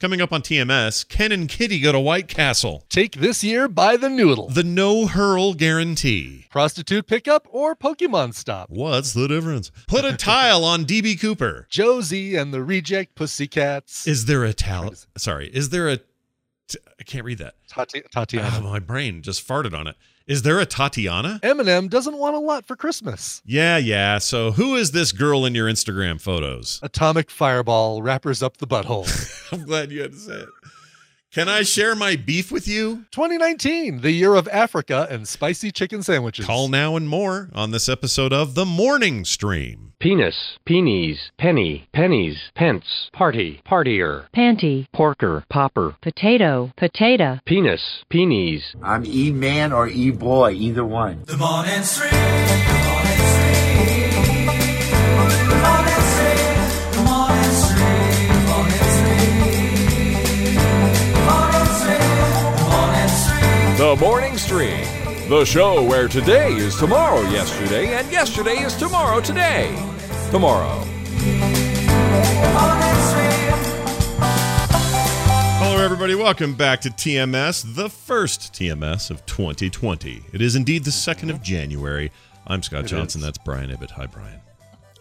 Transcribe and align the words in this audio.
Coming 0.00 0.20
up 0.20 0.32
on 0.32 0.42
TMS, 0.42 1.08
Ken 1.08 1.32
and 1.32 1.48
Kitty 1.48 1.80
go 1.80 1.90
to 1.90 1.98
White 1.98 2.28
Castle. 2.28 2.84
Take 2.88 3.16
this 3.16 3.42
year 3.42 3.66
by 3.66 3.96
the 3.96 4.08
noodle. 4.08 4.48
The 4.48 4.62
no 4.62 5.08
hurl 5.08 5.54
guarantee. 5.54 6.46
Prostitute 6.50 7.08
pickup 7.08 7.48
or 7.50 7.74
Pokemon 7.74 8.34
stop. 8.34 8.70
What's 8.70 9.12
the 9.12 9.26
difference? 9.26 9.72
Put 9.88 10.04
a 10.04 10.16
tile 10.16 10.64
on 10.64 10.84
DB 10.84 11.20
Cooper. 11.20 11.66
Josie 11.68 12.36
and 12.36 12.54
the 12.54 12.62
reject 12.62 13.16
pussycats. 13.16 14.06
Is 14.06 14.26
there 14.26 14.44
a 14.44 14.52
towel? 14.52 14.94
Sorry, 15.16 15.48
is 15.48 15.70
there 15.70 15.88
a? 15.88 15.98
T- 16.68 16.78
I 17.00 17.02
can't 17.02 17.24
read 17.24 17.38
that. 17.38 17.54
Tati- 17.68 18.02
Tatiana. 18.10 18.50
Oh, 18.58 18.60
my 18.60 18.78
brain 18.78 19.22
just 19.22 19.46
farted 19.46 19.76
on 19.76 19.86
it. 19.86 19.96
Is 20.26 20.42
there 20.42 20.58
a 20.60 20.66
Tatiana? 20.66 21.40
Eminem 21.42 21.88
doesn't 21.88 22.18
want 22.18 22.36
a 22.36 22.38
lot 22.38 22.66
for 22.66 22.76
Christmas. 22.76 23.40
Yeah, 23.46 23.78
yeah. 23.78 24.18
So 24.18 24.52
who 24.52 24.76
is 24.76 24.90
this 24.92 25.10
girl 25.12 25.46
in 25.46 25.54
your 25.54 25.66
Instagram 25.68 26.20
photos? 26.20 26.78
Atomic 26.82 27.30
fireball 27.30 28.02
wrappers 28.02 28.42
up 28.42 28.58
the 28.58 28.66
butthole. 28.66 29.08
I'm 29.52 29.64
glad 29.64 29.90
you 29.90 30.02
had 30.02 30.12
to 30.12 30.18
say 30.18 30.34
it. 30.34 30.48
Can 31.30 31.46
I 31.46 31.62
share 31.62 31.94
my 31.94 32.16
beef 32.16 32.50
with 32.50 32.66
you? 32.66 33.04
2019, 33.10 34.00
the 34.00 34.12
year 34.12 34.34
of 34.34 34.48
Africa 34.48 35.06
and 35.10 35.28
spicy 35.28 35.70
chicken 35.70 36.02
sandwiches. 36.02 36.46
Call 36.46 36.68
now 36.68 36.96
and 36.96 37.06
more 37.06 37.50
on 37.54 37.70
this 37.70 37.86
episode 37.86 38.32
of 38.32 38.54
The 38.54 38.64
Morning 38.64 39.26
Stream. 39.26 39.92
Penis, 40.00 40.56
peenies, 40.66 41.18
penny, 41.36 41.86
pennies, 41.92 42.38
pence, 42.54 43.10
party, 43.12 43.60
partier, 43.68 44.24
panty, 44.34 44.86
porker, 44.94 45.44
popper, 45.50 45.96
potato, 46.00 46.72
potato, 46.78 47.40
penis, 47.44 48.04
peenies. 48.10 48.62
I'm 48.82 49.04
E 49.04 49.30
man 49.30 49.70
or 49.72 49.86
E 49.86 50.10
boy, 50.10 50.52
either 50.52 50.84
one. 50.84 51.24
The 51.26 51.36
morning 51.36 51.82
stream, 51.82 52.10
The 63.88 63.96
Morning 63.96 64.36
Stream, 64.36 64.84
the 65.30 65.46
show 65.46 65.82
where 65.82 66.08
today 66.08 66.52
is 66.52 66.76
tomorrow 66.76 67.22
yesterday 67.22 67.94
and 67.94 68.12
yesterday 68.12 68.58
is 68.58 68.76
tomorrow 68.76 69.18
today. 69.18 69.74
Tomorrow. 70.30 70.84
Hello, 75.56 75.82
everybody. 75.82 76.14
Welcome 76.14 76.54
back 76.54 76.82
to 76.82 76.90
TMS, 76.90 77.76
the 77.76 77.88
first 77.88 78.52
TMS 78.52 79.10
of 79.10 79.24
2020. 79.24 80.22
It 80.34 80.42
is 80.42 80.54
indeed 80.54 80.84
the 80.84 80.90
2nd 80.90 81.30
of 81.30 81.40
January. 81.40 82.12
I'm 82.46 82.62
Scott 82.62 82.84
Johnson. 82.84 83.22
is. 83.22 83.24
That's 83.24 83.38
Brian 83.38 83.70
Ibbott. 83.70 83.92
Hi, 83.92 84.04
Brian. 84.04 84.42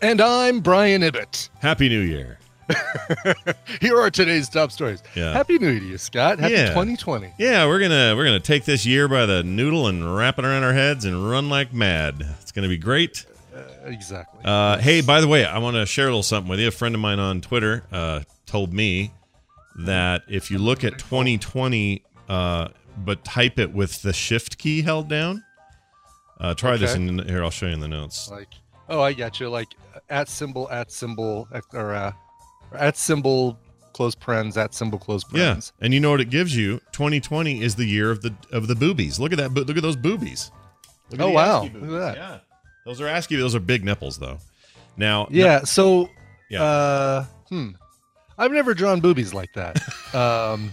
And 0.02 0.22
I'm 0.22 0.62
Brian 0.62 1.04
Ibbott. 1.04 1.50
Happy 1.60 1.90
New 1.90 2.00
Year. 2.00 2.40
Here 3.82 3.98
are 4.00 4.10
today's 4.10 4.50
top 4.50 4.72
stories. 4.72 5.02
Yeah. 5.16 5.34
Happy 5.34 5.58
New 5.60 5.70
Year 5.70 5.80
to 5.80 5.86
you, 5.86 5.98
Scott. 5.98 6.40
Happy 6.40 6.54
Yeah. 6.54 6.68
2020. 6.70 7.34
Yeah, 7.38 7.66
we're 7.68 7.80
gonna 7.80 8.14
we're 8.16 8.26
gonna 8.26 8.40
take 8.40 8.66
this 8.66 8.86
year 8.86 9.08
by 9.08 9.26
the 9.26 9.44
noodle 9.44 9.88
and 9.88 10.16
wrap 10.16 10.38
it 10.40 10.46
around 10.46 10.64
our 10.64 10.74
heads 10.74 11.06
and 11.06 11.30
run 11.30 11.50
like 11.50 11.74
mad. 11.74 12.26
It's 12.42 12.52
gonna 12.52 12.68
be 12.68 12.78
great. 12.78 13.26
Exactly. 13.86 14.42
Uh, 14.44 14.78
hey, 14.78 15.02
by 15.02 15.22
the 15.22 15.28
way, 15.28 15.46
I 15.46 15.58
want 15.60 15.76
to 15.78 15.86
share 15.86 16.06
a 16.06 16.10
little 16.10 16.22
something 16.24 16.50
with 16.50 16.60
you. 16.60 16.68
A 16.68 16.72
friend 16.72 16.94
of 16.94 17.02
mine 17.02 17.20
on 17.20 17.42
Twitter 17.42 17.84
uh, 17.92 18.22
told 18.46 18.74
me 18.74 19.14
that 19.80 20.24
if 20.28 20.52
you 20.52 20.58
look 20.60 20.84
at 20.84 21.00
2020, 21.00 22.04
uh, 22.30 22.68
but 22.98 23.24
type 23.24 23.58
it 23.58 23.72
with 23.74 24.02
the 24.02 24.12
Shift 24.14 24.58
key 24.58 24.82
held 24.82 25.08
down. 25.10 25.44
Uh, 26.40 26.54
try 26.54 26.78
this 26.78 26.92
Okay. 26.94 27.02
in 27.08 27.28
here. 27.28 27.44
I'll 27.44 27.50
show 27.50 27.66
you 27.66 27.74
in 27.74 27.80
the 27.80 27.88
notes. 27.88 28.30
like, 28.30 28.50
oh, 28.90 29.02
I 29.02 29.14
got 29.14 29.40
you. 29.40 29.50
Like 29.50 29.70
at 30.10 30.28
symbol, 30.30 30.70
at 30.70 30.92
symbol, 30.92 31.48
or 31.74 31.96
uh, 31.96 32.12
at 32.74 32.98
symbol, 32.98 33.58
close 33.94 34.16
parens, 34.16 34.58
at 34.58 34.74
symbol, 34.74 35.00
close 35.00 35.24
Yeah, 35.34 35.60
and 35.82 35.94
you 35.94 36.00
know 36.00 36.12
what 36.12 36.22
it 36.22 36.30
gives 36.30 36.56
you? 36.56 36.80
2020 36.92 37.62
is 37.62 37.76
the 37.76 37.86
year 37.86 38.12
of 38.12 38.22
the 38.22 38.34
of 38.52 38.68
the 38.68 38.76
boobies. 38.76 39.20
Look 39.20 39.32
at 39.32 39.38
that. 39.38 39.54
Look 39.54 39.76
at 39.78 39.84
those 39.84 39.96
boobies. 39.96 40.52
At 41.12 41.22
Oh, 41.22 41.30
wow. 41.30 41.64
Look 41.64 41.74
at 41.76 41.90
that. 41.90 42.16
Yeah, 42.18 42.38
those 42.86 43.00
are 43.02 43.08
ASCII. 43.08 43.36
Those 43.38 43.56
are 43.56 43.60
big 43.60 43.84
nipples, 43.86 44.18
though. 44.18 44.40
Now, 44.98 45.28
Yeah. 45.30 45.64
So, 45.64 46.10
Yeah. 46.50 46.64
uh, 46.64 47.26
hmm. 47.50 47.70
I've 48.38 48.52
never 48.52 48.74
drawn 48.74 49.00
boobies 49.00 49.34
like 49.34 49.54
that. 49.54 49.78
um, 50.14 50.72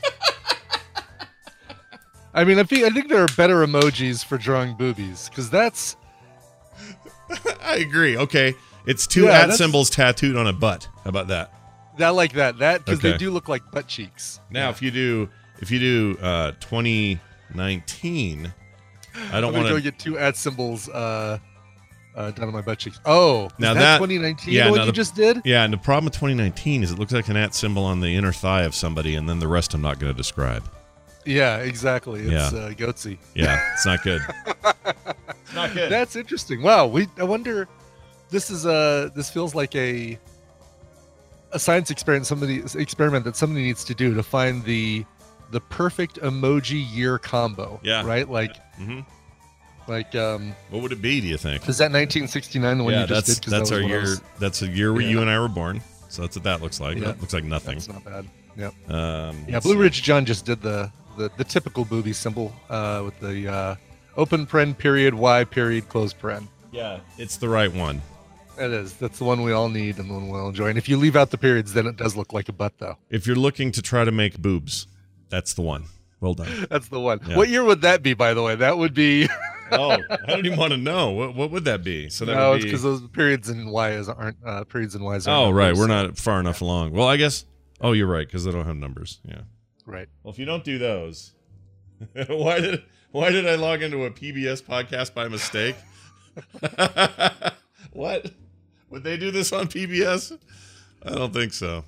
I 2.34 2.44
mean, 2.44 2.58
I, 2.58 2.64
feel, 2.64 2.84
I 2.84 2.90
think 2.90 3.08
there 3.08 3.22
are 3.22 3.28
better 3.36 3.64
emojis 3.64 4.24
for 4.24 4.36
drawing 4.36 4.76
boobies 4.76 5.28
because 5.28 5.48
that's 5.50 5.96
I 7.62 7.76
agree. 7.76 8.16
Okay, 8.16 8.54
it's 8.86 9.06
two 9.06 9.24
Yeah, 9.24 9.42
at 9.42 9.52
symbols 9.52 9.88
tattooed 9.88 10.36
on 10.36 10.46
a 10.46 10.52
butt. 10.52 10.88
How 11.04 11.10
about 11.10 11.28
that? 11.28 11.52
That 11.98 12.10
like 12.10 12.32
that 12.34 12.58
that 12.58 12.84
because 12.84 12.98
Okay. 13.00 13.12
they 13.12 13.18
do 13.18 13.30
look 13.30 13.48
like 13.48 13.62
butt 13.70 13.86
cheeks. 13.88 14.40
Now, 14.50 14.70
if 14.70 14.80
you 14.82 14.90
do 14.90 15.28
if 15.60 15.70
you 15.70 15.78
do 15.78 16.18
uh 16.22 16.52
2019, 16.60 18.52
I 19.16 19.40
don't 19.40 19.44
I'm 19.44 19.52
gonna 19.52 19.52
want 19.58 19.68
go 19.68 19.76
to. 19.76 19.80
get 19.82 19.98
two 19.98 20.18
at 20.18 20.36
symbols 20.36 20.88
uh, 20.88 21.38
uh, 22.16 22.30
down 22.32 22.48
on 22.48 22.52
my 22.52 22.60
butt 22.62 22.78
cheeks. 22.78 22.98
Oh, 23.04 23.48
Now 23.58 23.74
that, 23.74 23.80
that- 23.80 23.96
2019 23.98 24.52
yeah, 24.54 24.70
what 24.70 24.76
now 24.76 24.82
you 24.82 24.86
the- 24.86 24.92
just 24.92 25.14
did? 25.14 25.40
Yeah, 25.44 25.62
and 25.64 25.72
the 25.72 25.76
problem 25.78 26.04
with 26.06 26.14
2019 26.14 26.82
is 26.82 26.90
it 26.92 26.98
looks 26.98 27.12
like 27.12 27.28
an 27.28 27.36
at 27.36 27.54
symbol 27.54 27.84
on 27.84 28.00
the 28.00 28.14
inner 28.14 28.32
thigh 28.32 28.62
of 28.62 28.74
somebody, 28.74 29.14
and 29.14 29.28
then 29.28 29.38
the 29.38 29.48
rest 29.48 29.74
I'm 29.74 29.82
not 29.82 29.98
going 29.98 30.12
to 30.12 30.16
describe. 30.16 30.64
Yeah, 31.24 31.56
exactly. 31.58 32.20
It's 32.22 32.52
Yeah. 32.52 32.58
uh, 32.58 32.70
goatsy. 32.72 33.18
Yeah, 33.34 33.60
it's 33.72 33.86
not 33.86 34.02
good. 34.02 34.20
it's 34.84 35.54
not 35.54 35.72
good. 35.72 35.90
That's 35.90 36.16
interesting. 36.16 36.60
Wow. 36.62 36.86
We 36.86 37.06
I 37.18 37.24
wonder. 37.24 37.66
This 38.30 38.50
is 38.50 38.66
a. 38.66 39.10
This 39.14 39.30
feels 39.30 39.54
like 39.54 39.74
a. 39.74 40.18
A 41.54 41.58
science 41.58 41.90
experiment. 41.90 42.26
Somebody 42.26 42.62
experiment 42.74 43.24
that 43.24 43.36
somebody 43.36 43.64
needs 43.64 43.84
to 43.84 43.94
do 43.94 44.12
to 44.14 44.22
find 44.22 44.62
the, 44.64 45.04
the 45.52 45.60
perfect 45.60 46.16
emoji 46.16 46.84
year 46.94 47.18
combo. 47.18 47.80
Yeah. 47.82 48.04
Right. 48.06 48.28
Like 48.28 48.56
hmm 48.76 49.00
like 49.86 50.14
um. 50.14 50.54
What 50.70 50.82
would 50.82 50.92
it 50.92 51.02
be? 51.02 51.20
Do 51.20 51.26
you 51.26 51.36
think? 51.36 51.68
Is 51.68 51.78
that 51.78 51.92
1969 51.92 52.78
the 52.78 52.84
one 52.84 52.92
yeah, 52.94 53.00
you 53.02 53.06
just 53.06 53.26
that's 53.26 53.38
did? 53.38 53.44
that 53.52 53.58
that's 53.58 53.70
was 53.70 53.80
our 53.80 53.86
year. 53.86 54.00
was- 54.00 54.22
That's 54.38 54.62
a 54.62 54.66
year 54.66 54.92
where 54.92 55.02
you 55.02 55.20
and 55.20 55.28
I 55.30 55.38
were 55.38 55.48
born. 55.48 55.80
So 56.08 56.22
that's 56.22 56.36
what 56.36 56.44
that 56.44 56.62
looks 56.62 56.80
like. 56.80 56.96
Yeah. 56.98 57.06
That 57.06 57.20
looks 57.20 57.32
like 57.34 57.44
nothing. 57.44 57.76
It's 57.76 57.88
not 57.88 58.04
bad. 58.04 58.26
Yep. 58.56 58.90
Um, 58.90 59.44
Yeah, 59.48 59.60
Blue 59.60 59.72
see. 59.74 59.78
Ridge 59.78 60.02
John 60.02 60.24
just 60.24 60.44
did 60.46 60.62
the 60.62 60.90
the, 61.18 61.30
the 61.36 61.44
typical 61.44 61.84
booby 61.84 62.12
symbol 62.12 62.52
uh, 62.70 63.02
with 63.04 63.18
the 63.20 63.46
uh, 63.48 63.74
open 64.16 64.46
paren 64.46 64.76
period 64.76 65.12
y 65.14 65.44
period 65.44 65.88
close 65.88 66.12
paren. 66.14 66.48
Yeah, 66.72 67.00
it's 67.18 67.36
the 67.36 67.48
right 67.48 67.72
one. 67.72 68.00
It 68.58 68.70
is. 68.70 68.94
That's 68.94 69.18
the 69.18 69.24
one 69.24 69.42
we 69.42 69.52
all 69.52 69.68
need 69.68 69.98
and 69.98 70.08
the 70.08 70.14
one 70.14 70.28
we 70.28 70.38
all 70.38 70.48
enjoy. 70.48 70.68
And 70.68 70.78
if 70.78 70.88
you 70.88 70.96
leave 70.96 71.16
out 71.16 71.30
the 71.30 71.38
periods, 71.38 71.72
then 71.72 71.86
it 71.86 71.96
does 71.96 72.16
look 72.16 72.32
like 72.32 72.48
a 72.48 72.52
butt, 72.52 72.74
though. 72.78 72.96
If 73.10 73.26
you're 73.26 73.36
looking 73.36 73.72
to 73.72 73.82
try 73.82 74.04
to 74.04 74.12
make 74.12 74.38
boobs, 74.38 74.86
that's 75.28 75.54
the 75.54 75.62
one. 75.62 75.84
Well 76.20 76.34
done. 76.34 76.66
That's 76.70 76.88
the 76.88 77.00
one. 77.00 77.20
Yeah. 77.26 77.36
What 77.36 77.50
year 77.50 77.62
would 77.62 77.82
that 77.82 78.02
be, 78.02 78.14
by 78.14 78.32
the 78.32 78.42
way? 78.42 78.54
That 78.54 78.78
would 78.78 78.94
be. 78.94 79.28
oh, 79.72 79.90
I 79.90 80.16
don't 80.26 80.46
even 80.46 80.58
want 80.58 80.72
to 80.72 80.78
know. 80.78 81.10
What 81.10 81.34
what 81.34 81.50
would 81.50 81.66
that 81.66 81.84
be? 81.84 82.08
So 82.08 82.24
that 82.24 82.34
no, 82.34 82.50
would 82.50 82.56
it's 82.56 82.64
be. 82.64 82.70
because 82.70 82.82
those 82.82 83.06
periods 83.08 83.50
and 83.50 83.70
y's 83.70 84.08
aren't 84.08 84.38
uh, 84.42 84.64
periods 84.64 84.94
and 84.94 85.04
y's. 85.04 85.28
Oh, 85.28 85.50
right. 85.50 85.66
numbers. 85.66 85.78
We're 85.80 85.86
not 85.88 86.16
far 86.16 86.40
enough 86.40 86.62
along. 86.62 86.92
Well, 86.92 87.08
I 87.08 87.18
guess. 87.18 87.44
Oh, 87.78 87.92
you're 87.92 88.06
right 88.06 88.26
because 88.26 88.44
they 88.44 88.52
don't 88.52 88.64
have 88.64 88.76
numbers. 88.76 89.20
Yeah. 89.28 89.42
right. 89.84 90.08
Well, 90.22 90.32
if 90.32 90.38
you 90.38 90.46
don't 90.46 90.64
do 90.64 90.78
those, 90.78 91.34
why 92.26 92.60
did 92.60 92.84
why 93.10 93.30
did 93.30 93.46
I 93.46 93.56
log 93.56 93.82
into 93.82 94.06
a 94.06 94.10
PBS 94.10 94.62
podcast 94.62 95.12
by 95.12 95.28
mistake? 95.28 95.76
what? 97.92 98.32
Would 98.94 99.02
they 99.02 99.16
do 99.16 99.32
this 99.32 99.52
on 99.52 99.66
PBS? 99.66 100.38
I 101.04 101.10
don't 101.10 101.34
think 101.34 101.52
so. 101.52 101.82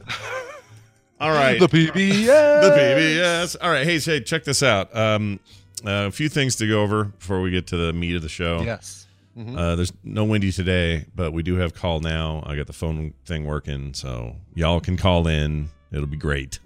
All 1.21 1.31
right. 1.31 1.61
The 1.61 1.69
PBS. 1.69 2.27
the 2.27 2.71
PBS. 2.77 3.57
All 3.63 3.71
right. 3.71 3.87
Hey, 3.87 4.01
say, 4.01 4.19
check 4.19 4.43
this 4.43 4.61
out. 4.61 4.95
Um, 4.95 5.39
uh, 5.87 6.09
a 6.09 6.11
few 6.11 6.29
things 6.29 6.57
to 6.57 6.67
go 6.67 6.83
over 6.83 7.05
before 7.05 7.41
we 7.43 7.53
get 7.53 7.69
to 7.69 7.77
the 7.77 7.93
meat 7.93 8.17
of 8.17 8.23
the 8.23 8.29
show. 8.29 8.61
Yes. 8.63 9.07
Mhm. 9.39 9.57
Uh, 9.57 9.77
there's 9.77 9.93
no 10.03 10.25
Wendy 10.25 10.51
today, 10.51 11.05
but 11.15 11.33
we 11.33 11.45
do 11.45 11.55
have 11.59 11.75
call 11.75 12.01
now. 12.01 12.43
I 12.45 12.57
got 12.57 12.67
the 12.67 12.73
phone 12.73 13.15
thing 13.25 13.45
working, 13.45 13.95
so 13.95 14.35
y'all 14.57 14.81
can 14.81 14.97
call 14.97 15.29
in. 15.29 15.69
It'll 15.93 16.07
be 16.09 16.17
great. 16.17 16.59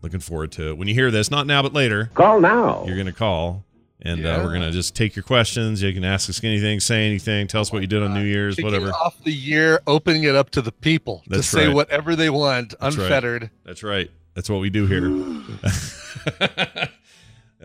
Looking 0.00 0.20
forward 0.20 0.50
to 0.52 0.70
it. 0.70 0.78
When 0.78 0.88
you 0.88 0.94
hear 0.94 1.10
this, 1.10 1.30
not 1.30 1.46
now, 1.46 1.60
but 1.60 1.74
later, 1.74 2.10
Call 2.14 2.40
now. 2.40 2.84
you're 2.86 2.96
going 2.96 3.04
to 3.06 3.12
call. 3.12 3.64
And 4.06 4.26
uh, 4.26 4.40
we're 4.42 4.50
going 4.50 4.60
to 4.60 4.70
just 4.70 4.94
take 4.94 5.16
your 5.16 5.22
questions. 5.22 5.82
You 5.82 5.92
can 5.94 6.04
ask 6.04 6.28
us 6.28 6.44
anything, 6.44 6.78
say 6.78 7.06
anything, 7.06 7.46
tell 7.46 7.62
us 7.62 7.72
what 7.72 7.80
you 7.80 7.88
did 7.88 8.02
on 8.02 8.12
New 8.12 8.24
Year's, 8.24 8.58
whatever. 8.58 8.90
off 8.90 9.16
the 9.24 9.32
year, 9.32 9.80
opening 9.86 10.24
it 10.24 10.34
up 10.34 10.50
to 10.50 10.60
the 10.60 10.72
people 10.72 11.22
That's 11.26 11.50
to 11.50 11.56
say 11.56 11.68
whatever 11.72 12.14
they 12.14 12.28
want, 12.28 12.74
That's 12.78 12.96
right. 12.96 13.04
unfettered. 13.04 13.50
That's 13.64 13.82
right. 13.82 14.10
That's 14.34 14.50
what 14.50 14.60
we 14.60 14.68
do 14.68 14.86
here. 14.86 15.06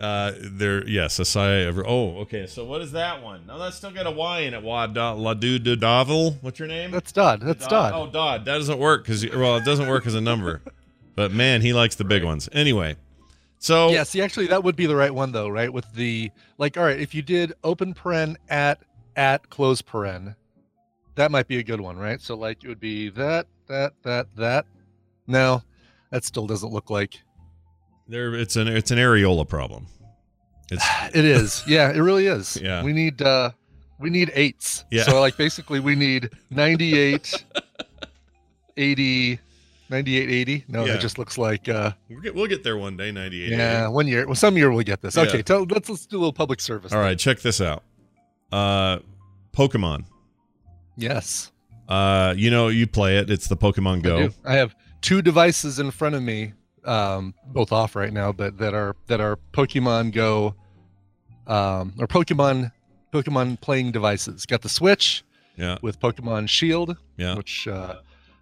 uh, 0.00 0.32
there, 0.40 0.88
yes, 0.88 1.18
a 1.18 1.26
sigh 1.26 1.50
of. 1.66 1.78
Oh, 1.78 2.20
okay. 2.20 2.46
So 2.46 2.64
what 2.64 2.80
is 2.80 2.92
that 2.92 3.22
one? 3.22 3.46
No, 3.46 3.58
that's 3.58 3.76
still 3.76 3.90
got 3.90 4.06
a 4.06 4.10
Y 4.10 4.40
in 4.40 4.54
it. 4.54 4.62
Wad 4.62 4.96
La 4.96 5.34
Du 5.34 5.58
Du 5.58 5.76
Davil. 5.76 6.36
What's 6.40 6.58
your 6.58 6.68
name? 6.68 6.90
That's 6.90 7.12
Dodd. 7.12 7.42
That's 7.42 7.66
Dodd. 7.66 7.92
Oh, 7.92 8.10
Dodd. 8.10 8.46
That 8.46 8.56
doesn't 8.58 8.78
work 8.78 9.04
because 9.04 9.28
well, 9.28 9.56
it 9.56 9.64
doesn't 9.66 9.88
work 9.88 10.06
as 10.06 10.14
a 10.14 10.20
number. 10.22 10.62
But 11.16 11.32
man, 11.32 11.60
he 11.60 11.74
likes 11.74 11.96
the 11.96 12.04
big 12.04 12.24
ones. 12.24 12.48
Anyway, 12.52 12.96
so 13.60 13.90
Yeah, 13.90 14.02
see, 14.02 14.20
actually, 14.20 14.48
that 14.48 14.64
would 14.64 14.74
be 14.74 14.86
the 14.86 14.96
right 14.96 15.14
one, 15.14 15.30
though, 15.30 15.48
right? 15.48 15.72
With 15.72 15.90
the 15.92 16.30
like, 16.58 16.76
all 16.76 16.84
right, 16.84 16.98
if 16.98 17.14
you 17.14 17.22
did 17.22 17.52
open 17.62 17.94
paren 17.94 18.36
at 18.48 18.82
at 19.16 19.48
close 19.50 19.80
paren, 19.82 20.34
that 21.14 21.30
might 21.30 21.46
be 21.46 21.58
a 21.58 21.62
good 21.62 21.80
one, 21.80 21.96
right? 21.96 22.20
So 22.20 22.34
like, 22.34 22.64
it 22.64 22.68
would 22.68 22.80
be 22.80 23.10
that 23.10 23.46
that 23.68 23.92
that 24.02 24.26
that. 24.36 24.66
No, 25.26 25.62
that 26.10 26.24
still 26.24 26.46
doesn't 26.46 26.72
look 26.72 26.90
like 26.90 27.20
There, 28.08 28.34
it's 28.34 28.56
an 28.56 28.66
it's 28.66 28.90
an 28.90 28.98
areola 28.98 29.46
problem. 29.48 29.86
It's 30.70 30.84
It 31.14 31.24
is. 31.24 31.62
Yeah, 31.68 31.90
it 31.92 32.00
really 32.00 32.26
is. 32.26 32.56
Yeah. 32.60 32.82
We 32.82 32.92
need 32.92 33.22
uh 33.22 33.50
we 33.98 34.10
need 34.10 34.32
eights. 34.34 34.84
Yeah. 34.90 35.04
So 35.04 35.20
like 35.20 35.36
basically 35.36 35.80
we 35.80 35.94
need 35.94 36.30
98 36.50 37.44
80 38.76 39.38
98 39.38 39.38
80. 39.92 40.64
No, 40.68 40.84
Yeah. 40.84 40.92
that 40.94 41.00
just 41.00 41.18
looks 41.18 41.36
like 41.38 41.68
uh 41.68 41.92
we'll 42.08 42.20
get, 42.20 42.34
we'll 42.34 42.46
get 42.46 42.62
there 42.64 42.76
one 42.76 42.96
day. 42.96 43.10
Ninety 43.12 43.44
eight. 43.44 43.50
yeah, 43.50 43.88
one 43.88 44.06
year. 44.06 44.26
Well, 44.26 44.34
some 44.34 44.56
year 44.56 44.70
we'll 44.70 44.84
get 44.84 45.00
this. 45.02 45.16
Yeah. 45.16 45.22
Okay, 45.24 45.42
tell 45.42 45.64
let's 45.64 45.88
let's 45.88 46.06
do 46.06 46.16
a 46.16 46.20
little 46.20 46.32
public 46.32 46.60
service. 46.60 46.92
All 46.92 47.00
right, 47.00 47.18
check 47.18 47.40
this 47.40 47.60
out. 47.60 47.82
Uh, 48.52 48.98
Pokemon. 49.52 50.04
Yes. 50.96 51.50
Uh, 51.88 52.34
you 52.36 52.50
know 52.50 52.68
you 52.68 52.86
play 52.86 53.18
it. 53.18 53.30
It's 53.30 53.48
the 53.48 53.56
Pokemon 53.56 54.02
Go. 54.02 54.28
do. 54.28 54.34
I 54.44 54.54
have 54.54 54.74
two 55.00 55.22
devices 55.22 55.78
in 55.80 55.90
front 55.90 56.14
of 56.14 56.22
me, 56.22 56.52
um, 56.84 57.34
both 57.46 57.72
off 57.72 57.96
right 57.96 58.12
now, 58.12 58.30
but 58.32 58.58
that 58.58 58.74
are 58.74 58.94
that 59.08 59.20
are 59.20 59.38
Pokemon 59.52 60.12
Go, 60.12 60.54
um, 61.46 61.94
or 61.98 62.06
Pokemon 62.06 62.70
Pokemon 63.12 63.60
playing 63.60 63.90
devices. 63.90 64.46
Got 64.46 64.62
the 64.62 64.68
Switch 64.68 65.24
Yeah, 65.56 65.78
with 65.82 65.98
Pokemon 65.98 66.48
Shield, 66.48 66.96
yeah. 67.16 67.34
which 67.34 67.66
uh, 67.66 67.96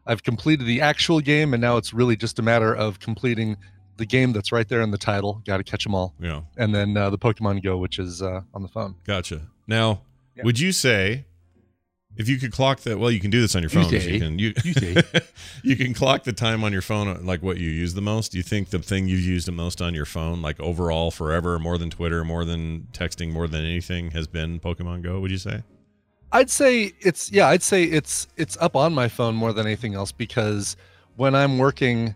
I've 0.09 0.23
completed 0.25 0.67
the 0.67 0.81
actual 0.81 1.21
game, 1.21 1.55
and 1.55 1.61
now 1.61 1.77
it's 1.77 1.93
really 1.95 2.17
just 2.17 2.39
a 2.39 2.43
matter 2.43 2.75
of 2.75 2.99
completing 2.99 3.57
the 3.99 4.07
game 4.07 4.33
that's 4.33 4.51
right 4.53 4.67
there 4.69 4.81
in 4.81 4.91
the 4.91 4.99
title. 4.99 5.43
Got 5.47 5.59
to 5.59 5.65
catch 5.65 5.85
them 5.85 5.95
all, 5.95 6.15
Yeah, 6.21 6.41
and 6.57 6.75
then 6.75 6.97
uh, 6.97 7.11
the 7.11 7.19
Pokemon 7.19 7.63
Go, 7.63 7.77
which 7.79 7.99
is 7.99 8.23
uh, 8.23 8.41
on 8.55 8.63
the 8.63 8.69
phone. 8.69 8.97
gotcha. 9.05 9.43
Now, 9.67 10.01
Yeah. 10.35 10.45
would 10.45 10.59
you 10.59 10.73
say 10.73 11.27
if 12.17 12.29
you 12.29 12.39
could 12.39 12.51
clock 12.53 12.81
that? 12.81 12.99
Well, 12.99 13.11
you 13.11 13.21
can 13.21 13.31
do 13.31 13.41
this 13.41 13.55
on 13.55 13.63
your 13.63 13.71
phone. 13.71 13.89
say. 13.91 14.13
You 14.15 14.19
can 14.21 14.39
you 14.39 14.53
You 14.65 14.75
you 15.63 15.77
can 15.77 15.95
clock 15.95 16.25
the 16.25 16.33
time 16.33 16.65
on 16.65 16.73
your 16.73 16.81
phone, 16.83 17.07
uh, 17.09 17.19
like 17.23 17.43
what 17.43 17.59
you 17.59 17.69
use 17.69 17.95
the 17.95 18.01
most. 18.01 18.33
Do 18.33 18.39
you 18.39 18.43
think 18.45 18.71
the 18.71 18.79
thing 18.79 19.09
you've 19.09 19.21
used 19.21 19.47
the 19.47 19.53
most 19.53 19.83
on 19.83 19.95
your 19.95 20.07
phone, 20.07 20.41
like 20.43 20.59
overall, 20.61 21.11
forever, 21.11 21.59
more 21.59 21.77
than 21.77 21.91
Twitter, 21.91 22.25
more 22.25 22.45
than 22.45 22.89
texting, 22.93 23.31
more 23.33 23.47
than 23.47 23.65
anything, 23.65 24.13
has 24.13 24.27
been 24.27 24.59
Pokemon 24.59 25.03
Go? 25.03 25.21
Would 25.21 25.31
you 25.31 25.39
say? 25.39 25.63
I'd 26.33 26.51
say 26.51 26.93
it's 27.01 27.33
yeah, 27.33 27.49
I'd 27.49 27.63
say 27.63 27.85
it's 27.85 28.27
it's 28.37 28.57
up 28.59 28.77
on 28.77 28.93
my 28.95 29.09
phone 29.09 29.35
more 29.35 29.53
than 29.53 29.67
anything 29.67 29.95
else 29.95 30.13
because 30.13 30.77
when 31.17 31.35
I'm 31.35 31.59
working, 31.59 32.15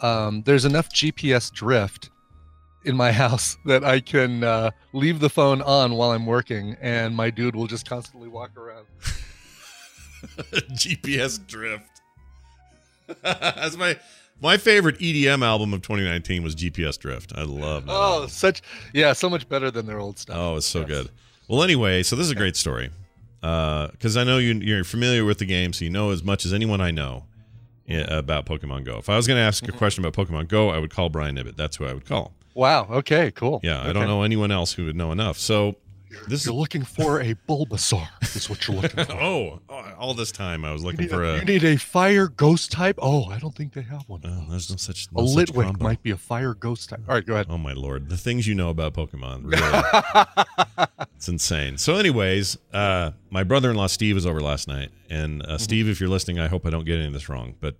um, 0.00 0.42
there's 0.42 0.64
enough 0.64 0.88
GPS 0.90 1.52
drift 1.52 2.10
in 2.84 2.96
my 2.96 3.12
house 3.22 3.56
that 3.66 3.84
I 3.84 4.00
can 4.00 4.42
uh, 4.42 4.70
leave 4.92 5.20
the 5.20 5.30
phone 5.30 5.62
on 5.62 5.94
while 5.94 6.10
I'm 6.10 6.26
working, 6.26 6.76
and 6.80 7.14
my 7.14 7.30
dude 7.30 7.54
will 7.54 7.68
just 7.68 7.88
constantly 7.88 8.28
walk 8.28 8.56
around. 8.56 8.86
GPS 10.72 11.44
drift. 11.46 11.84
That's 13.22 13.76
my 13.76 13.98
my 14.40 14.56
favorite 14.56 14.98
EDM 14.98 15.44
album 15.44 15.72
of 15.72 15.82
2019 15.82 16.42
was 16.42 16.56
GPS 16.56 16.98
Drift. 16.98 17.32
I 17.36 17.42
love 17.42 17.86
that. 17.86 17.92
Oh, 17.92 18.14
album. 18.14 18.28
such 18.28 18.62
yeah, 18.92 19.12
so 19.12 19.30
much 19.30 19.48
better 19.48 19.70
than 19.70 19.86
their 19.86 20.00
old 20.00 20.18
stuff. 20.18 20.36
Oh, 20.36 20.56
it's 20.56 20.66
so 20.66 20.80
Yes. 20.80 20.88
good. 20.88 21.10
Well, 21.48 21.62
anyway, 21.62 22.02
so 22.02 22.16
this 22.16 22.24
is 22.26 22.32
a 22.32 22.36
great 22.36 22.56
story 22.56 22.90
because 23.42 24.16
I 24.16 24.24
know 24.24 24.38
you, 24.38 24.54
you're 24.54 24.84
familiar 24.84 25.24
with 25.26 25.38
the 25.38 25.44
game, 25.44 25.72
so 25.74 25.84
you 25.84 25.90
know 25.90 26.10
as 26.10 26.22
much 26.24 26.46
as 26.46 26.54
anyone 26.54 26.80
I 26.80 26.90
know 26.92 27.24
about 28.08 28.46
Pokemon 28.46 28.84
Go. 28.84 28.96
If 28.98 29.08
I 29.10 29.16
was 29.16 29.26
going 29.26 29.36
to 29.36 29.42
ask 29.42 29.64
Mm-hmm. 29.64 29.74
a 29.74 29.78
question 29.78 30.04
about 30.04 30.14
Pokemon 30.26 30.48
Go, 30.48 30.70
I 30.70 30.78
would 30.78 30.90
call 30.90 31.08
Brian 31.10 31.36
Ibbott. 31.36 31.56
That's 31.56 31.76
who 31.76 31.84
I 31.84 31.92
would 31.92 32.06
call. 32.06 32.32
Wow. 32.54 32.86
Okay. 32.90 33.30
Cool. 33.32 33.60
Yeah, 33.62 33.82
I 33.82 33.92
don't 33.92 34.06
know 34.06 34.22
anyone 34.22 34.50
else 34.50 34.72
who 34.74 34.84
would 34.86 34.96
know 34.96 35.10
enough. 35.12 35.36
So 35.38 35.76
this 36.28 36.40
is 36.40 36.46
You're 36.46 36.54
looking 36.54 36.82
for 36.84 37.20
a 37.20 37.34
Bulbasaur. 37.48 38.06
Is 38.36 38.48
what 38.50 38.66
you're 38.66 38.76
looking 38.80 39.04
for. 39.04 39.12
oh, 39.20 39.60
oh, 39.68 39.84
all 39.98 40.14
this 40.14 40.32
time 40.32 40.64
I 40.64 40.72
was 40.72 40.82
looking 40.84 41.08
for 41.08 41.22
a, 41.24 41.34
a. 41.34 41.38
you 41.38 41.44
need 41.44 41.64
a 41.64 41.76
fire 41.76 42.28
ghost 42.28 42.72
type. 42.72 42.96
Oh, 43.00 43.26
I 43.26 43.38
don't 43.38 43.54
think 43.54 43.72
they 43.74 43.82
have 43.82 44.08
one. 44.08 44.20
Oh, 44.24 44.44
there's 44.50 44.70
no 44.70 44.76
such. 44.76 45.06
Thing. 45.08 45.18
A 45.18 45.20
No 45.22 45.26
such 45.26 45.48
Litwick 45.48 45.80
might 45.80 46.02
be 46.02 46.10
a 46.10 46.16
fire 46.16 46.54
ghost 46.54 46.88
type. 46.90 47.00
All 47.08 47.14
right, 47.14 47.24
go 47.26 47.34
ahead. 47.34 47.46
Oh 47.50 47.58
my 47.58 47.72
lord, 47.72 48.08
the 48.08 48.16
things 48.16 48.46
you 48.46 48.54
know 48.54 48.70
about 48.70 48.94
Pokemon, 48.94 49.42
really, 49.52 51.06
it's 51.16 51.28
insane. 51.28 51.78
So, 51.78 51.96
anyways, 51.96 52.58
uh, 52.72 53.12
my 53.30 53.44
brother-in-law 53.44 53.86
Steve 53.88 54.14
was 54.14 54.26
over 54.26 54.40
last 54.40 54.68
night, 54.68 54.90
and 55.10 55.42
Mm-hmm. 55.42 55.50
uh, 55.52 55.58
Steve, 55.58 55.88
if 55.88 56.00
you're 56.00 56.08
listening, 56.10 56.38
I 56.40 56.48
hope 56.48 56.66
I 56.66 56.70
don't 56.70 56.84
get 56.84 56.96
any 56.98 57.06
of 57.06 57.12
this 57.12 57.28
wrong, 57.28 57.54
but 57.60 57.76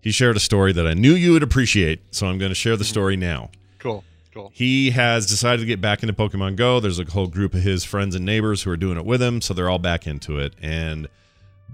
he 0.00 0.10
shared 0.10 0.36
a 0.36 0.40
story 0.40 0.72
that 0.72 0.86
I 0.86 0.94
knew 0.94 1.12
you 1.14 1.32
would 1.32 1.42
appreciate, 1.42 2.00
so 2.10 2.26
I'm 2.26 2.38
going 2.38 2.50
to 2.50 2.54
share 2.54 2.76
the 2.76 2.84
Mm-hmm. 2.84 2.90
story 2.90 3.16
now. 3.16 3.50
Cool. 3.78 4.04
Cool. 4.34 4.50
He 4.52 4.90
has 4.90 5.26
decided 5.26 5.60
to 5.60 5.66
get 5.66 5.80
back 5.80 6.02
into 6.02 6.12
Pokemon 6.12 6.56
Go. 6.56 6.80
There's 6.80 6.98
a 6.98 7.04
whole 7.04 7.28
group 7.28 7.54
of 7.54 7.62
his 7.62 7.84
friends 7.84 8.14
and 8.16 8.24
neighbors 8.24 8.64
who 8.64 8.70
are 8.70 8.76
doing 8.76 8.98
it 8.98 9.04
with 9.06 9.22
him, 9.22 9.40
so 9.40 9.54
they're 9.54 9.70
all 9.70 9.78
back 9.78 10.06
into 10.08 10.38
it. 10.38 10.54
And 10.60 11.06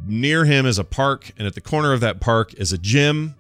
near 0.07 0.45
him 0.45 0.67
is 0.67 0.79
a 0.79 0.85
park, 0.85 1.33
and 1.39 1.47
at 1.47 1.55
the 1.55 1.61
corner 1.63 1.93
of 1.95 2.01
that 2.01 2.21
park 2.21 2.53
is 2.55 2.73
a 2.73 2.79
gym, 2.79 3.35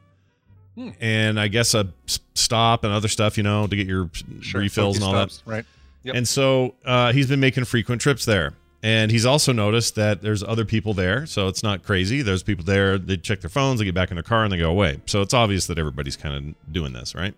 Hmm. 0.76 0.90
and 1.00 1.38
I 1.40 1.48
guess 1.48 1.74
a 1.74 1.88
stop 2.34 2.84
and 2.84 2.92
other 2.92 3.08
stuff, 3.08 3.36
you 3.36 3.42
know, 3.42 3.66
to 3.66 3.76
get 3.76 3.86
your 3.86 4.08
Sure. 4.40 4.60
refills 4.60 4.96
and 4.96 5.04
all 5.04 5.12
that. 5.12 5.42
Right. 5.44 5.64
Yep. 6.04 6.14
And 6.14 6.26
so 6.28 6.74
uh, 6.84 7.12
he's 7.12 7.26
been 7.26 7.40
making 7.40 7.64
frequent 7.64 8.00
trips 8.00 8.24
there. 8.24 8.54
And 8.82 9.10
he's 9.10 9.26
also 9.26 9.52
noticed 9.52 9.96
that 9.96 10.22
there's 10.22 10.42
other 10.42 10.64
people 10.64 10.94
there, 10.94 11.26
so 11.26 11.48
it's 11.48 11.62
not 11.62 11.82
crazy. 11.82 12.22
There's 12.22 12.42
people 12.42 12.64
there, 12.64 12.96
they 12.96 13.18
check 13.18 13.42
their 13.42 13.50
phones, 13.50 13.78
they 13.80 13.84
get 13.84 13.94
back 13.94 14.10
in 14.10 14.14
their 14.14 14.22
car, 14.22 14.42
and 14.44 14.50
they 14.50 14.56
go 14.56 14.70
away. 14.70 15.00
So 15.04 15.20
it's 15.20 15.34
obvious 15.34 15.66
that 15.66 15.78
everybody's 15.78 16.16
kind 16.16 16.34
of 16.56 16.72
doing 16.72 16.94
this, 16.94 17.14
right? 17.14 17.34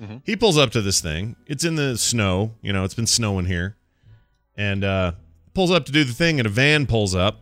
Mm-hmm. 0.00 0.16
He 0.24 0.36
pulls 0.36 0.58
up 0.58 0.70
to 0.72 0.80
this 0.82 1.00
thing. 1.00 1.36
It's 1.46 1.64
in 1.64 1.76
the 1.76 1.96
snow, 1.98 2.52
you 2.62 2.72
know, 2.72 2.84
it's 2.84 2.94
been 2.94 3.06
snowing 3.06 3.46
here. 3.46 3.76
And 4.56 4.84
uh, 4.84 5.12
pulls 5.54 5.70
up 5.70 5.84
to 5.86 5.92
do 5.92 6.04
the 6.04 6.12
thing, 6.12 6.38
and 6.38 6.46
a 6.46 6.50
van 6.50 6.86
pulls 6.86 7.14
up 7.14 7.40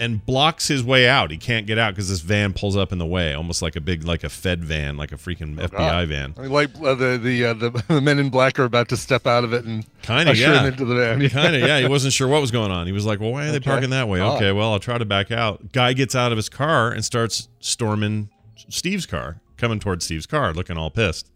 and 0.00 0.24
blocks 0.24 0.68
his 0.68 0.84
way 0.84 1.08
out. 1.08 1.32
He 1.32 1.36
can't 1.36 1.66
get 1.66 1.76
out 1.76 1.92
because 1.92 2.08
this 2.08 2.20
van 2.20 2.52
pulls 2.52 2.76
up 2.76 2.92
in 2.92 2.98
the 2.98 3.06
way, 3.06 3.34
almost 3.34 3.62
like 3.62 3.74
a 3.74 3.80
big, 3.80 4.04
like 4.04 4.22
a 4.22 4.28
Fed 4.28 4.64
van, 4.64 4.96
like 4.96 5.10
a 5.10 5.16
freaking 5.16 5.56
FBI 5.56 5.64
Oh, 5.64 5.68
God. 5.76 6.08
van. 6.08 6.34
I 6.38 6.42
mean, 6.42 6.52
like 6.52 6.70
uh, 6.80 6.94
the 6.94 7.18
the, 7.20 7.44
uh, 7.46 7.54
the 7.54 7.70
the 7.88 8.00
men 8.00 8.20
in 8.20 8.30
black 8.30 8.60
are 8.60 8.64
about 8.64 8.88
to 8.90 8.96
step 8.96 9.26
out 9.26 9.42
of 9.42 9.52
it 9.52 9.64
and 9.64 9.84
Kind 10.02 10.28
of, 10.28 10.36
yeah. 10.38 10.66
into 10.68 10.84
the 10.84 10.94
van. 10.94 11.28
kind 11.30 11.56
of 11.56 11.62
yeah 11.62 11.80
he 11.80 11.88
wasn't 11.88 12.12
sure 12.12 12.28
what 12.28 12.40
was 12.40 12.52
going 12.52 12.70
on 12.70 12.86
he 12.86 12.92
was 12.92 13.04
like 13.04 13.18
well 13.18 13.32
why 13.32 13.46
are 13.48 13.50
they 13.50 13.56
Okay. 13.56 13.68
parking 13.70 13.90
that 13.90 14.08
way 14.08 14.20
Oh. 14.20 14.36
okay 14.36 14.52
well 14.52 14.72
i'll 14.72 14.78
try 14.78 14.96
to 14.98 15.04
back 15.04 15.30
out 15.32 15.72
guy 15.72 15.92
gets 15.92 16.14
out 16.14 16.30
of 16.32 16.36
his 16.38 16.48
car 16.48 16.92
and 16.92 17.04
starts 17.04 17.48
storming 17.58 18.30
steve's 18.68 19.04
car 19.06 19.40
coming 19.56 19.80
towards 19.80 20.04
steve's 20.04 20.26
car 20.26 20.54
looking 20.54 20.78
all 20.78 20.90
pissed 20.90 21.30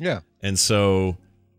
yeah. 0.00 0.20
and 0.42 0.58
so 0.58 1.16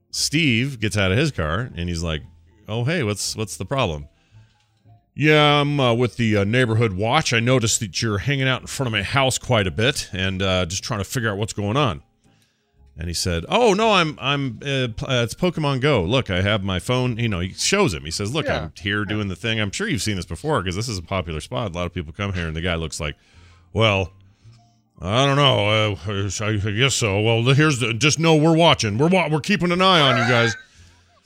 steve 0.09 0.79
gets 0.79 0.97
out 0.97 1.11
of 1.11 1.17
his 1.17 1.31
car 1.31 1.69
and 1.75 1.87
he's 1.87 2.03
like 2.03 2.21
oh 2.67 2.83
hey 2.83 3.03
what's 3.03 3.35
what's 3.35 3.55
the 3.57 3.65
problem 3.65 4.07
yeah 5.15 5.61
i'm 5.61 5.79
uh, 5.79 5.93
with 5.93 6.17
the 6.17 6.37
uh, 6.37 6.43
neighborhood 6.43 6.93
watch 6.93 7.31
i 7.33 7.39
noticed 7.39 7.79
that 7.79 8.01
you're 8.01 8.17
hanging 8.17 8.47
out 8.47 8.61
in 8.61 8.67
front 8.67 8.87
of 8.87 8.91
my 8.91 9.03
house 9.03 9.37
quite 9.37 9.67
a 9.67 9.71
bit 9.71 10.09
and 10.11 10.41
uh, 10.41 10.65
just 10.65 10.83
trying 10.83 10.99
to 10.99 11.05
figure 11.05 11.29
out 11.29 11.37
what's 11.37 11.53
going 11.53 11.77
on 11.77 12.01
and 12.97 13.07
he 13.07 13.13
said, 13.13 13.45
"Oh 13.49 13.73
no, 13.73 13.93
I'm 13.93 14.17
I'm 14.21 14.59
uh, 14.63 14.89
uh, 15.07 15.23
it's 15.23 15.33
Pokemon 15.33 15.81
Go. 15.81 16.03
Look, 16.03 16.29
I 16.29 16.41
have 16.41 16.61
my 16.63 16.77
phone. 16.77 17.17
You 17.17 17.29
know, 17.29 17.39
he 17.39 17.53
shows 17.53 17.93
him. 17.93 18.03
He 18.03 18.11
says, 18.11 18.33
"Look, 18.33 18.45
Yeah. 18.45 18.65
I'm 18.65 18.73
here 18.79 19.05
doing 19.05 19.27
the 19.27 19.35
thing. 19.35 19.59
I'm 19.59 19.71
sure 19.71 19.87
you've 19.87 20.01
seen 20.01 20.17
this 20.17 20.25
before 20.25 20.61
because 20.61 20.75
this 20.75 20.89
is 20.89 20.97
a 20.97 21.01
popular 21.01 21.39
spot. 21.39 21.71
A 21.71 21.73
lot 21.73 21.85
of 21.85 21.93
people 21.93 22.13
come 22.13 22.33
here." 22.33 22.47
And 22.47 22.55
the 22.55 22.61
guy 22.61 22.75
looks 22.75 22.99
like, 22.99 23.15
"Well, 23.73 24.13
I 25.01 25.25
don't 25.25 25.35
know. 25.35 25.95
Uh, 25.97 26.29
I, 26.45 26.71
guess 26.71 26.93
so. 26.93 27.21
Well, 27.21 27.41
here's 27.53 27.79
the, 27.79 27.93
just 27.93 28.19
know 28.19 28.35
we're 28.35 28.55
watching. 28.55 28.97
We're 28.97 29.07
wa- 29.07 29.29
we're 29.29 29.39
keeping 29.39 29.71
an 29.71 29.81
eye 29.81 29.99
on 29.99 30.17
you 30.17 30.23
guys." 30.23 30.55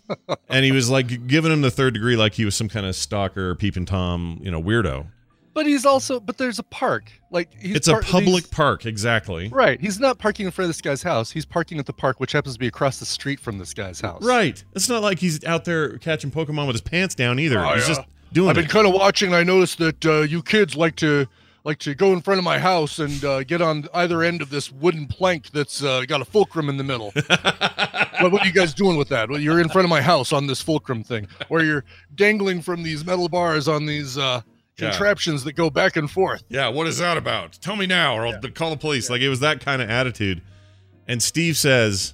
and 0.49 0.63
he 0.63 0.71
was 0.71 0.89
like 0.89 1.27
giving 1.27 1.51
him 1.51 1.61
the 1.61 1.71
third 1.71 1.93
degree, 1.93 2.15
like 2.15 2.33
he 2.33 2.45
was 2.45 2.55
some 2.55 2.69
kind 2.69 2.85
of 2.85 2.95
stalker, 2.95 3.55
peeping 3.55 3.85
tom, 3.85 4.39
you 4.41 4.51
know, 4.51 4.61
weirdo. 4.61 5.07
But 5.53 5.65
he's 5.65 5.85
also 5.85 6.19
but 6.19 6.37
there's 6.37 6.59
a 6.59 6.63
park. 6.63 7.11
Like 7.31 7.49
he's 7.59 7.77
it's 7.77 7.87
a 7.87 7.99
public 7.99 8.51
park, 8.51 8.85
exactly. 8.85 9.47
Right. 9.47 9.79
He's 9.79 9.99
not 9.99 10.19
parking 10.19 10.45
in 10.45 10.51
front 10.51 10.65
of 10.65 10.69
this 10.69 10.81
guy's 10.81 11.01
house. 11.01 11.31
He's 11.31 11.45
parking 11.45 11.79
at 11.79 11.85
the 11.85 11.93
park, 11.93 12.19
which 12.19 12.33
happens 12.33 12.55
to 12.55 12.59
be 12.59 12.67
across 12.67 12.99
the 12.99 13.05
street 13.05 13.39
from 13.39 13.57
this 13.57 13.73
guy's 13.73 14.01
house. 14.01 14.21
Right. 14.23 14.61
It's 14.73 14.89
not 14.89 15.01
like 15.01 15.19
he's 15.19 15.43
out 15.45 15.63
there 15.63 15.97
catching 15.97 16.29
Pokemon 16.29 16.67
with 16.67 16.75
his 16.75 16.81
pants 16.81 17.15
down 17.15 17.39
either. 17.39 17.59
Oh, 17.59 17.73
he's 17.73 17.87
yeah. 17.87 17.95
just 17.95 18.07
doing 18.33 18.49
I've 18.49 18.57
it. 18.57 18.61
been 18.61 18.69
kind 18.69 18.85
of 18.85 18.93
watching. 18.93 19.33
I 19.33 19.43
noticed 19.43 19.77
that 19.77 20.05
uh, 20.05 20.21
you 20.21 20.43
kids 20.43 20.75
like 20.75 20.97
to 20.97 21.25
like 21.65 21.79
to 21.79 21.93
go 21.95 22.13
in 22.13 22.21
front 22.21 22.37
of 22.37 22.43
my 22.45 22.59
house 22.59 22.99
and 22.99 23.25
uh, 23.25 23.43
get 23.43 23.61
on 23.61 23.87
either 23.93 24.21
end 24.23 24.41
of 24.41 24.49
this 24.49 24.71
wooden 24.71 25.07
plank 25.07 25.49
that's 25.51 25.83
uh, 25.83 26.03
got 26.07 26.21
a 26.21 26.25
fulcrum 26.25 26.69
in 26.69 26.77
the 26.77 26.83
middle. 26.83 27.11
what, 28.21 28.31
what 28.31 28.41
are 28.43 28.45
you 28.47 28.53
guys 28.53 28.73
doing 28.73 28.95
with 28.97 29.09
that? 29.09 29.29
Well, 29.29 29.39
you're 29.41 29.59
in 29.59 29.67
front 29.69 29.83
of 29.85 29.89
my 29.89 30.01
house 30.01 30.31
on 30.31 30.47
this 30.47 30.61
fulcrum 30.61 31.03
thing, 31.03 31.27
or 31.49 31.61
you're 31.63 31.83
dangling 32.13 32.61
from 32.61 32.83
these 32.83 33.03
metal 33.03 33.27
bars 33.27 33.67
on 33.67 33.85
these 33.87 34.17
uh, 34.17 34.41
Yeah. 34.77 34.89
contraptions 34.91 35.43
that 35.45 35.53
go 35.53 35.69
back 35.71 35.95
and 35.97 36.09
forth. 36.09 36.43
Yeah, 36.49 36.67
what 36.69 36.85
is 36.87 36.99
that 36.99 37.17
about? 37.17 37.53
Tell 37.61 37.75
me 37.75 37.87
now, 37.87 38.15
or 38.15 38.27
I'll 38.27 38.39
call 38.53 38.69
the 38.69 38.77
police. 38.77 39.09
Like 39.09 39.21
it 39.21 39.29
was 39.29 39.39
that 39.39 39.59
kind 39.59 39.81
of 39.81 39.89
attitude. 39.89 40.41
And 41.07 41.21
Steve 41.21 41.57
says, 41.57 42.13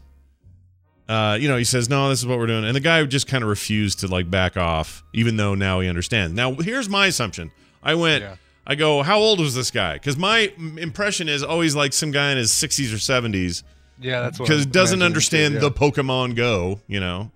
uh, 1.09 1.37
you 1.39 1.47
know, 1.49 1.57
he 1.57 1.63
says, 1.65 1.89
"No, 1.89 2.07
this 2.09 2.19
is 2.19 2.25
what 2.25 2.37
we're 2.37 2.47
doing," 2.47 2.63
and 2.65 2.75
the 2.75 2.79
guy 2.79 3.03
just 3.05 3.27
kind 3.27 3.43
of 3.43 3.49
refused 3.49 3.99
to 3.99 4.07
like 4.07 4.29
back 4.31 4.55
off, 4.57 5.03
even 5.13 5.35
though 5.37 5.55
now 5.55 5.79
he 5.81 5.89
understands. 5.89 6.33
Now, 6.33 6.53
here's 6.53 6.87
my 6.87 7.07
assumption. 7.07 7.51
I 7.83 7.95
went, 7.95 8.23
Yeah. 8.23 8.35
I 8.71 8.75
go, 8.75 9.03
"How 9.03 9.19
old 9.19 9.39
was 9.39 9.53
this 9.55 9.71
guy?" 9.71 9.93
Because 9.93 10.17
my 10.17 10.51
impression 10.77 11.27
is 11.29 11.43
always 11.43 11.75
like 11.75 11.93
some 11.93 12.11
guy 12.11 12.31
in 12.31 12.37
his 12.37 12.51
60s 12.51 12.93
or 12.93 12.97
70s 12.97 13.63
Yeah, 13.99 14.21
that's 14.21 14.39
what 14.39 14.47
because 14.47 14.65
doesn't 14.65 15.01
understand 15.01 15.55
too, 15.55 15.59
the 15.61 15.71
Pokemon 15.71 16.35
Go. 16.35 16.79
You 16.87 16.99
know, 16.99 17.31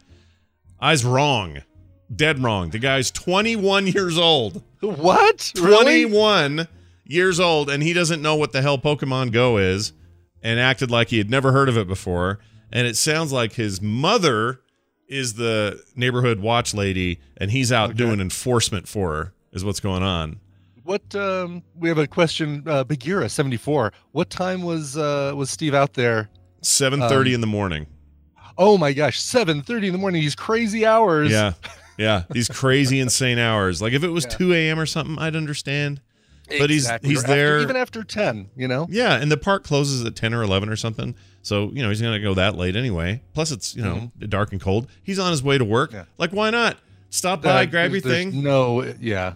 I 0.80 0.92
was 0.92 1.04
wrong, 1.06 1.62
dead 2.14 2.40
wrong. 2.40 2.70
The 2.70 2.80
guy's 2.80 3.12
21 3.12 3.88
years 3.88 4.18
old. 4.18 4.64
yeah. 4.82 4.92
what? 4.92 5.52
Really? 5.60 6.04
21 6.06 6.68
years 7.08 7.40
old 7.40 7.70
and 7.70 7.84
he 7.84 7.94
doesn't 7.94 8.22
know 8.22 8.36
what 8.36 8.52
the 8.52 8.62
hell 8.62 8.78
Pokemon 8.80 9.32
Go 9.32 9.58
is 9.58 9.94
and 10.42 10.60
acted 10.60 10.90
like 10.90 11.10
he 11.10 11.18
had 11.20 11.30
never 11.30 11.52
heard 11.52 11.70
of 11.70 11.78
it 11.78 11.88
before. 11.88 12.40
and 12.72 12.88
it 12.88 12.96
sounds 12.98 13.32
like 13.32 13.54
his 13.54 13.82
mother 13.82 14.60
is 15.08 15.36
the 15.36 15.80
neighborhood 15.96 16.40
watch 16.40 16.74
lady, 16.74 17.20
and 17.38 17.52
he's 17.52 17.72
out 17.72 17.90
Okay. 17.92 17.98
doing 17.98 18.20
enforcement 18.20 18.88
for 18.88 19.14
her. 19.16 19.34
Is 19.54 19.64
what's 19.64 19.80
going 19.80 20.02
on. 20.02 20.40
What 20.86 21.16
um 21.16 21.64
we 21.76 21.90
have 21.90 21.98
a 21.98 22.06
question 22.08 22.64
uh 22.68 22.84
Bagheera 22.84 23.28
74. 23.28 23.92
What 24.12 24.30
time 24.30 24.62
was 24.62 24.96
uh 24.96 25.34
was 25.36 25.50
Steve 25.50 25.74
out 25.74 25.94
there? 25.94 26.30
Seven 26.62 27.00
thirty 27.00 27.32
Um, 27.32 27.36
in 27.36 27.42
the 27.42 27.48
morning. 27.48 27.88
Oh 28.58 28.78
my 28.78 28.94
gosh, 28.94 29.20
7:30 29.20 29.88
in 29.88 29.92
the 29.94 29.98
morning. 30.00 30.22
These 30.22 30.36
crazy 30.36 30.86
hours. 30.86 31.32
Yeah, 31.32 31.54
yeah. 31.98 32.24
These 32.30 32.48
crazy, 32.48 33.00
insane 33.06 33.38
hours. 33.40 33.82
Like 33.82 33.94
if 33.94 34.04
it 34.04 34.10
was 34.10 34.24
Yeah. 34.26 34.30
two 34.38 34.54
a.m. 34.54 34.80
or 34.80 34.86
something, 34.86 35.18
I'd 35.20 35.36
understand. 35.36 36.02
But 36.48 36.70
he's- 36.70 36.84
Exactly. 36.84 37.10
he's 37.10 37.18
Or 37.20 37.22
after- 37.24 37.36
there- 37.36 37.60
even 37.62 37.76
after 37.76 38.04
10, 38.04 38.52
you 38.56 38.68
know? 38.68 38.86
Yeah, 38.88 39.16
and 39.16 39.32
the 39.32 39.38
park 39.38 39.64
closes 39.64 40.06
at 40.06 40.16
ten 40.16 40.32
or 40.34 40.44
eleven 40.44 40.70
or 40.70 40.76
something. 40.76 41.16
So 41.42 41.72
you 41.74 41.82
know 41.82 41.90
he's 41.90 42.02
gonna 42.02 42.20
go 42.20 42.36
that 42.36 42.56
late 42.56 42.76
anyway. 42.76 43.22
Plus 43.34 43.52
it's 43.52 43.76
you 43.76 43.82
know 43.84 44.12
dark 44.30 44.52
and 44.52 44.62
cold. 44.62 44.88
He's 45.04 45.18
on 45.20 45.32
his 45.32 45.42
way 45.42 45.58
to 45.58 45.66
work. 45.66 45.90
Mm-hmm. 45.90 45.98
Yeah. 45.98 46.06
Like 46.20 46.32
why 46.32 46.52
not? 46.52 46.78
Stop 47.10 47.42
by, 47.42 47.64
Uh, 47.64 47.66
grab 47.66 47.92
your 47.92 48.02
thing. 48.02 48.44
No, 48.44 48.84
yeah. 49.00 49.34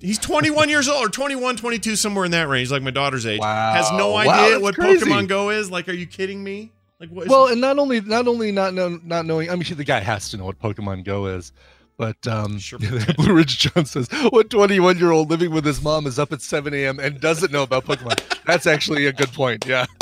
He's 0.00 0.18
21 0.18 0.68
years 0.68 0.88
old 0.88 1.06
or 1.06 1.08
21, 1.08 1.56
22, 1.56 1.96
somewhere 1.96 2.24
in 2.24 2.30
that 2.32 2.48
range, 2.48 2.70
like 2.70 2.82
my 2.82 2.90
daughter's 2.90 3.24
age. 3.26 3.40
Wow. 3.40 3.72
Has 3.72 3.90
no 3.92 4.14
idea 4.16 4.50
that's 4.50 4.62
what 4.62 4.74
crazy. 4.74 5.06
Pokemon 5.06 5.28
Go 5.28 5.50
is. 5.50 5.70
Like, 5.70 5.88
are 5.88 5.92
you 5.92 6.06
kidding 6.06 6.44
me? 6.44 6.72
Like, 7.00 7.10
what? 7.10 7.24
Is, 7.24 7.30
Well, 7.30 7.46
and 7.48 7.60
not 7.60 7.78
only 7.78 8.00
not 8.00 8.28
only 8.28 8.52
not 8.52 8.74
know, 8.74 9.00
not 9.04 9.24
knowing, 9.26 9.50
I 9.50 9.54
mean, 9.54 9.64
the 9.74 9.84
guy 9.84 10.00
has 10.00 10.28
to 10.30 10.36
know 10.36 10.44
what 10.44 10.58
Pokemon 10.60 11.04
Go 11.04 11.26
is. 11.26 11.52
But 11.96 12.26
um, 12.26 12.58
Sure. 12.58 12.78
Blue 13.16 13.32
Ridge 13.32 13.58
John 13.58 13.86
says, 13.86 14.08
"What 14.30 14.50
21 14.50 14.98
year 14.98 15.12
old 15.12 15.30
living 15.30 15.50
with 15.50 15.64
his 15.64 15.82
mom 15.82 16.06
is 16.06 16.18
up 16.18 16.30
at 16.30 16.42
7 16.42 16.74
a.m. 16.74 17.00
and 17.00 17.18
doesn't 17.20 17.50
know 17.50 17.62
about 17.62 17.86
Pokemon?" 17.86 18.20
That's 18.44 18.66
actually 18.66 19.06
a 19.06 19.12
good 19.12 19.32
point. 19.32 19.64
Yeah. 19.66 19.86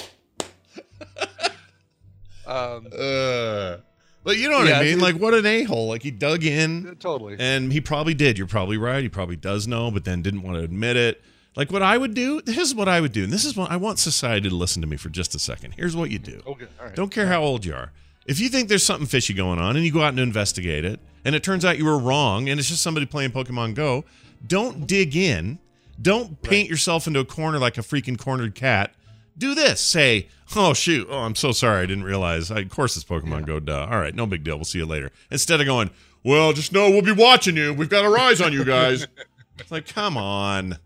Um, 2.46 2.88
uh, 2.92 3.76
but 4.24 4.36
you 4.36 4.48
know 4.48 4.58
what 4.58 4.66
Yeah, 4.66 4.78
I 4.80 4.82
mean? 4.82 4.94
dude. 4.94 5.02
Like, 5.02 5.16
what 5.16 5.34
an 5.34 5.46
a 5.46 5.62
hole. 5.64 5.88
Like, 5.88 6.02
he 6.02 6.10
dug 6.10 6.44
in, 6.44 6.96
totally. 6.98 7.36
and 7.38 7.72
he 7.72 7.80
probably 7.80 8.14
did. 8.14 8.36
You're 8.38 8.46
probably 8.46 8.76
right. 8.78 9.02
He 9.02 9.08
probably 9.08 9.36
does 9.36 9.68
know, 9.68 9.90
but 9.90 10.04
then 10.04 10.22
didn't 10.22 10.42
want 10.42 10.56
to 10.58 10.64
admit 10.64 10.96
it. 10.96 11.22
Like, 11.56 11.70
what 11.70 11.82
I 11.82 11.96
would 11.98 12.14
do. 12.14 12.40
This 12.42 12.58
is 12.58 12.74
what 12.74 12.88
I 12.88 13.00
would 13.00 13.12
do, 13.12 13.22
and 13.24 13.32
this 13.32 13.44
is 13.44 13.56
what 13.56 13.70
I 13.70 13.76
want 13.76 14.00
society 14.00 14.48
to 14.48 14.54
listen 14.54 14.82
to 14.82 14.88
me 14.88 14.96
for 14.96 15.08
just 15.08 15.34
a 15.36 15.38
second. 15.38 15.72
Here's 15.76 15.94
what 15.94 16.10
you 16.10 16.18
do. 16.18 16.42
Okay. 16.46 16.66
All 16.80 16.86
right. 16.86 16.96
Don't 16.96 17.10
care 17.12 17.26
how 17.28 17.42
old 17.42 17.64
you 17.64 17.74
are. 17.74 17.92
If 18.26 18.40
you 18.40 18.48
think 18.48 18.68
there's 18.68 18.82
something 18.84 19.06
fishy 19.06 19.34
going 19.34 19.58
on 19.60 19.76
and 19.76 19.84
you 19.84 19.92
go 19.92 20.02
out 20.02 20.08
and 20.08 20.18
investigate 20.18 20.84
it, 20.84 20.98
and 21.24 21.34
it 21.34 21.42
turns 21.44 21.64
out 21.64 21.78
you 21.78 21.84
were 21.84 21.98
wrong 21.98 22.48
and 22.48 22.58
it's 22.58 22.68
just 22.70 22.82
somebody 22.82 23.06
playing 23.06 23.30
Pokemon 23.30 23.74
Go, 23.74 24.04
don't 24.46 24.86
dig 24.86 25.14
in. 25.14 25.58
Don't 26.00 26.40
paint 26.42 26.68
yourself 26.68 27.06
into 27.06 27.20
a 27.20 27.24
corner 27.24 27.58
like 27.58 27.78
a 27.78 27.82
freaking 27.82 28.18
cornered 28.18 28.54
cat. 28.54 28.92
Do 29.36 29.54
this. 29.54 29.80
Say, 29.80 30.28
oh, 30.54 30.74
shoot. 30.74 31.06
Oh, 31.10 31.20
I'm 31.20 31.34
so 31.34 31.52
sorry. 31.52 31.82
I 31.82 31.86
didn't 31.86 32.04
realize. 32.04 32.50
I, 32.50 32.60
of 32.60 32.70
course, 32.70 32.96
it's 32.96 33.04
Pokemon 33.04 33.46
Go. 33.46 33.60
Duh. 33.60 33.88
All 33.90 33.98
right. 33.98 34.14
No 34.14 34.26
big 34.26 34.44
deal. 34.44 34.56
We'll 34.56 34.64
see 34.64 34.78
you 34.78 34.86
later. 34.86 35.10
Instead 35.30 35.60
of 35.60 35.66
going, 35.66 35.90
well, 36.22 36.52
just 36.52 36.72
know 36.72 36.90
we'll 36.90 37.02
be 37.02 37.12
watching 37.12 37.56
you. 37.56 37.74
We've 37.74 37.88
got 37.88 38.04
our 38.04 38.18
eyes 38.18 38.40
on 38.40 38.52
you 38.52 38.64
guys. 38.64 39.06
it's 39.58 39.70
like, 39.70 39.86
come 39.86 40.16
on. 40.16 40.78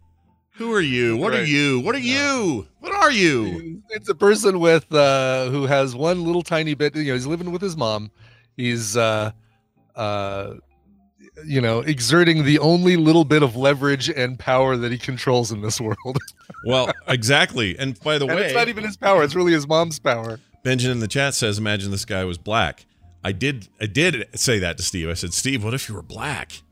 Who 0.59 0.73
are 0.73 0.81
you? 0.81 1.17
What 1.17 1.35
are 1.35 1.45
you? 1.45 1.79
What 1.79 1.95
are 1.95 2.01
you? 2.01 2.67
What 2.81 2.93
are 2.93 3.13
you? 3.13 3.81
It's 3.91 4.09
a 4.09 4.15
person 4.15 4.59
with 4.59 4.93
uh 4.93 5.51
who 5.51 5.67
has 5.67 5.95
one 5.95 6.25
little 6.25 6.43
tiny 6.43 6.75
bit. 6.75 6.97
You 6.97 7.05
know, 7.05 7.15
he's 7.15 7.27
living 7.27 7.53
with 7.53 7.63
his 7.63 7.77
mom. 7.77 8.11
He's 8.57 8.97
uh 8.97 9.31
uh 9.95 10.55
you 11.45 11.61
know 11.61 11.81
exerting 11.81 12.45
the 12.45 12.59
only 12.59 12.97
little 12.97 13.25
bit 13.25 13.43
of 13.43 13.57
leverage 13.57 14.09
and 14.09 14.39
power 14.39 14.77
that 14.77 14.91
he 14.93 14.99
controls 14.99 15.51
in 15.53 15.61
this 15.63 15.81
world. 15.81 16.19
Well, 16.65 16.91
exactly. 17.07 17.79
And 17.79 17.99
by 18.01 18.19
the 18.19 18.27
and 18.27 18.35
way, 18.35 18.47
it's 18.47 18.55
not 18.55 18.69
even 18.69 18.83
his 18.83 18.97
power; 18.97 19.23
it's 19.23 19.35
really 19.37 19.53
his 19.53 19.69
mom's 19.69 20.01
power. 20.01 20.41
Benjamin 20.65 20.97
in 20.97 21.01
the 21.01 21.07
chat 21.07 21.35
says, 21.35 21.57
"Imagine 21.57 21.93
this 21.93 22.05
guy 22.05 22.25
was 22.25 22.37
black." 22.37 22.85
I 23.23 23.31
did, 23.33 23.69
I 23.81 23.87
did 23.87 24.27
say 24.35 24.59
that 24.59 24.77
to 24.79 24.83
Steve. 24.83 25.09
I 25.09 25.15
said, 25.15 25.33
"Steve, 25.33 25.63
what 25.63 25.73
if 25.73 25.89
you 25.89 25.95
were 25.95 26.03
black?" 26.03 26.63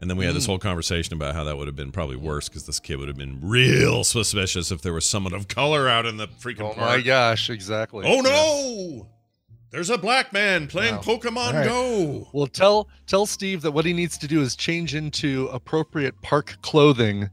And 0.00 0.10
then 0.10 0.16
we 0.16 0.24
had 0.24 0.34
this 0.34 0.44
Mm. 0.44 0.48
whole 0.48 0.58
conversation 0.58 1.14
about 1.14 1.36
how 1.36 1.44
that 1.44 1.56
would 1.56 1.68
have 1.68 1.76
been 1.76 1.92
probably 1.92 2.16
worse 2.16 2.48
because 2.48 2.66
this 2.66 2.80
kid 2.80 2.96
would 2.96 3.06
have 3.06 3.16
been 3.16 3.38
real 3.40 4.02
suspicious 4.02 4.72
if 4.72 4.82
there 4.82 4.92
was 4.92 5.08
someone 5.08 5.34
of 5.34 5.46
color 5.46 5.88
out 5.88 6.04
in 6.04 6.16
the 6.16 6.26
freaking 6.26 6.62
Oh 6.62 6.74
park. 6.74 6.78
my 6.78 7.00
gosh! 7.00 7.48
Exactly. 7.48 8.04
Oh 8.04 8.20
no! 8.22 9.06
There's 9.72 9.88
a 9.88 9.96
black 9.96 10.32
man 10.34 10.66
playing 10.68 10.96
Wow. 10.96 11.00
Pokemon 11.02 11.46
All 11.46 11.52
right. 11.54 11.66
Go. 11.66 12.28
Well, 12.32 12.46
tell 12.46 12.88
tell 13.06 13.24
Steve 13.26 13.62
that 13.62 13.72
what 13.72 13.84
he 13.86 13.94
needs 13.94 14.18
to 14.18 14.28
do 14.28 14.42
is 14.42 14.54
change 14.54 14.94
into 14.94 15.48
appropriate 15.50 16.20
park 16.20 16.56
clothing, 16.60 17.30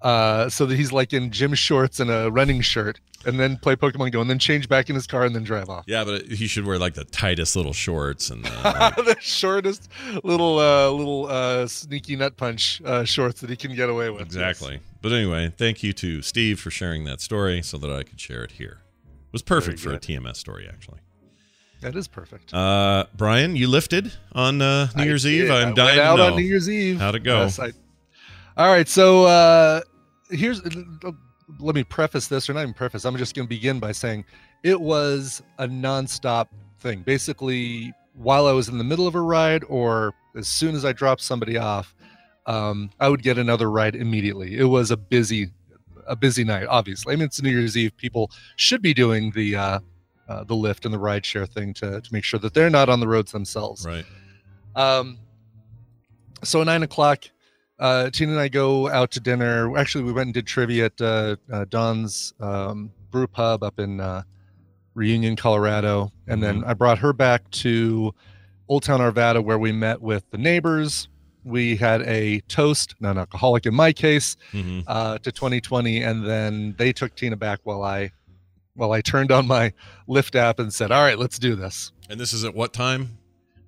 uh, 0.00 0.48
so 0.48 0.64
that 0.66 0.76
he's 0.76 0.92
like 0.92 1.12
in 1.12 1.30
gym 1.32 1.54
shorts 1.54 1.98
and 1.98 2.08
a 2.08 2.30
running 2.30 2.60
shirt, 2.60 3.00
and 3.26 3.38
then 3.40 3.56
play 3.56 3.74
Pokemon 3.74 4.12
Go, 4.12 4.20
and 4.20 4.30
then 4.30 4.38
change 4.38 4.68
back 4.68 4.88
in 4.90 4.94
his 4.94 5.08
car 5.08 5.24
and 5.24 5.34
then 5.34 5.42
drive 5.42 5.68
off. 5.68 5.84
Yeah, 5.88 6.04
but 6.04 6.26
he 6.26 6.46
should 6.46 6.64
wear 6.66 6.78
like 6.78 6.94
the 6.94 7.04
tightest 7.04 7.56
little 7.56 7.72
shorts 7.72 8.30
and 8.30 8.46
uh, 8.46 8.90
the 9.02 9.16
shortest 9.20 9.88
little 10.22 10.60
uh, 10.60 10.88
little 10.88 11.26
uh, 11.26 11.66
sneaky 11.66 12.14
nut 12.14 12.36
punch 12.36 12.80
uh, 12.84 13.02
shorts 13.02 13.40
that 13.40 13.50
he 13.50 13.56
can 13.56 13.74
get 13.74 13.88
away 13.88 14.08
with. 14.08 14.22
exactly. 14.22 14.78
But 15.00 15.10
anyway, 15.10 15.52
thank 15.56 15.82
you 15.82 15.92
to 15.94 16.22
Steve 16.22 16.60
for 16.60 16.70
sharing 16.70 17.02
that 17.06 17.20
story 17.20 17.60
so 17.60 17.76
that 17.78 17.90
I 17.90 18.04
could 18.04 18.20
share 18.20 18.44
it 18.44 18.52
here. 18.52 18.78
It 19.04 19.32
was 19.32 19.42
perfect 19.42 19.80
for 19.80 19.88
Very 19.88 19.96
a 19.96 20.20
TMS 20.20 20.36
story, 20.36 20.68
actually. 20.68 21.00
That 21.82 21.96
is 21.96 22.08
perfect. 22.08 22.54
Uh, 22.54 23.06
Brian, 23.16 23.56
you 23.56 23.68
lifted 23.68 24.12
on 24.32 24.62
uh, 24.62 24.88
New 24.96 25.02
I 25.02 25.06
Year's 25.06 25.24
did. 25.24 25.44
Eve. 25.44 25.50
I 25.50 25.58
I'm 25.58 25.64
went 25.66 25.76
dying 25.76 25.98
out 26.00 26.20
on 26.20 26.36
New 26.36 26.42
Year's 26.42 26.68
Eve. 26.70 26.98
How'd 26.98 27.16
it 27.16 27.24
go? 27.24 27.40
Yes, 27.40 27.58
I- 27.58 27.72
All 28.56 28.72
right, 28.72 28.88
so 28.88 29.24
uh, 29.24 29.80
here's 30.30 30.60
let 31.58 31.74
me 31.74 31.84
preface 31.84 32.28
this, 32.28 32.48
or 32.48 32.54
not 32.54 32.62
even 32.62 32.72
preface. 32.74 33.04
I'm 33.04 33.16
just 33.16 33.34
going 33.34 33.46
to 33.46 33.48
begin 33.48 33.78
by 33.78 33.92
saying 33.92 34.24
it 34.62 34.80
was 34.80 35.42
a 35.58 35.66
nonstop 35.66 36.48
thing. 36.78 37.02
Basically, 37.02 37.92
while 38.14 38.46
I 38.46 38.52
was 38.52 38.68
in 38.68 38.78
the 38.78 38.84
middle 38.84 39.06
of 39.06 39.14
a 39.14 39.20
ride, 39.20 39.64
or 39.68 40.14
as 40.36 40.48
soon 40.48 40.74
as 40.74 40.84
I 40.84 40.92
dropped 40.92 41.20
somebody 41.20 41.58
off, 41.58 41.94
um, 42.46 42.90
I 43.00 43.08
would 43.08 43.22
get 43.22 43.38
another 43.38 43.70
ride 43.70 43.94
immediately. 43.96 44.56
It 44.56 44.64
was 44.64 44.90
a 44.90 44.96
busy, 44.96 45.50
a 46.06 46.16
busy 46.16 46.44
night. 46.44 46.66
Obviously, 46.68 47.12
I 47.12 47.16
mean 47.16 47.26
it's 47.26 47.42
New 47.42 47.50
Year's 47.50 47.76
Eve. 47.76 47.96
People 47.96 48.30
should 48.56 48.82
be 48.82 48.94
doing 48.94 49.30
the 49.32 49.56
uh, 49.56 49.78
uh, 50.32 50.44
the 50.44 50.54
Lyft 50.54 50.84
and 50.84 50.94
the 50.94 50.98
ride 50.98 51.24
share 51.26 51.46
thing 51.46 51.74
to 51.74 52.00
to 52.00 52.12
make 52.12 52.24
sure 52.24 52.40
that 52.40 52.54
they're 52.54 52.70
not 52.70 52.88
on 52.88 53.00
the 53.00 53.08
roads 53.08 53.32
themselves. 53.32 53.86
Right. 53.86 54.04
Um, 54.74 55.18
so 56.42 56.60
at 56.60 56.66
nine 56.66 56.82
o'clock, 56.82 57.24
uh, 57.78 58.10
Tina 58.10 58.32
and 58.32 58.40
I 58.40 58.48
go 58.48 58.88
out 58.88 59.10
to 59.12 59.20
dinner. 59.20 59.76
Actually, 59.76 60.04
we 60.04 60.12
went 60.12 60.28
and 60.28 60.34
did 60.34 60.46
trivia 60.46 60.86
at 60.86 61.00
uh, 61.00 61.36
uh, 61.52 61.64
Don's 61.68 62.32
um, 62.40 62.90
Brew 63.10 63.26
Pub 63.26 63.62
up 63.62 63.78
in 63.78 64.00
uh, 64.00 64.22
Reunion, 64.94 65.36
Colorado, 65.36 66.10
and 66.26 66.42
then 66.42 66.64
I 66.64 66.74
brought 66.74 66.98
her 66.98 67.12
back 67.12 67.48
to 67.50 68.14
Old 68.68 68.82
Town 68.82 69.00
Arvada, 69.00 69.42
where 69.42 69.58
we 69.58 69.72
met 69.72 70.00
with 70.00 70.24
the 70.30 70.38
neighbors. 70.38 71.08
We 71.44 71.76
had 71.76 72.02
a 72.02 72.40
toast, 72.42 72.94
non-alcoholic 73.00 73.66
in 73.66 73.74
my 73.74 73.92
case, 73.92 74.36
hmm 74.52 74.80
uh, 74.86 75.18
to 75.18 75.32
2020, 75.32 76.02
and 76.02 76.24
then 76.24 76.74
they 76.78 76.92
took 76.92 77.14
Tina 77.16 77.36
back 77.36 77.60
while 77.64 77.82
I, 77.82 78.12
while 78.74 78.92
I 78.92 79.00
turned 79.00 79.30
on 79.30 79.46
my 79.46 79.72
Lyft 80.08 80.34
app 80.34 80.58
and 80.58 80.72
said, 80.72 80.90
"All 80.90 81.02
right, 81.02 81.18
let's 81.18 81.38
do 81.38 81.54
this." 81.54 81.92
And 82.08 82.18
this 82.20 82.32
is 82.32 82.44
at 82.44 82.54
what 82.54 82.72
time? 82.72 83.18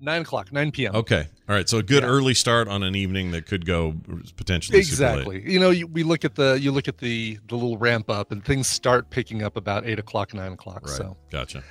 Nine 0.01 0.23
o'clock, 0.23 0.53
nine 0.53 0.71
p.m. 0.71 0.95
Okay. 0.95 1.29
All 1.49 1.55
right. 1.55 1.69
So 1.69 1.79
a 1.79 1.83
good 1.83 2.03
Yeah. 2.03 2.09
early 2.11 2.35
start 2.35 2.69
on 2.69 2.83
an 2.83 2.95
evening 2.95 3.31
that 3.31 3.47
could 3.47 3.65
go 3.65 3.95
potentially 4.37 4.79
exactly 4.79 5.43
you 5.51 5.59
know 5.59 5.71
you, 5.71 5.87
we 5.87 6.03
look 6.03 6.25
at 6.25 6.35
the 6.35 6.59
you 6.61 6.73
look 6.73 6.89
at 6.89 6.99
the 6.99 7.39
the 7.49 7.55
little 7.55 7.79
ramp 7.79 8.11
up 8.11 8.31
and 8.33 8.45
things 8.45 8.67
start 8.67 9.09
picking 9.11 9.43
up 9.43 9.57
about 9.57 9.87
eight 9.87 9.99
o'clock 9.99 10.35
nine 10.35 10.53
o'clock 10.53 10.83
Right. 10.83 10.91
so 10.97 11.17
Gotcha. 11.31 11.63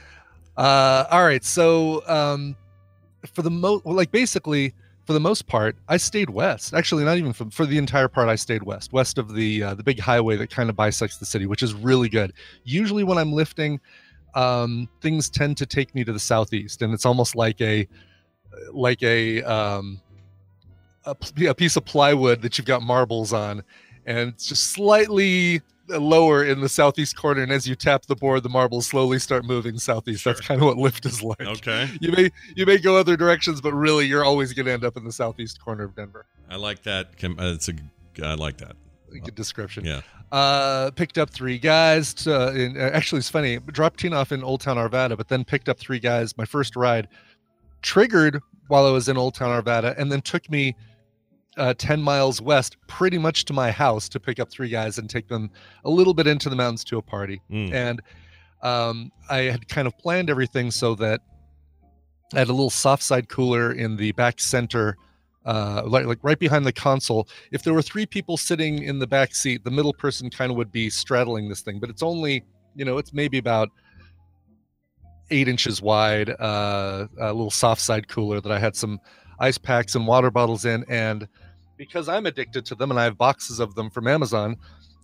uh 0.57 1.05
all 1.11 1.23
right 1.23 1.43
so 1.43 2.07
um 2.07 2.55
for 3.33 3.41
the 3.43 3.51
most 3.51 3.85
like 3.85 4.11
basically 4.11 4.73
for 5.05 5.13
the 5.13 5.19
most 5.19 5.47
part 5.47 5.75
i 5.87 5.97
stayed 5.97 6.29
west. 6.29 6.73
Actually 6.73 7.03
not 7.03 7.17
even 7.17 7.33
for, 7.33 7.49
for 7.49 7.65
the 7.65 7.77
entire 7.77 8.07
part 8.07 8.29
i 8.29 8.35
stayed 8.35 8.63
west 8.63 8.93
west 8.93 9.17
of 9.17 9.33
the 9.33 9.63
uh, 9.63 9.73
the 9.73 9.83
big 9.83 9.99
highway 9.99 10.35
that 10.35 10.49
kind 10.49 10.69
of 10.69 10.75
bisects 10.75 11.17
the 11.17 11.25
city 11.25 11.45
which 11.45 11.63
is 11.63 11.73
really 11.73 12.09
good. 12.09 12.33
Usually 12.63 13.03
when 13.03 13.17
i'm 13.17 13.31
lifting 13.31 13.79
um 14.35 14.89
things 15.01 15.29
tend 15.29 15.57
to 15.57 15.65
take 15.65 15.93
me 15.93 16.03
to 16.03 16.11
the 16.11 16.19
southeast 16.19 16.81
and 16.81 16.93
it's 16.93 17.05
almost 17.05 17.35
like 17.35 17.61
a 17.61 17.87
like 18.71 19.01
a 19.03 19.43
um 19.43 20.01
a, 21.05 21.15
a 21.47 21.53
piece 21.53 21.75
of 21.75 21.85
plywood 21.85 22.41
that 22.41 22.57
you've 22.57 22.67
got 22.67 22.81
marbles 22.81 23.33
on 23.33 23.63
and 24.05 24.29
it's 24.29 24.45
just 24.45 24.71
slightly 24.71 25.61
lower 25.89 26.43
in 26.45 26.61
the 26.61 26.69
southeast 26.69 27.15
corner 27.17 27.41
and 27.41 27.51
as 27.51 27.67
you 27.67 27.75
tap 27.75 28.05
the 28.05 28.15
board 28.15 28.41
the 28.43 28.49
marbles 28.49 28.87
slowly 28.87 29.19
start 29.19 29.43
moving 29.43 29.77
southeast 29.77 30.23
that's 30.23 30.39
kind 30.39 30.61
of 30.61 30.65
what 30.67 30.77
Lyft 30.77 31.05
is 31.05 31.21
like 31.21 31.41
Okay. 31.41 31.89
you 31.99 32.11
may 32.11 32.29
you 32.55 32.65
may 32.65 32.77
go 32.77 32.95
other 32.95 33.17
directions 33.17 33.59
but 33.59 33.73
really 33.73 34.05
you're 34.05 34.23
always 34.23 34.53
going 34.53 34.65
to 34.65 34.71
end 34.71 34.85
up 34.85 34.95
in 34.95 35.03
the 35.03 35.11
southeast 35.11 35.61
corner 35.61 35.83
of 35.83 35.95
denver 35.95 36.25
I 36.49 36.55
like 36.57 36.83
that. 36.83 37.07
Uh, 37.23 37.53
It's 37.53 37.67
a. 37.69 37.73
I 38.23 38.35
like 38.35 38.57
that. 38.57 38.75
good 39.23 39.35
description 39.35 39.83
Yeah. 39.85 40.01
uh 40.31 40.91
picked 40.91 41.17
up 41.17 41.29
three 41.29 41.57
guys 41.59 42.13
to, 42.15 42.55
in, 42.55 42.77
uh, 42.77 42.89
actually 42.93 43.19
it's 43.19 43.29
funny 43.29 43.57
dropped 43.67 43.99
tina 43.99 44.15
off 44.15 44.31
in 44.31 44.41
old 44.43 44.61
town 44.61 44.77
arvada 44.77 45.17
but 45.17 45.27
then 45.27 45.43
picked 45.43 45.67
up 45.67 45.77
three 45.79 45.99
guys 45.99 46.37
my 46.37 46.45
first 46.45 46.75
ride 46.77 47.07
triggered 47.81 48.39
while 48.67 48.85
i 48.85 48.89
was 48.89 49.09
in 49.09 49.17
old 49.17 49.33
town 49.35 49.49
arvada 49.61 49.97
and 49.97 50.11
then 50.11 50.21
took 50.21 50.49
me 50.49 50.75
uh, 51.57 51.73
10 51.77 52.01
miles 52.01 52.41
west 52.41 52.77
pretty 52.87 53.17
much 53.17 53.45
to 53.45 53.53
my 53.53 53.69
house 53.71 54.09
to 54.09 54.19
pick 54.19 54.39
up 54.39 54.49
three 54.49 54.69
guys 54.69 54.97
and 54.97 55.09
take 55.09 55.27
them 55.27 55.49
a 55.85 55.89
little 55.89 56.13
bit 56.13 56.25
into 56.27 56.49
the 56.49 56.55
mountains 56.55 56.83
to 56.83 56.97
a 56.97 57.01
party 57.01 57.41
Mm. 57.51 57.73
and 57.73 58.01
um, 58.63 59.11
I 59.29 59.39
had 59.39 59.67
kind 59.67 59.87
of 59.87 59.97
planned 59.97 60.29
everything 60.29 60.71
so 60.71 60.95
that 60.95 61.19
I 62.33 62.39
had 62.39 62.47
a 62.47 62.53
little 62.53 62.69
soft 62.69 63.03
side 63.03 63.27
cooler 63.27 63.73
in 63.73 63.97
the 63.97 64.13
back 64.13 64.39
center, 64.39 64.95
uh, 65.45 65.83
like, 65.85 66.05
like 66.05 66.19
right 66.23 66.39
behind 66.39 66.65
the 66.65 66.71
console. 66.71 67.27
If 67.51 67.63
there 67.63 67.73
were 67.73 67.81
three 67.81 68.05
people 68.05 68.37
sitting 68.37 68.81
in 68.81 68.99
the 68.99 69.05
back 69.05 69.35
seat, 69.35 69.65
the 69.65 69.69
middle 69.69 69.93
person 69.93 70.29
kind 70.29 70.49
of 70.49 70.55
would 70.57 70.71
be 70.71 70.89
straddling 70.89 71.49
this 71.49 71.59
thing, 71.61 71.79
but 71.79 71.89
it's 71.89 72.01
only, 72.01 72.45
you 72.73 72.85
know, 72.85 72.97
it's 72.97 73.11
maybe 73.13 73.37
about 73.37 73.67
eight 75.29 75.47
inches 75.47 75.81
wide, 75.81 76.29
uh, 76.29 77.07
a 77.19 77.33
little 77.33 77.51
soft 77.51 77.81
side 77.81 78.07
cooler 78.07 78.39
that 78.41 78.51
I 78.51 78.59
had 78.59 78.75
some 78.75 78.99
ice 79.39 79.57
packs 79.57 79.95
and 79.95 80.07
water 80.07 80.31
bottles 80.31 80.63
in. 80.65 80.85
And 80.87 81.27
because 81.77 82.07
I'm 82.09 82.25
addicted 82.25 82.65
to 82.67 82.75
them 82.75 82.91
and 82.91 82.99
I 82.99 83.03
have 83.05 83.17
boxes 83.17 83.59
of 83.59 83.75
them 83.75 83.89
from 83.89 84.07
Amazon, 84.07 84.57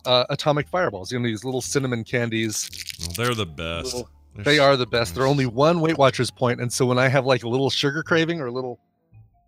uh, 0.05 0.25
atomic 0.29 0.67
fireballs, 0.67 1.11
you 1.11 1.19
know, 1.19 1.25
these 1.27 1.43
little 1.43 1.61
cinnamon 1.61 2.03
candies. 2.03 2.69
Well, 2.99 3.09
they're 3.15 3.35
the 3.35 3.45
best. 3.45 3.85
Little- 3.93 4.09
They're 4.35 4.43
They 4.45 4.59
are 4.59 4.77
the 4.77 4.85
best. 4.85 5.15
They're 5.15 5.25
only 5.27 5.45
one 5.47 5.81
Weight 5.81 5.97
Watchers 5.97 6.29
point, 6.31 6.61
and 6.61 6.71
so 6.71 6.85
when 6.85 6.99
I 6.99 7.07
have 7.07 7.25
like 7.25 7.43
a 7.43 7.49
little 7.49 7.69
sugar 7.69 8.03
craving 8.03 8.39
or 8.39 8.45
a 8.45 8.51
little, 8.51 8.79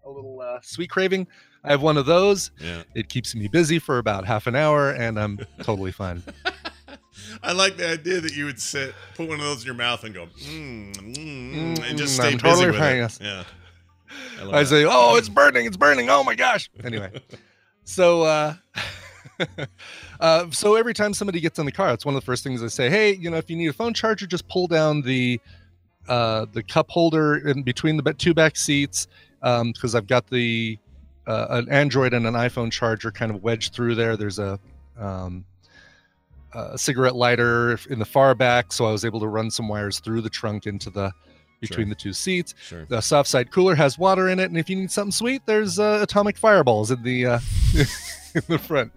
a 0.05 0.09
little 0.09 0.41
uh, 0.41 0.59
sweet 0.63 0.89
craving, 0.89 1.27
I 1.63 1.69
have 1.69 1.81
one 1.83 1.97
of 1.97 2.07
those. 2.07 2.49
Yeah. 2.59 2.81
It 2.95 3.07
keeps 3.07 3.35
me 3.35 3.47
busy 3.47 3.77
for 3.77 3.99
about 3.99 4.25
half 4.25 4.47
an 4.47 4.55
hour, 4.55 4.89
and 4.91 5.19
I'm 5.19 5.39
totally 5.61 5.91
fine. 5.91 6.23
I 7.43 7.51
like 7.53 7.77
the 7.77 7.87
idea 7.89 8.19
that 8.21 8.35
you 8.35 8.45
would 8.45 8.59
sit, 8.59 8.93
put 9.15 9.29
one 9.29 9.39
of 9.39 9.45
those 9.45 9.61
in 9.61 9.65
your 9.67 9.75
mouth, 9.75 10.03
and 10.03 10.13
go, 10.13 10.25
mm, 10.25 10.93
mm, 10.95 11.15
mm, 11.15 11.89
and 11.89 11.97
just 11.97 12.13
Mm, 12.19 12.21
stay 12.21 12.31
I'm 12.31 12.37
busy 12.37 12.65
totally 12.65 13.01
with 13.01 13.21
it. 13.21 13.23
Yeah. 13.23 13.43
Love 14.43 14.53
I 14.53 14.63
say, 14.63 14.85
"Oh, 14.87 15.15
it's 15.15 15.29
burning! 15.29 15.65
It's 15.65 15.77
burning! 15.77 16.09
Oh 16.09 16.23
my 16.23 16.35
gosh!" 16.35 16.69
Anyway, 16.83 17.11
so 17.83 18.23
uh, 18.23 18.55
uh, 20.19 20.49
so 20.51 20.75
every 20.75 20.93
time 20.93 21.13
somebody 21.13 21.39
gets 21.39 21.59
in 21.59 21.65
the 21.65 21.71
car, 21.71 21.93
it's 21.93 22.05
one 22.05 22.15
of 22.15 22.21
the 22.21 22.25
first 22.25 22.43
things 22.43 22.63
I 22.63 22.67
say. 22.67 22.89
Hey, 22.89 23.15
you 23.15 23.29
know, 23.29 23.37
if 23.37 23.49
you 23.49 23.55
need 23.55 23.67
a 23.67 23.73
phone 23.73 23.93
charger, 23.93 24.27
just 24.27 24.47
pull 24.47 24.67
down 24.67 25.01
the 25.01 25.39
uh, 26.07 26.45
the 26.51 26.63
cup 26.63 26.89
holder 26.89 27.37
in 27.47 27.63
between 27.63 27.97
the 27.97 28.13
two 28.13 28.33
back 28.33 28.57
seats 28.57 29.07
because 29.41 29.95
I've 29.95 30.07
got 30.07 30.27
the 30.27 30.77
uh, 31.27 31.47
an 31.49 31.69
Android 31.69 32.13
and 32.13 32.25
an 32.27 32.33
iPhone 32.33 32.71
charger 32.71 33.11
kind 33.11 33.31
of 33.31 33.43
wedged 33.43 33.73
through 33.73 33.95
there. 33.95 34.17
There's 34.17 34.39
a 34.39 34.59
um, 34.97 35.45
a 36.53 36.77
cigarette 36.77 37.15
lighter 37.15 37.79
in 37.89 37.99
the 37.99 38.05
far 38.05 38.35
back, 38.35 38.73
so 38.73 38.85
I 38.85 38.91
was 38.91 39.05
able 39.05 39.19
to 39.21 39.27
run 39.27 39.49
some 39.49 39.67
wires 39.67 39.99
through 39.99 40.21
the 40.21 40.29
trunk 40.29 40.67
into 40.67 40.89
the 40.89 41.11
between 41.61 41.85
Sure. 41.87 41.89
the 41.89 41.95
two 41.95 42.11
seats. 42.13 42.53
Sure. 42.67 42.85
The 42.89 42.99
soft 43.01 43.29
side 43.29 43.51
cooler 43.51 43.75
has 43.75 43.97
water 43.97 44.27
in 44.29 44.39
it, 44.39 44.45
and 44.45 44.57
if 44.57 44.69
you 44.69 44.75
need 44.75 44.91
something 44.91 45.11
sweet, 45.11 45.43
there's 45.45 45.79
uh, 45.79 45.99
atomic 46.01 46.37
fireballs 46.37 46.91
in 46.91 47.01
the 47.03 47.25
uh, 47.25 47.39
in 48.35 48.41
the 48.47 48.57
front. 48.59 48.91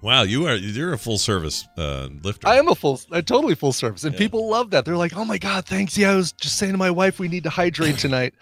Wow, 0.00 0.22
you 0.22 0.46
are 0.46 0.54
you're 0.54 0.92
a 0.92 0.98
full 0.98 1.18
service 1.18 1.66
uh, 1.76 2.08
lifter. 2.22 2.46
I 2.46 2.56
am 2.56 2.68
a 2.68 2.74
full, 2.76 3.00
a 3.10 3.20
totally 3.20 3.56
full 3.56 3.72
service, 3.72 4.04
and 4.04 4.12
Yeah. 4.14 4.18
people 4.18 4.48
love 4.48 4.70
that. 4.70 4.84
They're 4.84 4.96
like, 4.96 5.16
"Oh 5.16 5.24
my 5.24 5.38
god, 5.38 5.66
thanks!" 5.66 5.98
Yeah, 5.98 6.12
I 6.12 6.16
was 6.16 6.30
just 6.32 6.56
saying 6.56 6.72
to 6.72 6.78
my 6.78 6.90
wife, 6.90 7.18
we 7.18 7.26
need 7.26 7.42
to 7.42 7.50
hydrate 7.50 7.98
tonight, 8.06 8.32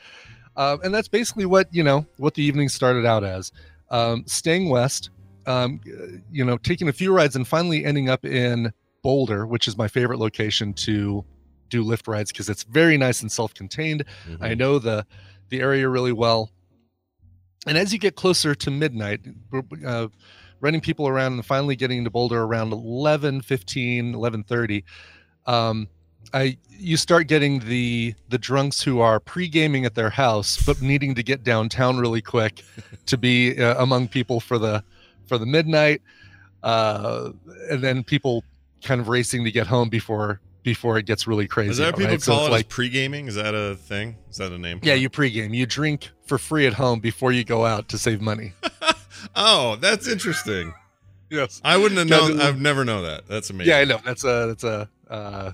um, 0.57 0.81
and 0.85 0.95
that's 0.95 1.09
basically 1.09 1.47
what 1.47 1.67
you 1.73 1.83
know 1.83 2.05
what 2.19 2.35
the 2.35 2.43
evening 2.43 2.69
started 2.69 3.07
out 3.07 3.25
as. 3.25 3.53
Um, 3.91 4.25
staying 4.27 4.69
west, 4.69 5.09
um, 5.47 5.81
you 6.31 6.45
know, 6.45 6.59
taking 6.59 6.89
a 6.89 6.93
few 6.93 7.11
rides, 7.15 7.37
and 7.37 7.49
finally 7.49 7.87
ending 7.87 8.11
up 8.11 8.25
in 8.27 8.71
Boulder, 9.03 9.47
which 9.47 9.67
is 9.67 9.79
my 9.79 9.89
favorite 9.89 10.19
location 10.19 10.75
to 10.75 11.25
do 11.69 11.85
Lyft 11.85 12.09
rides 12.09 12.33
because 12.33 12.49
it's 12.49 12.63
very 12.65 12.97
nice 12.97 13.23
and 13.23 13.31
self-contained. 13.31 14.05
Mhm. 14.29 14.39
I 14.41 14.55
know 14.55 14.79
the 14.79 15.07
the 15.49 15.61
area 15.61 15.89
really 15.89 16.13
well. 16.13 16.51
And 17.67 17.77
as 17.77 17.93
you 17.93 17.99
get 17.99 18.17
closer 18.17 18.55
to 18.55 18.71
midnight, 18.71 19.21
uh, 19.85 20.09
running 20.61 20.81
people 20.81 21.09
around 21.09 21.35
and 21.35 21.45
finally 21.45 21.77
getting 21.77 21.99
into 21.99 22.11
Boulder 22.11 22.43
around 22.43 22.73
11, 22.73 23.43
15, 23.43 24.15
11:30, 24.15 24.85
um, 25.47 25.89
I 26.33 26.57
you 26.69 26.97
start 26.97 27.29
getting 27.29 27.61
the 27.61 28.15
the 28.29 28.39
drunks 28.39 28.83
who 28.83 29.01
are 29.01 29.21
pre-gaming 29.21 29.85
at 29.85 29.95
their 29.95 30.11
house 30.11 30.63
but 30.65 30.83
needing 30.83 31.15
to 31.15 31.23
get 31.23 31.45
downtown 31.45 31.99
really 31.99 32.21
quick 32.21 32.63
to 33.07 33.17
be 33.17 33.59
uh, 33.63 33.83
among 33.83 34.09
people 34.09 34.41
for 34.41 34.59
the 34.59 34.83
for 35.27 35.39
the 35.39 35.47
midnight 35.47 36.03
uh, 36.63 37.31
and 37.71 37.83
then 37.83 38.03
people 38.03 38.45
kind 38.83 39.01
of 39.01 39.09
racing 39.09 39.45
to 39.45 39.51
get 39.51 39.67
home 39.67 39.89
before 39.89 40.41
before 40.67 40.99
it 40.99 41.07
gets 41.07 41.29
really 41.29 41.47
crazy. 41.47 41.71
Is 41.71 41.77
that 41.79 41.93
what 41.93 41.99
people 41.99 42.11
right? 42.11 42.23
Call 42.23 42.47
it 42.49 42.51
like 42.51 42.69
pre-gaming? 42.69 43.29
Is 43.29 43.37
that 43.37 43.55
a 43.55 43.77
thing? 43.77 44.17
Is 44.29 44.39
that 44.39 44.51
a 44.51 44.59
name? 44.59 44.81
yeah, 44.83 44.95
you 44.95 45.09
pregame. 45.09 45.55
You 45.55 45.65
drink 45.65 46.11
for 46.27 46.39
free 46.39 46.67
at 46.67 46.75
home 46.75 46.99
before 46.99 47.31
you 47.31 47.45
go 47.45 47.65
out 47.65 47.89
to 47.91 47.99
save 47.99 48.21
money. 48.21 48.53
oh, 49.37 49.77
that's 49.77 50.09
interesting. 50.09 50.75
Yes. 51.31 51.61
I 51.65 51.77
wouldn't 51.77 51.99
have 51.99 52.09
known. 52.09 52.41
I've 52.41 52.61
never 52.61 52.85
know 52.85 53.03
that. 53.03 53.29
That's 53.29 53.49
amazing. 53.49 53.71
Yeah, 53.71 53.79
I 53.79 53.85
know. 53.85 54.01
That's 54.05 54.25
a 54.25 54.47
that's 54.49 54.65
a 54.65 54.89
uh, 55.09 55.53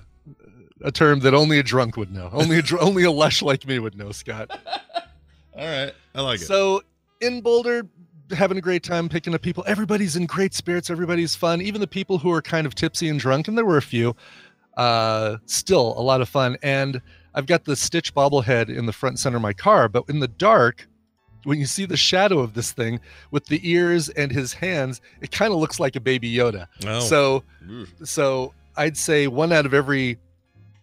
a 0.81 0.91
term 0.91 1.19
that 1.19 1.35
only 1.35 1.59
a 1.59 1.63
drunk 1.63 1.95
would 1.95 2.11
know. 2.11 2.29
Only 2.33 2.57
a 2.57 2.61
dr- 2.63 2.81
only 2.81 3.03
a 3.03 3.11
lush 3.11 3.43
like 3.43 3.67
me 3.67 3.77
would 3.77 3.95
know, 3.95 4.11
Scott. 4.11 4.49
All 5.55 5.65
right, 5.65 5.93
I 6.15 6.21
like 6.21 6.41
it. 6.41 6.45
So 6.45 6.81
in 7.21 7.41
Boulder, 7.41 7.87
having 8.31 8.57
a 8.57 8.61
great 8.61 8.83
time 8.83 9.09
picking 9.09 9.33
up 9.33 9.41
people. 9.41 9.63
Everybody's 9.67 10.15
in 10.15 10.25
great 10.25 10.53
spirits. 10.53 10.89
Everybody's 10.89 11.35
fun. 11.35 11.61
Even 11.61 11.81
the 11.81 11.87
people 11.87 12.17
who 12.17 12.31
are 12.31 12.41
kind 12.41 12.65
of 12.65 12.75
tipsy 12.75 13.09
and 13.09 13.19
drunk, 13.19 13.47
and 13.47 13.57
there 13.57 13.65
were 13.65 13.77
a 13.77 13.81
few, 13.81 14.15
uh, 14.77 15.37
still 15.45 15.93
a 15.97 16.01
lot 16.01 16.21
of 16.21 16.29
fun. 16.29 16.57
And 16.63 17.01
I've 17.35 17.45
got 17.45 17.65
the 17.65 17.75
Stitch 17.75 18.13
bobblehead 18.13 18.69
in 18.69 18.85
the 18.85 18.93
front 18.93 19.19
center 19.19 19.37
of 19.37 19.41
my 19.41 19.53
car, 19.53 19.89
but 19.89 20.03
in 20.07 20.19
the 20.19 20.27
dark, 20.27 20.87
when 21.45 21.59
you 21.59 21.65
see 21.65 21.85
the 21.85 21.97
shadow 21.97 22.39
of 22.39 22.53
this 22.53 22.71
thing 22.71 22.99
with 23.31 23.45
the 23.47 23.59
ears 23.69 24.09
and 24.09 24.31
his 24.31 24.53
hands, 24.53 25.01
it 25.21 25.31
kind 25.31 25.51
of 25.51 25.59
looks 25.59 25.79
like 25.79 25.95
a 25.95 25.99
baby 25.99 26.33
Yoda. 26.33 26.67
oh, 26.85 26.99
So 27.01 27.43
so 28.03 28.53
I'd 28.77 28.97
say 28.97 29.27
one 29.27 29.51
out 29.51 29.65
of 29.65 29.73
every 29.73 30.17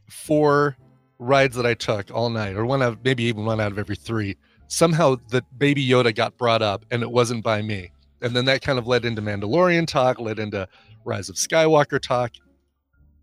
four 0.08 0.76
rides 1.18 1.56
that 1.56 1.66
I 1.66 1.74
took 1.74 2.10
all 2.10 2.30
night, 2.30 2.56
or 2.56 2.64
one 2.66 2.82
out 2.82 2.98
maybe 3.04 3.24
even 3.24 3.44
one 3.44 3.60
out 3.60 3.72
of 3.72 3.78
every 3.78 3.96
three, 3.96 4.36
somehow 4.68 5.16
the 5.28 5.42
baby 5.56 5.86
Yoda 5.86 6.14
got 6.14 6.36
brought 6.36 6.62
up 6.62 6.84
and 6.90 7.02
it 7.02 7.10
wasn't 7.10 7.42
by 7.44 7.62
me. 7.62 7.92
And 8.22 8.34
then 8.36 8.44
that 8.46 8.60
kind 8.60 8.78
of 8.78 8.86
led 8.86 9.04
into 9.04 9.22
Mandalorian 9.22 9.86
talk, 9.86 10.20
led 10.20 10.38
into 10.38 10.68
Rise 11.04 11.28
of 11.28 11.36
Skywalker 11.36 12.00
talk. 12.00 12.32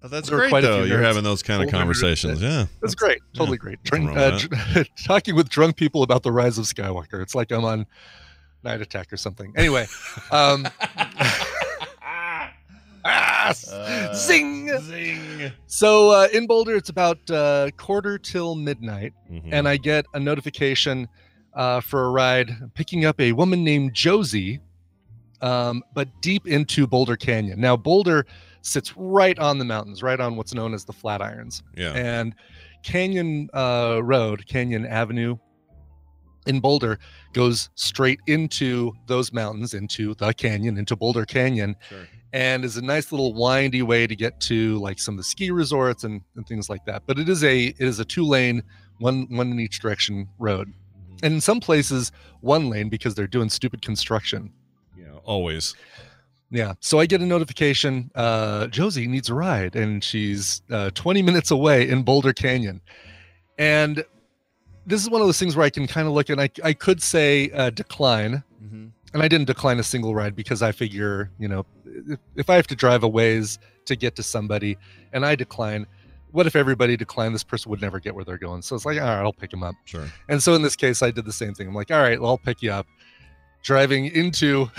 Oh, 0.04 0.08
that's 0.08 0.30
great 0.30 0.52
though. 0.62 0.84
You're 0.84 1.02
having 1.02 1.24
those 1.24 1.42
kind 1.42 1.64
of 1.64 1.70
conversations. 1.72 2.42
Yeah, 2.42 2.66
That's 2.82 2.96
great. 2.96 3.20
Totally 3.36 3.58
great. 3.58 3.82
Drink, 3.84 4.10
uh, 4.16 4.38
dr- 4.38 4.88
talking 5.06 5.36
with 5.36 5.50
drunk 5.50 5.76
people 5.76 6.04
about 6.04 6.24
the 6.24 6.32
Rise 6.32 6.58
of 6.58 6.66
Skywalker. 6.66 7.22
It's 7.22 7.34
like 7.36 7.52
I'm 7.52 7.66
on 7.66 7.86
Night 8.64 8.80
Attack 8.82 9.12
or 9.12 9.18
something. 9.18 9.54
Anyway, 9.56 9.88
um, 10.32 10.68
ah, 12.02 12.52
Uh, 13.04 14.14
zing. 14.14 14.70
Zing. 14.82 15.52
So 15.68 16.12
uh, 16.12 16.28
in 16.34 16.46
Boulder, 16.48 16.76
it's 16.76 16.90
about 16.90 17.18
uh, 17.32 17.70
quarter 17.78 18.18
till 18.18 18.56
midnight, 18.56 19.14
Mhm. 19.32 19.50
and 19.52 19.68
I 19.68 19.78
get 19.78 20.06
a 20.14 20.20
notification 20.20 21.08
uh, 21.54 21.80
for 21.82 22.06
a 22.06 22.10
ride 22.12 22.52
picking 22.76 23.06
up 23.06 23.20
a 23.20 23.32
woman 23.32 23.64
named 23.64 23.94
Josie, 23.94 24.60
um, 25.42 25.84
but 25.94 26.08
deep 26.22 26.46
into 26.48 26.86
Boulder 26.86 27.16
Canyon. 27.16 27.60
Now, 27.60 27.76
Boulder 27.78 28.26
sits 28.68 28.94
right 28.98 29.38
on 29.40 29.58
the 29.60 29.66
mountains, 29.66 30.04
right 30.04 30.20
on 30.20 30.36
what's 30.36 30.54
known 30.54 30.74
as 30.74 30.86
the 30.86 30.94
Flatirons, 30.94 31.62
yeah. 31.76 31.94
and 31.94 32.36
Canyon 32.84 33.50
uh, 33.54 34.00
Road, 34.04 34.46
Canyon 34.48 34.86
Avenue 34.86 35.38
in 36.46 36.60
Boulder 36.60 36.98
goes 37.34 37.70
straight 37.76 38.20
into 38.28 38.94
those 39.08 39.34
mountains, 39.34 39.74
into 39.74 40.14
the 40.16 40.34
canyon, 40.34 40.78
into 40.78 40.96
Boulder 40.96 41.26
Canyon 41.26 41.76
Sure. 41.90 42.08
and 42.34 42.64
is 42.64 42.78
a 42.78 42.82
nice 42.82 43.12
little 43.12 43.34
windy 43.34 43.82
way 43.82 44.08
to 44.08 44.16
get 44.16 44.40
to 44.42 44.78
like 44.80 45.00
some 45.00 45.16
of 45.16 45.18
the 45.18 45.24
ski 45.24 45.52
resorts 45.52 46.04
and, 46.06 46.22
and 46.36 46.48
things 46.48 46.70
like 46.70 46.86
that. 46.86 47.04
But 47.06 47.20
it 47.20 47.28
is 47.28 47.44
a 47.44 47.66
it 47.66 47.82
is 47.82 48.00
a 48.00 48.06
two 48.06 48.24
lane, 48.26 48.64
one 49.00 49.28
one 49.30 49.52
in 49.52 49.60
each 49.60 49.80
direction 49.82 50.30
road, 50.40 50.70
Mhm. 50.70 51.20
and 51.24 51.34
in 51.36 51.42
some 51.42 51.60
places 51.60 52.12
one 52.42 52.70
lane 52.70 52.88
because 52.90 53.14
they're 53.16 53.28
doing 53.28 53.50
stupid 53.50 53.82
construction. 53.82 54.52
Yeah, 54.98 55.16
always. 55.26 55.76
Yeah. 56.50 56.74
So 56.80 57.00
I 57.00 57.06
get 57.06 57.22
a 57.22 57.26
notification. 57.26 58.10
Uh, 58.16 58.68
Josie 58.68 59.08
needs 59.08 59.30
a 59.30 59.34
ride, 59.34 59.76
and 59.76 60.04
she's 60.04 60.62
uh, 60.72 60.90
20 60.92 61.22
minutes 61.22 61.52
away 61.52 61.90
in 61.90 62.04
Boulder 62.04 62.32
Canyon. 62.34 62.80
And 63.58 64.04
this 64.86 65.02
is 65.02 65.10
one 65.10 65.20
of 65.22 65.28
those 65.28 65.40
things 65.40 65.56
where 65.56 65.66
I 65.66 65.70
can 65.70 65.88
kind 65.88 66.08
of 66.08 66.14
look 66.14 66.30
and 66.30 66.40
I 66.40 66.50
I 66.64 66.74
could 66.74 67.02
say 67.02 67.50
uh, 67.52 67.70
decline, 67.72 68.44
Mm-hmm. 68.64 68.88
and 69.14 69.24
I 69.24 69.28
didn't 69.28 69.46
decline 69.48 69.78
a 69.80 69.84
single 69.84 70.16
ride 70.16 70.36
because 70.36 70.62
I 70.64 70.72
figure, 70.72 71.30
you 71.38 71.48
know, 71.48 71.66
if, 71.86 72.20
if 72.36 72.50
I 72.50 72.56
have 72.56 72.68
to 72.68 72.76
drive 72.76 73.04
a 73.04 73.08
ways 73.08 73.60
to 73.86 73.96
get 73.96 74.16
to 74.16 74.24
somebody 74.24 74.78
and 75.14 75.26
I 75.26 75.36
decline, 75.36 75.86
what 76.32 76.48
if 76.48 76.56
everybody 76.56 76.98
declined? 76.98 77.36
This 77.36 77.44
person 77.44 77.70
would 77.70 77.82
never 77.82 78.00
get 78.00 78.16
where 78.16 78.26
they're 78.26 78.38
going. 78.40 78.62
So 78.64 78.76
it's 78.76 78.86
like, 78.86 78.98
all 79.00 79.06
right, 79.06 79.22
I'll 79.22 79.32
pick 79.32 79.52
them 79.52 79.64
up. 79.64 79.76
Sure. 79.86 80.08
And 80.28 80.42
so 80.42 80.54
in 80.56 80.62
this 80.64 80.76
case, 80.76 81.02
I 81.04 81.12
did 81.12 81.26
the 81.26 81.32
same 81.32 81.54
thing. 81.54 81.68
I'm 81.68 81.76
like, 81.76 81.92
all 81.92 82.02
right, 82.02 82.20
well, 82.20 82.32
I'll 82.32 82.38
pick 82.38 82.62
you 82.62 82.72
up. 82.72 82.88
Driving 83.68 84.06
into 84.06 84.72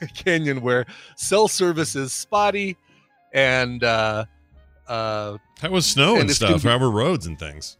a 0.00 0.06
canyon 0.14 0.62
where 0.62 0.86
cell 1.14 1.46
service 1.46 1.94
is 1.94 2.10
spotty 2.10 2.74
and 3.34 3.84
uh, 3.84 4.24
uh, 4.88 5.36
How 5.60 5.68
was 5.68 5.84
snow 5.84 6.12
and, 6.14 6.22
And 6.22 6.30
stuff? 6.30 6.62
be- 6.62 6.68
were 6.70 6.90
roads 6.90 7.26
and 7.26 7.38
things? 7.38 7.76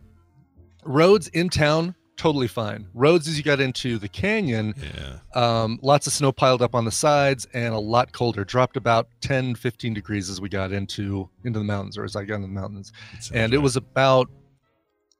roads 0.84 1.28
in 1.28 1.48
town 1.48 1.94
totally 2.18 2.46
fine. 2.46 2.86
Roads 2.92 3.26
as 3.26 3.38
you 3.38 3.42
got 3.42 3.58
into 3.58 3.96
the 3.96 4.08
canyon, 4.08 4.74
Yeah. 4.94 5.20
um, 5.34 5.78
lots 5.80 6.06
of 6.06 6.12
snow 6.12 6.30
piled 6.30 6.60
up 6.60 6.74
on 6.74 6.84
the 6.84 6.90
sides 6.90 7.46
and 7.54 7.72
a 7.72 7.78
lot 7.78 8.12
colder. 8.12 8.44
Dropped 8.44 8.76
about 8.76 9.08
10, 9.22 9.54
15 9.54 9.94
degrees 9.94 10.28
as 10.28 10.42
we 10.42 10.50
got 10.50 10.72
into 10.72 11.30
into 11.44 11.58
the 11.58 11.64
mountains, 11.64 11.96
or 11.96 12.04
as 12.04 12.16
I 12.16 12.24
got 12.24 12.34
into 12.34 12.48
the 12.48 12.52
mountains. 12.52 12.92
That 13.30 13.38
and 13.38 13.54
it 13.54 13.58
was 13.58 13.76
about 13.76 14.28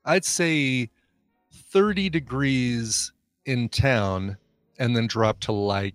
i'd 0.05 0.25
say 0.27 0.91
30 1.73 2.11
degrees 2.11 3.13
in 3.47 3.71
town 3.71 4.37
and 4.81 4.97
then 4.97 5.07
drop 5.07 5.39
to 5.41 5.53
like 5.53 5.95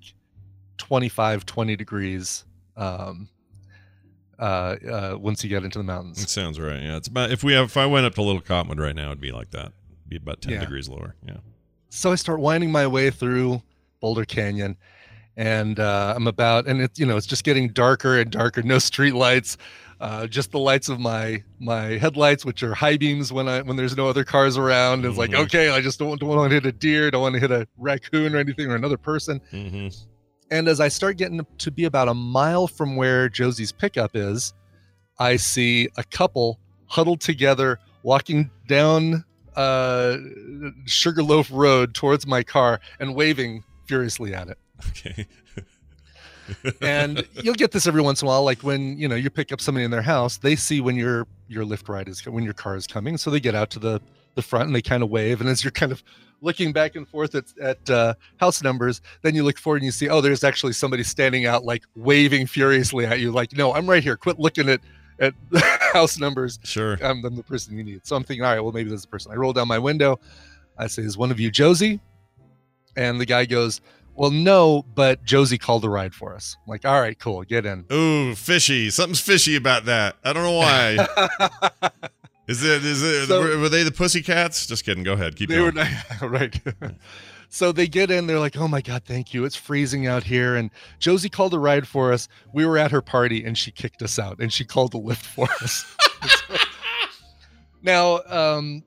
25 0.78 1.46
20 1.46 1.76
degrees 1.76 2.46
um 2.78 3.28
uh, 4.38 4.44
uh 4.90 5.16
once 5.18 5.44
you 5.44 5.50
get 5.50 5.64
into 5.64 5.78
the 5.78 5.84
mountains. 5.84 6.22
It 6.22 6.30
sounds 6.30 6.60
right. 6.60 6.82
Yeah. 6.82 6.98
It's 6.98 7.08
about 7.08 7.32
if 7.32 7.44
we 7.44 7.54
have 7.54 7.66
if 7.68 7.78
I 7.78 7.86
went 7.86 8.06
up 8.06 8.16
to 8.16 8.22
Little 8.22 8.42
Cottonwood 8.42 8.80
right 8.80 8.96
now, 8.96 9.08
it'd 9.08 9.22
be 9.22 9.32
like 9.32 9.52
that. 9.52 9.68
It'd 9.68 10.10
be 10.10 10.18
about 10.18 10.42
ten 10.42 10.54
Yeah. 10.54 10.60
degrees 10.60 10.90
lower. 10.90 11.16
Yeah. 11.26 11.38
so 11.90 12.12
i 12.12 12.16
start 12.16 12.40
winding 12.40 12.72
my 12.72 12.86
way 12.88 13.10
through 13.12 13.62
boulder 14.02 14.26
canyon 14.26 14.76
and 15.38 15.80
uh 15.80 16.14
i'm 16.16 16.28
about 16.28 16.68
and 16.68 16.82
it's 16.82 17.00
you 17.00 17.06
know 17.06 17.16
it's 17.16 17.26
just 17.26 17.44
getting 17.46 17.70
darker 17.70 18.20
and 18.20 18.32
darker 18.32 18.62
no 18.62 18.78
street 18.80 19.14
lights 19.16 19.58
uh, 20.02 20.28
just 20.28 20.52
the 20.52 20.60
lights 20.60 20.90
of 20.90 21.00
my 21.00 21.44
my 21.60 21.98
headlights, 21.98 22.44
which 22.46 22.64
are 22.64 22.74
high 22.74 22.98
beams 22.98 23.32
when 23.32 23.48
I 23.48 23.62
when 23.62 23.76
there's 23.78 23.96
no 23.96 24.08
other 24.08 24.24
cars 24.24 24.58
around. 24.58 25.06
It's 25.06 25.18
like 25.18 25.32
Mhm. 25.32 25.46
okay, 25.46 25.70
I 25.70 25.82
just 25.82 26.00
don't, 26.00 26.20
don't 26.20 26.30
want 26.30 26.50
to 26.50 26.54
hit 26.56 26.66
a 26.66 26.72
deer, 26.72 27.10
don't 27.12 27.22
want 27.22 27.34
to 27.36 27.40
hit 27.40 27.52
a 27.52 27.68
raccoon 27.78 28.36
or 28.36 28.38
anything 28.38 28.70
or 28.70 28.76
another 28.76 28.98
person. 28.98 29.40
Mm-hmm. 29.54 29.88
And 30.52 30.68
as 30.68 30.80
I 30.80 30.90
start 30.90 31.18
getting 31.18 31.46
to 31.58 31.72
be 31.72 31.86
about 31.86 32.08
a 32.08 32.14
mile 32.14 32.68
from 32.68 32.96
where 32.96 33.30
Josie's 33.30 33.72
pickup 33.72 34.12
is, 34.16 34.54
I 35.18 35.38
see 35.38 35.90
a 35.98 36.04
couple 36.04 36.60
huddled 36.88 37.22
together 37.22 37.80
walking 38.04 38.52
down 38.68 39.24
uh, 39.56 40.18
Sugarloaf 40.86 41.50
Road 41.52 41.94
towards 41.96 42.28
my 42.28 42.44
car 42.44 42.80
and 43.00 43.16
waving 43.16 43.64
furiously 43.86 44.34
at 44.34 44.50
it. 44.50 44.58
Okay. 44.90 45.26
And 46.82 47.28
you'll 47.44 47.56
get 47.56 47.72
this 47.72 47.88
every 47.88 48.02
once 48.02 48.22
in 48.22 48.28
a 48.28 48.30
while, 48.30 48.44
like 48.44 48.62
when 48.62 48.98
you 48.98 49.08
know 49.08 49.16
you 49.16 49.30
pick 49.30 49.52
up 49.52 49.62
somebody 49.62 49.86
in 49.86 49.92
their 49.92 50.02
house, 50.02 50.38
they 50.38 50.56
see 50.56 50.82
when 50.82 50.96
your 50.96 51.28
your 51.48 51.64
Lyft 51.64 51.90
ride 51.90 52.08
is 52.08 52.26
when 52.26 52.44
your 52.44 52.54
car 52.54 52.76
is 52.76 52.88
coming, 52.88 53.18
so 53.18 53.30
they 53.30 53.40
get 53.40 53.56
out 53.56 53.70
to 53.72 53.80
the 53.80 54.02
the 54.36 54.42
front 54.42 54.68
and 54.68 54.76
they 54.76 54.82
kind 54.82 55.02
of 55.02 55.10
wave. 55.10 55.42
And 55.42 55.50
as 55.50 55.64
you're 55.64 55.72
kind 55.72 55.92
of 55.92 56.04
looking 56.42 56.74
back 56.74 56.96
and 56.96 57.08
forth 57.08 57.34
at, 57.36 57.46
at 57.62 57.90
uh, 57.90 58.14
house 58.38 58.62
numbers, 58.62 59.02
then 59.22 59.34
you 59.34 59.44
look 59.44 59.58
forward 59.58 59.78
and 59.78 59.86
you 59.86 59.92
see, 59.92 60.10
oh, 60.10 60.22
there's 60.22 60.44
actually 60.44 60.74
somebody 60.74 61.04
standing 61.04 61.46
out, 61.46 61.64
like 61.64 61.84
waving 61.96 62.46
furiously 62.46 63.06
at 63.06 63.20
you, 63.20 63.32
like, 63.32 63.56
no, 63.56 63.74
I'm 63.74 63.90
right 63.90 64.04
here. 64.04 64.18
Quit 64.18 64.40
looking 64.40 64.70
at 64.70 64.82
at 65.20 65.34
house 65.94 66.20
numbers. 66.20 66.60
sure. 66.64 66.98
I'm, 67.02 67.24
I'm 67.26 67.36
the 67.36 67.44
person 67.44 67.78
you 67.78 67.84
need. 67.84 68.06
So 68.06 68.16
I'm 68.16 68.24
thinking, 68.24 68.44
all 68.44 68.54
right, 68.54 68.60
well, 68.60 68.74
maybe 68.74 68.90
there's 68.90 69.06
a 69.06 69.08
person. 69.08 69.32
I 69.32 69.36
roll 69.36 69.54
down 69.54 69.68
my 69.68 69.80
window. 69.80 70.20
I 70.78 70.88
say, 70.88 71.04
is 71.04 71.18
one 71.18 71.32
of 71.32 71.40
you 71.40 71.50
Josie? 71.50 72.02
And 72.98 73.20
the 73.20 73.26
guy 73.26 73.46
goes, 73.46 73.80
well, 74.16 74.32
no, 74.32 74.84
but 74.96 75.24
Josie 75.24 75.58
called 75.58 75.84
a 75.86 75.90
ride 75.90 76.14
for 76.16 76.34
us. 76.34 76.56
I'm 76.66 76.70
like, 76.72 76.86
all 76.86 77.00
right, 77.02 77.18
cool, 77.20 77.44
get 77.44 77.66
in. 77.66 77.86
Ooh, 77.92 78.34
fishy. 78.36 78.90
Something's 78.90 79.20
fishy 79.22 79.56
about 79.56 79.86
that. 79.86 80.16
I 80.24 80.34
don't 80.34 80.44
know 80.44 80.58
why. 80.58 81.90
Is 82.48 82.64
it? 82.64 82.86
Is 82.86 83.02
it? 83.02 83.28
So- 83.28 83.42
were, 83.42 83.58
were 83.58 83.70
they 83.70 83.82
the 83.84 83.92
Pussycats? 83.92 84.68
Just 84.68 84.86
kidding. 84.86 85.04
Go 85.04 85.14
ahead. 85.14 85.36
Keep 85.36 85.50
they 85.50 85.56
going. 85.56 85.66
were 85.66 85.72
not, 85.72 86.22
right. 86.22 86.62
so 87.50 87.72
they 87.72 87.88
get 87.88 88.12
in. 88.12 88.28
They're 88.28 88.40
like, 88.40 88.56
"Oh 88.56 88.68
my 88.68 88.82
god, 88.82 89.02
thank 89.04 89.34
you. 89.34 89.46
It's 89.46 89.56
freezing 89.56 90.06
out 90.06 90.22
here." 90.24 90.56
And 90.56 90.70
Josie 91.00 91.28
called 91.30 91.56
a 91.56 91.60
ride 91.60 91.88
for 91.88 92.14
us. 92.14 92.28
We 92.54 92.64
were 92.68 92.78
at 92.78 92.92
her 92.92 93.02
party, 93.02 93.44
and 93.44 93.58
she 93.58 93.72
kicked 93.72 94.04
us 94.04 94.20
out. 94.20 94.40
And 94.40 94.54
she 94.54 94.64
called 94.64 94.94
a 94.94 95.00
Lyft 95.00 95.26
for 95.26 95.48
us. 95.64 95.86
So- 96.48 96.56
now, 97.82 98.22
um, 98.28 98.84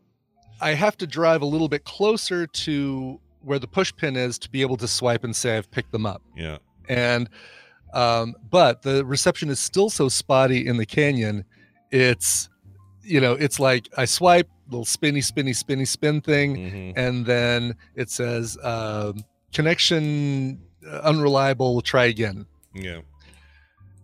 I 0.60 0.70
have 0.74 0.96
to 0.98 1.06
drive 1.08 1.42
a 1.42 1.46
little 1.46 1.68
bit 1.68 1.82
closer 1.84 2.46
to 2.46 3.20
where 3.48 3.58
the 3.58 3.66
push 3.66 3.92
pin 3.96 4.14
is 4.16 4.38
to 4.38 4.50
be 4.50 4.60
able 4.62 4.76
to 4.76 4.86
swipe 4.88 5.24
and 5.24 5.34
say 5.34 5.56
I've 5.56 5.70
picked 5.70 5.92
them 5.92 6.06
up. 6.06 6.22
yeah. 6.36 6.58
And 6.88 7.28
um, 7.94 8.34
but 8.50 8.82
the 8.82 9.04
reception 9.04 9.48
is 9.50 9.58
still 9.58 9.90
so 9.90 10.08
spotty 10.08 10.66
in 10.66 10.76
the 10.76 10.86
canyon. 10.86 11.44
It's 11.90 12.48
you 13.02 13.20
know, 13.20 13.32
it's 13.32 13.58
like 13.58 13.88
I 13.96 14.04
swipe, 14.04 14.48
little 14.68 14.84
spinny, 14.84 15.22
spinny, 15.22 15.54
spinny 15.54 15.84
spin 15.86 16.20
thing 16.20 16.50
hmm 16.70 16.90
and 16.96 17.24
then 17.26 17.74
it 17.94 18.10
says 18.10 18.58
um, 18.62 19.24
connection 19.52 20.60
uh, 20.86 21.00
unreliable 21.10 21.80
try 21.82 22.06
again 22.06 22.46
Yeah. 22.74 23.00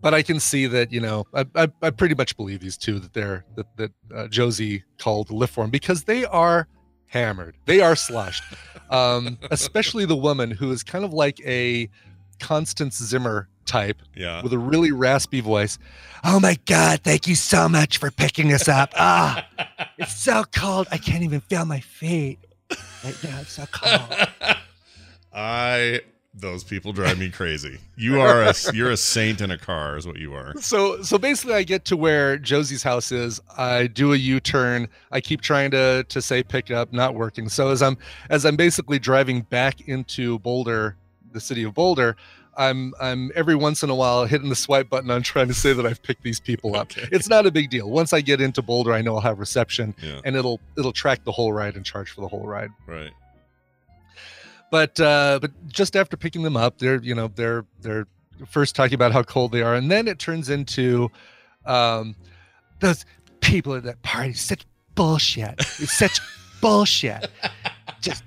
but 0.02 0.12
i 0.14 0.22
can 0.22 0.38
see 0.40 0.66
that 0.66 0.92
you 0.92 1.00
know 1.00 1.26
i, 1.34 1.44
I, 1.54 1.68
I 1.82 1.90
pretty 1.90 2.14
much 2.14 2.36
believe 2.36 2.60
these 2.60 2.76
two 2.76 2.98
that 3.00 3.12
they're 3.14 3.44
that, 3.56 3.66
that 3.76 3.92
uh, 4.14 4.28
josie 4.28 4.84
called 4.98 5.28
Lyft 5.28 5.50
for 5.50 5.64
'em 5.64 5.70
because 5.70 6.04
they 6.04 6.24
are 6.26 6.68
hammered. 7.14 7.54
They 7.64 7.80
are 7.80 7.96
sloshed 7.96 8.42
um, 8.90 9.38
especially 9.50 10.04
the 10.04 10.16
woman 10.16 10.50
who 10.50 10.70
is 10.70 10.82
kind 10.82 11.04
of 11.06 11.14
like 11.14 11.40
a 11.46 11.88
constance 12.40 13.02
zimmer 13.02 13.48
type 13.64 14.02
Yeah. 14.14 14.42
with 14.42 14.52
a 14.52 14.58
really 14.58 14.92
raspy 14.92 15.40
voice. 15.40 15.78
Oh 16.22 16.38
my 16.38 16.58
god 16.66 17.00
thank 17.02 17.26
you 17.26 17.34
so 17.34 17.66
much 17.68 17.96
for 17.96 18.10
picking 18.10 18.52
us 18.52 18.68
up. 18.68 18.92
Ah 18.98 19.46
it's 19.96 20.14
so 20.20 20.44
cold. 20.54 20.86
I 20.90 20.98
can't 20.98 21.22
even 21.22 21.40
feel 21.40 21.64
my 21.64 21.80
feet 21.80 22.38
right 23.02 23.16
now. 23.24 23.40
It's 23.40 23.52
so 23.52 23.64
cold. 23.72 24.28
I. 25.32 26.00
Those 26.36 26.64
people 26.64 26.92
drive 26.92 27.18
me 27.18 27.30
crazy. 27.30 27.78
You 27.96 28.20
are 28.20 28.42
a 28.42 28.54
you're 28.74 28.90
a 28.90 28.96
saint 28.96 29.40
in 29.40 29.50
a 29.52 29.58
car, 29.58 29.96
is 29.96 30.06
what 30.06 30.16
you 30.16 30.34
are. 30.34 30.52
so 30.60 31.00
so 31.02 31.16
basically 31.16 31.54
i 31.54 31.62
get 31.62 31.84
to 31.86 31.96
where 31.96 32.36
josie's 32.38 32.82
house 32.82 33.12
is 33.12 33.40
i 33.56 33.86
do 33.86 34.12
a 34.12 34.16
u-turn 34.16 34.88
i 35.12 35.20
keep 35.20 35.40
trying 35.40 35.70
to 35.70 36.04
to 36.08 36.20
say 36.20 36.42
pick 36.42 36.70
up 36.72 36.92
not 36.92 37.14
working 37.14 37.48
so 37.48 37.70
as 37.70 37.82
i'm 37.82 37.96
as 38.30 38.44
i'm 38.44 38.56
basically 38.56 38.98
driving 38.98 39.42
back 39.42 39.86
into 39.88 40.38
boulder 40.40 40.96
the 41.32 41.40
city 41.40 41.62
of 41.62 41.72
boulder 41.74 42.16
i'm 42.56 42.92
i'm 43.00 43.30
every 43.36 43.54
once 43.54 43.82
in 43.82 43.90
a 43.90 43.94
while 43.94 44.24
hitting 44.26 44.48
the 44.48 44.56
swipe 44.56 44.88
button 44.90 45.10
on 45.10 45.22
trying 45.22 45.48
to 45.48 45.54
say 45.54 45.72
that 45.72 45.86
i've 45.86 46.02
picked 46.02 46.22
these 46.24 46.40
people 46.40 46.74
up 46.76 46.90
Okay. 46.90 47.08
it's 47.12 47.28
not 47.28 47.46
a 47.46 47.50
big 47.50 47.70
deal 47.70 47.88
once 47.90 48.12
i 48.12 48.20
get 48.20 48.40
into 48.40 48.60
boulder 48.62 48.92
i 48.92 49.00
know 49.02 49.14
i'll 49.14 49.20
have 49.20 49.38
reception 49.38 49.94
Yeah. 50.02 50.20
and 50.24 50.34
it'll 50.36 50.60
it'll 50.76 50.92
track 50.92 51.24
the 51.24 51.32
whole 51.32 51.52
ride 51.52 51.76
and 51.76 51.84
charge 51.84 52.10
for 52.10 52.20
the 52.22 52.28
whole 52.28 52.46
ride 52.46 52.70
Right. 52.86 53.12
But 54.70 54.98
uh 55.00 55.38
but 55.40 55.50
just 55.68 55.96
after 55.96 56.16
picking 56.16 56.42
them 56.42 56.56
up 56.56 56.78
they're 56.78 57.00
you 57.02 57.14
know 57.14 57.28
they're 57.34 57.64
they're 57.80 58.06
first 58.46 58.74
talking 58.74 58.94
about 58.94 59.12
how 59.12 59.22
cold 59.22 59.52
they 59.52 59.62
are 59.62 59.74
and 59.74 59.90
then 59.90 60.08
it 60.08 60.18
turns 60.18 60.50
into 60.50 61.10
um 61.66 62.14
those 62.80 63.04
people 63.40 63.74
at 63.74 63.82
that 63.84 64.00
party 64.02 64.32
such 64.32 64.64
bullshit. 64.94 65.54
It's 65.58 65.92
such 65.96 66.20
bullshit. 66.60 67.30
Just 68.00 68.22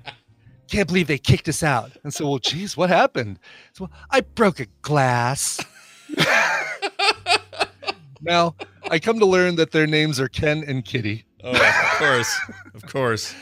can't 0.70 0.86
believe 0.86 1.06
they 1.06 1.18
kicked 1.18 1.48
us 1.48 1.62
out. 1.62 1.92
And 2.04 2.12
so 2.12 2.28
well 2.28 2.38
geez 2.38 2.76
what 2.76 2.88
happened? 2.90 3.38
So 3.72 3.84
well, 3.84 3.92
i 4.10 4.20
broke 4.20 4.60
a 4.60 4.66
glass. 4.82 5.60
Now 8.20 8.54
i 8.90 8.98
come 8.98 9.18
to 9.20 9.26
learn 9.26 9.56
that 9.56 9.70
their 9.70 9.86
names 9.86 10.18
are 10.18 10.28
ken 10.28 10.64
and 10.66 10.84
kitty. 10.84 11.24
Oh, 11.44 11.52
of 11.52 11.98
course. 11.98 12.40
Of 12.74 12.86
course. 12.86 13.34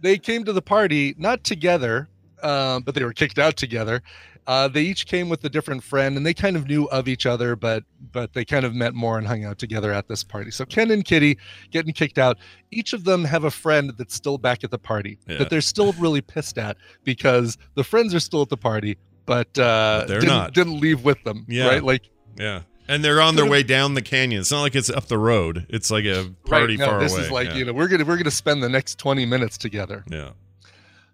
they 0.00 0.18
came 0.18 0.44
to 0.44 0.52
the 0.52 0.62
party 0.62 1.14
not 1.18 1.44
together, 1.44 2.08
um, 2.42 2.82
but 2.82 2.94
they 2.94 3.04
were 3.04 3.12
kicked 3.12 3.38
out 3.38 3.56
together. 3.56 4.02
Uh, 4.46 4.66
they 4.66 4.80
each 4.80 5.06
came 5.06 5.28
with 5.28 5.44
a 5.44 5.48
different 5.50 5.82
friend, 5.84 6.16
and 6.16 6.24
they 6.24 6.32
kind 6.32 6.56
of 6.56 6.66
knew 6.66 6.86
of 6.86 7.06
each 7.06 7.26
other, 7.26 7.54
but 7.54 7.84
but 8.12 8.32
they 8.32 8.44
kind 8.46 8.64
of 8.64 8.74
met 8.74 8.94
more 8.94 9.18
and 9.18 9.26
hung 9.26 9.44
out 9.44 9.58
together 9.58 9.92
at 9.92 10.08
this 10.08 10.24
party. 10.24 10.50
So 10.50 10.64
Ken 10.64 10.90
and 10.90 11.04
Kitty 11.04 11.36
getting 11.70 11.92
kicked 11.92 12.16
out. 12.18 12.38
Each 12.70 12.94
of 12.94 13.04
them 13.04 13.24
have 13.24 13.44
a 13.44 13.50
friend 13.50 13.92
that's 13.98 14.14
still 14.14 14.38
back 14.38 14.64
at 14.64 14.70
the 14.70 14.78
party 14.78 15.18
Yeah. 15.28 15.38
that 15.38 15.50
they're 15.50 15.60
still 15.60 15.92
really 15.94 16.22
pissed 16.22 16.56
at 16.56 16.78
because 17.04 17.58
the 17.74 17.84
friends 17.84 18.14
are 18.14 18.20
still 18.20 18.40
at 18.40 18.48
the 18.48 18.56
party, 18.56 18.96
but, 19.26 19.48
uh, 19.58 20.00
But 20.00 20.08
they're 20.08 20.20
didn't, 20.20 20.34
not. 20.34 20.54
didn't 20.54 20.80
leave 20.80 21.04
with 21.04 21.22
them. 21.24 21.44
Yeah. 21.46 21.68
right. 21.68 21.84
Like 21.84 22.08
Yeah. 22.38 22.62
And 22.88 23.04
they're 23.04 23.20
on 23.20 23.36
their 23.36 23.44
way 23.44 23.62
down 23.62 23.92
the 23.92 24.00
canyon. 24.00 24.40
It's 24.40 24.50
not 24.50 24.62
like 24.62 24.74
it's 24.74 24.88
up 24.88 25.08
the 25.08 25.18
road. 25.18 25.66
It's 25.68 25.90
like 25.90 26.06
a 26.06 26.32
party 26.46 26.76
right, 26.76 26.78
no, 26.78 26.86
far 26.86 27.00
this 27.00 27.12
away. 27.12 27.22
is 27.24 27.30
like 27.30 27.48
yeah. 27.48 27.54
you 27.56 27.64
know 27.66 27.74
we're 27.74 27.88
gonna 27.88 28.06
we're 28.06 28.16
gonna 28.16 28.30
spend 28.30 28.62
the 28.62 28.68
next 28.70 28.98
twenty 28.98 29.26
minutes 29.26 29.58
together. 29.58 30.04
Yeah. 30.10 30.30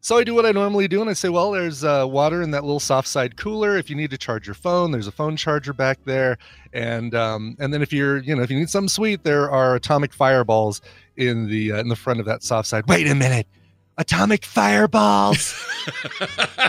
So 0.05 0.19
I 0.19 0.25
do 0.25 0.35
what 0.35 0.45
I 0.45 0.53
normally 0.53 0.87
do, 0.87 1.01
and 1.01 1.09
I 1.09 1.15
say, 1.15 1.31
well, 1.31 1.53
there's 1.53 1.83
uh, 1.83 2.05
water 2.07 2.43
in 2.43 2.51
that 2.51 2.63
little 2.63 2.79
soft 2.79 3.09
side 3.09 3.39
cooler. 3.39 3.79
If 3.79 3.89
you 3.89 3.97
need 3.97 4.11
to 4.11 4.19
charge 4.19 4.47
your 4.47 4.53
phone, 4.53 4.91
there's 4.91 5.07
a 5.07 5.13
phone 5.13 5.35
charger 5.35 5.73
back 5.73 5.99
there, 6.05 6.37
and 6.75 7.15
um, 7.15 7.57
and 7.59 7.73
then 7.73 7.81
if 7.81 7.91
you're, 7.91 8.19
you 8.19 8.37
know, 8.37 8.43
if 8.43 8.51
you 8.51 8.59
need 8.59 8.69
something 8.69 8.91
sweet, 8.91 9.25
there 9.25 9.51
are 9.51 9.75
atomic 9.75 10.13
fireballs 10.13 10.83
in 11.17 11.49
the 11.49 11.73
uh, 11.73 11.79
in 11.79 11.89
the 11.89 11.97
front 11.97 12.21
of 12.21 12.27
that 12.27 12.43
soft 12.43 12.69
side. 12.69 12.85
Wait 12.87 13.09
a 13.09 13.15
minute, 13.15 13.47
atomic 13.97 14.45
fireballs! 14.45 15.59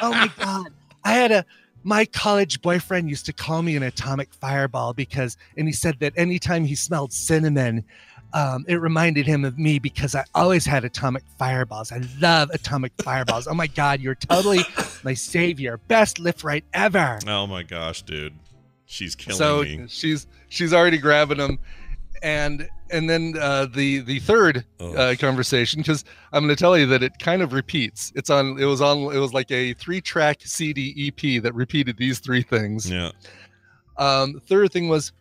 oh 0.01 0.11
my 0.11 0.31
god, 0.39 0.67
I 1.03 1.11
had 1.11 1.33
a 1.33 1.45
my 1.83 2.05
college 2.05 2.61
boyfriend 2.61 3.09
used 3.09 3.25
to 3.25 3.33
call 3.33 3.61
me 3.63 3.75
an 3.75 3.83
atomic 3.83 4.33
fireball 4.33 4.93
because, 4.93 5.35
and 5.57 5.67
he 5.67 5.73
said 5.73 5.99
that 5.99 6.13
anytime 6.15 6.63
he 6.63 6.73
smelled 6.73 7.11
cinnamon, 7.11 7.83
um, 8.35 8.65
it 8.67 8.75
reminded 8.75 9.25
him 9.25 9.43
of 9.45 9.57
me 9.57 9.79
because 9.79 10.13
I 10.13 10.25
always 10.35 10.65
had 10.65 10.83
atomic 10.85 11.23
fireballs. 11.39 11.91
I 11.91 12.01
love 12.19 12.49
atomic 12.51 12.91
fireballs. 13.01 13.47
Oh 13.47 13.53
my 13.55 13.65
God, 13.67 13.99
you're 14.01 14.13
totally 14.15 14.59
my 15.03 15.13
savior. 15.15 15.77
Best 15.87 16.17
Lyft 16.17 16.43
right 16.43 16.63
ever. 16.73 17.17
Oh 17.27 17.47
my 17.47 17.63
gosh, 17.63 18.03
dude. 18.03 18.33
She's 18.85 19.15
killing 19.15 19.37
so 19.37 19.63
me. 19.63 19.85
she's 19.87 20.27
she's 20.49 20.71
already 20.73 20.97
grabbing 20.99 21.39
them. 21.39 21.57
and 22.21 22.69
and 22.91 23.09
then 23.09 23.33
uh, 23.39 23.65
the 23.65 23.99
the 24.01 24.19
third 24.19 24.63
Oh. 24.79 24.93
uh, 24.93 25.15
conversation 25.15 25.81
because 25.81 26.05
I'm 26.31 26.43
going 26.43 26.55
to 26.55 26.59
tell 26.59 26.77
you 26.77 26.85
that 26.87 27.01
it 27.01 27.13
kind 27.19 27.41
of 27.41 27.51
repeats. 27.53 28.11
It's 28.15 28.29
on. 28.29 28.59
It 28.59 28.65
was 28.65 28.81
on. 28.81 29.15
It 29.15 29.17
was 29.17 29.33
like 29.33 29.49
a 29.49 29.73
three 29.73 30.01
track 30.01 30.41
CD 30.43 31.07
EP 31.07 31.41
that 31.41 31.55
repeated 31.55 31.97
these 31.97 32.19
three 32.19 32.43
things. 32.43 32.87
Yeah. 32.89 33.09
Um, 33.97 34.39
third 34.47 34.71
thing 34.71 34.87
was, 34.89 35.13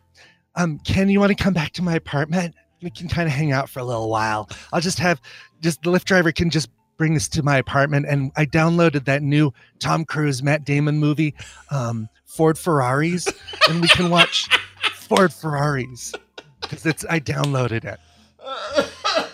um, 0.55 0.79
Ken, 0.79 1.09
you 1.09 1.19
want 1.19 1.35
to 1.35 1.41
come 1.43 1.53
back 1.53 1.71
to 1.73 1.81
my 1.81 1.95
apartment? 1.95 2.53
We 2.85 2.91
can 2.91 3.09
kind 3.09 3.27
of 3.27 3.33
hang 3.33 3.51
out 3.51 3.67
for 3.67 3.79
a 3.79 3.83
little 3.83 4.11
while. 4.11 4.47
I'll 4.71 4.79
just 4.79 4.99
have 4.99 5.19
just 5.59 5.81
the 5.81 5.89
Lyft 5.89 6.03
driver 6.03 6.31
can 6.31 6.51
just 6.51 6.69
bring 6.97 7.15
this 7.15 7.27
to 7.29 7.41
my 7.41 7.57
apartment. 7.57 8.05
And 8.07 8.31
I 8.37 8.45
downloaded 8.45 9.05
that 9.05 9.23
new 9.23 9.51
Tom 9.79 10.05
Cruise, 10.05 10.43
Matt 10.43 10.65
Damon 10.65 10.99
movie, 10.99 11.33
um, 11.71 12.07
Ford 12.25 12.59
Ferraris, 12.59 13.27
and 13.67 13.81
we 13.81 13.87
can 13.87 14.11
watch 14.11 14.47
Ford 14.93 15.33
Ferraris 15.33 16.13
because 16.61 16.85
it's 16.85 17.03
I 17.09 17.19
downloaded 17.19 17.85
it. 17.85 17.99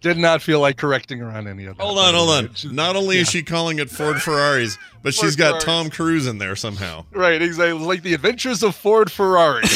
Did 0.00 0.16
not 0.16 0.40
feel 0.42 0.60
like 0.60 0.76
correcting 0.76 1.18
her 1.18 1.26
on 1.28 1.48
any 1.48 1.64
of 1.66 1.76
that. 1.76 1.82
Hold 1.82 1.98
on, 1.98 2.14
hold 2.14 2.30
on. 2.30 2.48
Just- 2.54 2.72
Not 2.72 2.94
only 2.94 3.18
is 3.18 3.28
she 3.28 3.42
calling 3.42 3.78
it 3.80 3.90
Ford 3.90 4.22
Ferraris, 4.22 4.78
but 5.02 5.12
Ford 5.12 5.26
she's 5.26 5.34
got 5.36 5.48
Ferraris. 5.62 5.64
Tom 5.64 5.90
Cruise 5.90 6.26
in 6.28 6.38
there 6.38 6.54
somehow. 6.54 7.04
right, 7.12 7.42
exactly. 7.42 7.70
It 7.70 7.74
was 7.74 7.82
like 7.82 8.02
the 8.02 8.14
Adventures 8.14 8.62
of 8.62 8.74
Ford 8.76 9.10
Ferrari. 9.10 9.64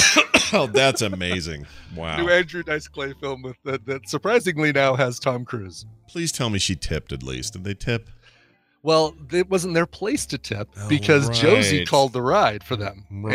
Oh, 0.55 0.67
that's 0.67 1.01
amazing. 1.01 1.65
Wow. 1.97 2.19
new 2.19 2.29
Andrew 2.29 2.63
Dice 2.63 2.87
Clay 2.87 3.15
film 3.19 3.41
with 3.41 3.57
that, 3.65 3.87
that 3.87 4.07
surprisingly 4.07 4.71
now 4.71 4.95
has 4.97 5.19
Tom 5.19 5.47
Cruise. 5.47 5.87
Please 6.09 6.31
tell 6.31 6.51
me 6.51 6.59
she 6.59 6.77
tipped 6.77 7.11
at 7.11 7.23
least. 7.23 7.55
Did 7.55 7.65
they 7.65 7.73
tip? 7.73 8.11
Well, 8.85 9.15
it 9.31 9.49
wasn't 9.49 9.75
their 9.75 9.87
place 9.87 10.27
to 10.27 10.39
tip 10.39 10.69
Oh, 10.77 10.89
because 10.89 11.29
Josie 11.31 11.85
called 11.87 12.13
the 12.13 12.23
ride 12.23 12.65
for 12.65 12.75
them. 12.75 13.05
And 13.11 13.27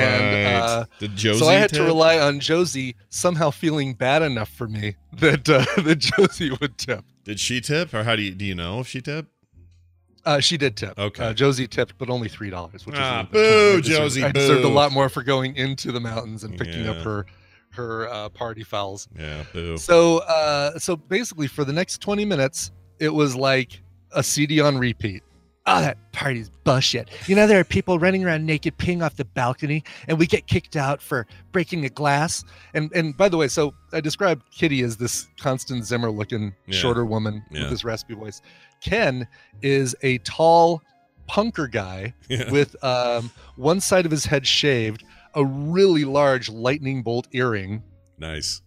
uh, 0.62 0.86
Did 1.00 1.16
Josie 1.16 1.40
so 1.40 1.48
I 1.48 1.54
had 1.54 1.70
to 1.74 1.84
rely 1.84 2.20
on 2.20 2.42
Josie 2.42 2.96
somehow 3.10 3.52
feeling 3.52 3.94
bad 3.94 4.22
enough 4.24 4.50
for 4.50 4.68
me 4.68 4.96
that 5.14 5.48
uh, 5.48 5.64
that 5.84 6.00
Josie 6.00 6.52
would 6.60 6.78
tip. 6.78 7.06
Did 7.24 7.40
she 7.40 7.62
tip, 7.62 7.94
or 7.94 8.04
how 8.04 8.16
do 8.18 8.22
you 8.24 8.32
do 8.32 8.44
you 8.46 8.56
know 8.56 8.82
if 8.82 8.88
she 8.88 9.00
tipped? 9.02 9.30
Uh, 10.26 10.42
she 10.42 10.58
did 10.58 10.76
tip. 10.76 11.00
Okay. 11.00 11.24
Uh, 11.24 11.34
Josie 11.34 11.68
tipped, 11.68 11.98
but 11.98 12.10
only 12.10 12.28
three 12.28 12.50
dollars, 12.50 12.86
which 12.86 12.98
Ah, 12.98 13.22
is 13.22 13.28
boo. 13.30 13.40
I 13.40 13.42
deserved- 13.82 13.86
Josie, 13.86 14.24
I 14.26 14.32
deserved 14.34 14.66
a 14.66 14.70
lot 14.70 14.92
more 14.92 15.08
for 15.08 15.24
going 15.24 15.56
into 15.56 15.94
the 15.94 16.02
mountains 16.02 16.44
and 16.44 16.58
picking 16.58 16.84
Yeah. 16.84 16.92
up 16.92 16.98
her 16.98 17.26
her 17.70 18.10
uh, 18.10 18.28
party 18.30 18.64
fouls. 18.66 19.08
Yeah, 19.18 19.44
boo. 19.54 19.78
So 19.78 20.18
uh 20.20 20.78
so 20.80 20.98
basically 20.98 21.48
for 21.48 21.64
the 21.64 21.72
next 21.74 22.02
20 22.02 22.26
minutes, 22.26 22.72
it 23.00 23.14
was 23.14 23.34
like 23.36 23.82
a 24.12 24.22
CD 24.24 24.60
on 24.60 24.78
repeat. 24.78 25.24
Oh, 25.70 25.82
that 25.82 25.98
party's 26.14 26.50
bullshit. 26.64 27.10
You 27.28 27.36
know, 27.36 27.46
there 27.46 27.60
are 27.60 27.64
people 27.66 28.00
running 28.00 28.24
around 28.24 28.46
naked 28.46 28.78
peeing 28.78 29.04
off 29.04 29.18
the 29.18 29.26
balcony, 29.26 29.84
and 30.08 30.18
we 30.18 30.26
get 30.26 30.48
kicked 30.48 30.78
out 30.78 31.02
for 31.02 31.28
breaking 31.52 31.84
a 31.86 31.90
glass. 31.90 32.44
And 32.74 32.90
and 32.96 33.16
by 33.18 33.28
the 33.30 33.36
way, 33.38 33.50
so 33.50 33.74
I 33.92 34.00
described 34.00 34.44
Kitty 34.52 34.82
as 34.82 34.96
this 34.98 35.28
Constance 35.40 35.88
Zimmer 35.88 36.10
looking 36.10 36.54
Yeah. 36.68 36.78
shorter 36.80 37.06
woman 37.06 37.44
Yeah. 37.52 37.64
with 37.64 37.72
this 37.72 37.84
raspy 37.84 38.14
voice. 38.16 38.42
Ken 38.82 39.28
is 39.62 39.94
a 40.04 40.20
tall 40.20 40.82
punker 41.30 41.70
guy 41.70 42.14
Yeah. 42.30 42.50
with 42.50 42.82
um, 42.84 43.30
one 43.58 43.82
side 43.82 44.06
of 44.06 44.12
his 44.12 44.26
head 44.26 44.48
shaved, 44.48 45.04
a 45.34 45.44
really 45.44 46.06
large 46.06 46.48
lightning 46.50 47.04
bolt 47.04 47.28
earring, 47.34 47.84
Nice. 48.18 48.62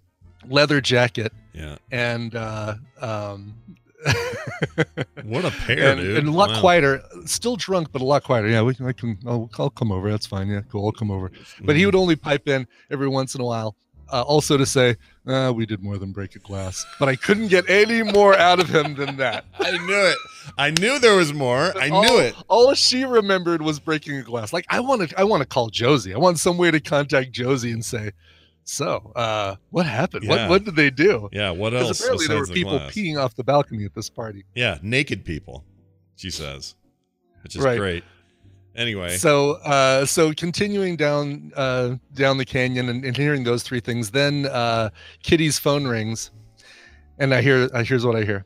leather 0.46 0.82
jacket, 0.82 1.32
Yeah. 1.54 1.76
and 1.90 2.34
uh, 2.34 2.74
um, 3.00 3.54
What 5.24 5.44
a 5.44 5.50
pair, 5.50 5.92
and, 5.92 6.00
dude. 6.00 6.16
and 6.18 6.28
a 6.28 6.32
lot 6.32 6.50
Wow. 6.50 6.60
quieter. 6.60 7.02
Still 7.26 7.56
drunk, 7.56 7.88
but 7.92 8.00
a 8.02 8.04
lot 8.04 8.24
quieter. 8.24 8.48
Yeah, 8.48 8.62
we 8.62 8.74
can. 8.74 8.86
I 8.86 8.92
can. 8.92 9.18
I'll, 9.26 9.50
I'll 9.58 9.70
come 9.70 9.92
over. 9.92 10.10
That's 10.10 10.26
fine. 10.26 10.48
Yeah, 10.48 10.62
cool. 10.70 10.86
I'll 10.86 10.92
come 10.92 11.10
over. 11.10 11.30
But 11.62 11.74
Mm. 11.74 11.78
he 11.78 11.86
would 11.86 11.94
only 11.94 12.16
pipe 12.16 12.48
in 12.48 12.66
every 12.90 13.08
once 13.08 13.34
in 13.34 13.40
a 13.40 13.44
while, 13.44 13.76
uh, 14.12 14.22
also 14.22 14.56
to 14.56 14.66
say, 14.66 14.96
uh, 15.26 15.52
"We 15.54 15.66
did 15.66 15.82
more 15.82 15.98
than 15.98 16.12
break 16.12 16.34
a 16.36 16.38
glass." 16.40 16.84
But 16.98 17.08
I 17.08 17.16
couldn't 17.16 17.48
get 17.48 17.68
any 17.70 18.02
more 18.02 18.34
out 18.36 18.58
of 18.60 18.68
him 18.68 18.94
than 18.96 19.16
that. 19.18 19.44
I 19.60 19.70
knew 19.72 20.06
it. 20.06 20.16
I 20.58 20.70
knew 20.70 20.98
there 20.98 21.16
was 21.16 21.32
more. 21.32 21.72
I 21.78 21.90
all, 21.90 22.02
knew 22.02 22.18
it. 22.18 22.34
All 22.48 22.74
she 22.74 23.04
remembered 23.04 23.62
was 23.62 23.78
breaking 23.78 24.16
a 24.16 24.22
glass. 24.22 24.52
Like 24.52 24.64
I 24.68 24.80
want 24.80 25.08
to. 25.10 25.20
I 25.20 25.24
want 25.24 25.42
to 25.42 25.46
call 25.48 25.68
Josie. 25.68 26.14
I 26.14 26.18
want 26.18 26.38
some 26.38 26.56
way 26.56 26.70
to 26.70 26.80
contact 26.80 27.32
Josie 27.32 27.70
and 27.72 27.84
say, 27.84 28.12
"So, 28.70 29.12
uh, 29.16 29.56
what 29.70 29.86
happened? 29.86 30.24
Yeah. 30.24 30.30
What 30.30 30.48
What 30.50 30.64
did 30.64 30.76
they 30.76 30.90
do?" 30.90 31.28
Yeah. 31.32 31.50
What 31.50 31.74
else? 31.74 32.00
apparently 32.00 32.26
there 32.28 32.38
were 32.38 32.46
people 32.46 32.78
glass? 32.78 32.94
peeing 32.94 33.22
off 33.22 33.34
the 33.34 33.44
balcony 33.44 33.84
at 33.84 33.94
this 33.94 34.08
party. 34.08 34.44
Yeah, 34.54 34.78
naked 34.82 35.24
people. 35.24 35.64
She 36.16 36.30
says, 36.30 36.74
which 37.42 37.56
is 37.56 37.62
Right. 37.62 37.78
great. 37.78 38.04
Anyway. 38.76 39.16
So, 39.16 39.52
uh, 39.64 40.04
so 40.06 40.32
continuing 40.32 40.96
down 40.96 41.50
uh, 41.56 41.96
down 42.14 42.38
the 42.38 42.44
canyon 42.44 42.88
and, 42.88 43.04
and 43.04 43.16
hearing 43.16 43.42
those 43.44 43.62
three 43.62 43.80
things, 43.80 44.10
then 44.10 44.46
uh, 44.46 44.90
Kitty's 45.22 45.58
phone 45.58 45.86
rings, 45.86 46.30
and 47.18 47.34
I 47.34 47.42
hear 47.42 47.68
uh, 47.74 47.82
here's 47.82 48.06
what 48.06 48.14
I 48.16 48.22
hear. 48.24 48.44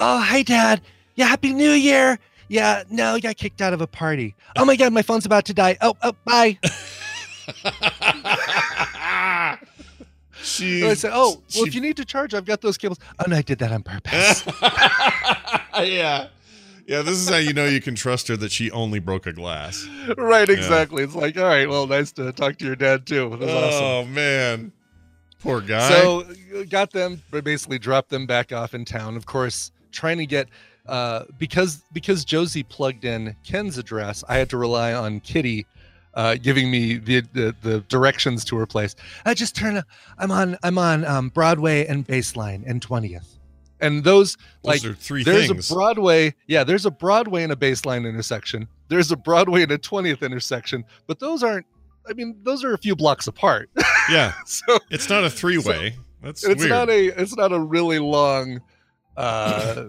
Oh, 0.00 0.18
hi, 0.20 0.42
Dad. 0.42 0.80
Yeah, 1.14 1.26
Happy 1.28 1.52
New 1.52 1.70
Year. 1.72 2.18
Yeah, 2.48 2.82
no, 2.90 3.14
I 3.14 3.20
got 3.20 3.36
kicked 3.36 3.60
out 3.60 3.72
of 3.72 3.80
a 3.80 3.86
party. 3.86 4.34
Oh 4.56 4.64
my 4.64 4.74
God, 4.74 4.92
my 4.92 5.02
phone's 5.02 5.24
about 5.26 5.44
to 5.44 5.54
die. 5.54 5.76
Oh, 5.80 5.94
oh, 6.02 6.14
bye. 6.24 6.58
She's, 10.60 10.82
And 10.82 10.90
I 10.90 10.94
said, 10.94 11.10
oh, 11.14 11.42
well, 11.56 11.64
if 11.66 11.74
you 11.74 11.80
need 11.80 11.96
to 11.96 12.04
charge, 12.04 12.34
I've 12.34 12.44
got 12.44 12.60
those 12.60 12.78
cables. 12.78 12.98
Oh 13.18 13.24
no, 13.28 13.36
I 13.36 13.42
did 13.42 13.58
that 13.58 13.72
on 13.72 13.82
purpose. 13.82 14.44
yeah. 15.88 16.28
Yeah, 16.86 17.02
this 17.02 17.18
is 17.18 17.28
how 17.28 17.36
you 17.36 17.52
know 17.52 17.66
you 17.66 17.80
can 17.80 17.94
trust 17.94 18.26
her 18.28 18.36
that 18.38 18.50
she 18.50 18.70
only 18.72 18.98
broke 18.98 19.26
a 19.26 19.32
glass. 19.32 19.86
right, 20.16 20.48
Yeah. 20.48 20.54
exactly. 20.56 21.04
It's 21.04 21.14
like, 21.14 21.36
all 21.38 21.44
right, 21.44 21.68
well, 21.68 21.86
nice 21.86 22.10
to 22.12 22.32
talk 22.32 22.56
to 22.58 22.64
your 22.64 22.74
dad 22.74 23.06
too. 23.06 23.36
That's 23.38 23.52
awesome. 23.52 23.84
Oh 23.84 24.04
man. 24.06 24.72
Poor 25.40 25.60
guy. 25.60 25.88
So 25.88 26.22
uh, 26.56 26.64
got 26.68 26.90
them, 26.90 27.22
but 27.30 27.44
basically 27.44 27.78
dropped 27.78 28.10
them 28.10 28.26
back 28.26 28.52
off 28.52 28.74
in 28.74 28.84
town. 28.84 29.16
Of 29.16 29.24
course, 29.26 29.70
trying 29.92 30.18
to 30.18 30.26
get 30.26 30.48
uh, 30.86 31.24
because 31.38 31.82
because 31.92 32.24
Josie 32.24 32.62
plugged 32.64 33.04
in 33.04 33.36
Ken's 33.44 33.78
address, 33.78 34.22
I 34.28 34.36
had 34.36 34.50
to 34.50 34.56
rely 34.58 34.92
on 34.92 35.20
Kitty 35.20 35.66
uh, 36.14 36.36
giving 36.42 36.70
me 36.70 36.96
the, 36.96 37.20
the 37.32 37.54
the 37.62 37.80
directions 37.88 38.44
to 38.46 38.56
her 38.56 38.66
place. 38.66 38.94
I 39.24 39.34
just 39.34 39.54
turn. 39.54 39.82
I'm 40.18 40.30
on 40.30 40.56
I'm 40.62 40.78
on 40.78 41.04
um, 41.04 41.28
Broadway 41.28 41.86
and 41.86 42.06
Baseline 42.06 42.64
and 42.66 42.82
Twentieth, 42.82 43.38
and 43.80 44.02
those 44.04 44.36
Those 44.36 44.82
like 44.82 44.84
are 44.84 44.94
three 44.94 45.22
there's 45.24 45.48
things. 45.48 45.70
a 45.70 45.74
Broadway. 45.74 46.34
Yeah, 46.46 46.64
there's 46.64 46.86
a 46.86 46.90
Broadway 46.90 47.42
and 47.42 47.52
a 47.52 47.56
Baseline 47.56 48.08
intersection. 48.08 48.66
There's 48.88 49.12
a 49.12 49.16
Broadway 49.16 49.62
and 49.62 49.72
a 49.72 49.78
Twentieth 49.78 50.22
intersection, 50.22 50.84
but 51.06 51.18
those 51.20 51.42
aren't. 51.42 51.66
I 52.08 52.12
mean, 52.14 52.38
those 52.42 52.64
are 52.64 52.72
a 52.74 52.78
few 52.78 52.96
blocks 52.96 53.26
apart. 53.26 53.70
yeah. 54.10 54.32
so 54.46 54.78
It's 54.90 55.08
not 55.08 55.22
a 55.22 55.30
three 55.30 55.58
way. 55.58 55.96
That's 56.22 56.44
it's 56.44 56.60
weird. 56.60 56.70
not 56.70 56.90
a 56.90 57.06
it's 57.20 57.36
not 57.36 57.52
a 57.52 57.60
really 57.60 57.98
long 57.98 58.60
uh, 59.16 59.84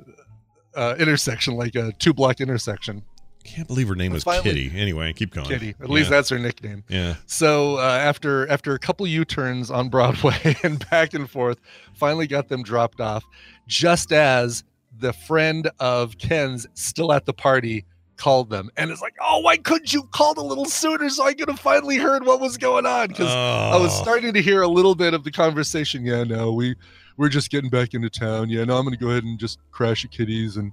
uh 0.75 0.95
intersection 0.99 1.55
like 1.55 1.75
a 1.75 1.91
two 1.99 2.13
block 2.13 2.39
intersection 2.41 3.03
Can't 3.43 3.67
believe 3.67 3.87
her 3.87 3.95
name 3.95 4.11
was 4.13 4.23
finally- 4.23 4.43
Kitty. 4.43 4.71
Anyway, 4.79 5.11
keep 5.13 5.33
going. 5.33 5.47
kitty 5.47 5.75
at 5.81 5.89
least 5.89 6.09
that's 6.09 6.29
her 6.29 6.39
nickname 6.39 6.83
Yeah. 6.87 7.15
so 7.25 7.77
uh, 7.77 7.81
after 7.81 8.47
after 8.49 8.73
a 8.73 8.79
couple 8.79 9.05
u-turns 9.07 9.69
on 9.71 9.89
broadway 9.89 10.55
and 10.63 10.87
back 10.89 11.13
and 11.13 11.29
forth 11.29 11.59
finally 11.93 12.27
got 12.27 12.47
them 12.49 12.63
dropped 12.63 13.01
off 13.01 13.23
just 13.67 14.11
as 14.11 14.63
the 14.99 15.11
friend 15.13 15.69
of 15.79 16.17
ken's 16.17 16.67
still 16.73 17.11
at 17.11 17.25
the 17.25 17.33
party 17.33 17.85
called 18.17 18.49
them 18.51 18.69
and 18.77 18.91
it's 18.91 19.01
like 19.01 19.15
oh 19.21 19.39
why 19.39 19.57
couldn't 19.57 19.91
you 19.91 20.03
called 20.11 20.37
a 20.37 20.41
little 20.43 20.65
sooner 20.65 21.09
so 21.09 21.25
i 21.25 21.33
could 21.33 21.47
have 21.49 21.59
finally 21.59 21.97
heard 21.97 22.23
what 22.25 22.39
was 22.39 22.55
going 22.57 22.85
on 22.85 23.07
because 23.07 23.27
I 23.27 23.75
was 23.77 23.91
Oh. 23.99 24.03
starting 24.03 24.33
to 24.33 24.41
hear 24.41 24.61
a 24.61 24.67
little 24.67 24.93
bit 24.95 25.13
of 25.15 25.23
the 25.23 25.31
conversation. 25.31 26.05
Yeah, 26.05 26.23
no, 26.23 26.53
we 26.53 26.75
we're 27.17 27.29
just 27.29 27.49
getting 27.49 27.69
back 27.69 27.93
into 27.95 28.09
town. 28.09 28.49
Yeah, 28.49 28.63
no, 28.63 28.77
I'm 28.77 28.83
gonna 28.85 28.95
go 28.97 29.09
ahead 29.09 29.23
and 29.23 29.37
just 29.39 29.57
crash 29.71 30.05
at 30.05 30.11
Kitty's 30.11 30.57
and 30.57 30.71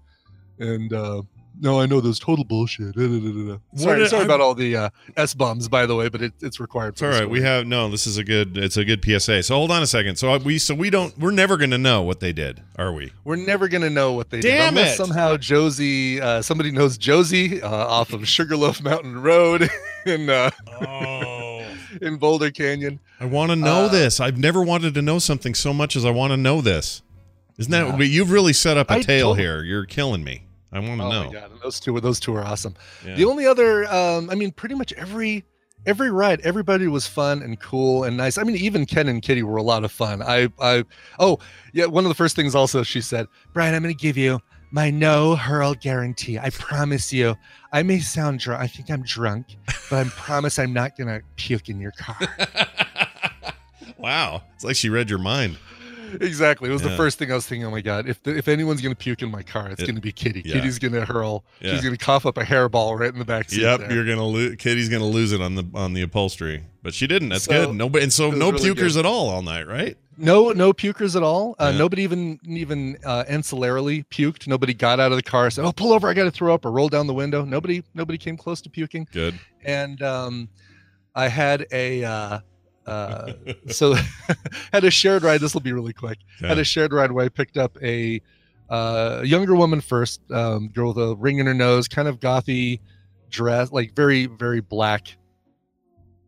and 0.58 0.92
uh 0.92 1.22
no, 1.60 1.80
I 1.80 1.86
know 1.86 2.00
there's 2.00 2.18
total 2.18 2.44
bullshit. 2.44 2.94
Sorry, 2.94 4.06
sorry 4.08 4.22
I- 4.22 4.24
about 4.24 4.40
all 4.40 4.54
the 4.54 4.76
uh, 4.76 4.90
s 5.16 5.34
bombs, 5.34 5.68
by 5.68 5.86
the 5.86 5.94
way, 5.96 6.08
but 6.08 6.22
it, 6.22 6.32
it's 6.40 6.60
required. 6.60 6.90
It's 6.94 7.02
all 7.02 7.08
right. 7.10 7.28
We 7.28 7.42
have 7.42 7.66
no. 7.66 7.88
This 7.90 8.06
is 8.06 8.16
a 8.18 8.24
good. 8.24 8.56
It's 8.56 8.76
a 8.76 8.84
good 8.84 9.04
PSA. 9.04 9.42
So 9.42 9.54
hold 9.56 9.70
on 9.70 9.82
a 9.82 9.86
second. 9.86 10.16
So 10.16 10.36
we. 10.38 10.58
So 10.58 10.74
we 10.74 10.90
don't. 10.90 11.16
We're 11.18 11.30
never 11.30 11.56
going 11.56 11.70
to 11.70 11.78
know 11.78 12.02
what 12.02 12.20
they 12.20 12.32
did, 12.32 12.62
are 12.76 12.92
we? 12.92 13.12
We're 13.24 13.36
never 13.36 13.68
gonna 13.68 13.90
know 13.90 14.12
what 14.12 14.30
they 14.30 14.40
did 14.40 14.48
Damn 14.50 14.78
it. 14.78 14.96
somehow 14.96 15.36
Josie, 15.36 16.20
uh, 16.20 16.42
somebody 16.42 16.70
knows 16.70 16.96
Josie 16.98 17.62
uh, 17.62 17.68
off 17.68 18.12
of 18.12 18.26
Sugarloaf 18.28 18.82
Mountain 18.82 19.20
Road 19.22 19.68
in 20.06 20.30
uh, 20.30 20.50
Oh. 20.80 21.66
in 22.02 22.16
Boulder 22.18 22.50
Canyon. 22.50 23.00
I 23.20 23.24
want 23.26 23.50
to 23.50 23.56
know 23.56 23.84
Uh, 23.86 23.88
this. 23.88 24.20
I've 24.20 24.38
never 24.38 24.62
wanted 24.62 24.94
to 24.94 25.02
know 25.02 25.18
something 25.18 25.54
so 25.54 25.72
much 25.72 25.96
as 25.96 26.04
I 26.04 26.10
want 26.10 26.32
to 26.32 26.36
know 26.36 26.60
this. 26.60 27.02
Isn't 27.58 27.72
that? 27.72 27.98
Yeah. 27.98 28.04
You've 28.04 28.30
really 28.30 28.52
set 28.52 28.76
up 28.76 28.90
a 28.90 28.94
I 28.94 29.02
tale 29.02 29.34
here. 29.34 29.62
You're 29.64 29.84
killing 29.86 30.22
me. 30.22 30.44
I 30.72 30.78
want 30.80 31.00
to 31.00 31.06
Oh 31.06 31.10
know. 31.10 31.24
my 31.26 31.32
god, 31.32 31.50
and 31.52 31.60
those 31.60 31.80
two, 31.80 31.98
those 32.00 32.20
two 32.20 32.34
are 32.34 32.44
awesome. 32.44 32.74
Yeah. 33.04 33.14
The 33.16 33.24
only 33.24 33.46
other, 33.46 33.90
um, 33.92 34.28
I 34.30 34.34
mean, 34.34 34.50
pretty 34.52 34.74
much 34.74 34.92
every 34.94 35.44
every 35.86 36.10
ride, 36.10 36.40
everybody 36.42 36.88
was 36.88 37.06
fun 37.06 37.40
and 37.42 37.58
cool 37.60 38.04
and 38.04 38.16
nice. 38.16 38.36
I 38.36 38.42
mean, 38.42 38.56
even 38.56 38.84
Ken 38.84 39.08
and 39.08 39.22
Kitty 39.22 39.42
were 39.42 39.56
a 39.56 39.62
lot 39.62 39.84
of 39.84 39.92
fun. 39.92 40.20
I, 40.22 40.48
I, 40.60 40.84
oh 41.18 41.38
yeah, 41.72 41.86
one 41.86 42.04
of 42.04 42.08
the 42.08 42.14
first 42.14 42.36
things 42.36 42.54
also 42.54 42.82
she 42.82 43.00
said, 43.00 43.26
Brian, 43.54 43.74
I'm 43.74 43.82
going 43.82 43.94
to 43.94 44.00
give 44.02 44.16
you 44.18 44.40
my 44.70 44.90
no 44.90 45.36
hurl 45.36 45.74
guarantee. 45.74 46.38
I 46.38 46.50
promise 46.50 47.12
you. 47.12 47.36
I 47.72 47.82
may 47.82 48.00
sound 48.00 48.40
drunk. 48.40 48.62
I 48.62 48.66
think 48.66 48.90
I'm 48.90 49.02
drunk, 49.02 49.46
but 49.88 50.06
I 50.06 50.10
promise 50.10 50.58
I'm 50.58 50.72
not 50.72 50.96
going 50.96 51.08
to 51.08 51.22
puke 51.36 51.68
in 51.70 51.80
your 51.80 51.92
car. 51.92 52.18
wow. 53.98 54.42
It's 54.54 54.64
like 54.64 54.76
she 54.76 54.88
read 54.88 55.08
your 55.10 55.18
mind. 55.18 55.58
Exactly. 56.20 56.68
It 56.68 56.72
was 56.72 56.82
Yeah. 56.82 56.88
the 56.90 56.96
first 56.96 57.18
thing 57.18 57.30
I 57.30 57.34
was 57.34 57.46
thinking. 57.46 57.66
Oh 57.66 57.70
my 57.70 57.80
god! 57.80 58.08
If 58.08 58.22
the, 58.22 58.36
if 58.36 58.48
anyone's 58.48 58.80
gonna 58.80 58.94
puke 58.94 59.22
in 59.22 59.30
my 59.30 59.42
car, 59.42 59.68
it's 59.68 59.82
It- 59.82 59.86
gonna 59.86 60.00
be 60.00 60.12
Kitty. 60.12 60.42
yeah. 60.44 60.54
Kitty's 60.54 60.78
gonna 60.78 61.04
hurl. 61.04 61.44
Yeah. 61.60 61.72
She's 61.72 61.82
gonna 61.82 61.96
cough 61.96 62.26
up 62.26 62.36
a 62.38 62.42
hairball 62.42 62.98
right 62.98 63.12
in 63.12 63.18
the 63.18 63.24
back 63.24 63.50
seat. 63.50 63.62
Yep, 63.62 63.80
there. 63.80 63.92
you're 63.92 64.04
gonna 64.04 64.26
lose. 64.26 64.56
Kitty's 64.56 64.88
gonna 64.88 65.06
lose 65.06 65.32
it 65.32 65.40
on 65.40 65.54
the 65.54 65.64
on 65.74 65.92
the 65.94 66.02
upholstery, 66.02 66.64
but 66.82 66.94
she 66.94 67.06
didn't. 67.06 67.30
That's 67.30 67.44
So, 67.44 67.66
good. 67.66 67.76
Nobody, 67.76 68.02
and 68.04 68.12
so 68.12 68.30
no 68.30 68.50
really 68.50 68.70
pukers 68.70 68.94
good. 68.94 68.98
at 69.00 69.06
all 69.06 69.28
all 69.30 69.42
night, 69.42 69.66
right? 69.66 69.96
No, 70.20 70.50
no 70.50 70.72
pukers 70.72 71.14
at 71.14 71.22
all. 71.22 71.54
Uh. 71.60 71.70
Nobody 71.70 72.02
even 72.02 72.40
even 72.44 72.98
uh, 73.04 73.22
ancillarily 73.30 74.04
puked. 74.08 74.48
Nobody 74.48 74.74
got 74.74 74.98
out 74.98 75.12
of 75.12 75.16
the 75.16 75.22
car, 75.22 75.48
said, 75.50 75.64
"Oh, 75.64 75.70
pull 75.72 75.92
over! 75.92 76.08
I 76.08 76.14
got 76.14 76.24
to 76.24 76.30
throw 76.32 76.52
up," 76.52 76.64
or 76.64 76.72
roll 76.72 76.88
down 76.88 77.06
the 77.06 77.14
window. 77.14 77.44
Nobody, 77.44 77.84
nobody 77.94 78.18
came 78.18 78.36
close 78.36 78.60
to 78.62 78.68
puking. 78.70 79.06
Good. 79.12 79.38
And 79.64 80.02
um, 80.02 80.48
I 81.14 81.28
had 81.28 81.66
a 81.70 82.02
uh, 82.04 82.40
uh, 82.88 83.32
so 83.68 83.94
had 84.72 84.84
a 84.84 84.90
shared 84.90 85.22
ride. 85.22 85.40
This 85.40 85.54
will 85.54 85.60
be 85.60 85.72
really 85.72 85.92
quick. 85.92 86.18
Had 86.40 86.58
a 86.58 86.64
shared 86.64 86.92
ride 86.92 87.12
where 87.12 87.24
I 87.24 87.28
picked 87.28 87.56
up 87.56 87.76
a 87.82 88.20
uh, 88.70 89.22
younger 89.24 89.54
woman 89.54 89.80
first, 89.80 90.20
um, 90.30 90.68
girl 90.68 90.92
with 90.92 90.98
a 91.10 91.16
ring 91.16 91.38
in 91.38 91.46
her 91.46 91.54
nose, 91.54 91.88
kind 91.88 92.08
of 92.08 92.20
gothy 92.20 92.80
dress, 93.30 93.72
like 93.72 93.94
very 93.94 94.26
very 94.26 94.60
black 94.60 95.16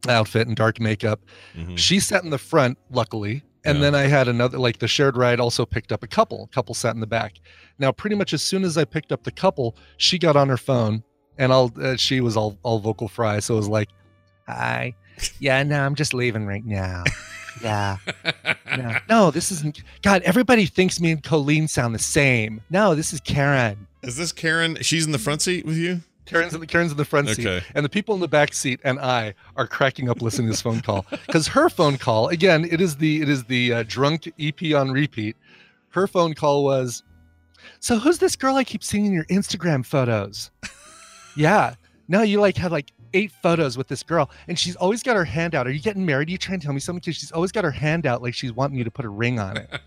outfit 0.08 0.46
and 0.46 0.56
dark 0.56 0.80
makeup. 0.80 1.20
Mhm. 1.56 1.76
She 1.78 2.00
sat 2.00 2.24
in 2.24 2.30
the 2.30 2.38
front, 2.38 2.78
luckily. 2.90 3.42
And 3.64 3.76
Yeah. 3.76 3.82
then 3.82 3.94
I 3.94 4.02
had 4.06 4.26
another, 4.28 4.58
like 4.58 4.78
the 4.78 4.88
shared 4.88 5.18
ride 5.18 5.38
also 5.38 5.66
picked 5.66 5.92
up 5.92 6.02
a 6.02 6.06
couple. 6.06 6.46
Couple 6.50 6.74
sat 6.74 6.94
in 6.94 7.00
the 7.00 7.06
back. 7.06 7.34
Now, 7.78 7.92
pretty 7.92 8.16
much 8.16 8.32
as 8.32 8.40
soon 8.42 8.64
as 8.64 8.78
I 8.78 8.84
picked 8.86 9.12
up 9.12 9.24
the 9.24 9.30
couple, 9.30 9.76
she 9.98 10.18
got 10.18 10.34
on 10.36 10.48
her 10.48 10.56
phone 10.56 11.02
and 11.36 11.52
I'll, 11.52 11.70
uh, 11.82 11.96
she 11.96 12.22
was 12.22 12.38
all, 12.38 12.58
all 12.62 12.78
vocal 12.78 13.06
fry. 13.08 13.38
So 13.40 13.52
it 13.54 13.58
was 13.58 13.68
like, 13.68 13.90
hi. 14.48 14.94
Yeah, 15.38 15.62
no, 15.62 15.84
I'm 15.84 15.94
just 15.94 16.14
leaving 16.14 16.46
right 16.46 16.64
now. 16.64 17.04
Yeah. 17.62 17.96
No, 18.76 18.96
no, 19.08 19.30
this 19.32 19.50
isn't. 19.50 19.82
God, 20.02 20.22
everybody 20.22 20.64
thinks 20.64 21.00
me 21.00 21.10
and 21.10 21.20
Colleen 21.20 21.66
sound 21.66 21.92
the 21.92 21.98
same. 21.98 22.60
No, 22.70 22.94
this 22.94 23.12
is 23.12 23.20
Karen. 23.20 23.88
Is 24.02 24.16
this 24.16 24.30
Karen? 24.30 24.78
She's 24.80 25.04
in 25.04 25.10
the 25.10 25.18
front 25.18 25.42
seat 25.42 25.66
with 25.66 25.76
you. 25.76 26.02
Karen's 26.24 26.54
in 26.54 26.60
the 26.60 26.66
Karen's 26.68 26.92
in 26.92 26.96
the 26.96 27.04
front 27.04 27.28
seat, 27.30 27.64
and 27.74 27.84
the 27.84 27.88
people 27.88 28.14
in 28.14 28.20
the 28.20 28.28
back 28.28 28.54
seat 28.54 28.78
and 28.84 29.00
I 29.00 29.34
are 29.56 29.66
cracking 29.66 30.08
up 30.08 30.22
listening 30.22 30.46
to 30.46 30.52
this 30.52 30.62
phone 30.62 30.80
call 30.80 31.04
because 31.26 31.48
her 31.48 31.68
phone 31.68 31.98
call 31.98 32.28
again. 32.28 32.64
It 32.64 32.80
is 32.80 32.96
the 32.96 33.22
it 33.22 33.28
is 33.28 33.44
the 33.44 33.72
uh, 33.72 33.84
drunk 33.88 34.32
EP 34.38 34.72
on 34.74 34.92
repeat. 34.92 35.36
Her 35.88 36.06
phone 36.06 36.34
call 36.34 36.62
was, 36.62 37.02
so 37.80 37.98
who's 37.98 38.18
this 38.18 38.36
girl 38.36 38.54
I 38.54 38.62
keep 38.62 38.84
seeing 38.84 39.06
in 39.06 39.12
your 39.12 39.24
Instagram 39.24 39.84
photos? 39.84 40.52
yeah, 41.36 41.74
no, 42.06 42.22
you 42.22 42.40
like 42.40 42.56
had 42.56 42.70
like 42.70 42.92
eight 43.14 43.32
photos 43.42 43.76
with 43.76 43.88
this 43.88 44.02
girl, 44.02 44.30
and 44.48 44.58
she's 44.58 44.76
always 44.76 45.02
got 45.02 45.16
her 45.16 45.24
hand 45.24 45.54
out. 45.54 45.66
Are 45.66 45.70
you 45.70 45.80
getting 45.80 46.04
married? 46.04 46.28
Are 46.28 46.32
you 46.32 46.38
trying 46.38 46.60
to 46.60 46.64
tell 46.64 46.74
me 46.74 46.80
something? 46.80 47.00
Because 47.00 47.16
she's 47.16 47.32
always 47.32 47.52
got 47.52 47.64
her 47.64 47.70
hand 47.70 48.06
out 48.06 48.22
like 48.22 48.34
she's 48.34 48.52
wanting 48.52 48.78
you 48.78 48.84
to 48.84 48.90
put 48.90 49.04
a 49.04 49.08
ring 49.08 49.38
on 49.38 49.56
it. 49.56 49.70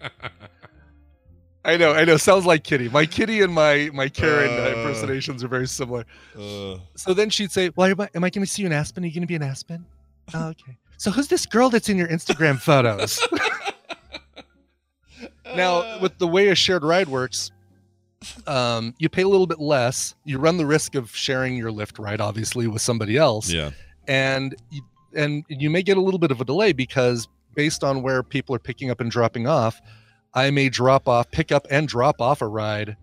I 1.65 1.77
know, 1.77 1.93
I 1.93 2.03
know. 2.03 2.17
Sounds 2.17 2.45
like 2.45 2.63
Kitty. 2.65 2.89
My 2.89 3.05
Kitty 3.05 3.41
and 3.41 3.53
my 3.53 3.89
my 3.93 4.09
Karen 4.09 4.49
uh, 4.51 4.75
impersonations 4.77 5.43
are 5.43 5.47
very 5.47 5.67
similar. 5.67 6.05
Uh, 6.37 6.77
So 6.95 7.13
then 7.13 7.29
she'd 7.29 7.51
say, 7.51 7.71
"Well, 7.75 7.89
am 7.89 8.01
I, 8.01 8.09
am 8.15 8.23
I 8.23 8.29
going 8.29 8.45
to 8.45 8.51
see 8.51 8.63
you 8.63 8.65
in 8.65 8.73
Aspen? 8.73 9.03
Are 9.03 9.07
you 9.07 9.13
going 9.13 9.21
to 9.21 9.27
be 9.27 9.35
in 9.35 9.43
Aspen?" 9.43 9.85
oh, 10.33 10.49
okay. 10.49 10.77
So 10.97 11.09
who's 11.09 11.27
this 11.29 11.45
girl 11.45 11.69
that's 11.69 11.87
in 11.87 11.97
your 11.97 12.07
Instagram 12.09 12.59
photos? 12.59 13.25
now, 15.55 15.99
with 15.99 16.17
the 16.17 16.27
way 16.27 16.49
a 16.49 16.55
shared 16.55 16.83
ride 16.83 17.07
works, 17.07 17.51
um, 18.47 18.93
you 18.99 19.09
pay 19.09 19.21
a 19.21 19.27
little 19.27 19.47
bit 19.47 19.59
less. 19.59 20.15
You 20.25 20.39
run 20.39 20.57
the 20.57 20.65
risk 20.65 20.95
of 20.95 21.15
sharing 21.15 21.55
your 21.55 21.71
Lyft 21.71 22.03
ride, 22.03 22.21
obviously, 22.21 22.67
with 22.67 22.81
somebody 22.81 23.17
else, 23.17 23.51
yeah. 23.51 23.71
and 24.07 24.55
you, 24.69 24.81
and 25.15 25.45
you 25.47 25.69
may 25.69 25.83
get 25.83 25.97
a 25.97 26.01
little 26.01 26.19
bit 26.19 26.31
of 26.31 26.41
a 26.41 26.45
delay 26.45 26.73
because 26.73 27.27
based 27.55 27.83
on 27.83 28.01
where 28.01 28.23
people 28.23 28.55
are 28.55 28.59
picking 28.59 28.89
up 28.89 28.99
and 28.99 29.11
dropping 29.11 29.47
off, 29.47 29.81
I 30.33 30.49
may 30.51 30.69
drop 30.69 31.07
off, 31.07 31.29
pick 31.31 31.51
up, 31.51 31.67
and 31.69 31.87
drop 31.87 32.19
off 32.19 32.41
a 32.41 32.47
ride, 32.47 32.97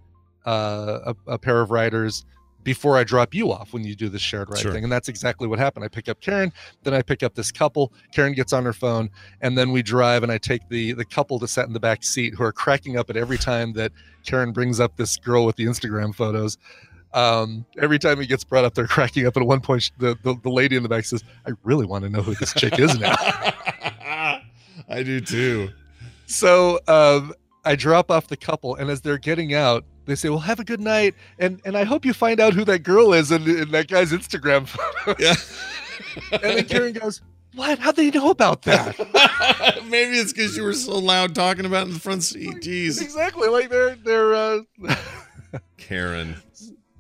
uh, 0.45 1.15
a, 1.27 1.33
a 1.33 1.39
pair 1.39 1.61
of 1.61 1.71
riders 1.71 2.25
before 2.63 2.97
I 2.99 3.05
drop 3.05 3.35
you 3.35 3.51
off 3.51 3.73
when 3.73 3.85
you 3.85 3.95
do 3.95 4.09
the 4.09 4.19
shared 4.19 4.51
ride 4.51 4.59
Sure. 4.61 4.73
thing. 4.73 4.85
And 4.85 4.93
that's 4.93 5.09
exactly 5.09 5.49
what 5.49 5.59
happened. 5.59 5.85
I 5.85 5.89
pick 5.89 6.09
up 6.09 6.21
Karen, 6.21 6.53
then 6.83 6.95
I 6.95 7.03
pick 7.03 7.23
up 7.23 7.35
this 7.35 7.51
couple. 7.51 7.93
Karen 8.13 8.33
gets 8.33 8.53
on 8.53 8.65
her 8.65 8.73
phone, 8.73 9.11
and 9.41 9.57
then 9.57 9.73
we 9.73 9.83
drive, 9.83 10.23
and 10.23 10.31
I 10.31 10.39
take 10.39 10.69
the 10.69 10.93
the 10.93 11.05
couple 11.05 11.39
to 11.41 11.49
sit 11.49 11.67
in 11.67 11.73
the 11.73 11.81
back 11.81 12.03
seat 12.05 12.35
who 12.35 12.43
are 12.45 12.53
cracking 12.53 12.97
up 12.97 13.09
at 13.11 13.17
every 13.17 13.39
time 13.39 13.73
that 13.75 13.93
Karen 14.25 14.53
brings 14.53 14.81
up 14.81 14.97
this 14.97 15.17
girl 15.17 15.47
with 15.47 15.57
the 15.57 15.65
Instagram 15.65 16.15
photos. 16.15 16.59
Um, 17.13 17.65
every 17.81 17.99
time 17.99 18.21
he 18.21 18.27
gets 18.27 18.45
brought 18.45 18.65
up, 18.65 18.75
they're 18.75 18.87
cracking 18.87 19.27
up. 19.27 19.35
And 19.35 19.43
at 19.43 19.49
one 19.49 19.61
point, 19.61 19.91
the, 19.99 20.17
the, 20.23 20.37
the 20.45 20.49
lady 20.51 20.77
in 20.77 20.85
the 20.85 20.89
back 20.89 21.05
says, 21.05 21.25
I 21.45 21.51
really 21.65 21.85
want 21.85 22.05
to 22.05 22.09
know 22.11 22.23
who 22.23 22.35
this 22.37 22.53
chick 22.55 22.79
is 22.79 22.97
now. 23.01 23.15
I 24.89 25.03
do 25.03 25.21
too. 25.21 25.71
So 26.27 26.79
um, 26.87 27.33
I 27.65 27.75
drop 27.75 28.11
off 28.11 28.29
the 28.29 28.37
couple, 28.37 28.77
and 28.77 28.91
as 28.91 29.01
they're 29.01 29.19
getting 29.19 29.55
out, 29.55 29.85
they 30.07 30.15
say, 30.15 30.29
"Well, 30.29 30.41
have 30.41 30.61
a 30.61 30.65
good 30.65 30.81
night, 30.81 31.15
and 31.39 31.61
and 31.65 31.77
I 31.77 31.85
hope 31.85 32.05
you 32.05 32.13
find 32.13 32.41
out 32.41 32.55
who 32.55 32.65
that 32.65 32.81
girl 32.81 33.13
is 33.13 33.31
in, 33.31 33.49
in 33.49 33.71
that 33.73 33.89
guy's 33.89 34.13
Instagram 34.13 34.67
photo." 34.67 35.17
Yeah. 35.19 35.35
and 36.33 36.43
then 36.43 36.65
Karen 36.65 36.93
goes, 36.93 37.21
"What? 37.55 37.79
How'd 37.79 37.97
they 37.97 38.11
know 38.11 38.31
about 38.31 38.63
that?" 38.63 38.97
Maybe 39.89 40.17
it's 40.17 40.33
because 40.33 40.57
you 40.57 40.63
were 40.63 40.73
so 40.73 40.99
loud 40.99 41.35
talking 41.35 41.65
about 41.65 41.83
it 41.83 41.89
in 41.89 41.95
the 41.95 42.01
front 42.01 42.23
seat. 42.23 42.57
Jeez. 42.57 43.01
exactly, 43.01 43.49
like 43.49 43.71
they're 43.71 43.97
they're. 43.97 44.35
Uh... 44.35 44.61
Karen. 45.77 46.37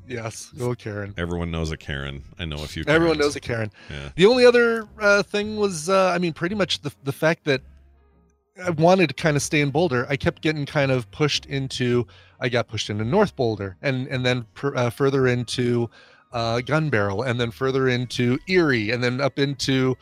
yes, 0.09 0.51
little 0.55 0.75
Karen. 0.75 1.15
Everyone 1.17 1.51
knows 1.51 1.71
a 1.71 1.77
Karen. 1.77 2.25
I 2.39 2.45
know 2.45 2.57
a 2.57 2.67
few. 2.67 2.85
Everyone 2.87 3.19
knows 3.19 3.37
a 3.37 3.41
Karen. 3.41 3.71
Yeah. 3.89 4.11
The 4.17 4.27
only 4.27 4.45
other 4.45 4.89
uh, 5.01 5.23
thing 5.23 5.57
was, 5.57 5.89
uh, 5.89 6.11
I 6.15 6.19
mean, 6.19 6.33
pretty 6.33 6.55
much 6.55 6.83
the 6.83 6.93
the 7.05 7.13
fact 7.13 7.45
that 7.45 7.63
I 8.63 8.71
wanted 8.71 9.09
to 9.09 9.15
kind 9.15 9.37
of 9.37 9.43
stay 9.43 9.61
in 9.61 9.71
Boulder. 9.71 10.07
I 10.09 10.17
kept 10.17 10.43
getting 10.43 10.67
kind 10.67 10.91
of 10.91 11.11
pushed 11.11 11.47
into. 11.47 12.07
I 12.41 12.49
got 12.49 12.69
pushed 12.69 12.91
into 12.91 13.05
North 13.05 13.37
Boulder, 13.37 13.77
and 13.83 14.09
and 14.09 14.25
then 14.25 14.47
uh, 14.63 14.91
further 14.91 15.29
into 15.29 15.91
uh, 16.33 16.61
Gunbarrel, 16.65 17.27
and 17.27 17.41
then 17.41 17.51
further 17.51 17.89
into 17.89 18.39
Erie, 18.49 18.91
and 18.91 19.03
then 19.05 19.21
up 19.21 19.39
into 19.39 19.97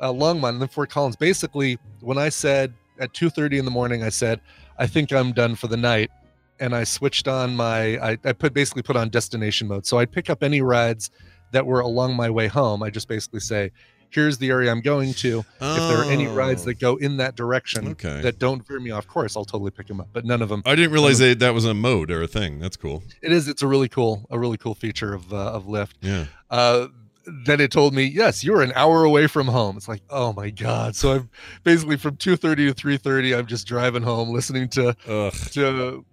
uh, 0.00 0.12
Longmont, 0.12 0.50
and 0.50 0.60
then 0.60 0.68
Fort 0.68 0.90
Collins. 0.90 1.16
Basically, 1.16 1.78
when 2.00 2.18
I 2.18 2.28
said 2.30 2.72
at 2.98 3.12
two 3.14 3.30
thirty 3.30 3.58
in 3.58 3.64
the 3.64 3.70
morning, 3.70 4.02
I 4.02 4.10
said, 4.10 4.40
I 4.78 4.86
think 4.86 5.12
I'm 5.12 5.32
done 5.32 5.54
for 5.56 5.66
the 5.66 5.76
night. 5.76 6.10
And 6.62 6.74
I 6.74 6.84
switched 6.84 7.26
on 7.26 7.56
my, 7.56 7.96
I, 7.96 8.18
I 8.22 8.32
put 8.34 8.52
basically 8.52 8.82
put 8.82 8.94
on 8.94 9.08
destination 9.08 9.66
mode. 9.66 9.86
So 9.86 9.98
I'd 9.98 10.12
pick 10.12 10.28
up 10.28 10.42
any 10.42 10.60
rides 10.60 11.10
that 11.52 11.64
were 11.64 11.80
along 11.80 12.16
my 12.16 12.28
way 12.28 12.48
home. 12.48 12.82
I 12.82 12.90
just 12.90 13.08
basically 13.08 13.40
say, 13.40 13.72
here's 14.10 14.38
the 14.38 14.50
area 14.50 14.70
I'm 14.70 14.80
going 14.80 15.12
to. 15.14 15.38
If 15.38 15.44
there 15.60 15.98
are 15.98 16.04
any 16.10 16.26
rides 16.26 16.62
Oh. 16.62 16.66
that 16.66 16.78
go 16.80 16.96
in 16.96 17.16
that 17.18 17.36
direction 17.36 17.88
Okay. 17.88 18.20
that 18.22 18.38
don't 18.38 18.66
veer 18.66 18.80
me 18.80 18.90
off 18.90 19.06
course, 19.06 19.36
I'll 19.36 19.44
totally 19.44 19.70
pick 19.70 19.86
them 19.86 20.00
up. 20.00 20.08
But 20.12 20.24
none 20.24 20.42
of 20.42 20.48
them. 20.48 20.62
I 20.66 20.74
didn't 20.74 20.92
realize 20.92 21.18
that 21.18 21.38
that 21.38 21.54
was 21.54 21.64
a 21.64 21.74
mode 21.74 22.10
or 22.10 22.22
a 22.22 22.26
thing. 22.26 22.58
That's 22.58 22.76
cool. 22.76 23.02
It 23.22 23.32
is. 23.32 23.48
It's 23.48 23.62
a 23.62 23.66
really 23.66 23.88
cool, 23.88 24.26
a 24.30 24.38
really 24.38 24.56
cool 24.58 24.74
feature 24.74 25.14
of 25.14 25.32
uh, 25.32 25.36
of 25.52 25.64
Lyft. 25.66 25.92
Yeah. 26.00 26.26
Uh, 26.50 26.88
then 27.44 27.60
it 27.60 27.70
told 27.70 27.94
me, 27.94 28.04
yes, 28.04 28.42
you're 28.42 28.62
an 28.62 28.72
hour 28.74 29.04
away 29.04 29.26
from 29.28 29.46
home. 29.46 29.76
It's 29.76 29.86
like, 29.88 30.02
oh 30.10 30.32
my 30.32 30.50
god. 30.50 30.96
So 30.96 31.12
I'm 31.12 31.30
basically 31.62 31.96
from 31.96 32.16
two 32.16 32.34
thirty 32.36 32.66
to 32.66 32.74
three 32.74 32.96
thirty. 32.96 33.34
I'm 33.34 33.46
just 33.46 33.66
driving 33.66 34.02
home, 34.02 34.30
listening 34.30 34.68
to 34.70 34.96
Ugh. 35.06 35.32
to 35.52 36.04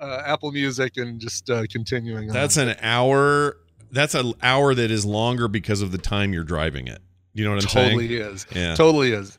uh, 0.00 0.22
Apple 0.24 0.52
Music 0.52 0.96
and 0.96 1.20
just 1.20 1.50
uh, 1.50 1.64
continuing. 1.70 2.28
That's 2.28 2.56
on. 2.56 2.68
an 2.68 2.76
hour. 2.80 3.58
That's 3.90 4.14
an 4.14 4.32
hour 4.42 4.74
that 4.74 4.90
is 4.90 5.04
longer 5.04 5.46
because 5.48 5.80
of 5.82 5.92
the 5.92 5.98
time 5.98 6.32
you're 6.32 6.44
driving 6.44 6.86
it. 6.88 7.00
You 7.34 7.44
know 7.44 7.50
what 7.54 7.62
I'm 7.64 7.68
totally 7.68 8.08
saying? 8.08 8.20
Totally 8.20 8.34
is. 8.34 8.46
Yeah. 8.54 8.74
Totally 8.74 9.12
is. 9.12 9.38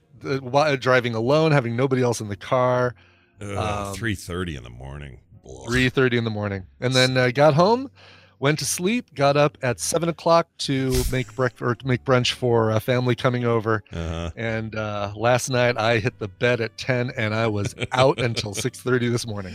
Driving 0.79 1.15
alone, 1.15 1.51
having 1.51 1.75
nobody 1.75 2.01
else 2.01 2.19
in 2.21 2.27
the 2.29 2.35
car. 2.35 2.95
Um, 3.41 3.93
Three 3.93 4.15
thirty 4.15 4.55
in 4.55 4.63
the 4.63 4.69
morning. 4.69 5.19
Three 5.67 5.89
thirty 5.89 6.17
in 6.17 6.23
the 6.23 6.29
morning, 6.31 6.65
and 6.79 6.93
then 6.93 7.15
uh, 7.17 7.29
got 7.31 7.53
home, 7.53 7.91
went 8.39 8.57
to 8.59 8.65
sleep, 8.65 9.13
got 9.13 9.37
up 9.37 9.57
at 9.61 9.79
seven 9.79 10.09
o'clock 10.09 10.47
to 10.59 11.03
make 11.11 11.35
breakfast 11.35 11.61
or 11.61 11.75
to 11.75 11.87
make 11.87 12.03
brunch 12.03 12.31
for 12.31 12.71
a 12.71 12.79
family 12.79 13.13
coming 13.15 13.45
over, 13.45 13.83
Uh-huh. 13.93 14.31
and 14.35 14.75
uh, 14.75 15.11
last 15.15 15.49
night 15.49 15.77
I 15.77 15.99
hit 15.99 16.17
the 16.17 16.27
bed 16.29 16.61
at 16.61 16.75
ten, 16.79 17.11
and 17.15 17.35
I 17.35 17.45
was 17.47 17.75
out 17.91 18.19
until 18.19 18.53
six 18.55 18.79
thirty 18.81 19.07
this 19.09 19.27
morning. 19.27 19.53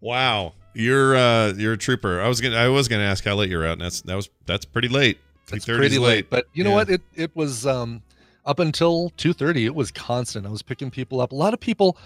Wow, 0.00 0.54
you're 0.74 1.14
uh, 1.16 1.52
you're 1.52 1.74
a 1.74 1.78
trooper. 1.78 2.20
I 2.20 2.26
was 2.28 2.40
gonna 2.40 2.56
I 2.56 2.68
was 2.68 2.88
gonna 2.88 3.04
ask 3.04 3.22
how 3.24 3.34
late 3.36 3.50
you're 3.50 3.64
out, 3.66 3.72
and 3.74 3.82
that's 3.82 4.00
that 4.02 4.16
was 4.16 4.28
that's 4.46 4.64
pretty 4.64 4.88
late. 4.88 5.18
It's 5.52 5.64
3:30 5.64 5.68
's 5.74 5.78
pretty 5.78 5.98
late, 5.98 6.30
but 6.30 6.46
you 6.52 6.64
know 6.64 6.70
Yeah. 6.70 6.76
what? 6.76 6.90
It 6.90 7.02
it 7.14 7.30
was 7.36 7.66
um, 7.66 8.02
up 8.44 8.58
until 8.58 9.10
two 9.16 9.32
thirty. 9.32 9.64
It 9.66 9.74
was 9.74 9.90
constant. 9.90 10.46
I 10.46 10.50
was 10.50 10.62
picking 10.62 10.90
people 10.90 11.20
up. 11.20 11.32
A 11.32 11.34
lot 11.34 11.54
of 11.54 11.60
people. 11.60 11.96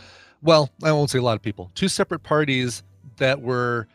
Well, 0.42 0.70
I 0.82 0.90
won't 0.92 1.10
say 1.10 1.18
a 1.18 1.22
lot 1.22 1.36
of 1.36 1.42
people. 1.42 1.70
Two 1.74 1.88
separate 1.88 2.22
parties 2.24 2.82
that 3.18 3.40
were 3.40 3.86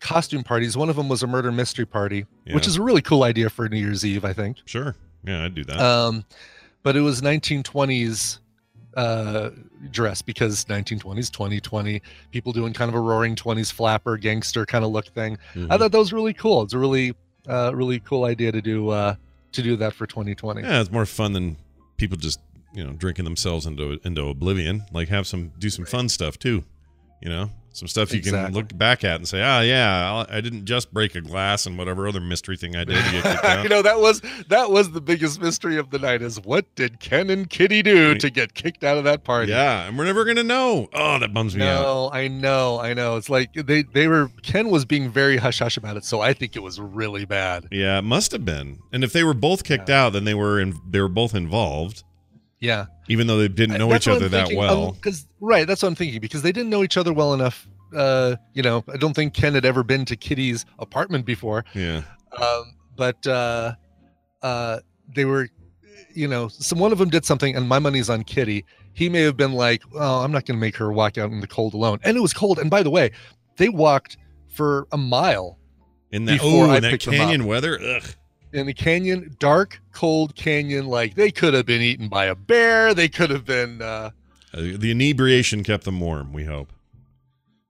costume 0.00 0.42
parties. 0.44 0.76
One 0.76 0.90
of 0.90 0.96
them 0.96 1.08
was 1.08 1.22
a 1.22 1.26
murder 1.26 1.50
mystery 1.52 1.86
party, 1.86 2.26
which 2.52 2.66
is 2.66 2.76
a 2.76 2.82
really 2.82 3.00
cool 3.02 3.22
idea 3.22 3.48
for 3.48 3.68
New 3.68 3.78
Year's 3.78 4.04
Eve, 4.04 4.24
I 4.24 4.32
think. 4.32 4.58
Sure. 4.66 4.94
Yeah, 5.24 5.44
I'd 5.44 5.54
do 5.54 5.64
that. 5.64 5.78
Um, 5.80 6.24
but 6.82 6.96
it 6.96 7.00
was 7.00 7.22
1920s 7.22 8.38
uh, 8.96 9.50
dress 9.90 10.20
because 10.20 10.64
1920s, 10.66 11.30
2020, 11.30 12.02
people 12.30 12.52
doing 12.52 12.72
kind 12.74 12.88
of 12.90 12.94
a 12.94 13.00
roaring 13.00 13.34
20s 13.34 13.72
flapper 13.72 14.18
gangster 14.18 14.66
kind 14.66 14.84
of 14.84 14.90
look 14.90 15.06
thing. 15.06 15.38
I 15.54 15.58
Mhm. 15.58 15.78
thought 15.78 15.92
that 15.92 15.98
was 15.98 16.12
really 16.12 16.34
cool. 16.34 16.60
It's 16.62 16.74
a 16.74 16.78
really, 16.78 17.14
uh, 17.48 17.72
really 17.74 18.00
cool 18.00 18.24
idea 18.24 18.52
to 18.52 18.62
do 18.62 18.90
uh, 18.90 19.14
to 19.52 19.62
do 19.62 19.76
that 19.76 19.92
for 19.92 20.06
2020. 20.06 20.62
yeah, 20.62 20.80
it's 20.80 20.90
more 20.90 21.06
fun 21.06 21.32
than 21.32 21.56
people 21.96 22.16
just 22.16 22.40
you 22.74 22.84
know 22.84 22.92
drinking 22.92 23.24
themselves 23.24 23.66
into 23.66 23.98
into 24.04 24.26
oblivion. 24.26 24.84
Like 24.92 25.08
have 25.08 25.26
some 25.26 25.52
do 25.58 25.70
some 25.70 25.84
fun 25.84 26.08
stuff 26.08 26.38
too. 26.38 26.64
You 27.20 27.28
know, 27.28 27.50
some 27.74 27.88
stuff 27.88 28.12
you 28.12 28.20
can 28.20 28.52
look 28.52 28.76
back 28.76 29.02
at 29.02 29.16
and 29.16 29.26
say, 29.26 29.42
ah, 29.42 29.60
yeah, 29.60 30.24
I'll- 30.28 30.42
didn't 30.42 30.66
just 30.66 30.92
break 30.92 31.14
a 31.14 31.20
glass 31.20 31.64
and 31.66 31.78
whatever 31.78 32.06
other 32.06 32.20
mystery 32.20 32.56
thing 32.56 32.76
I 32.76 32.84
did 32.84 33.02
to 33.04 33.10
get 33.12 33.22
kicked 33.22 33.44
out. 33.44 33.62
you 33.62 33.68
know 33.68 33.80
that 33.82 33.98
was 34.00 34.20
that 34.48 34.70
was 34.70 34.90
the 34.92 35.00
biggest 35.00 35.40
mystery 35.40 35.76
of 35.78 35.90
the 35.90 35.98
night 35.98 36.20
is 36.22 36.40
what 36.40 36.66
did 36.74 37.00
Ken 37.00 37.30
and 37.30 37.48
Kitty 37.48 37.82
do 37.82 38.14
to 38.16 38.28
get 38.30 38.54
kicked 38.54 38.84
out 38.84 38.98
of 38.98 39.04
that 39.04 39.24
party? 39.24 39.50
yeah, 39.52 39.86
and 39.88 39.96
we're 39.96 40.04
never 40.04 40.24
gonna 40.24 40.42
know. 40.42 40.88
Oh, 40.92 41.18
that 41.18 41.32
bums 41.32 41.54
me 41.56 41.62
out. 41.62 41.82
No, 41.82 42.10
I 42.12 42.28
know, 42.28 42.78
I 42.80 42.92
know. 42.94 43.16
It's 43.16 43.30
like 43.30 43.52
they 43.54 43.82
they 43.82 44.08
were 44.08 44.30
Ken 44.42 44.68
was 44.70 44.84
being 44.84 45.10
very 45.10 45.36
hush 45.36 45.60
hush 45.60 45.76
about 45.76 45.96
it, 45.96 46.04
so 46.04 46.20
I 46.20 46.32
think 46.34 46.56
it 46.56 46.62
was 46.62 46.80
really 46.80 47.24
bad. 47.24 47.68
Yeah, 47.70 47.98
it 47.98 48.02
must 48.02 48.32
have 48.32 48.44
been. 48.44 48.78
And 48.92 49.02
if 49.04 49.12
they 49.12 49.24
were 49.24 49.34
both 49.34 49.64
kicked 49.64 49.88
out, 49.90 50.12
then 50.12 50.24
they 50.24 50.34
were 50.34 50.60
in, 50.60 50.74
they 50.90 51.00
were 51.00 51.08
both 51.08 51.34
involved, 51.34 52.02
Yeah, 52.60 52.86
even 53.12 53.26
though 53.26 53.36
they 53.36 53.48
didn't 53.48 53.76
know 53.76 53.90
That's 53.90 54.06
each 54.06 54.10
other 54.10 54.24
I'm 54.24 54.30
that 54.32 54.52
well. 54.54 54.92
Because 54.92 55.26
right, 55.38 55.66
that's 55.66 55.82
what 55.82 55.88
I'm 55.88 55.94
thinking. 55.94 56.18
Because 56.20 56.40
they 56.40 56.50
didn't 56.50 56.70
know 56.70 56.82
each 56.82 56.96
other 56.96 57.12
well 57.12 57.34
enough. 57.34 57.68
Uh, 57.94 58.36
you 58.54 58.62
know, 58.62 58.82
I 58.92 58.96
don't 58.96 59.12
think 59.12 59.34
Ken 59.34 59.52
had 59.52 59.66
ever 59.66 59.82
been 59.82 60.06
to 60.06 60.16
Kitty's 60.16 60.64
apartment 60.78 61.26
before. 61.26 61.64
yeah. 61.74 62.02
Um, 62.40 62.74
but 62.96 63.26
uh, 63.26 63.74
uh, 64.40 64.78
they 65.14 65.26
were, 65.26 65.50
you 66.14 66.26
know, 66.26 66.48
some 66.48 66.78
one 66.78 66.90
of 66.90 66.98
them 66.98 67.10
did 67.10 67.26
something, 67.26 67.54
and 67.54 67.68
my 67.68 67.78
money's 67.78 68.08
on 68.08 68.24
Kitty. 68.24 68.64
He 68.94 69.10
may 69.10 69.20
have 69.20 69.36
been 69.36 69.52
like, 69.52 69.82
"Oh, 69.94 70.24
I'm 70.24 70.32
not 70.32 70.46
going 70.46 70.56
to 70.56 70.60
make 70.60 70.76
her 70.76 70.90
walk 70.90 71.18
out 71.18 71.30
in 71.30 71.40
the 71.40 71.46
cold 71.46 71.74
alone," 71.74 71.98
and 72.04 72.16
it 72.16 72.20
was 72.20 72.32
cold. 72.32 72.58
And 72.58 72.70
by 72.70 72.82
the 72.82 72.90
way, 72.90 73.10
they 73.58 73.68
walked 73.68 74.16
for 74.48 74.86
a 74.92 74.96
mile 74.96 75.58
In 76.10 76.24
that 76.24 76.40
Before 76.40 76.66
oh, 76.66 76.70
I 76.70 76.76
in 76.76 76.82
that 76.82 76.90
picked 76.92 77.04
canyon 77.04 77.44
weather. 77.44 77.78
Ugh. 77.78 78.04
In 78.52 78.66
the 78.66 78.74
canyon, 78.74 79.34
dark, 79.38 79.80
cold 79.92 80.34
canyon. 80.34 80.86
Like 80.86 81.14
they 81.14 81.30
could 81.30 81.54
have 81.54 81.66
been 81.66 81.82
eaten 81.82 82.08
by 82.08 82.26
a 82.26 82.34
bear. 82.34 82.94
They 82.94 83.08
could 83.08 83.30
have 83.30 83.44
been. 83.44 83.82
Uh, 83.82 84.10
Uh, 84.54 84.76
the 84.76 84.90
inebriation 84.90 85.62
kept 85.64 85.84
them 85.84 85.98
warm. 86.00 86.32
We 86.32 86.44
hope, 86.44 86.70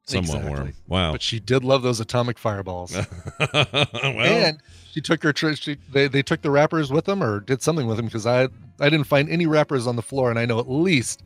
somewhat 0.05 0.39
Exactly. 0.39 0.51
warm. 0.51 0.75
Wow. 0.89 1.13
but 1.13 1.23
she 1.23 1.39
did 1.39 1.63
love 1.63 1.83
those 1.83 2.01
atomic 2.01 2.39
fireballs. 2.39 2.93
well, 3.55 3.85
and 4.03 4.59
she 4.91 5.01
took 5.01 5.23
her 5.23 5.33
she, 5.55 5.77
they, 5.93 6.09
they 6.09 6.23
took 6.23 6.43
the 6.43 6.51
wrappers 6.51 6.91
with 6.93 7.05
them 7.07 7.23
or 7.23 7.41
did 7.41 7.63
something 7.63 7.87
with 7.87 7.97
them 7.97 8.07
because 8.07 8.27
i 8.27 8.43
i 8.79 8.91
didn't 8.91 9.05
find 9.05 9.29
any 9.31 9.47
wrappers 9.47 9.87
on 9.87 9.97
the 9.97 10.03
floor 10.03 10.29
and 10.29 10.39
i 10.39 10.45
know 10.45 10.59
at 10.59 10.71
least 10.71 11.23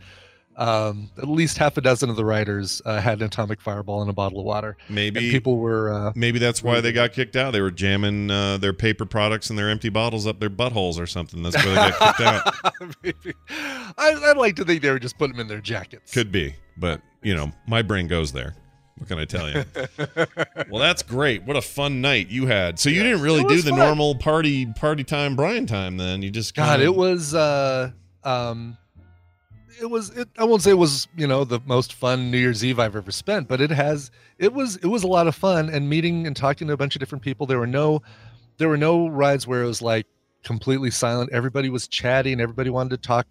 um 0.57 1.11
at 1.19 1.29
least 1.29 1.59
half 1.59 1.77
a 1.77 1.81
dozen 1.83 2.09
of 2.09 2.17
the 2.17 2.25
riders 2.25 2.81
uh, 2.87 2.99
had 3.01 3.19
an 3.21 3.27
atomic 3.27 3.61
fireball 3.61 4.03
in 4.03 4.09
a 4.09 4.13
bottle 4.13 4.39
of 4.41 4.45
water 4.47 4.77
and 4.87 4.95
maybe 4.95 5.31
people 5.31 5.59
were 5.59 5.93
uh 5.93 6.13
maybe 6.15 6.39
that's 6.39 6.63
why 6.63 6.81
they 6.81 6.93
got 6.93 7.13
kicked 7.13 7.37
out. 7.37 7.53
They 7.53 7.61
were 7.61 7.71
jamming 7.71 8.31
uh, 8.31 8.57
their 8.57 8.73
paper 8.73 9.05
products 9.05 9.51
and 9.51 9.59
their 9.59 9.69
empty 9.69 9.91
bottles 9.91 10.27
up 10.27 10.41
their 10.41 10.51
buttholes 10.51 10.99
or 10.99 11.07
something. 11.07 11.43
That's 11.43 11.57
why 11.57 11.65
they 11.65 11.75
got 11.75 12.17
kicked 12.17 12.21
out. 12.21 12.95
maybe 13.03 13.35
I, 13.99 14.15
i'd 14.31 14.37
like 14.37 14.57
to 14.57 14.65
think 14.65 14.83
they 14.83 14.91
were 14.91 14.99
just 14.99 15.19
putting 15.19 15.37
them 15.37 15.43
in 15.43 15.49
their 15.49 15.61
jackets 15.61 16.13
Could 16.13 16.33
be, 16.33 16.55
but 16.77 17.01
you 17.23 17.35
know, 17.35 17.53
my 17.67 17.83
brain 17.83 18.07
goes 18.09 18.33
there. 18.33 18.55
What 18.99 19.09
can 19.09 19.19
I 19.19 19.25
tell 19.27 19.51
you? 19.51 19.63
well, 20.71 20.81
that's 20.81 21.03
great. 21.03 21.43
What 21.43 21.57
a 21.57 21.61
fun 21.61 22.01
night 22.01 22.29
you 22.29 22.47
had. 22.47 22.79
So 22.79 22.89
you 22.89 23.03
didn't 23.03 23.21
really 23.21 23.45
do 23.45 23.61
the 23.61 23.71
fun. 23.71 23.79
normal 23.79 24.15
party 24.15 24.65
party 24.65 25.05
time 25.05 25.37
Brian 25.37 25.67
time 25.67 25.99
then. 25.99 26.23
You 26.23 26.31
just 26.31 26.55
god 26.55 26.79
kinda- 26.79 26.87
it 26.87 26.95
was 26.95 27.35
uh 27.35 27.91
um 28.25 28.79
it 29.81 29.91
was 29.91 30.11
it, 30.11 30.29
i 30.39 30.45
won't 30.45 30.62
say 30.62 30.70
it 30.70 30.79
was 30.79 31.09
you 31.16 31.27
know 31.27 31.45
the 31.45 31.61
most 31.66 31.93
fun 31.93 32.31
new 32.31 32.39
year's 32.39 32.64
eve 32.64 32.79
i've 32.79 32.97
ever 32.97 33.11
spent 33.11 33.47
but 33.49 33.61
it 33.61 33.70
has 33.70 34.11
it 34.39 34.53
was 34.53 34.77
it 34.77 34.87
was 34.87 35.03
a 35.03 35.07
lot 35.07 35.27
of 35.27 35.35
fun 35.35 35.70
and 35.70 35.89
meeting 35.89 36.27
and 36.27 36.37
talking 36.37 36.66
to 36.66 36.72
a 36.72 36.77
bunch 36.77 36.95
of 36.95 37.01
different 37.01 37.22
people. 37.22 37.47
There 37.47 37.59
were 37.59 37.66
no 37.66 38.03
there 38.59 38.68
were 38.68 38.77
no 38.77 39.09
rides 39.09 39.47
where 39.47 39.62
it 39.62 39.66
was 39.66 39.83
like 39.83 40.07
completely 40.45 40.91
silent. 40.91 41.31
Everybody 41.33 41.70
was 41.70 41.89
chatting. 41.89 42.41
Everybody 42.41 42.70
wanted 42.70 42.91
to 42.91 42.97
talk 42.99 43.27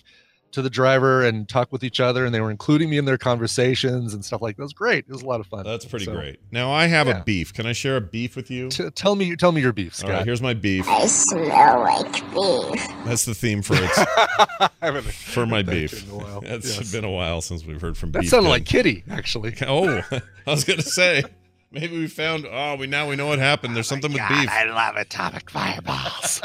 to 0.55 0.61
the 0.61 0.69
driver 0.69 1.23
and 1.23 1.47
talk 1.47 1.71
with 1.71 1.83
each 1.83 1.99
other 1.99 2.25
and 2.25 2.33
they 2.33 2.41
were 2.41 2.49
including 2.51 2.89
me 2.89 2.97
in 2.97 3.05
their 3.05 3.17
conversations 3.17 4.13
and 4.13 4.25
stuff 4.25 4.41
like 4.41 4.55
that 4.57 4.63
it 4.63 4.65
was 4.65 4.73
great 4.73 5.05
it 5.07 5.11
was 5.11 5.21
a 5.21 5.25
lot 5.25 5.39
of 5.39 5.47
fun 5.47 5.63
That's 5.63 5.85
pretty 5.85 6.05
So, 6.05 6.13
grery. 6.13 6.37
Now 6.51 6.71
I 6.71 6.87
have 6.87 7.07
a 7.07 7.21
beef. 7.25 7.53
Can 7.53 7.65
I 7.65 7.73
share 7.73 7.95
a 7.97 8.01
beef 8.01 8.35
with 8.35 8.49
you? 8.49 8.69
t- 8.69 8.89
tell 8.91 9.15
me 9.15 9.35
tell 9.35 9.51
me 9.51 9.61
your 9.61 9.73
beef 9.73 10.03
All 10.03 10.09
right, 10.09 10.25
here's 10.25 10.41
my 10.41 10.53
beef. 10.53 10.87
I 10.87 11.05
smell 11.05 11.79
like 11.81 12.13
beef. 12.33 12.87
That's 13.05 13.25
the 13.25 13.35
theme 13.35 13.61
for 13.61 13.75
it. 13.77 15.03
For 15.13 15.45
my 15.45 15.57
heard 15.57 15.65
that 15.67 15.71
beef. 15.71 16.03
in 16.03 16.09
a. 16.09 16.41
It's 16.43 16.77
Yes. 16.77 16.91
been 16.91 17.03
a 17.05 17.11
while 17.11 17.41
since 17.41 17.65
we've 17.65 17.79
heard 17.81 17.97
from 17.97 18.11
that 18.13 18.21
beef. 18.21 18.29
sounded 18.29 18.45
Ken. 18.45 18.51
like 18.51 18.65
kitty 18.65 19.03
actually 19.09 19.53
Oh, 19.67 20.01
I 20.11 20.21
was 20.51 20.63
gonna 20.63 20.81
say 20.81 21.23
maybe 21.71 21.97
we 21.97 22.07
found. 22.07 22.45
Oh, 22.49 22.75
we 22.75 22.87
now 22.87 23.09
we 23.09 23.15
know 23.15 23.27
what 23.27 23.39
happened. 23.39 23.75
There's 23.75 23.87
oh 23.91 23.95
something 23.95 24.11
with 24.13 24.21
beef. 24.29 24.49
I 24.49 24.63
love 24.65 24.95
atomic 24.95 25.49
fireballs. 25.49 26.41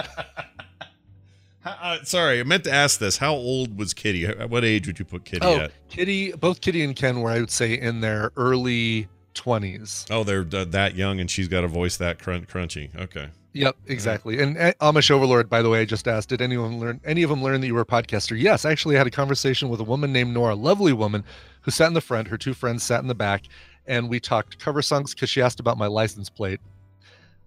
How- 1.60 1.76
uh, 1.80 2.04
sorry, 2.04 2.40
I 2.40 2.42
meant 2.42 2.64
to 2.64 2.72
ask 2.72 2.98
this. 2.98 3.18
How 3.18 3.34
old 3.34 3.78
was 3.78 3.94
Kitty? 3.94 4.26
At 4.26 4.50
what 4.50 4.64
age 4.64 4.86
would 4.86 4.98
you 4.98 5.04
put 5.04 5.24
Kitty 5.24 5.46
oh, 5.46 5.56
at? 5.58 5.72
Kitty, 5.88 6.32
both 6.32 6.60
Kitty 6.60 6.82
and 6.82 6.96
Ken 6.96 7.20
were, 7.20 7.30
I 7.30 7.40
would 7.40 7.50
say, 7.50 7.78
in 7.78 8.00
their 8.00 8.30
early 8.36 9.08
20s. 9.34 10.06
Oh, 10.10 10.24
they're 10.24 10.46
uh, 10.52 10.64
that 10.66 10.94
young, 10.94 11.20
and 11.20 11.30
she's 11.30 11.48
got 11.48 11.64
a 11.64 11.68
voice 11.68 11.96
that 11.98 12.18
crun- 12.18 12.46
crunchy. 12.46 12.94
Okay. 12.96 13.28
Yep, 13.52 13.76
exactly. 13.86 14.40
And 14.40 14.56
uh, 14.56 14.72
Amish 14.80 15.10
Overlord, 15.10 15.50
by 15.50 15.60
the 15.60 15.68
way, 15.68 15.80
I 15.80 15.84
just 15.84 16.06
asked, 16.06 16.28
did 16.28 16.40
anyone 16.40 16.78
learn, 16.78 17.00
any 17.04 17.22
of 17.24 17.30
them 17.30 17.42
learn 17.42 17.60
that 17.60 17.66
you 17.66 17.74
were 17.74 17.80
a 17.80 17.86
podcaster? 17.86 18.38
Yes, 18.40 18.64
I 18.64 18.70
actually 18.70 18.94
had 18.94 19.06
a 19.06 19.10
conversation 19.10 19.68
with 19.68 19.80
a 19.80 19.84
woman 19.84 20.12
named 20.12 20.32
Nora, 20.32 20.54
a 20.54 20.56
lovely 20.56 20.92
woman 20.92 21.24
who 21.62 21.70
sat 21.70 21.88
in 21.88 21.94
the 21.94 22.00
front. 22.00 22.28
Her 22.28 22.38
two 22.38 22.54
friends 22.54 22.84
sat 22.84 23.00
in 23.00 23.08
the 23.08 23.14
back, 23.14 23.44
and 23.86 24.08
we 24.08 24.20
talked 24.20 24.58
cover 24.58 24.82
songs 24.82 25.14
because 25.14 25.30
she 25.30 25.42
asked 25.42 25.58
about 25.58 25.78
my 25.78 25.88
license 25.88 26.30
plate. 26.30 26.60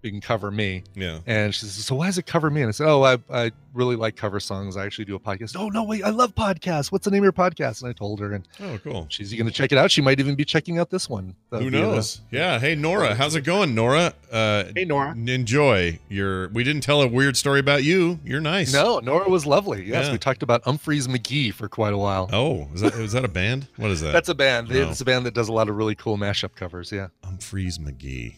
You 0.04 0.10
can 0.10 0.20
cover 0.20 0.50
me. 0.50 0.84
Yeah. 0.94 1.20
And 1.26 1.54
she 1.54 1.60
says, 1.60 1.82
So 1.86 1.94
why 1.94 2.06
does 2.06 2.18
it 2.18 2.26
cover 2.26 2.50
me? 2.50 2.60
And 2.60 2.68
I 2.68 2.72
said, 2.72 2.86
Oh, 2.86 3.02
I, 3.04 3.16
I 3.32 3.52
really 3.72 3.96
like 3.96 4.16
cover 4.16 4.38
songs. 4.38 4.76
I 4.76 4.84
actually 4.84 5.06
do 5.06 5.14
a 5.14 5.18
podcast. 5.18 5.56
Oh, 5.58 5.70
no, 5.70 5.82
wait, 5.82 6.04
I 6.04 6.10
love 6.10 6.34
podcasts. 6.34 6.92
What's 6.92 7.06
the 7.06 7.10
name 7.10 7.22
of 7.22 7.24
your 7.24 7.32
podcast? 7.32 7.80
And 7.80 7.88
I 7.88 7.94
told 7.94 8.20
her, 8.20 8.34
and 8.34 8.46
Oh, 8.60 8.78
cool. 8.84 9.06
she's 9.08 9.32
going 9.32 9.46
to 9.46 9.50
check 9.52 9.72
it 9.72 9.78
out. 9.78 9.90
She 9.90 10.02
might 10.02 10.20
even 10.20 10.34
be 10.34 10.44
checking 10.44 10.78
out 10.78 10.90
this 10.90 11.08
one. 11.08 11.34
uh, 11.50 11.58
Who 11.58 11.70
via 11.70 11.80
the- 11.80 11.86
knows? 11.92 12.20
Yeah. 12.30 12.58
Hey, 12.60 12.74
Nora, 12.74 13.14
how's 13.14 13.34
it 13.34 13.40
going, 13.44 13.74
Nora? 13.74 14.12
Uh, 14.30 14.64
Hey, 14.76 14.84
Nora. 14.84 15.12
enjoy 15.16 15.98
your. 16.10 16.48
We 16.50 16.64
didn't 16.64 16.82
tell 16.82 17.00
a 17.00 17.08
weird 17.08 17.38
story 17.38 17.60
about 17.60 17.82
you. 17.82 18.20
You're 18.26 18.40
nice. 18.42 18.74
No, 18.74 18.98
Nora 18.98 19.30
was 19.30 19.46
lovely. 19.46 19.84
Yes, 19.86 20.06
Yeah. 20.06 20.12
we 20.12 20.18
talked 20.18 20.42
about 20.42 20.62
Humphreys 20.64 21.08
McGee 21.08 21.52
for 21.54 21.66
quite 21.68 21.94
a 21.94 21.98
while. 21.98 22.28
Oh, 22.30 22.68
is 22.74 22.82
that 22.82 22.92
is 22.94 23.12
that 23.12 23.24
a 23.24 23.28
band? 23.28 23.68
What 23.76 23.90
is 23.90 24.02
that? 24.02 24.12
That's 24.12 24.28
a 24.28 24.34
band. 24.34 24.68
Oh. 24.70 24.90
It's 24.90 25.00
a 25.00 25.04
band 25.06 25.24
that 25.24 25.32
does 25.34 25.48
a 25.48 25.52
lot 25.52 25.70
of 25.70 25.76
really 25.76 25.94
cool 25.94 26.18
mashup 26.18 26.54
covers. 26.56 26.92
Yeah, 26.92 27.08
Humphreys 27.24 27.78
McGee. 27.78 28.34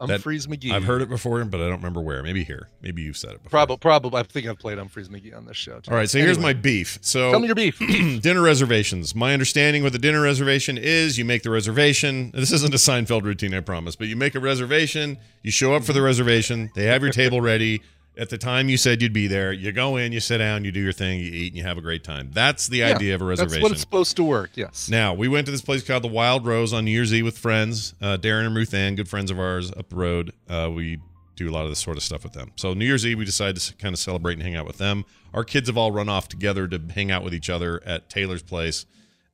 I'm 0.00 0.06
that- 0.08 0.14
Humphreys 0.14 0.46
McGee. 0.46 0.70
I've 0.72 0.84
heard 0.84 1.02
it 1.02 1.08
before, 1.08 1.44
but 1.44 1.60
I 1.60 1.64
don't 1.64 1.78
remember 1.78 2.00
where. 2.00 2.22
Maybe 2.22 2.44
here. 2.44 2.68
Maybe 2.82 3.02
you've 3.02 3.16
said 3.16 3.30
it 3.32 3.42
before. 3.42 3.50
Probably, 3.50 3.76
probably. 3.78 4.20
I 4.20 4.22
think 4.22 4.46
I've 4.46 4.58
played 4.58 4.78
Humphreys 4.78 5.08
McGee 5.08 5.36
on 5.36 5.44
this 5.46 5.56
show. 5.56 5.80
Too. 5.80 5.90
All 5.90 5.96
right. 5.96 6.08
So 6.08 6.18
here's 6.18 6.38
my 6.38 6.52
beef. 6.52 6.98
So 7.00 7.30
Tell 7.30 7.40
me 7.40 7.46
your 7.46 7.54
beef. 7.56 7.78
dinner 8.22 8.42
reservations. 8.42 9.14
My 9.14 9.32
understanding 9.32 9.82
with 9.82 9.94
a 9.94 9.98
dinner 9.98 10.20
reservation 10.20 10.78
is 10.78 11.18
you 11.18 11.24
make 11.24 11.42
the 11.42 11.50
reservation. 11.50 12.30
This 12.32 12.52
isn't 12.52 12.72
a 12.72 12.78
Seinfeld 12.78 13.22
routine, 13.22 13.54
I 13.54 13.60
promise, 13.60 13.96
but 13.96 14.06
you 14.08 14.16
make 14.16 14.34
a 14.34 14.40
reservation, 14.40 15.18
you 15.42 15.50
show 15.50 15.74
up 15.74 15.84
for 15.84 15.92
the 15.92 16.02
reservation, 16.02 16.70
they 16.74 16.84
have 16.84 17.02
your 17.02 17.10
table 17.12 17.40
ready. 17.40 17.82
At 18.18 18.30
the 18.30 18.38
time 18.38 18.68
you 18.68 18.76
said 18.76 19.00
you'd 19.00 19.12
be 19.12 19.28
there, 19.28 19.52
you 19.52 19.70
go 19.70 19.96
in, 19.96 20.10
you 20.10 20.18
sit 20.18 20.38
down, 20.38 20.64
you 20.64 20.72
do 20.72 20.80
your 20.80 20.92
thing, 20.92 21.20
you 21.20 21.30
eat, 21.30 21.52
and 21.52 21.56
you 21.56 21.62
have 21.62 21.78
a 21.78 21.80
great 21.80 22.02
time. 22.02 22.30
That's 22.32 22.66
the 22.66 22.78
Yeah, 22.78 22.96
idea 22.96 23.14
of 23.14 23.22
a 23.22 23.24
reservation. 23.24 23.60
That's 23.60 23.62
what 23.62 23.72
it's 23.72 23.80
supposed 23.80 24.16
to 24.16 24.24
work. 24.24 24.50
Yes. 24.54 24.88
Now, 24.88 25.14
we 25.14 25.28
went 25.28 25.46
to 25.46 25.52
this 25.52 25.60
place 25.62 25.82
called 25.84 26.02
the 26.02 26.08
Wild 26.08 26.44
Rose 26.44 26.72
on 26.72 26.84
New 26.84 26.90
Year's 26.90 27.14
Eve 27.14 27.24
with 27.24 27.38
friends. 27.38 27.94
Uh, 28.00 28.16
Darren 28.16 28.46
and 28.46 28.56
Ruth 28.56 28.74
Ann, 28.74 28.96
good 28.96 29.08
friends 29.08 29.30
of 29.30 29.38
ours 29.38 29.70
up 29.70 29.88
the 29.90 29.96
road. 29.96 30.32
Uh, 30.48 30.68
we 30.74 30.98
do 31.36 31.48
a 31.48 31.52
lot 31.52 31.62
of 31.62 31.70
this 31.70 31.78
sort 31.78 31.96
of 31.96 32.02
stuff 32.02 32.24
with 32.24 32.32
them. 32.32 32.50
So, 32.56 32.74
New 32.74 32.84
Year's 32.84 33.06
Eve, 33.06 33.18
we 33.18 33.24
decided 33.24 33.56
to 33.62 33.74
kind 33.76 33.92
of 33.92 34.00
celebrate 34.00 34.32
and 34.34 34.42
hang 34.42 34.56
out 34.56 34.66
with 34.66 34.78
them. 34.78 35.04
Our 35.32 35.44
kids 35.44 35.68
have 35.68 35.76
all 35.78 35.92
run 35.92 36.08
off 36.08 36.26
together 36.28 36.66
to 36.66 36.80
hang 36.92 37.12
out 37.12 37.22
with 37.22 37.32
each 37.34 37.48
other 37.48 37.80
at 37.86 38.08
Taylor's 38.10 38.42
place 38.42 38.84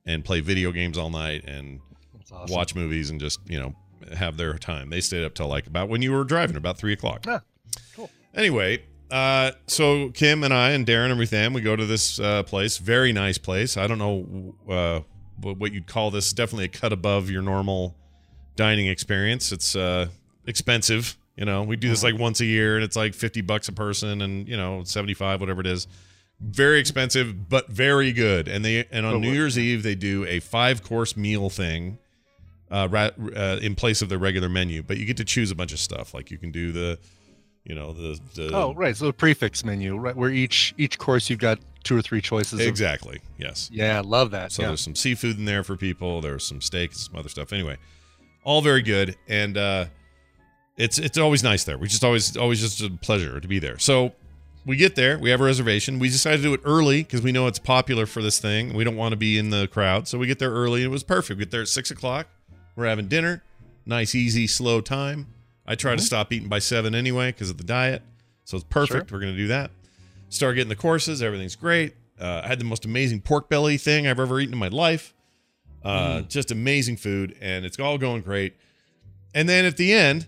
and 0.05 0.23
play 0.23 0.41
video 0.41 0.71
games 0.71 0.95
all 0.97 1.09
night 1.09 1.43
and 1.47 1.79
awesome. 2.31 2.53
watch 2.55 2.75
movies 2.75 3.09
and 3.09 3.19
just, 3.19 3.39
you 3.47 3.59
know, 3.59 3.73
have 4.15 4.37
their 4.37 4.55
time. 4.59 4.91
They 4.91 5.01
stayed 5.01 5.23
up 5.25 5.33
till 5.33 5.47
like 5.47 5.65
about 5.65 5.89
when 5.89 6.03
you 6.03 6.11
were 6.11 6.23
driving, 6.23 6.55
about 6.55 6.77
three 6.77 6.93
o'clock. 6.93 7.25
Yeah, 7.25 7.39
cool. 7.95 8.11
Anyway, 8.35 8.83
uh, 9.11 9.51
so 9.67 10.09
Kim 10.09 10.43
and 10.43 10.53
I 10.53 10.71
and 10.71 10.85
Darren 10.85 11.09
and 11.11 11.19
Ruth 11.19 11.33
Ann, 11.33 11.53
we 11.53 11.61
go 11.61 11.75
to 11.75 11.85
this 11.85 12.19
uh, 12.19 12.43
place. 12.43 12.77
Very 12.77 13.13
nice 13.13 13.37
place. 13.37 13.77
I 13.77 13.87
don't 13.87 13.97
know 13.97 14.55
uh, 14.69 14.99
what, 15.41 15.71
you'd 15.71 15.87
call 15.87 16.11
this. 16.11 16.33
Definitely 16.33 16.65
a 16.65 16.69
cut 16.69 16.91
above 16.91 17.29
your 17.29 17.41
normal 17.41 17.95
dining 18.55 18.87
experience. 18.87 19.51
It's 19.51 19.75
uh, 19.75 20.07
expensive. 20.45 21.17
You 21.37 21.45
know, 21.45 21.63
we 21.63 21.75
do 21.75 21.89
this 21.89 22.03
like 22.03 22.17
once 22.17 22.39
a 22.39 22.45
year, 22.45 22.75
and 22.75 22.83
it's 22.83 22.95
like 22.95 23.13
fifty 23.13 23.41
bucks 23.41 23.67
a 23.67 23.73
person, 23.73 24.21
and 24.21 24.47
you 24.47 24.55
know, 24.55 24.83
seventy 24.83 25.13
five, 25.13 25.39
whatever 25.41 25.61
it 25.61 25.67
is. 25.67 25.87
Very 26.39 26.79
expensive, 26.79 27.49
but 27.49 27.69
very 27.69 28.11
good. 28.13 28.47
And 28.47 28.63
they 28.63 28.85
and 28.91 29.05
on 29.05 29.13
But 29.15 29.19
New 29.19 29.27
what- 29.29 29.33
Year's 29.33 29.59
Eve 29.59 29.83
they 29.83 29.95
do 29.95 30.25
a 30.25 30.39
five 30.39 30.81
course 30.83 31.15
meal 31.17 31.49
thing. 31.49 31.97
Uh, 32.71 32.87
ra- 32.89 33.11
uh, 33.35 33.59
in 33.61 33.75
place 33.75 34.01
of 34.01 34.09
their 34.09 34.17
regular 34.17 34.49
menu, 34.49 34.81
but 34.81 34.97
you 34.97 35.05
get 35.05 35.15
to 35.15 35.23
choose 35.23 35.51
a 35.51 35.55
bunch 35.55 35.71
of 35.71 35.77
stuff. 35.77 36.15
Like 36.15 36.31
you 36.31 36.39
can 36.39 36.51
do 36.51 36.71
the, 36.71 36.97
you 37.65 37.75
know, 37.75 37.93
the, 37.93 38.19
the 38.35 38.51
Oh, 38.55 38.73
right. 38.75 38.95
So 38.95 39.05
the 39.07 39.13
prix 39.13 39.33
fixe 39.33 39.63
menu, 39.65 39.97
right? 39.97 40.15
Where 40.15 40.29
each 40.29 40.73
each 40.77 40.97
course 40.97 41.29
you've 41.29 41.39
got 41.39 41.59
two 41.83 41.97
or 41.97 42.01
three 42.01 42.21
choices. 42.21 42.53
of- 42.59 42.67
Exactly. 42.67 43.19
Yes. 43.37 43.69
yeah, 43.73 44.01
love 44.05 44.31
that. 44.31 44.51
So 44.51 44.61
yeah. 44.61 44.69
there's 44.69 44.81
some 44.81 44.95
seafood 44.95 45.37
in 45.37 45.45
there 45.45 45.63
for 45.63 45.75
people. 45.75 46.21
There's 46.21 46.45
some 46.45 46.61
steak 46.61 46.93
some 46.93 47.15
other 47.15 47.29
stuff. 47.29 47.51
Anyway, 47.51 47.77
all 48.43 48.61
very 48.61 48.81
good, 48.81 49.15
and 49.27 49.57
uh, 49.57 49.85
it's 50.77 50.97
it's 50.99 51.17
always 51.17 51.43
nice 51.43 51.63
there. 51.63 51.77
We 51.77 51.87
just 51.87 52.03
always 52.03 52.37
always 52.37 52.61
just 52.61 52.81
a 52.81 52.89
pleasure 52.89 53.39
to 53.39 53.47
be 53.47 53.59
there. 53.59 53.79
So 53.79 54.13
we 54.65 54.75
get 54.77 54.95
there. 54.95 55.17
We 55.19 55.29
have 55.29 55.41
a 55.41 55.43
reservation. 55.43 55.99
We 55.99 56.09
decided 56.09 56.37
to 56.37 56.43
do 56.43 56.53
it 56.53 56.61
early 56.65 57.03
because 57.03 57.21
we 57.21 57.31
know 57.31 57.47
it's 57.47 57.59
popular 57.59 58.05
for 58.05 58.21
this 58.21 58.39
thing. 58.39 58.73
We 58.73 58.83
don't 58.83 58.95
want 58.95 59.11
to 59.13 59.17
be 59.17 59.37
in 59.37 59.49
the 59.49 59.67
crowd, 59.67 60.07
so 60.07 60.17
we 60.17 60.27
get 60.27 60.39
there 60.39 60.51
early. 60.51 60.83
It 60.83 60.87
was 60.87 61.03
perfect. 61.03 61.37
We 61.39 61.45
get 61.45 61.51
there 61.51 61.61
at 61.61 61.67
six 61.67 61.91
o'clock. 61.91 62.27
We're 62.75 62.87
having 62.87 63.07
dinner. 63.07 63.43
Nice, 63.85 64.15
easy, 64.15 64.47
slow 64.47 64.81
time. 64.81 65.27
I 65.67 65.75
try 65.75 65.95
to 65.95 66.01
stop 66.01 66.31
eating 66.31 66.47
by 66.49 66.59
seven 66.59 66.93
anyway 66.93 67.31
because 67.31 67.49
of 67.49 67.57
the 67.57 67.63
diet, 67.63 68.01
so 68.43 68.57
it's 68.57 68.65
perfect. 68.65 69.11
We're 69.11 69.19
gonna 69.19 69.35
do 69.35 69.47
that. 69.47 69.71
Start 70.29 70.55
getting 70.55 70.69
the 70.69 70.75
courses. 70.75 71.21
Everything's 71.23 71.55
great. 71.55 71.95
Uh, 72.19 72.41
I 72.43 72.47
had 72.47 72.59
the 72.59 72.65
most 72.65 72.85
amazing 72.85 73.21
pork 73.21 73.49
belly 73.49 73.77
thing 73.77 74.07
I've 74.07 74.19
ever 74.19 74.39
eaten 74.39 74.53
in 74.53 74.59
my 74.59 74.67
life. 74.69 75.13
Uh, 75.83 76.21
Just 76.21 76.49
amazing 76.51 76.97
food, 76.97 77.35
and 77.41 77.65
it's 77.65 77.79
all 77.79 77.97
going 77.97 78.21
great. 78.21 78.55
And 79.33 79.47
then 79.47 79.65
at 79.65 79.77
the 79.77 79.93
end, 79.93 80.27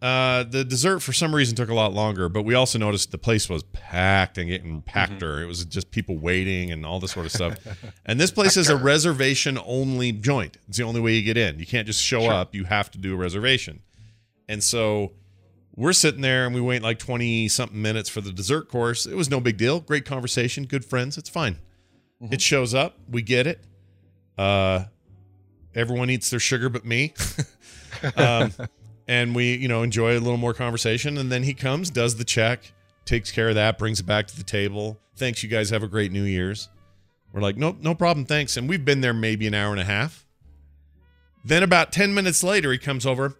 uh, 0.00 0.44
the 0.44 0.64
dessert 0.64 1.00
for 1.00 1.12
some 1.12 1.34
reason 1.34 1.54
took 1.54 1.68
a 1.68 1.74
lot 1.74 1.92
longer, 1.92 2.28
but 2.28 2.42
we 2.44 2.54
also 2.54 2.78
noticed 2.78 3.10
the 3.12 3.18
place 3.18 3.48
was 3.48 3.62
packed 3.64 4.38
and 4.38 4.48
getting 4.48 4.80
packeder. 4.82 5.42
It 5.42 5.46
was 5.46 5.64
just 5.64 5.90
people 5.90 6.16
waiting 6.18 6.70
and 6.72 6.86
all 6.86 6.98
this 7.00 7.12
sort 7.12 7.26
of 7.26 7.32
stuff. 7.32 7.58
and 8.06 8.18
this 8.18 8.30
place 8.30 8.56
is 8.56 8.70
a 8.70 8.76
reservation 8.76 9.58
only 9.66 10.12
joint. 10.12 10.56
It's 10.68 10.78
the 10.78 10.84
only 10.84 11.00
way 11.00 11.14
you 11.14 11.22
get 11.22 11.36
in. 11.36 11.58
You 11.58 11.66
can't 11.66 11.86
just 11.86 12.02
show 12.02 12.26
up. 12.26 12.54
You 12.54 12.64
have 12.64 12.90
to 12.92 12.98
do 12.98 13.12
a 13.14 13.16
reservation. 13.16 13.80
And 14.48 14.62
so 14.62 15.12
we're 15.76 15.92
sitting 15.92 16.22
there 16.22 16.46
and 16.46 16.54
we 16.54 16.60
wait 16.60 16.82
like 16.82 16.98
20 16.98 17.48
something 17.48 17.80
minutes 17.80 18.08
for 18.08 18.20
the 18.20 18.32
dessert 18.32 18.68
course. 18.68 19.06
It 19.06 19.14
was 19.14 19.30
no 19.30 19.40
big 19.40 19.56
deal. 19.56 19.80
Great 19.80 20.04
conversation, 20.04 20.64
good 20.64 20.84
friends. 20.84 21.18
It's 21.18 21.28
fine. 21.28 21.58
It 22.32 22.40
shows 22.40 22.74
up. 22.74 22.98
We 23.08 23.22
get 23.22 23.46
it. 23.46 23.60
Uh, 24.36 24.86
everyone 25.74 26.10
eats 26.10 26.30
their 26.30 26.40
sugar 26.40 26.68
but 26.68 26.84
me. 26.84 27.14
um, 28.16 28.52
and 29.06 29.34
we, 29.34 29.54
you 29.54 29.68
know, 29.68 29.82
enjoy 29.82 30.12
a 30.12 30.20
little 30.20 30.36
more 30.36 30.52
conversation. 30.52 31.16
And 31.16 31.30
then 31.30 31.44
he 31.44 31.54
comes, 31.54 31.90
does 31.90 32.16
the 32.16 32.24
check, 32.24 32.72
takes 33.04 33.30
care 33.30 33.50
of 33.50 33.54
that, 33.54 33.78
brings 33.78 34.00
it 34.00 34.06
back 34.06 34.26
to 34.28 34.36
the 34.36 34.42
table. 34.42 34.98
Thanks, 35.16 35.42
you 35.42 35.48
guys 35.48 35.70
have 35.70 35.82
a 35.82 35.88
great 35.88 36.12
New 36.12 36.24
Year's. 36.24 36.68
We're 37.32 37.40
like, 37.40 37.56
nope, 37.56 37.76
no 37.80 37.94
problem, 37.94 38.26
thanks. 38.26 38.56
And 38.56 38.68
we've 38.68 38.84
been 38.84 39.00
there 39.00 39.14
maybe 39.14 39.46
an 39.46 39.54
hour 39.54 39.70
and 39.70 39.80
a 39.80 39.84
half. 39.84 40.26
Then 41.44 41.62
about 41.62 41.92
10 41.92 42.14
minutes 42.14 42.42
later, 42.42 42.72
he 42.72 42.78
comes 42.78 43.06
over. 43.06 43.36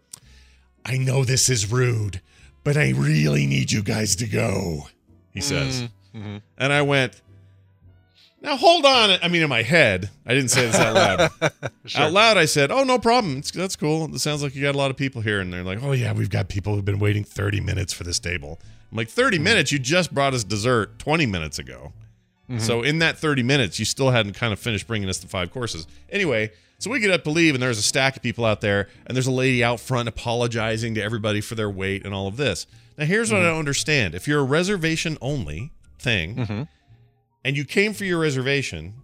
I 0.88 0.96
know 0.96 1.22
this 1.22 1.48
is 1.48 1.70
rude, 1.70 2.20
but 2.64 2.76
I 2.76 2.90
really 2.90 3.46
need 3.46 3.70
you 3.70 3.82
guys 3.82 4.16
to 4.16 4.26
go, 4.26 4.88
he 5.32 5.40
mm-hmm. 5.40 5.48
says. 5.48 5.82
Mm-hmm. 6.14 6.38
And 6.56 6.72
I 6.72 6.82
went, 6.82 7.20
now 8.40 8.56
hold 8.56 8.86
on. 8.86 9.18
I 9.22 9.28
mean, 9.28 9.42
in 9.42 9.48
my 9.48 9.62
head, 9.62 10.10
I 10.24 10.32
didn't 10.34 10.50
say 10.50 10.66
this 10.66 10.76
out 10.76 10.94
loud. 10.94 11.52
Out 11.96 12.12
loud, 12.12 12.36
I 12.36 12.44
said, 12.44 12.70
"Oh, 12.70 12.84
no 12.84 12.98
problem. 12.98 13.38
It's, 13.38 13.50
that's 13.50 13.74
cool. 13.74 14.14
It 14.14 14.18
sounds 14.18 14.42
like 14.42 14.54
you 14.54 14.60
got 14.60 14.74
a 14.74 14.78
lot 14.78 14.90
of 14.90 14.96
people 14.98 15.22
here." 15.22 15.40
And 15.40 15.50
they're 15.50 15.64
like, 15.64 15.82
"Oh 15.82 15.92
yeah, 15.92 16.12
we've 16.12 16.28
got 16.28 16.48
people 16.48 16.74
who've 16.74 16.84
been 16.84 16.98
waiting 16.98 17.24
30 17.24 17.60
minutes 17.60 17.94
for 17.94 18.04
this 18.04 18.18
table." 18.18 18.60
I'm 18.92 18.98
like, 18.98 19.08
"30 19.08 19.38
mm-hmm. 19.38 19.44
minutes? 19.44 19.72
You 19.72 19.78
just 19.78 20.12
brought 20.12 20.34
us 20.34 20.44
dessert 20.44 20.98
20 20.98 21.24
minutes 21.24 21.58
ago." 21.58 21.92
So 22.58 22.82
in 22.82 23.00
that 23.00 23.18
30 23.18 23.42
minutes, 23.42 23.78
you 23.78 23.84
still 23.84 24.10
hadn't 24.10 24.32
kind 24.32 24.54
of 24.54 24.58
finished 24.58 24.86
bringing 24.86 25.10
us 25.10 25.18
the 25.18 25.28
five 25.28 25.50
courses. 25.50 25.86
Anyway, 26.08 26.50
so 26.78 26.90
we 26.90 27.00
get 27.00 27.10
up 27.10 27.24
to 27.24 27.30
leave, 27.30 27.54
and 27.54 27.62
there's 27.62 27.78
a 27.78 27.82
stack 27.82 28.16
of 28.16 28.22
people 28.22 28.44
out 28.44 28.60
there, 28.60 28.88
and 29.06 29.16
there's 29.16 29.26
a 29.26 29.32
lady 29.32 29.64
out 29.64 29.80
front 29.80 30.08
apologizing 30.08 30.94
to 30.94 31.02
everybody 31.02 31.40
for 31.40 31.56
their 31.56 31.68
wait 31.68 32.04
and 32.04 32.14
all 32.14 32.28
of 32.28 32.36
this. 32.36 32.66
Now, 32.96 33.04
here's 33.04 33.32
what 33.32 33.40
I 33.42 33.46
don't 33.46 33.58
understand: 33.58 34.14
if 34.14 34.28
you're 34.28 34.40
a 34.40 34.44
reservation 34.44 35.18
only 35.20 35.72
thing, 35.98 36.36
mm-hmm. 36.36 36.62
and 37.44 37.56
you 37.56 37.64
came 37.64 37.94
for 37.94 38.04
your 38.04 38.20
reservation, 38.20 38.94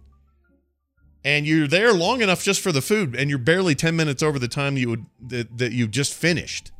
and 1.25 1.45
you're 1.45 1.67
there 1.67 1.93
long 1.93 2.21
enough 2.21 2.43
just 2.43 2.61
for 2.61 2.71
the 2.71 2.81
food, 2.81 3.13
and 3.13 3.29
you're 3.29 3.39
barely 3.39 3.75
10 3.75 3.93
minutes 3.95 4.23
over 4.23 4.39
the 4.39 4.47
time 4.47 4.77
you 4.77 4.89
would 4.89 5.05
that, 5.27 5.57
that 5.57 5.71
you 5.73 5.87
just 5.87 6.13
finished. 6.13 6.71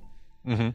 Mm-hmm. 0.48 0.70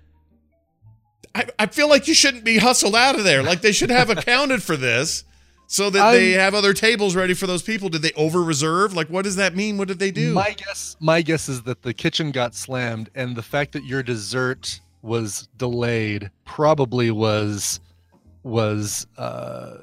I, 1.34 1.46
I 1.58 1.66
feel 1.66 1.88
like 1.88 2.08
you 2.08 2.14
shouldn't 2.14 2.44
be 2.44 2.58
hustled 2.58 2.94
out 2.94 3.16
of 3.16 3.24
there. 3.24 3.42
Like 3.42 3.62
they 3.62 3.72
should 3.72 3.90
have 3.90 4.10
accounted 4.10 4.62
for 4.62 4.76
this 4.76 5.24
so 5.72 5.88
that 5.88 6.10
they 6.10 6.32
I'm- 6.32 6.40
have 6.40 6.54
other 6.54 6.72
tables 6.74 7.14
ready 7.14 7.32
for 7.32 7.46
those 7.46 7.62
people. 7.62 7.88
Did 7.88 8.02
they 8.02 8.10
over 8.12 8.42
reserve? 8.42 8.92
Like, 8.92 9.06
what 9.08 9.22
does 9.22 9.36
that 9.36 9.54
mean? 9.54 9.78
What 9.78 9.86
did 9.86 10.00
they 10.00 10.10
do? 10.10 10.34
My 10.34 10.50
guess, 10.52 10.96
my 10.98 11.22
guess 11.22 11.48
is 11.48 11.62
that 11.62 11.82
the 11.82 11.94
kitchen 11.94 12.32
got 12.32 12.56
slammed, 12.56 13.08
and 13.14 13.36
the 13.36 13.42
fact 13.42 13.70
that 13.72 13.84
your 13.84 14.02
dessert 14.02 14.80
was 15.02 15.48
delayed 15.56 16.30
probably 16.44 17.12
was 17.12 17.78
was 18.42 19.06
uh, 19.16 19.76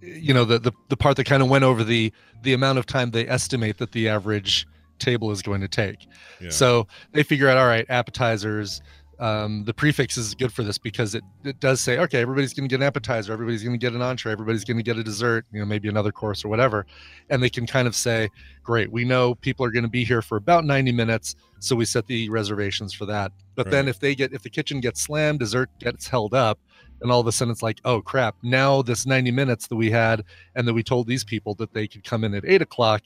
you 0.00 0.34
know 0.34 0.44
the 0.44 0.58
the, 0.58 0.72
the 0.88 0.96
part 0.96 1.16
that 1.16 1.24
kind 1.24 1.42
of 1.44 1.48
went 1.48 1.62
over 1.62 1.84
the 1.84 2.12
the 2.42 2.52
amount 2.52 2.78
of 2.78 2.86
time 2.86 3.12
they 3.12 3.26
estimate 3.28 3.78
that 3.78 3.92
the 3.92 4.08
average 4.08 4.66
table 4.98 5.30
is 5.30 5.42
going 5.42 5.60
to 5.60 5.68
take. 5.68 6.08
Yeah. 6.40 6.50
So 6.50 6.88
they 7.12 7.22
figure 7.22 7.48
out, 7.48 7.56
all 7.56 7.66
right, 7.68 7.86
appetizers. 7.88 8.82
Um, 9.20 9.64
the 9.64 9.74
prix 9.74 9.92
fixe 9.92 10.16
is 10.16 10.34
good 10.34 10.52
for 10.52 10.62
this 10.62 10.78
because 10.78 11.14
it, 11.16 11.24
it 11.42 11.58
does 11.58 11.80
say, 11.80 11.98
okay, 11.98 12.20
everybody's 12.20 12.54
going 12.54 12.68
to 12.68 12.72
get 12.72 12.80
an 12.80 12.86
appetizer, 12.86 13.32
everybody's 13.32 13.64
going 13.64 13.74
to 13.74 13.78
get 13.78 13.92
an 13.92 14.00
entree, 14.00 14.30
everybody's 14.30 14.64
going 14.64 14.76
to 14.76 14.82
get 14.82 14.96
a 14.96 15.02
dessert, 15.02 15.44
you 15.52 15.58
know, 15.58 15.66
maybe 15.66 15.88
another 15.88 16.12
course 16.12 16.44
or 16.44 16.48
whatever. 16.48 16.86
And 17.28 17.42
they 17.42 17.50
can 17.50 17.66
kind 17.66 17.88
of 17.88 17.96
say, 17.96 18.28
great, 18.62 18.92
we 18.92 19.04
know 19.04 19.34
people 19.34 19.66
are 19.66 19.72
going 19.72 19.82
to 19.82 19.90
be 19.90 20.04
here 20.04 20.22
for 20.22 20.36
about 20.36 20.64
90 20.64 20.92
minutes, 20.92 21.34
so 21.58 21.74
we 21.74 21.84
set 21.84 22.06
the 22.06 22.30
reservations 22.30 22.94
for 22.94 23.06
that. 23.06 23.32
But 23.56 23.70
then 23.72 23.88
if 23.88 23.98
they 23.98 24.14
get, 24.14 24.32
if 24.32 24.42
the 24.42 24.50
kitchen 24.50 24.78
gets 24.78 25.02
slammed, 25.02 25.40
dessert 25.40 25.68
gets 25.80 26.06
held 26.06 26.32
up, 26.32 26.60
and 27.00 27.10
all 27.10 27.20
of 27.20 27.26
a 27.26 27.32
sudden 27.32 27.50
it's 27.50 27.62
like, 27.62 27.80
oh 27.84 28.00
crap, 28.00 28.36
now 28.42 28.82
this 28.82 29.04
90 29.04 29.32
minutes 29.32 29.66
that 29.66 29.76
we 29.76 29.90
had 29.90 30.24
and 30.54 30.66
that 30.66 30.74
we 30.74 30.82
told 30.84 31.08
these 31.08 31.24
people 31.24 31.54
that 31.56 31.72
they 31.72 31.88
could 31.88 32.04
come 32.04 32.22
in 32.22 32.34
at 32.34 32.44
eight 32.44 32.62
o'clock, 32.62 33.02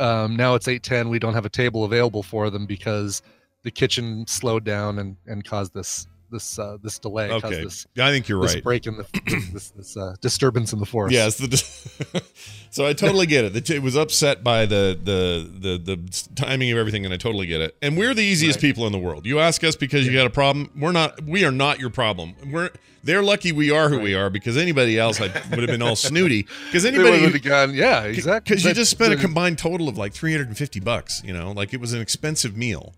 um, 0.00 0.34
now 0.34 0.54
it's 0.54 0.66
8:10. 0.66 1.10
We 1.10 1.18
don't 1.18 1.34
have 1.34 1.44
a 1.44 1.50
table 1.50 1.84
available 1.84 2.22
for 2.22 2.48
them 2.48 2.66
because 2.66 3.22
the 3.62 3.70
kitchen 3.70 4.26
slowed 4.26 4.64
down 4.64 4.98
and 4.98 5.16
and 5.26 5.44
caused 5.44 5.74
this 5.74 6.06
this 6.30 6.58
uh, 6.60 6.76
this 6.82 6.98
delay, 7.00 7.28
okay. 7.30 7.64
this 7.64 7.86
I 7.98 8.10
think 8.12 8.28
you're 8.28 8.40
this 8.40 8.54
right. 8.54 8.62
break 8.62 8.86
in 8.86 8.96
the 8.96 9.04
this 9.52 9.70
this, 9.70 9.96
uh, 9.96 10.14
disturbance 10.20 10.72
in 10.72 10.78
the 10.78 10.86
forest. 10.86 11.12
Yes, 11.12 11.36
the 11.36 12.22
so 12.70 12.86
I 12.86 12.92
totally 12.92 13.26
get 13.26 13.44
it. 13.44 13.52
The- 13.66 13.74
It 13.74 13.82
was 13.82 13.96
upset 13.96 14.44
by 14.44 14.64
the, 14.66 14.96
the 15.02 15.50
the 15.58 15.96
the 15.96 16.28
timing 16.36 16.70
of 16.70 16.78
everything, 16.78 17.04
and 17.04 17.12
I 17.12 17.16
totally 17.16 17.46
get 17.46 17.60
it. 17.60 17.76
And 17.82 17.96
we're 17.98 18.14
the 18.14 18.22
easiest 18.22 18.58
Right. 18.58 18.62
people 18.62 18.86
in 18.86 18.92
the 18.92 18.98
world. 18.98 19.26
You 19.26 19.40
ask 19.40 19.64
us 19.64 19.74
because 19.76 20.06
you 20.06 20.12
got 20.12 20.26
a 20.26 20.30
problem. 20.30 20.70
We're 20.78 20.92
not. 20.92 21.20
We 21.24 21.44
are 21.44 21.50
not 21.52 21.80
your 21.80 21.90
problem. 21.90 22.34
We're 22.50 22.70
they're 23.02 23.22
lucky 23.22 23.50
we 23.50 23.70
are 23.70 23.88
who 23.88 23.98
we 23.98 24.14
are 24.14 24.30
because 24.30 24.56
anybody 24.56 24.98
else 24.98 25.16
had, 25.18 25.32
would 25.50 25.60
have 25.60 25.68
been 25.68 25.82
all 25.82 25.96
snooty. 25.96 26.46
Because 26.66 26.82
They 26.84 26.90
would've 26.96 27.14
anybody 27.14 27.40
gone, 27.40 27.74
yeah, 27.74 28.02
exactly. 28.04 28.54
because 28.54 28.64
you 28.64 28.74
just 28.74 28.90
spent 28.90 29.12
a 29.12 29.16
combined 29.16 29.58
total 29.58 29.88
of 29.88 29.96
like 29.98 30.12
350 30.12 30.78
bucks. 30.80 31.22
You 31.24 31.32
know, 31.32 31.50
like 31.52 31.72
it 31.74 31.80
was 31.80 31.92
an 31.92 32.00
expensive 32.00 32.56
meal. 32.56 32.94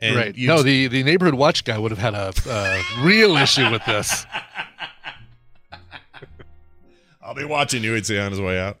And 0.00 0.16
right. 0.16 0.34
you 0.36 0.48
No, 0.48 0.62
the 0.62 0.88
the 0.88 1.02
neighborhood 1.02 1.34
watch 1.34 1.64
guy 1.64 1.78
would 1.78 1.90
have 1.90 1.98
had 1.98 2.14
a, 2.14 2.32
a 2.50 2.82
real 3.04 3.36
issue 3.36 3.70
with 3.70 3.84
this. 3.84 4.26
I'll 7.22 7.34
be 7.34 7.44
watching 7.44 7.82
you. 7.82 7.94
He'd 7.94 8.06
say 8.06 8.18
on 8.18 8.30
his 8.30 8.40
way 8.40 8.60
out. 8.60 8.78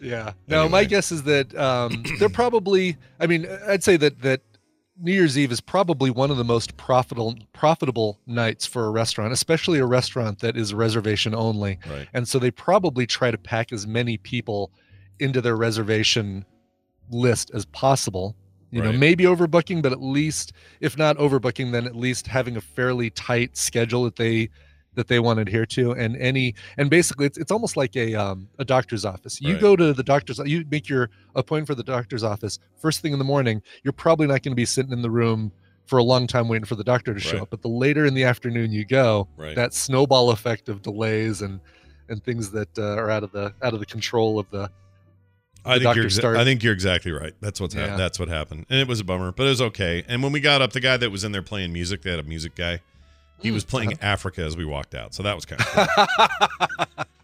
Yeah. 0.00 0.32
No, 0.48 0.68
my 0.68 0.84
guess 0.84 1.12
is 1.12 1.24
that 1.24 1.54
um, 1.56 2.04
they're 2.18 2.28
probably. 2.28 2.96
I 3.18 3.26
mean, 3.26 3.46
I'd 3.66 3.82
say 3.82 3.96
that 3.96 4.22
that 4.22 4.42
New 5.02 5.12
Year's 5.12 5.38
Eve 5.38 5.50
is 5.50 5.60
probably 5.60 6.10
one 6.10 6.30
of 6.30 6.36
the 6.36 6.44
most 6.44 6.76
profitable 6.76 7.36
profitable 7.52 8.20
nights 8.26 8.66
for 8.66 8.86
a 8.86 8.90
restaurant, 8.90 9.32
especially 9.32 9.78
a 9.78 9.86
restaurant 9.86 10.40
that 10.40 10.56
is 10.56 10.74
reservation 10.74 11.34
only. 11.34 11.78
Right. 11.90 12.08
And 12.12 12.28
so 12.28 12.38
they 12.38 12.50
probably 12.50 13.06
try 13.06 13.30
to 13.30 13.38
pack 13.38 13.72
as 13.72 13.86
many 13.86 14.18
people 14.18 14.70
into 15.18 15.40
their 15.40 15.56
reservation 15.56 16.44
list 17.10 17.50
as 17.54 17.64
possible. 17.66 18.36
You 18.70 18.82
know, 18.82 18.92
maybe 18.92 19.24
overbooking, 19.24 19.82
but 19.82 19.92
at 19.92 20.00
least 20.00 20.52
if 20.80 20.96
not 20.96 21.16
overbooking, 21.18 21.72
then 21.72 21.86
at 21.86 21.96
least 21.96 22.26
having 22.26 22.56
a 22.56 22.60
fairly 22.60 23.10
tight 23.10 23.56
schedule 23.56 24.04
that 24.04 24.16
they 24.16 24.48
that 24.94 25.08
they 25.08 25.18
want 25.20 25.36
to 25.38 25.42
adhere 25.42 25.66
to. 25.66 25.92
And 25.92 26.16
any 26.16 26.54
and 26.76 26.88
basically 26.90 27.26
it's 27.26 27.38
it's 27.38 27.50
almost 27.50 27.76
like 27.76 27.96
a 27.96 28.14
um 28.14 28.48
a 28.58 28.64
doctor's 28.64 29.04
office. 29.04 29.40
You 29.40 29.52
Right. 29.54 29.60
go 29.60 29.76
to 29.76 29.92
the 29.92 30.02
doctor's 30.02 30.38
you 30.44 30.64
make 30.70 30.88
your 30.88 31.10
appointment 31.34 31.66
for 31.66 31.74
the 31.74 31.82
doctor's 31.84 32.22
office 32.22 32.58
first 32.80 33.00
thing 33.00 33.12
in 33.12 33.18
the 33.18 33.24
morning, 33.24 33.62
you're 33.82 33.92
probably 33.92 34.26
not 34.26 34.42
going 34.42 34.52
to 34.52 34.56
be 34.56 34.64
sitting 34.64 34.92
in 34.92 35.02
the 35.02 35.10
room 35.10 35.52
for 35.86 35.98
a 35.98 36.04
long 36.04 36.26
time 36.28 36.48
waiting 36.48 36.64
for 36.66 36.76
the 36.76 36.84
doctor 36.84 37.12
to 37.12 37.18
show 37.20 37.32
Right. 37.38 37.42
up. 37.42 37.50
But 37.50 37.62
the 37.62 37.68
later 37.68 38.04
in 38.06 38.14
the 38.14 38.22
afternoon 38.24 38.70
you 38.70 38.84
go, 38.84 39.28
Right. 39.36 39.56
that 39.56 39.74
snowball 39.74 40.30
effect 40.30 40.68
of 40.68 40.82
delays 40.82 41.42
and 41.42 41.60
and 42.08 42.22
things 42.24 42.50
that 42.50 42.76
uh, 42.78 42.94
are 42.96 43.10
out 43.10 43.22
of 43.24 43.30
the 43.32 43.52
out 43.62 43.74
of 43.74 43.80
the 43.80 43.86
control 43.86 44.38
of 44.38 44.48
the 44.50 44.70
I 45.64 45.78
think 45.78 45.96
you're. 45.96 46.10
start- 46.10 46.36
I 46.36 46.44
think 46.44 46.62
you're 46.62 46.72
exactly 46.72 47.12
right. 47.12 47.34
That's 47.40 47.60
what's 47.60 47.74
Yeah. 47.74 47.82
happened. 47.82 48.00
That's 48.00 48.18
what 48.18 48.28
happened, 48.28 48.66
and 48.70 48.80
it 48.80 48.88
was 48.88 49.00
a 49.00 49.04
bummer, 49.04 49.32
but 49.32 49.46
it 49.46 49.50
was 49.50 49.60
okay. 49.62 50.04
And 50.08 50.22
when 50.22 50.32
we 50.32 50.40
got 50.40 50.62
up, 50.62 50.72
the 50.72 50.80
guy 50.80 50.96
that 50.96 51.10
was 51.10 51.24
in 51.24 51.32
there 51.32 51.42
playing 51.42 51.72
music, 51.72 52.02
they 52.02 52.10
had 52.10 52.20
a 52.20 52.24
music 52.24 52.54
guy. 52.54 52.80
He 53.38 53.48
hmm. 53.48 53.54
was 53.54 53.64
playing 53.64 53.94
Africa 54.02 54.42
as 54.42 54.56
we 54.56 54.64
walked 54.64 54.94
out, 54.94 55.14
so 55.14 55.22
that 55.22 55.34
was 55.34 55.44
kind 55.44 55.60
of 55.60 55.66
cool. 55.66 57.04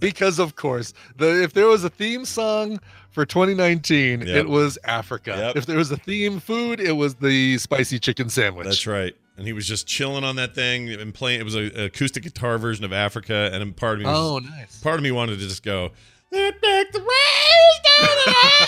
because 0.00 0.38
of 0.38 0.56
course 0.56 0.92
the 1.16 1.42
if 1.42 1.52
there 1.52 1.66
was 1.66 1.84
a 1.84 1.88
theme 1.88 2.24
song 2.24 2.80
for 3.10 3.24
2019 3.24 4.20
Yep. 4.20 4.28
it 4.28 4.48
was 4.48 4.76
africa 4.84 5.34
Yep. 5.36 5.56
if 5.56 5.66
there 5.66 5.78
was 5.78 5.92
a 5.92 5.96
theme 5.96 6.40
food 6.40 6.80
it 6.80 6.92
was 6.92 7.14
the 7.14 7.58
spicy 7.58 7.98
chicken 8.00 8.28
sandwich 8.28 8.66
That's 8.66 8.86
right. 8.86 9.14
And 9.38 9.46
he 9.46 9.54
was 9.54 9.66
just 9.66 9.86
chilling 9.86 10.24
on 10.24 10.36
that 10.36 10.54
thing 10.54 10.90
and 10.90 11.14
playing. 11.14 11.40
It 11.40 11.44
was 11.44 11.54
a, 11.54 11.82
a 11.82 11.84
acoustic 11.86 12.22
guitar 12.22 12.58
version 12.58 12.84
of 12.84 12.92
Africa, 12.92 13.48
and 13.50 13.74
part 13.74 13.94
of 13.94 14.00
me, 14.00 14.04
was, 14.04 14.18
oh 14.18 14.38
nice 14.38 14.78
part 14.80 14.96
of 14.96 15.02
me 15.02 15.10
wanted 15.10 15.38
to 15.38 15.48
just 15.48 15.62
go. 15.62 15.90
"Let 16.32 16.60
back 16.62 16.92
the 16.92 16.98
rails 17.00 17.08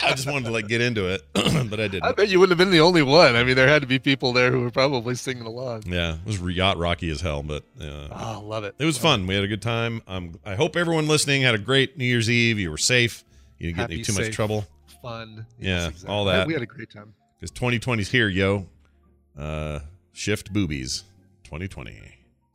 I 0.03 0.11
just 0.15 0.27
wanted 0.27 0.45
to 0.47 0.51
like 0.53 0.69
get 0.69 0.81
into 0.81 1.07
it, 1.09 1.23
but 1.33 1.81
I 1.81 1.85
I 1.85 1.89
didn't. 1.89 2.03
I 2.05 2.13
bet 2.13 2.29
you 2.29 2.39
wouldn't 2.39 2.59
have 2.59 2.65
been 2.65 2.73
the 2.73 2.81
only 2.85 3.03
one. 3.03 3.37
I 3.37 3.43
mean, 3.45 3.57
there 3.57 3.67
had 3.69 3.83
to 3.83 3.89
be 3.89 3.99
people 3.99 4.33
there 4.33 4.51
who 4.51 4.61
were 4.61 4.71
probably 4.71 5.15
singing 5.15 5.45
along. 5.47 5.85
Yeah, 5.87 6.17
it 6.27 6.27
was 6.41 6.41
yacht 6.57 6.77
rocky 6.77 7.11
as 7.11 7.21
hell, 7.21 7.43
but 7.43 7.65
uh, 7.81 8.09
Oh, 8.13 8.43
love 8.45 8.65
it. 8.65 8.75
it 8.79 8.85
was 8.85 8.99
fun. 8.99 9.27
We 9.27 9.35
had 9.35 9.45
a 9.45 9.49
good 9.49 9.63
time. 9.63 10.03
Um, 10.07 10.39
I 10.45 10.55
hope 10.55 10.77
everyone 10.77 11.09
listening 11.09 11.43
had 11.43 11.55
a 11.55 11.59
great 11.59 11.97
New 11.97 12.05
Year's 12.05 12.29
Eve. 12.31 12.59
You 12.59 12.71
were 12.71 12.77
safe. 12.79 13.25
You 13.59 13.69
didn't 13.69 13.77
get 13.77 13.83
Happy, 13.83 13.99
into 14.01 14.13
too 14.13 14.21
much 14.21 14.33
trouble 14.33 14.67
Fun. 15.03 15.47
Yeah, 15.59 15.91
all 16.09 16.25
that. 16.27 16.47
We 16.47 16.53
had 16.55 16.63
a 16.63 16.67
great 16.67 16.91
time. 16.91 17.15
because 17.39 17.51
2020's 17.53 18.11
here, 18.11 18.29
yo. 18.29 18.67
Uh, 19.39 19.81
shift 20.13 20.53
boobies, 20.53 21.05
2020. 21.45 22.01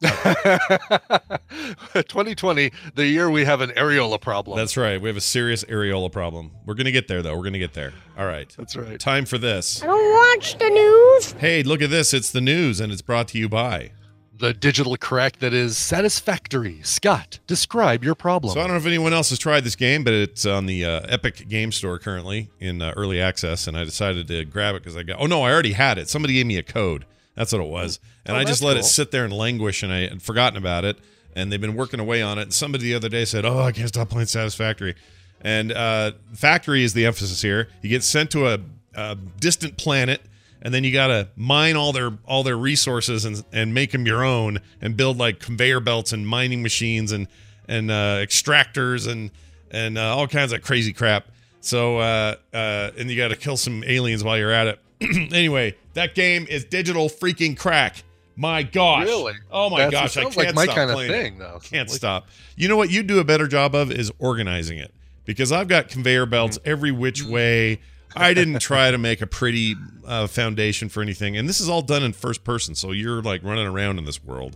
2020, 1.94 2.72
the 2.96 3.06
year 3.06 3.30
we 3.30 3.44
have 3.44 3.60
an 3.62 3.72
areola 3.72 4.20
problem. 4.20 4.58
That's 4.58 4.78
right. 4.78 5.02
We 5.02 5.10
have 5.10 5.18
a 5.18 5.22
serious 5.22 5.64
areola 5.66 6.12
problem. 6.12 6.52
We're 6.66 6.76
gonna 6.76 6.92
get 6.92 7.08
there 7.08 7.22
though. 7.22 7.36
We're 7.36 7.44
gonna 7.44 7.60
get 7.60 7.74
there. 7.74 7.94
All 8.18 8.26
right. 8.26 8.54
That's 8.58 8.76
right. 8.78 9.00
Time 9.00 9.26
for 9.26 9.38
this. 9.38 9.84
I 9.84 9.88
don't 9.88 10.38
watch 10.38 10.58
the 10.58 10.70
news. 10.70 11.32
Hey, 11.34 11.64
look 11.64 11.82
at 11.82 11.90
this. 11.90 12.14
It's 12.14 12.32
the 12.32 12.42
news, 12.42 12.80
and 12.80 12.94
it's 12.94 13.02
brought 13.02 13.28
to 13.30 13.38
you 13.38 13.50
by. 13.50 13.92
The 14.38 14.54
digital 14.54 14.96
crack 14.96 15.40
that 15.40 15.54
is 15.54 15.78
satisfactory. 15.78 16.80
Scott, 16.84 17.40
describe 17.46 18.06
your 18.06 18.16
problem. 18.16 18.54
So 18.54 18.62
I 18.62 18.64
don't 18.64 18.72
know 18.72 18.78
if 18.78 18.86
anyone 18.86 19.12
else 19.12 19.32
has 19.32 19.40
tried 19.40 19.66
this 19.66 19.76
game, 19.76 20.06
but 20.06 20.14
it's 20.14 20.46
on 20.46 20.66
the 20.66 20.86
uh, 20.86 21.02
Epic 21.10 21.50
Game 21.50 21.74
Store 21.74 22.00
currently 22.00 22.50
in 22.58 22.82
uh, 22.82 22.94
early 22.96 23.20
access, 23.20 23.68
and 23.68 23.78
I 23.78 23.84
decided 23.84 24.30
to 24.30 24.46
grab 24.46 24.76
it 24.76 24.84
because 24.84 24.96
I 24.96 25.04
got. 25.04 25.20
Oh 25.20 25.26
no, 25.26 25.42
I 25.44 25.52
already 25.52 25.74
had 25.74 25.98
it. 25.98 26.08
Somebody 26.08 26.36
gave 26.36 26.46
me 26.46 26.56
a 26.58 26.64
code. 26.64 27.06
That's 27.36 27.52
what 27.52 27.62
it 27.62 27.68
was, 27.68 28.00
and 28.30 28.38
Oh, 28.38 28.40
I 28.40 28.44
just 28.44 28.62
let 28.62 28.78
it 28.78 28.86
sit 28.86 29.12
there 29.12 29.26
and 29.26 29.34
languish, 29.34 29.84
and 29.84 29.92
I 29.92 30.08
had 30.08 30.22
forgotten 30.22 30.58
about 30.58 30.86
it. 30.86 30.98
And 31.36 31.52
they've 31.52 31.62
been 31.62 31.76
working 31.76 32.00
away 32.00 32.22
on 32.22 32.38
it. 32.40 32.44
And 32.44 32.54
somebody 32.54 32.86
the 32.86 32.96
other 32.96 33.10
day 33.10 33.26
said, 33.26 33.46
"Oh, 33.46 33.60
I 33.60 33.72
can't 33.72 33.88
stop 33.88 34.10
playing 34.10 34.28
Satisfactory." 34.28 34.96
And 35.42 35.72
uh, 35.72 36.12
Factory 36.34 36.84
is 36.84 36.94
the 36.94 37.06
emphasis 37.06 37.42
here. 37.42 37.70
You 37.82 37.90
get 37.90 38.04
sent 38.04 38.32
to 38.32 38.48
a, 38.48 38.60
a 38.96 39.16
distant 39.40 39.78
planet, 39.78 40.22
and 40.62 40.74
then 40.74 40.84
you 40.84 40.92
got 40.92 41.08
to 41.08 41.30
mine 41.36 41.76
all 41.76 41.94
their 41.94 42.12
all 42.26 42.44
their 42.44 42.58
resources 42.58 43.26
and 43.26 43.44
and 43.52 43.74
make 43.74 43.92
them 43.92 44.06
your 44.06 44.24
own, 44.24 44.60
and 44.82 44.98
build 44.98 45.18
like 45.18 45.40
conveyor 45.40 45.80
belts 45.80 46.12
and 46.14 46.28
mining 46.28 46.62
machines 46.62 47.12
and 47.12 47.28
and 47.68 47.90
uh, 47.92 48.18
extractors 48.18 49.08
and 49.10 49.32
and 49.72 49.98
uh, 49.98 50.16
all 50.16 50.28
kinds 50.28 50.52
of 50.52 50.62
crazy 50.62 50.94
crap. 50.94 51.28
So 51.62 52.00
uh, 52.00 52.36
uh, 52.54 52.92
and 52.98 53.10
you 53.10 53.18
got 53.18 53.30
to 53.30 53.36
kill 53.36 53.58
some 53.58 53.84
aliens 53.86 54.24
while 54.24 54.38
you're 54.38 54.52
at 54.52 54.68
it. 54.68 54.80
anyway, 55.34 55.76
that 55.94 56.16
game 56.16 56.48
is 56.50 56.66
digital 56.66 57.08
freaking 57.08 57.58
crack. 57.58 58.04
My 58.42 58.64
gosh! 58.64 59.04
Really? 59.06 59.34
Oh 59.52 59.70
my 59.70 59.80
That's- 59.86 59.92
gosh! 60.16 60.18
I 60.18 60.24
can't 60.24 60.38
like 60.38 60.56
my 60.56 60.64
stop 60.64 60.76
kind 60.76 60.90
of 60.90 60.96
playing 60.96 61.12
it. 61.12 61.14
thing, 61.24 61.38
though. 61.40 61.60
Can't 61.62 61.90
Like- 61.90 61.98
stop. 61.98 62.30
You 62.56 62.70
know 62.70 62.78
what 62.78 62.90
you 62.90 63.04
do 63.04 63.20
a 63.20 63.26
better 63.26 63.48
job 63.50 63.76
of 63.76 63.92
is 63.92 64.12
organizing 64.18 64.78
it 64.78 64.94
because 65.26 65.52
I've 65.52 65.68
got 65.68 65.90
conveyor 65.90 66.26
belts 66.26 66.58
Mm-hmm. 66.58 66.70
every 66.70 66.92
which 66.92 67.22
way. 67.24 67.82
I 68.16 68.34
didn't 68.34 68.60
try 68.60 68.90
to 68.92 68.98
make 68.98 69.22
a 69.22 69.28
pretty 69.28 69.76
uh, 70.08 70.26
foundation 70.28 70.88
for 70.90 71.02
anything, 71.04 71.36
and 71.38 71.48
this 71.50 71.60
is 71.60 71.68
all 71.70 71.82
done 71.82 72.02
in 72.02 72.14
first 72.14 72.44
person. 72.46 72.76
So 72.76 72.92
you're 72.92 73.22
like 73.22 73.44
running 73.44 73.68
around 73.68 74.00
in 74.00 74.06
this 74.06 74.24
world. 74.24 74.56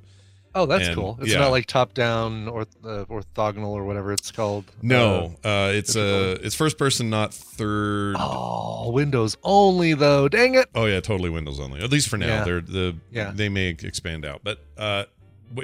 Oh, 0.55 0.65
that's 0.67 0.87
And, 0.87 0.95
cool. 0.95 1.17
It's 1.21 1.31
yeah. 1.31 1.39
not 1.39 1.51
like 1.51 1.65
top 1.65 1.93
down 1.93 2.47
or 2.47 2.61
uh, 2.83 3.05
orthogonal 3.09 3.69
or 3.69 3.83
whatever 3.85 4.13
it's 4.13 4.31
called. 4.31 4.65
No, 4.81 5.35
uh, 5.43 5.71
it's 5.73 5.93
difficult. 5.93 6.39
uh, 6.39 6.45
it's 6.45 6.53
first 6.55 6.77
person, 6.77 7.09
not 7.09 7.33
third. 7.33 8.15
Uh, 8.15 8.19
oh, 8.21 8.91
Windows 8.91 9.35
only 9.43 9.93
though. 9.95 10.27
Dang 10.29 10.55
it. 10.55 10.69
Oh 10.75 10.85
yeah, 10.85 10.99
totally 10.99 11.29
Windows 11.31 11.59
only. 11.59 11.81
At 11.81 11.91
least 11.91 12.07
for 12.09 12.17
now. 12.17 12.27
Yeah. 12.27 12.43
They're 12.43 12.61
the 12.61 12.95
Yeah. 13.11 13.31
they 13.33 13.49
may 13.49 13.67
expand 13.69 14.25
out, 14.25 14.41
but 14.43 14.59
uh, 14.77 15.05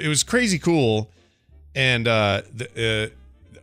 it 0.00 0.08
was 0.08 0.22
crazy 0.24 0.58
cool, 0.58 1.10
and 1.74 2.08
uh, 2.08 2.42
the, 2.52 3.12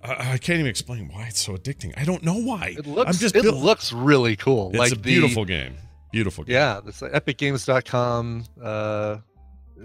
uh, 0.03 0.07
I, 0.07 0.33
I 0.33 0.37
can't 0.37 0.59
even 0.59 0.67
explain 0.67 1.09
why 1.11 1.27
it's 1.27 1.41
so 1.41 1.55
addicting. 1.57 1.93
I 1.97 2.03
don't 2.05 2.23
know 2.23 2.35
why. 2.35 2.75
It 2.77 2.85
looks. 2.87 3.09
I'm 3.09 3.15
just 3.19 3.35
it 3.35 3.43
built- 3.43 3.55
looks 3.57 3.91
really 3.91 4.35
cool. 4.37 4.69
It's 4.69 4.77
like 4.79 4.91
a 4.91 4.95
the- 4.95 5.01
beautiful 5.01 5.43
game. 5.45 5.75
Beautiful 6.11 6.45
game. 6.45 6.53
Yeah, 6.53 6.79
it's 6.85 7.01
like 7.01 7.11
epicgames.com. 7.11 8.45
Uh, 8.63 9.17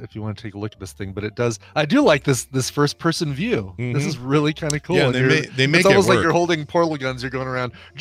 if 0.02 0.14
you 0.14 0.22
want 0.22 0.36
to 0.36 0.42
take 0.42 0.54
a 0.54 0.58
look 0.58 0.72
at 0.72 0.80
this 0.80 0.92
thing, 0.92 1.12
but 1.12 1.24
it 1.24 1.34
does. 1.34 1.58
I 1.76 1.84
do 1.84 2.00
like 2.02 2.24
this 2.24 2.44
this 2.44 2.70
first 2.70 2.98
person 2.98 3.32
view. 3.34 3.74
This 3.78 4.02
Mhm. 4.04 4.06
is 4.06 4.18
really 4.18 4.52
kind 4.52 4.72
of 4.72 4.82
cool. 4.82 4.96
Yeah, 4.96 5.10
they 5.10 5.20
you're- 5.20 5.40
ma- 5.42 5.46
they 5.56 5.66
make 5.66 5.80
it's 5.80 5.86
it 5.88 5.90
almost 5.90 6.08
like 6.08 6.20
you're 6.20 6.32
holding 6.32 6.64
portal 6.66 6.96
guns. 6.96 7.22
You're 7.22 7.30
going 7.30 7.48
around, 7.48 7.72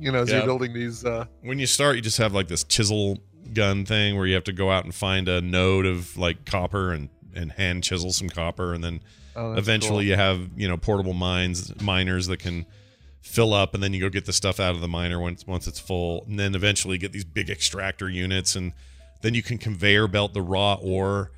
you 0.00 0.12
know, 0.12 0.22
as 0.22 0.30
Yeah. 0.30 0.38
you're 0.38 0.46
building 0.46 0.72
these. 0.72 1.04
Uh, 1.04 1.26
When 1.42 1.58
you 1.58 1.66
start, 1.66 1.96
you 1.96 2.02
just 2.02 2.18
have 2.18 2.32
like 2.34 2.48
this 2.48 2.64
chisel 2.64 3.18
gun 3.52 3.84
thing 3.84 4.16
where 4.16 4.26
you 4.26 4.34
have 4.34 4.44
to 4.44 4.52
go 4.52 4.70
out 4.70 4.84
and 4.84 4.94
find 4.94 5.28
a 5.28 5.40
node 5.40 5.86
of 5.86 6.16
like 6.16 6.44
copper 6.44 6.92
and 6.92 7.08
and 7.34 7.52
hand 7.52 7.84
chisel 7.84 8.12
some 8.12 8.28
copper, 8.28 8.74
and 8.74 8.82
then 8.82 9.00
oh, 9.36 9.52
eventually 9.54 10.04
cool. 10.04 10.10
you 10.10 10.14
have 10.16 10.48
you 10.56 10.66
know 10.66 10.76
portable 10.76 11.12
mines 11.14 11.72
miners 11.80 12.26
that 12.26 12.38
can 12.38 12.66
fill 13.20 13.52
up 13.52 13.74
and 13.74 13.82
then 13.82 13.92
you 13.92 14.00
go 14.00 14.08
get 14.08 14.24
the 14.24 14.32
stuff 14.32 14.58
out 14.58 14.74
of 14.74 14.80
the 14.80 14.88
miner 14.88 15.20
once 15.20 15.46
once 15.46 15.66
it's 15.66 15.78
full 15.78 16.24
and 16.28 16.38
then 16.38 16.54
eventually 16.54 16.96
get 16.96 17.12
these 17.12 17.24
big 17.24 17.50
extractor 17.50 18.08
units 18.08 18.56
and 18.56 18.72
then 19.20 19.34
you 19.34 19.42
can 19.42 19.58
conveyor 19.58 20.08
belt 20.08 20.34
the 20.34 20.42
raw 20.42 20.74
ore 20.74 21.30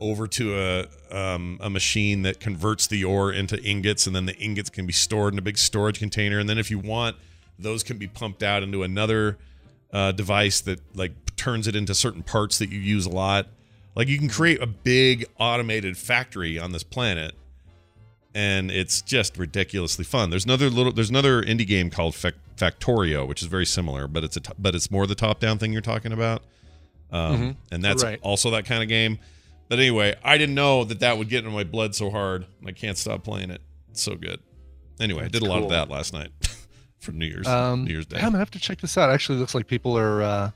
over 0.00 0.26
to 0.26 0.58
a 0.58 0.86
um, 1.10 1.58
a 1.62 1.70
machine 1.70 2.22
that 2.22 2.38
converts 2.40 2.86
the 2.86 3.04
ore 3.04 3.32
into 3.32 3.60
ingots 3.62 4.06
and 4.06 4.14
then 4.14 4.26
the 4.26 4.36
ingots 4.36 4.68
can 4.68 4.86
be 4.86 4.92
stored 4.92 5.32
in 5.32 5.38
a 5.38 5.42
big 5.42 5.56
storage 5.56 5.98
container 5.98 6.38
and 6.38 6.48
then 6.48 6.58
if 6.58 6.70
you 6.70 6.78
want 6.78 7.16
those 7.58 7.82
can 7.82 7.96
be 7.96 8.06
pumped 8.06 8.42
out 8.42 8.62
into 8.62 8.82
another 8.82 9.38
uh, 9.92 10.12
device 10.12 10.60
that 10.60 10.80
like 10.94 11.12
turns 11.36 11.66
it 11.66 11.74
into 11.74 11.94
certain 11.94 12.22
parts 12.22 12.58
that 12.58 12.68
you 12.68 12.78
use 12.78 13.06
a 13.06 13.10
lot 13.10 13.46
like 13.94 14.08
you 14.08 14.18
can 14.18 14.28
create 14.28 14.60
a 14.60 14.66
big 14.66 15.24
automated 15.38 15.96
factory 15.96 16.58
on 16.58 16.72
this 16.72 16.82
planet 16.82 17.34
and 18.36 18.70
it's 18.70 19.00
just 19.00 19.38
ridiculously 19.38 20.04
fun. 20.04 20.28
There's 20.28 20.44
another 20.44 20.68
little 20.68 20.92
there's 20.92 21.08
another 21.08 21.42
indie 21.42 21.66
game 21.66 21.88
called 21.88 22.12
Factorio 22.12 23.26
which 23.26 23.40
is 23.40 23.48
very 23.48 23.64
similar, 23.64 24.06
but 24.06 24.24
it's 24.24 24.36
a 24.36 24.40
t- 24.40 24.52
but 24.58 24.74
it's 24.74 24.90
more 24.90 25.06
the 25.06 25.14
top 25.14 25.40
down 25.40 25.56
thing 25.56 25.72
you're 25.72 25.80
talking 25.80 26.12
about. 26.12 26.42
Um, 27.12 27.38
Mhm. 27.38 27.56
and 27.72 27.84
that's 27.84 28.02
Right. 28.02 28.18
also 28.22 28.50
that 28.50 28.64
kind 28.64 28.82
of 28.82 28.88
game. 28.88 29.18
But 29.68 29.78
anyway, 29.78 30.14
I 30.24 30.38
didn't 30.38 30.54
know 30.54 30.84
that 30.84 31.00
that 31.00 31.18
would 31.18 31.28
get 31.28 31.38
into 31.44 31.50
my 31.50 31.64
blood 31.64 31.94
so 31.94 32.10
hard. 32.10 32.46
I 32.66 32.72
can't 32.72 32.96
stop 32.98 33.24
playing 33.24 33.50
it. 33.50 33.60
It's 33.90 34.02
so 34.02 34.14
good. 34.16 34.40
Anyway, 35.00 35.24
I 35.24 35.28
did 35.28 35.42
a 35.42 35.46
lot 35.46 35.62
of 35.62 35.68
that 35.70 35.88
last 35.90 36.12
night 36.12 36.30
for 37.00 37.12
New 37.12 37.26
Year's 37.26 37.46
Um, 37.46 37.84
New 37.84 37.92
Year's 37.92 38.06
Day. 38.06 38.16
I'm 38.18 38.24
gonna 38.26 38.38
have 38.38 38.50
to 38.52 38.58
check 38.58 38.80
this 38.80 38.96
out. 38.96 39.10
Actually, 39.10 39.38
looks 39.38 39.54
like 39.54 39.66
people 39.66 39.96
are 39.98 40.22
uh, 40.22 40.50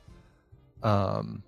um, 0.83 1.43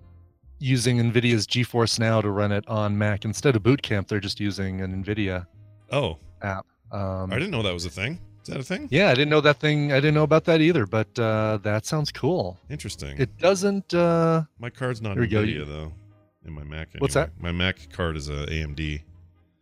using 0.59 0.97
NVIDIA's 0.99 1.47
GeForce 1.47 1.99
Now 1.99 2.21
to 2.21 2.29
run 2.29 2.51
it 2.51 2.67
on 2.67 2.97
Mac 2.97 3.25
instead 3.25 3.55
of 3.55 3.63
Boot 3.63 3.81
Camp. 3.81 4.07
They're 4.07 4.19
just 4.19 4.39
using 4.39 4.81
an 4.81 5.03
NVIDIA 5.03 5.45
Oh, 5.91 6.17
app. 6.41 6.65
Um, 6.91 7.31
I 7.31 7.35
didn't 7.35 7.51
know 7.51 7.63
that 7.63 7.73
was 7.73 7.85
a 7.85 7.89
thing. 7.89 8.19
Is 8.43 8.49
that 8.49 8.59
a 8.59 8.63
thing? 8.63 8.87
yeah, 8.91 9.09
I 9.09 9.13
didn't 9.13 9.29
know 9.29 9.41
that 9.41 9.59
thing. 9.59 9.91
I 9.91 9.95
didn't 9.95 10.15
know 10.15 10.23
about 10.23 10.43
that 10.45 10.59
either. 10.61 10.85
But 10.85 11.17
uh, 11.17 11.59
that 11.63 11.85
sounds 11.85 12.11
cool. 12.11 12.57
Interesting. 12.69 13.17
It 13.17 13.37
doesn't. 13.37 13.93
Uh, 13.93 14.43
my 14.59 14.69
card's 14.69 15.01
not 15.01 15.13
Here 15.13 15.21
we 15.21 15.27
go. 15.27 15.43
NVIDIA 15.43 15.65
though. 15.65 15.93
In 16.45 16.53
my 16.53 16.63
Mac. 16.63 16.89
What's 16.97 17.13
that? 17.13 17.31
My 17.39 17.53
Mac 17.53 17.89
card 17.93 18.17
is 18.17 18.27
a 18.27 18.45
AMD. 18.47 19.01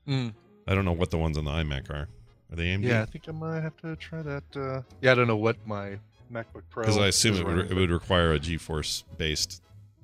mm, 0.08 0.34
I 0.68 0.74
don't 0.76 0.86
know 0.86 0.94
what 0.94 1.12
the 1.12 1.18
ones 1.18 1.38
on 1.38 1.46
the 1.46 1.52
iMac 1.52 1.90
are. 1.92 2.08
Are 2.52 2.56
they 2.56 2.66
AMD? 2.66 2.84
yeah, 2.84 3.02
I 3.04 3.06
think 3.06 3.30
I 3.30 3.32
might 3.32 3.62
have 3.62 3.78
to 3.78 3.96
try 3.98 4.22
that. 4.24 4.44
Uh, 4.56 4.82
yeah, 5.00 5.12
I 5.12 5.16
don't 5.16 5.28
know 5.28 5.38
what 5.38 5.58
my 5.68 6.00
MacBook 6.34 6.64
Pro. 6.70 6.84
Because 6.84 6.98
I 6.98 7.08
assume 7.08 7.36
is 7.36 7.40
it 7.42 7.46
would, 7.46 7.72
it 7.72 7.76
would 7.76 7.92
require 7.92 8.34
a 8.34 8.40
GeForce 8.40 9.04
based. 9.18 9.62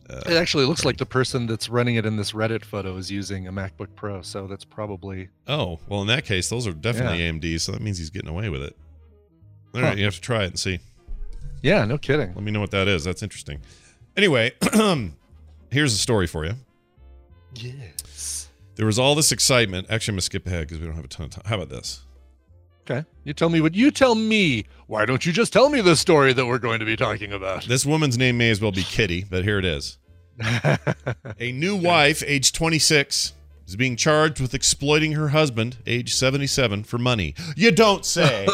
Uh, 0.09 0.21
It 0.25 0.33
actually 0.37 0.65
looks 0.65 0.85
like 0.85 0.97
the 0.97 1.05
person 1.05 1.47
that's 1.47 1.67
running 1.69 1.95
it 1.95 2.05
in 2.05 2.15
this 2.15 2.31
Reddit 2.31 2.63
photo 2.63 2.95
is 2.97 3.11
using 3.11 3.47
a 3.47 3.51
MacBook 3.51 3.87
Pro, 3.95 4.21
so 4.21 4.47
that's 4.47 4.63
probably 4.63 5.27
oh, 5.47 5.79
well, 5.87 6.01
in 6.01 6.07
that 6.07 6.23
case, 6.25 6.49
those 6.49 6.65
are 6.67 6.71
definitely 6.73 7.19
AMD, 7.19 7.59
so 7.59 7.71
that 7.73 7.81
means 7.81 7.97
he's 7.97 8.09
getting 8.09 8.29
away 8.29 8.49
with 8.49 8.63
it. 8.63 8.75
All 9.75 9.81
right, 9.81 9.89
Huh. 9.89 9.95
you 9.97 10.05
have 10.05 10.15
to 10.15 10.21
try 10.21 10.43
it 10.43 10.47
and 10.47 10.59
see. 10.59 10.79
yeah, 11.61 11.83
no 11.85 11.97
kidding. 11.97 12.33
Let 12.33 12.43
me 12.43 12.51
know 12.51 12.61
what 12.61 12.71
that 12.71 12.87
is. 12.87 13.03
That's 13.03 13.21
interesting. 13.21 13.59
Anyway, 14.15 14.53
here's 15.71 15.93
a 15.93 15.97
story 15.97 16.25
for 16.27 16.45
you. 16.45 16.53
Yes. 17.55 18.49
There 18.75 18.85
was 18.85 18.99
all 18.99 19.15
this 19.15 19.31
excitement. 19.31 19.87
Actually, 19.89 20.13
I'm 20.13 20.15
going 20.15 20.19
to 20.19 20.25
skip 20.25 20.47
ahead 20.47 20.67
because 20.67 20.79
we 20.79 20.85
don't 20.85 20.95
have 20.95 21.05
a 21.05 21.09
ton 21.09 21.25
of 21.25 21.31
time. 21.31 21.43
How 21.45 21.55
about 21.55 21.69
this? 21.69 22.03
Okay, 22.89 23.05
you 23.25 23.33
tell 23.33 23.49
me 23.49 23.59
what 23.59 23.75
you 23.75 23.91
tell 23.91 24.15
me. 24.15 24.65
Why 24.87 25.05
don't 25.05 25.25
you 25.25 25.33
just 25.33 25.51
tell 25.51 25.67
me 25.67 25.81
the 25.81 25.97
story 25.97 26.31
that 26.31 26.45
we're 26.45 26.57
going 26.57 26.79
to 26.79 26.85
be 26.85 26.95
talking 26.95 27.33
about? 27.33 27.65
This 27.65 27.85
woman's 27.85 28.17
name 28.17 28.37
may 28.37 28.49
as 28.49 28.61
well 28.61 28.71
be 28.71 28.83
Kitty, 28.83 29.25
but 29.29 29.43
here 29.43 29.59
it 29.59 29.65
is. 29.65 29.97
A 31.39 31.51
new 31.51 31.75
wife, 31.75 32.23
age 32.25 32.53
26, 32.53 33.33
is 33.67 33.75
being 33.75 33.97
charged 33.97 34.39
with 34.39 34.53
exploiting 34.53 35.11
her 35.13 35.29
husband, 35.29 35.79
age 35.85 36.15
77, 36.15 36.85
for 36.85 36.97
money. 36.97 37.35
You 37.57 37.71
don't 37.71 38.05
say. 38.05 38.47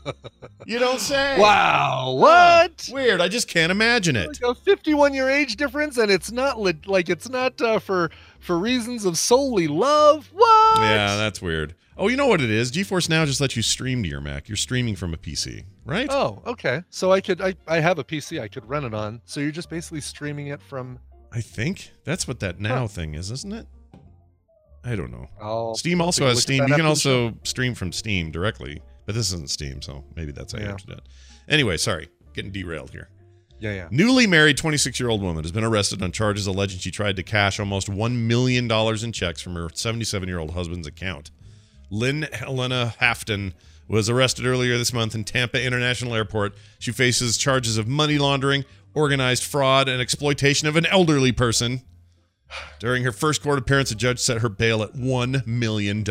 you 0.66 0.78
don't 0.78 1.00
say. 1.00 1.36
wow, 1.36 2.12
what? 2.12 2.88
Weird. 2.92 3.20
I 3.20 3.26
just 3.26 3.48
can't 3.48 3.72
imagine 3.72 4.14
it. 4.14 4.28
Like 4.28 4.42
a 4.42 4.54
51 4.54 5.12
year 5.12 5.28
age 5.28 5.56
difference, 5.56 5.96
and 5.96 6.08
it's 6.08 6.30
not 6.30 6.60
li- 6.60 6.78
like 6.86 7.08
it's 7.08 7.28
not 7.28 7.60
uh, 7.60 7.80
for 7.80 8.12
for 8.38 8.56
reasons 8.56 9.04
of 9.04 9.18
solely 9.18 9.66
love. 9.66 10.30
What? 10.32 10.78
Yeah, 10.78 11.16
that's 11.16 11.42
weird. 11.42 11.74
Oh, 11.98 12.08
you 12.08 12.16
know 12.16 12.26
what 12.26 12.42
it 12.42 12.50
is? 12.50 12.70
GeForce 12.70 13.08
Now 13.08 13.24
just 13.24 13.40
lets 13.40 13.56
you 13.56 13.62
stream 13.62 14.02
to 14.02 14.08
your 14.08 14.20
Mac. 14.20 14.48
You're 14.48 14.56
streaming 14.56 14.96
from 14.96 15.14
a 15.14 15.16
PC, 15.16 15.64
right? 15.86 16.06
Oh, 16.10 16.42
okay. 16.46 16.82
So 16.90 17.10
I 17.12 17.20
could 17.22 17.40
I, 17.40 17.54
I 17.66 17.80
have 17.80 17.98
a 17.98 18.04
PC 18.04 18.40
I 18.40 18.48
could 18.48 18.68
run 18.68 18.84
it 18.84 18.92
on. 18.92 19.22
So 19.24 19.40
you're 19.40 19.50
just 19.50 19.70
basically 19.70 20.02
streaming 20.02 20.48
it 20.48 20.60
from. 20.60 20.98
I 21.32 21.40
think 21.40 21.92
that's 22.04 22.28
what 22.28 22.40
that 22.40 22.60
Now 22.60 22.80
Huh. 22.80 22.88
thing 22.88 23.14
is, 23.14 23.30
isn't 23.30 23.52
it? 23.52 23.66
I 24.84 24.94
don't 24.94 25.10
know. 25.10 25.26
I'll 25.40 25.74
Steam 25.74 26.00
also 26.00 26.26
has 26.26 26.42
Steam. 26.42 26.62
You 26.68 26.74
can 26.74 26.84
the 26.84 26.94
show. 26.94 27.24
also 27.24 27.34
stream 27.44 27.74
from 27.74 27.92
Steam 27.92 28.30
directly, 28.30 28.80
But 29.06 29.14
this 29.14 29.32
isn't 29.32 29.50
Steam, 29.50 29.80
so 29.82 30.04
maybe 30.14 30.32
that's 30.32 30.52
how 30.52 30.58
you 30.60 30.66
have 30.66 30.76
to 30.78 30.86
do 30.86 30.92
it. 30.92 31.02
Anyway, 31.48 31.76
sorry, 31.76 32.08
getting 32.34 32.52
derailed 32.52 32.90
here. 32.90 33.08
Yeah, 33.58 33.72
yeah. 33.72 33.88
Newly 33.90 34.26
married 34.26 34.58
26 34.58 35.00
year 35.00 35.08
old 35.08 35.22
woman 35.22 35.42
has 35.44 35.50
been 35.52 35.64
arrested 35.64 36.02
on 36.02 36.12
charges 36.12 36.46
alleging 36.46 36.78
she 36.78 36.90
tried 36.90 37.16
to 37.16 37.22
cash 37.22 37.58
almost 37.58 37.88
$1 37.90 38.12
million 38.16 38.70
in 38.70 39.12
checks 39.12 39.40
from 39.40 39.54
her 39.54 39.68
77 39.72 40.28
year 40.28 40.38
old 40.38 40.50
husband's 40.52 40.86
account. 40.86 41.30
Lynn 41.90 42.22
Helena 42.32 42.94
Hafton 43.00 43.54
was 43.88 44.10
arrested 44.10 44.46
earlier 44.46 44.76
this 44.78 44.92
month 44.92 45.14
in 45.14 45.24
Tampa 45.24 45.62
International 45.64 46.14
Airport. 46.14 46.54
She 46.78 46.90
faces 46.92 47.36
charges 47.36 47.78
of 47.78 47.86
money 47.86 48.18
laundering, 48.18 48.64
organized 48.94 49.44
fraud, 49.44 49.88
and 49.88 50.00
exploitation 50.00 50.66
of 50.66 50.76
an 50.76 50.86
elderly 50.86 51.32
person. 51.32 51.82
During 52.78 53.04
her 53.04 53.12
first 53.12 53.42
court 53.42 53.58
appearance, 53.58 53.90
a 53.90 53.94
judge 53.94 54.18
set 54.18 54.38
her 54.40 54.48
bail 54.48 54.82
at 54.82 54.92
$1 54.94 55.46
million. 55.46 56.04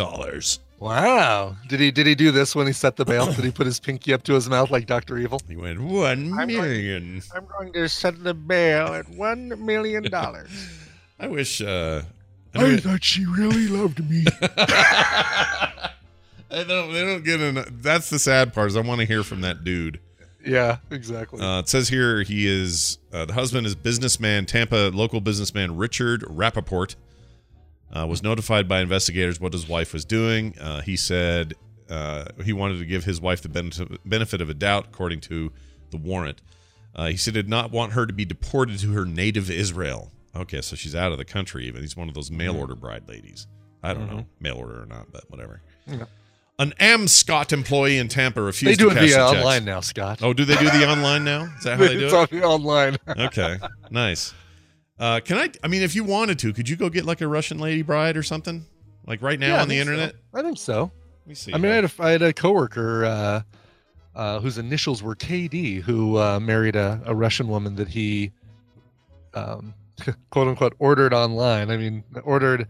Wow. 0.80 1.56
Did 1.70 1.80
he 1.80 1.90
did 1.92 2.06
he 2.06 2.16
do 2.16 2.32
this 2.32 2.54
when 2.56 2.68
he 2.68 2.74
set 2.74 2.98
the 2.98 3.06
bail? 3.06 3.32
did 3.32 3.46
he 3.46 3.52
put 3.52 3.66
his 3.66 3.80
pinky 3.80 4.14
up 4.14 4.24
to 4.24 4.34
his 4.34 4.50
mouth 4.50 4.70
like 4.70 4.86
Doctor 4.86 5.18
Evil? 5.18 5.40
He 5.48 5.56
went, 5.56 5.80
$1 5.80 6.38
I'm 6.38 6.48
going- 6.48 6.48
million. 6.48 7.22
I'm 7.34 7.46
going 7.46 7.72
to 7.74 7.88
set 7.88 8.22
the 8.24 8.34
bail 8.34 8.88
at 8.88 9.08
one 9.10 9.66
million 9.66 10.04
dollars. 10.04 10.50
I 11.20 11.28
wish. 11.28 11.62
Uh, 11.62 12.02
I 12.56 12.78
thought 12.78 13.04
she 13.04 13.26
really 13.26 13.68
loved 13.68 14.08
me. 14.10 14.26
I 14.42 15.82
don't. 16.50 16.94
They 16.94 17.04
don't 17.04 17.24
get 17.24 17.42
enough. 17.42 17.68
That's 17.70 18.10
the 18.10 18.20
sad 18.20 18.54
part. 18.54 18.68
Is 18.68 18.78
I 18.78 18.82
want 18.82 19.02
to 19.02 19.08
hear 19.08 19.24
from 19.24 19.42
that 19.42 19.64
dude. 19.64 20.00
yeah, 20.46 20.78
exactly. 20.92 21.42
Uh, 21.42 21.60
it 21.60 21.70
says 21.70 21.90
here 21.90 22.24
he 22.24 22.48
is 22.48 22.98
uh, 23.12 23.26
the 23.26 23.34
husband 23.34 23.68
is 23.68 23.76
businessman 23.76 24.46
Tampa 24.46 24.92
local 24.94 25.22
businessman 25.22 25.76
Richard 25.76 26.22
Rappaport 26.22 26.96
uh, 27.92 28.06
was 28.08 28.24
notified 28.24 28.68
by 28.68 28.82
investigators 28.82 29.40
what 29.40 29.54
his 29.54 29.68
wife 29.68 29.94
was 29.94 30.06
doing. 30.06 30.58
Uh, 30.60 30.82
he 30.82 30.96
said 30.96 31.54
uh, 31.90 32.26
he 32.44 32.54
wanted 32.54 32.80
to 32.80 32.86
give 32.86 33.06
his 33.06 33.22
wife 33.22 33.42
the 33.42 33.50
benefit 33.50 34.08
benefit 34.08 34.42
of 34.42 34.50
a 34.50 34.54
doubt, 34.54 34.88
according 34.92 35.22
to 35.22 35.52
the 35.92 35.98
warrant. 35.98 36.42
Uh, 36.96 37.08
he 37.08 37.18
said 37.18 37.36
he 37.36 37.42
did 37.42 37.50
not 37.50 37.72
want 37.72 37.94
her 37.94 38.06
to 38.06 38.14
be 38.14 38.26
deported 38.26 38.80
to 38.80 38.94
her 38.94 39.06
native 39.06 39.50
Israel. 39.50 40.12
Okay, 40.36 40.62
so 40.62 40.76
she's 40.76 40.96
out 40.96 41.12
of 41.12 41.18
the 41.18 41.26
country. 41.26 41.66
Even 41.68 41.82
he's 41.82 41.96
one 41.96 42.08
of 42.10 42.14
those 42.14 42.30
mail 42.32 42.56
order 42.58 42.76
bride 42.76 43.08
ladies. 43.08 43.48
I 43.84 43.94
don't 43.94 44.10
know, 44.10 44.26
mail 44.40 44.56
order 44.58 44.82
or 44.82 44.86
not, 44.86 45.12
but 45.12 45.30
whatever. 45.30 45.62
Yeah. 45.86 46.06
An 46.58 46.74
Amscot 46.80 47.52
employee 47.54 47.98
in 47.98 48.08
Tampa 48.08 48.40
they 48.40 48.46
refused 48.46 48.80
do 48.80 48.86
to 48.90 48.92
it 48.92 49.00
cash 49.00 49.10
via 49.10 49.18
the 49.26 49.32
checks. 49.32 49.38
online 49.46 49.66
now, 49.66 49.80
Scott. 49.82 50.20
Oh, 50.24 50.34
do 50.34 50.46
they 50.46 50.56
do 50.56 50.66
the 50.70 50.90
online 50.90 51.24
now? 51.26 51.44
Is 51.58 51.64
that 51.66 51.78
how 51.78 51.84
they 51.88 51.94
do 52.00 52.06
it's 52.06 52.14
it? 52.14 52.18
on 52.18 52.28
the 52.32 52.44
online. 52.46 52.98
Okay, 53.26 53.58
nice. 53.92 54.34
Uh, 54.98 55.20
can 55.20 55.38
I? 55.38 55.50
I 55.64 55.68
mean, 55.68 55.82
if 55.84 55.94
you 55.96 56.04
wanted 56.04 56.40
to, 56.40 56.54
could 56.54 56.68
you 56.70 56.76
go 56.78 56.90
get 56.90 57.06
like 57.06 57.22
a 57.22 57.28
Russian 57.28 57.60
lady 57.60 57.82
bride 57.82 58.16
or 58.18 58.24
something, 58.24 58.66
like 59.06 59.22
right 59.22 59.38
now 59.40 59.56
Yeah, 59.56 59.62
on 59.62 59.68
the 59.68 59.76
think 59.76 59.88
so. 59.88 59.92
internet? 59.94 60.16
I 60.34 60.42
think 60.42 60.58
so. 60.58 60.92
Let 61.24 61.28
me 61.28 61.36
see. 61.36 61.54
I 61.54 61.58
mean, 61.58 61.72
I 61.72 61.76
had 61.76 61.86
a, 61.86 61.92
I 62.00 62.12
had 62.12 62.22
a 62.22 62.34
coworker 62.34 63.04
uh, 63.06 63.42
uh, 64.16 64.40
whose 64.40 64.58
initials 64.58 65.04
were 65.04 65.16
KD, 65.16 65.82
who 65.82 66.18
uh, 66.18 66.40
married 66.40 66.76
a, 66.78 67.02
a 67.06 67.14
Russian 67.14 67.50
woman 67.50 67.76
that 67.76 67.90
he, 67.90 68.32
um, 69.34 69.74
quote 70.30 70.48
unquote, 70.48 70.74
ordered 70.80 71.14
online. 71.14 71.70
I 71.72 71.78
mean, 71.78 72.04
ordered 72.24 72.68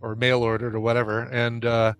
or 0.00 0.14
mail 0.16 0.42
ordered 0.42 0.74
or 0.74 0.80
whatever, 0.80 1.20
and 1.20 1.64
uh, 1.64 1.92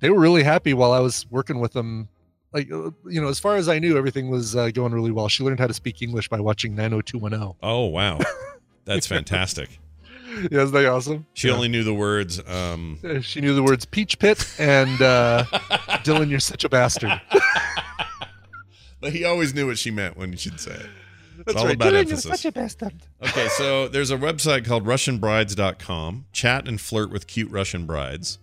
they 0.00 0.10
were 0.10 0.18
really 0.20 0.42
happy 0.42 0.72
while 0.74 0.92
I 0.92 1.00
was 1.00 1.26
working 1.30 1.60
with 1.60 1.72
them. 1.72 2.08
Like, 2.52 2.70
uh, 2.72 2.90
you 3.08 3.20
know, 3.20 3.28
as 3.28 3.38
far 3.38 3.56
as 3.56 3.68
I 3.68 3.78
knew, 3.78 3.96
everything 3.96 4.28
was 4.28 4.56
uh, 4.56 4.70
going 4.70 4.92
really 4.92 5.12
well. 5.12 5.28
She 5.28 5.44
learned 5.44 5.60
how 5.60 5.66
to 5.68 5.74
speak 5.74 6.02
English 6.02 6.28
by 6.28 6.40
watching 6.40 6.74
90210. 6.74 7.54
oh 7.62 7.84
wow, 7.86 8.18
that's 8.84 9.06
fantastic. 9.06 9.78
Yeah, 10.50 10.62
isn't 10.62 10.72
that 10.72 10.86
awesome? 10.86 11.26
She 11.34 11.48
Yeah. 11.48 11.54
only 11.54 11.68
knew 11.68 11.84
the 11.84 11.94
words. 11.94 12.40
Um, 12.48 12.98
She 13.22 13.40
knew 13.40 13.54
the 13.54 13.62
words 13.62 13.84
peach 13.84 14.18
pit 14.18 14.44
and 14.58 15.00
uh, 15.02 15.44
Dylan, 16.04 16.30
you're 16.30 16.38
such 16.40 16.64
a 16.64 16.68
bastard. 16.68 17.20
but 19.00 19.12
he 19.12 19.24
always 19.24 19.54
knew 19.54 19.66
what 19.66 19.78
she 19.78 19.90
meant 19.90 20.16
when 20.16 20.36
she'd 20.36 20.60
say 20.60 20.72
it. 20.72 20.86
That's 21.46 21.58
all 21.58 21.66
right. 21.66 21.74
about 21.74 21.92
Dylan, 21.92 22.00
emphasis. 22.00 22.24
you're 22.24 22.34
such 22.36 22.44
a 22.46 22.52
bastard. 22.52 22.92
Okay, 23.22 23.48
so 23.48 23.88
there's 23.88 24.10
a 24.10 24.16
website 24.16 24.64
called 24.64 24.84
RussianBrides.com. 24.84 26.26
Chat 26.32 26.68
and 26.68 26.80
flirt 26.80 27.10
with 27.10 27.26
cute 27.26 27.50
Russian 27.50 27.86
brides, 27.86 28.38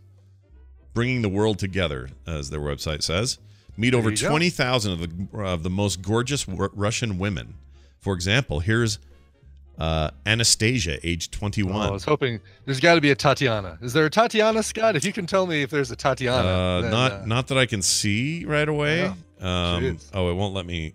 bringing 0.93 1.22
the 1.22 1.30
world 1.30 1.60
together, 1.60 2.10
as 2.26 2.50
their 2.50 2.60
website 2.60 3.04
says. 3.04 3.39
Meet 3.76 3.93
over 3.93 4.12
twenty 4.12 4.50
thousand 4.50 4.93
of 4.93 5.00
the 5.00 5.39
of 5.43 5.64
the 5.64 5.70
most 5.70 6.02
gorgeous 6.02 6.48
Ru- 6.48 6.72
Russian 6.74 7.20
women. 7.20 7.54
For 8.00 8.14
example, 8.14 8.60
here's 8.60 8.98
uh, 9.78 10.10
Anastasia, 10.26 10.98
age 11.08 11.30
Oh, 11.41 11.72
I 11.72 11.91
was 11.91 12.04
hoping 12.04 12.39
there's 12.66 12.80
got 12.80 12.95
to 12.95 13.02
be 13.02 13.12
a 13.12 13.16
Tatiana. 13.16 13.78
Is 13.82 13.93
there 13.93 14.06
a 14.06 14.10
Tatiana, 14.10 14.64
Scott? 14.64 14.95
If 14.95 15.06
you 15.06 15.14
can 15.14 15.28
tell 15.28 15.45
me 15.45 15.62
if 15.62 15.70
there's 15.70 15.91
a 15.91 15.95
Tatiana. 15.95 16.48
uh, 16.48 16.82
then, 16.82 16.91
not 16.91 17.12
uh, 17.12 17.26
not 17.26 17.48
that 17.48 17.58
I 17.58 17.66
can 17.66 17.82
see 17.82 18.45
right 18.45 18.68
away. 18.68 19.06
Um, 19.39 20.00
oh, 20.14 20.32
it 20.32 20.34
won't 20.34 20.56
let 20.56 20.66
me 20.66 20.93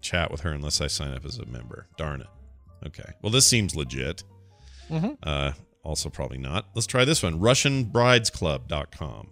chat 0.00 0.30
with 0.30 0.40
her 0.42 0.50
unless 0.52 0.80
I 0.80 0.86
sign 0.86 1.12
up 1.12 1.24
as 1.24 1.38
a 1.38 1.46
member. 1.46 1.86
Darn 1.96 2.20
it. 2.20 2.26
Okay. 2.86 3.12
Well, 3.22 3.32
this 3.32 3.46
seems 3.46 3.74
legit. 3.74 4.22
Mhm. 4.90 5.16
Uh, 5.22 5.52
also, 5.82 6.08
probably 6.10 6.38
not. 6.38 6.66
Let's 6.74 6.86
try 6.86 7.04
this 7.04 7.22
one. 7.22 7.40
RussianBridesClub.com. 7.40 9.28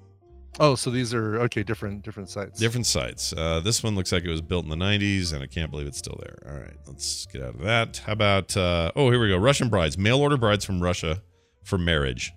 Oh, 0.59 0.75
so 0.75 0.91
these 0.91 1.13
are 1.13 1.39
okay, 1.43 1.63
different 1.63 2.03
different 2.03 2.31
sites. 2.31 2.59
Different 2.59 2.87
sites. 2.87 3.35
Uh, 3.35 3.61
this 3.61 3.83
one 3.83 3.95
looks 3.95 4.11
like 4.11 4.25
it 4.25 4.31
was 4.31 4.41
built 4.41 4.65
in 4.65 4.71
the 4.71 4.77
90s, 4.77 5.35
and 5.35 5.43
I 5.43 5.47
can't 5.47 5.71
believe 5.71 5.87
it's 5.87 5.99
still 5.99 6.19
there. 6.23 6.51
All 6.51 6.59
right, 6.59 6.77
let's 6.87 7.27
get 7.27 7.43
out 7.43 7.57
of 7.57 7.61
that. 7.61 7.99
How 7.99 8.13
about, 8.13 8.57
uh, 8.57 8.91
oh, 8.97 9.11
here 9.11 9.21
we 9.21 9.29
go. 9.29 9.37
Russian 9.37 9.69
brides, 9.69 9.99
mail 9.99 10.19
order 10.19 10.39
brides 10.39 10.65
from 10.65 10.81
Russia 10.83 11.21
for 11.63 11.77
marriage. 11.77 12.33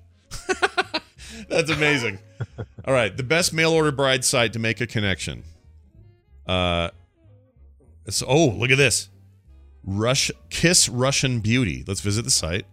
That's 1.49 1.71
amazing. 1.71 2.19
All 2.85 2.93
right, 2.93 3.15
the 3.15 3.23
best 3.23 3.53
mail 3.53 3.71
order 3.71 3.91
bride 3.91 4.25
site 4.25 4.51
to 4.53 4.59
make 4.59 4.81
a 4.81 4.87
connection. 4.87 5.43
Uh, 6.45 6.89
it's, 8.09 8.23
oh, 8.27 8.47
look 8.47 8.71
at 8.71 8.77
this. 8.77 9.09
Rush 9.83 10.29
Kiss 10.49 10.89
Russian 10.89 11.39
Beauty. 11.39 11.83
Let's 11.87 12.01
visit 12.01 12.23
the 12.23 12.31
site. 12.31 12.65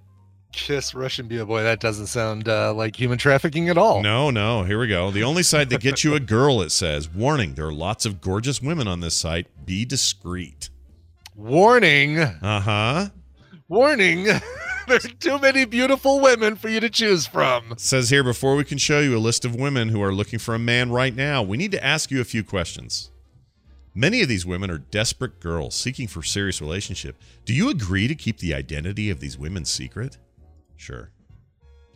Kiss 0.53 0.95
Russian 0.95 1.29
Beauty. 1.29 1.45
Boy, 1.45 1.63
that 1.63 1.81
doesn't 1.81 2.07
sound 2.07 2.49
uh, 2.49 2.73
like 2.75 2.97
human 2.97 3.19
trafficking 3.19 3.69
at 3.69 3.79
all. 3.79 4.03
No, 4.03 4.31
no. 4.31 4.65
Here 4.65 4.81
we 4.81 4.89
go. 4.89 5.11
The 5.11 5.23
only 5.23 5.43
site 5.43 5.69
that 5.69 5.81
gets 5.81 6.03
you 6.03 6.15
a 6.15 6.21
girl, 6.21 6.63
it 6.63 6.71
says. 6.71 7.09
Warning, 7.09 7.55
there 7.55 7.67
are 7.67 7.73
lots 7.73 8.07
of 8.07 8.21
gorgeous 8.21 8.61
women 8.61 8.89
on 8.89 9.01
this 9.01 9.15
site. 9.15 9.47
Be 9.65 9.85
discreet. 9.85 10.71
Warning! 11.35 12.19
Uh 12.19 12.61
huh. 12.61 13.09
Warning! 13.69 14.27
There's 14.89 15.07
too 15.21 15.39
many 15.39 15.65
beautiful 15.67 16.21
women 16.21 16.57
for 16.57 16.69
you 16.69 16.81
to 16.81 16.89
choose 16.89 17.27
from. 17.27 17.75
Says 17.77 18.09
here 18.09 18.25
before 18.25 18.57
we 18.57 18.65
can 18.65 18.79
show 18.79 19.01
you 19.01 19.17
a 19.17 19.19
list 19.19 19.45
of 19.45 19.55
women 19.55 19.89
who 19.89 20.01
are 20.01 20.15
looking 20.15 20.39
for 20.39 20.55
a 20.55 20.59
man 20.59 20.91
right 20.91 21.15
now, 21.15 21.43
we 21.43 21.57
need 21.57 21.73
to 21.73 21.85
ask 21.85 22.11
you 22.11 22.21
a 22.21 22.25
few 22.25 22.43
questions. 22.43 23.11
Many 23.97 24.21
of 24.21 24.29
these 24.29 24.45
women 24.45 24.71
are 24.71 24.77
desperate 24.77 25.41
girls 25.41 25.75
seeking 25.75 26.07
for 26.07 26.23
serious 26.23 26.61
relationship. 26.61 27.17
Do 27.47 27.55
you 27.55 27.71
agree 27.71 28.07
to 28.09 28.15
keep 28.15 28.39
the 28.39 28.53
identity 28.53 29.09
of 29.09 29.21
these 29.21 29.39
women 29.39 29.65
secret? 29.65 30.19
Sure. 30.77 31.11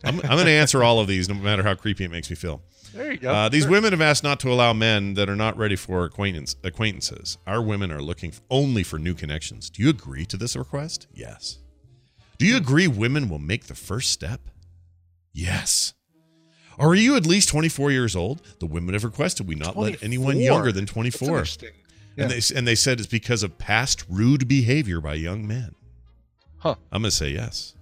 I'm, 0.03 0.15
I'm 0.21 0.29
going 0.31 0.45
to 0.45 0.51
answer 0.51 0.83
all 0.83 0.99
of 0.99 1.05
these, 1.07 1.29
no 1.29 1.35
matter 1.35 1.61
how 1.61 1.75
creepy 1.75 2.03
it 2.03 2.09
makes 2.09 2.27
me 2.27 2.35
feel. 2.35 2.63
There 2.91 3.11
you 3.11 3.19
go. 3.19 3.31
Uh, 3.31 3.49
these 3.49 3.63
Sure. 3.63 3.71
women 3.71 3.91
have 3.93 4.01
asked 4.01 4.23
not 4.23 4.39
to 4.39 4.51
allow 4.51 4.73
men 4.73 5.13
that 5.13 5.29
are 5.29 5.35
not 5.35 5.55
ready 5.57 5.75
for 5.75 6.03
acquaintance, 6.03 6.55
acquaintances. 6.63 7.37
Our 7.45 7.61
women 7.61 7.91
are 7.91 8.01
looking 8.01 8.33
only 8.49 8.81
for 8.81 8.97
new 8.97 9.13
connections. 9.13 9.69
Do 9.69 9.83
you 9.83 9.89
agree 9.89 10.25
to 10.25 10.37
this 10.37 10.55
request? 10.55 11.05
Yes. 11.13 11.59
Do 12.39 12.47
you 12.47 12.57
agree 12.57 12.87
women 12.87 13.29
will 13.29 13.37
make 13.37 13.65
the 13.67 13.75
first 13.75 14.09
step? 14.09 14.41
Yes. 15.33 15.93
Are 16.79 16.95
you 16.95 17.15
at 17.15 17.27
least 17.27 17.49
24 17.49 17.91
years 17.91 18.15
old? 18.15 18.41
The 18.59 18.65
women 18.65 18.93
have 18.93 19.03
requested 19.03 19.47
we 19.47 19.53
not 19.53 19.77
let 19.77 20.01
anyone 20.01 20.39
younger 20.39 20.71
than 20.71 20.85
That's 20.85 20.93
24. 20.93 21.45
Interesting. 22.17 22.17
Yeah. 22.17 22.23
And 22.23 22.31
they 22.31 22.57
and 22.59 22.67
they 22.67 22.75
said 22.75 22.99
it's 22.99 23.07
because 23.07 23.43
of 23.43 23.57
past 23.57 24.05
rude 24.09 24.47
behavior 24.47 25.01
by 25.01 25.15
young 25.15 25.47
men. 25.47 25.75
Huh. 26.59 26.75
I'm 26.91 27.01
going 27.01 27.09
to 27.09 27.15
say 27.15 27.29
yes. 27.29 27.73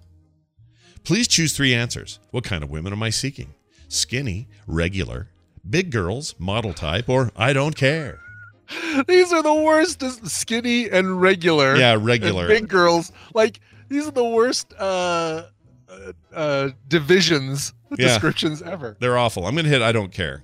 Please 1.04 1.28
choose 1.28 1.56
three 1.56 1.74
answers. 1.74 2.20
What 2.32 2.44
kind 2.44 2.64
of 2.64 2.70
women 2.70 2.94
am 2.94 3.04
I 3.04 3.10
seeking? 3.10 3.54
Skinny, 3.88 4.48
regular, 4.68 5.30
big 5.68 5.92
girls, 5.92 6.36
model 6.40 6.74
type, 6.74 7.10
or 7.10 7.32
I 7.36 7.54
don't 7.54 7.76
care. 7.76 8.20
These 9.08 9.34
are 9.34 9.42
the 9.42 9.54
worst. 9.54 10.02
Skinny 10.28 10.90
and 10.90 11.20
regular. 11.22 11.76
Yeah, 11.76 11.94
and 11.94 12.06
regular. 12.06 12.48
big 12.48 12.68
girls. 12.68 13.12
Like 13.34 13.60
these 13.90 14.08
are 14.08 14.12
the 14.12 14.24
worst 14.24 14.74
uh, 14.78 15.44
uh, 15.90 16.12
uh, 16.34 16.70
divisions 16.88 17.74
Yeah. 17.98 18.08
descriptions 18.10 18.62
ever. 18.62 18.96
They're 19.00 19.18
awful. 19.18 19.48
I'm 19.48 19.56
going 19.56 19.66
to 19.66 19.72
hit 19.72 19.82
I 19.82 19.92
don't 19.92 20.12
care. 20.12 20.44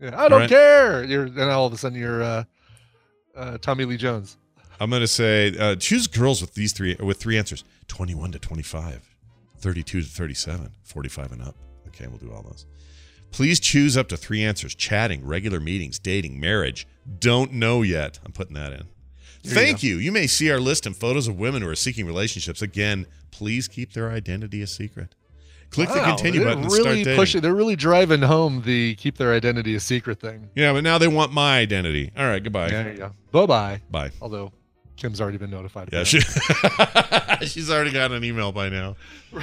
Yeah, 0.00 0.18
I 0.18 0.28
don't 0.28 0.40
right. 0.40 0.48
care. 0.48 1.04
You're 1.04 1.28
then 1.28 1.50
all 1.50 1.66
of 1.66 1.74
a 1.74 1.76
sudden 1.76 1.98
you're 1.98 2.22
uh, 2.22 2.44
uh, 3.36 3.58
Tommy 3.58 3.84
Lee 3.84 3.96
Jones. 3.96 4.36
I'm 4.80 4.90
going 4.90 5.00
to 5.00 5.08
say 5.08 5.56
uh, 5.58 5.76
choose 5.76 6.06
girls 6.06 6.40
with 6.40 6.54
these 6.54 6.72
three 6.72 6.96
with 6.98 7.18
three 7.18 7.36
answers 7.36 7.64
21 7.88 8.32
to 8.32 8.38
25, 8.38 9.14
32 9.58 10.00
to 10.00 10.06
37, 10.06 10.70
45 10.82 11.32
and 11.32 11.42
up. 11.42 11.56
Okay, 11.88 12.06
we'll 12.06 12.18
do 12.18 12.32
all 12.32 12.42
those. 12.42 12.66
Please 13.30 13.60
choose 13.60 13.96
up 13.96 14.08
to 14.08 14.16
three 14.16 14.42
answers 14.42 14.74
chatting, 14.74 15.24
regular 15.24 15.60
meetings, 15.60 15.98
dating, 15.98 16.40
marriage. 16.40 16.86
Don't 17.18 17.52
know 17.52 17.82
yet. 17.82 18.18
I'm 18.24 18.32
putting 18.32 18.54
that 18.54 18.72
in. 18.72 18.88
you 19.42 19.50
Thank 19.50 19.82
you. 19.82 19.96
You 19.96 20.12
may 20.12 20.26
see 20.26 20.50
our 20.50 20.58
list 20.58 20.86
and 20.86 20.96
photos 20.96 21.28
of 21.28 21.38
women 21.38 21.62
who 21.62 21.68
are 21.68 21.76
seeking 21.76 22.06
relationships. 22.06 22.62
Again, 22.62 23.06
please 23.30 23.68
keep 23.68 23.92
their 23.92 24.10
identity 24.10 24.62
a 24.62 24.66
secret. 24.66 25.14
Click 25.70 25.88
the 25.88 25.94
Wow, 25.98 26.16
continue 26.16 26.40
they're 26.40 26.48
button 26.48 26.64
and 26.64 26.72
really 26.72 26.82
start 26.82 26.96
dating. 26.96 27.16
pushing. 27.16 27.40
They're 27.42 27.54
really 27.54 27.76
driving 27.76 28.22
home 28.22 28.62
the 28.64 28.94
keep 28.96 29.16
their 29.16 29.32
identity 29.32 29.74
a 29.76 29.80
secret 29.80 30.18
thing. 30.20 30.50
Yeah, 30.56 30.72
but 30.72 30.82
now 30.84 30.98
they 30.98 31.08
want 31.08 31.32
my 31.32 31.58
identity. 31.58 32.10
All 32.16 32.24
right, 32.26 32.42
goodbye. 32.42 32.70
There 32.70 32.90
you 32.92 32.98
go. 32.98 33.12
Bye 33.30 33.46
bye. 33.46 33.80
Bye. 33.90 34.10
Although 34.20 34.52
Kim's 34.96 35.20
already 35.20 35.38
been 35.38 35.50
notified. 35.50 35.88
Yeah, 35.92 36.02
she, 36.04 36.20
she's 37.46 37.70
already 37.70 37.92
got 37.92 38.10
an 38.12 38.24
email 38.24 38.52
by 38.52 38.68
now. 38.68 38.96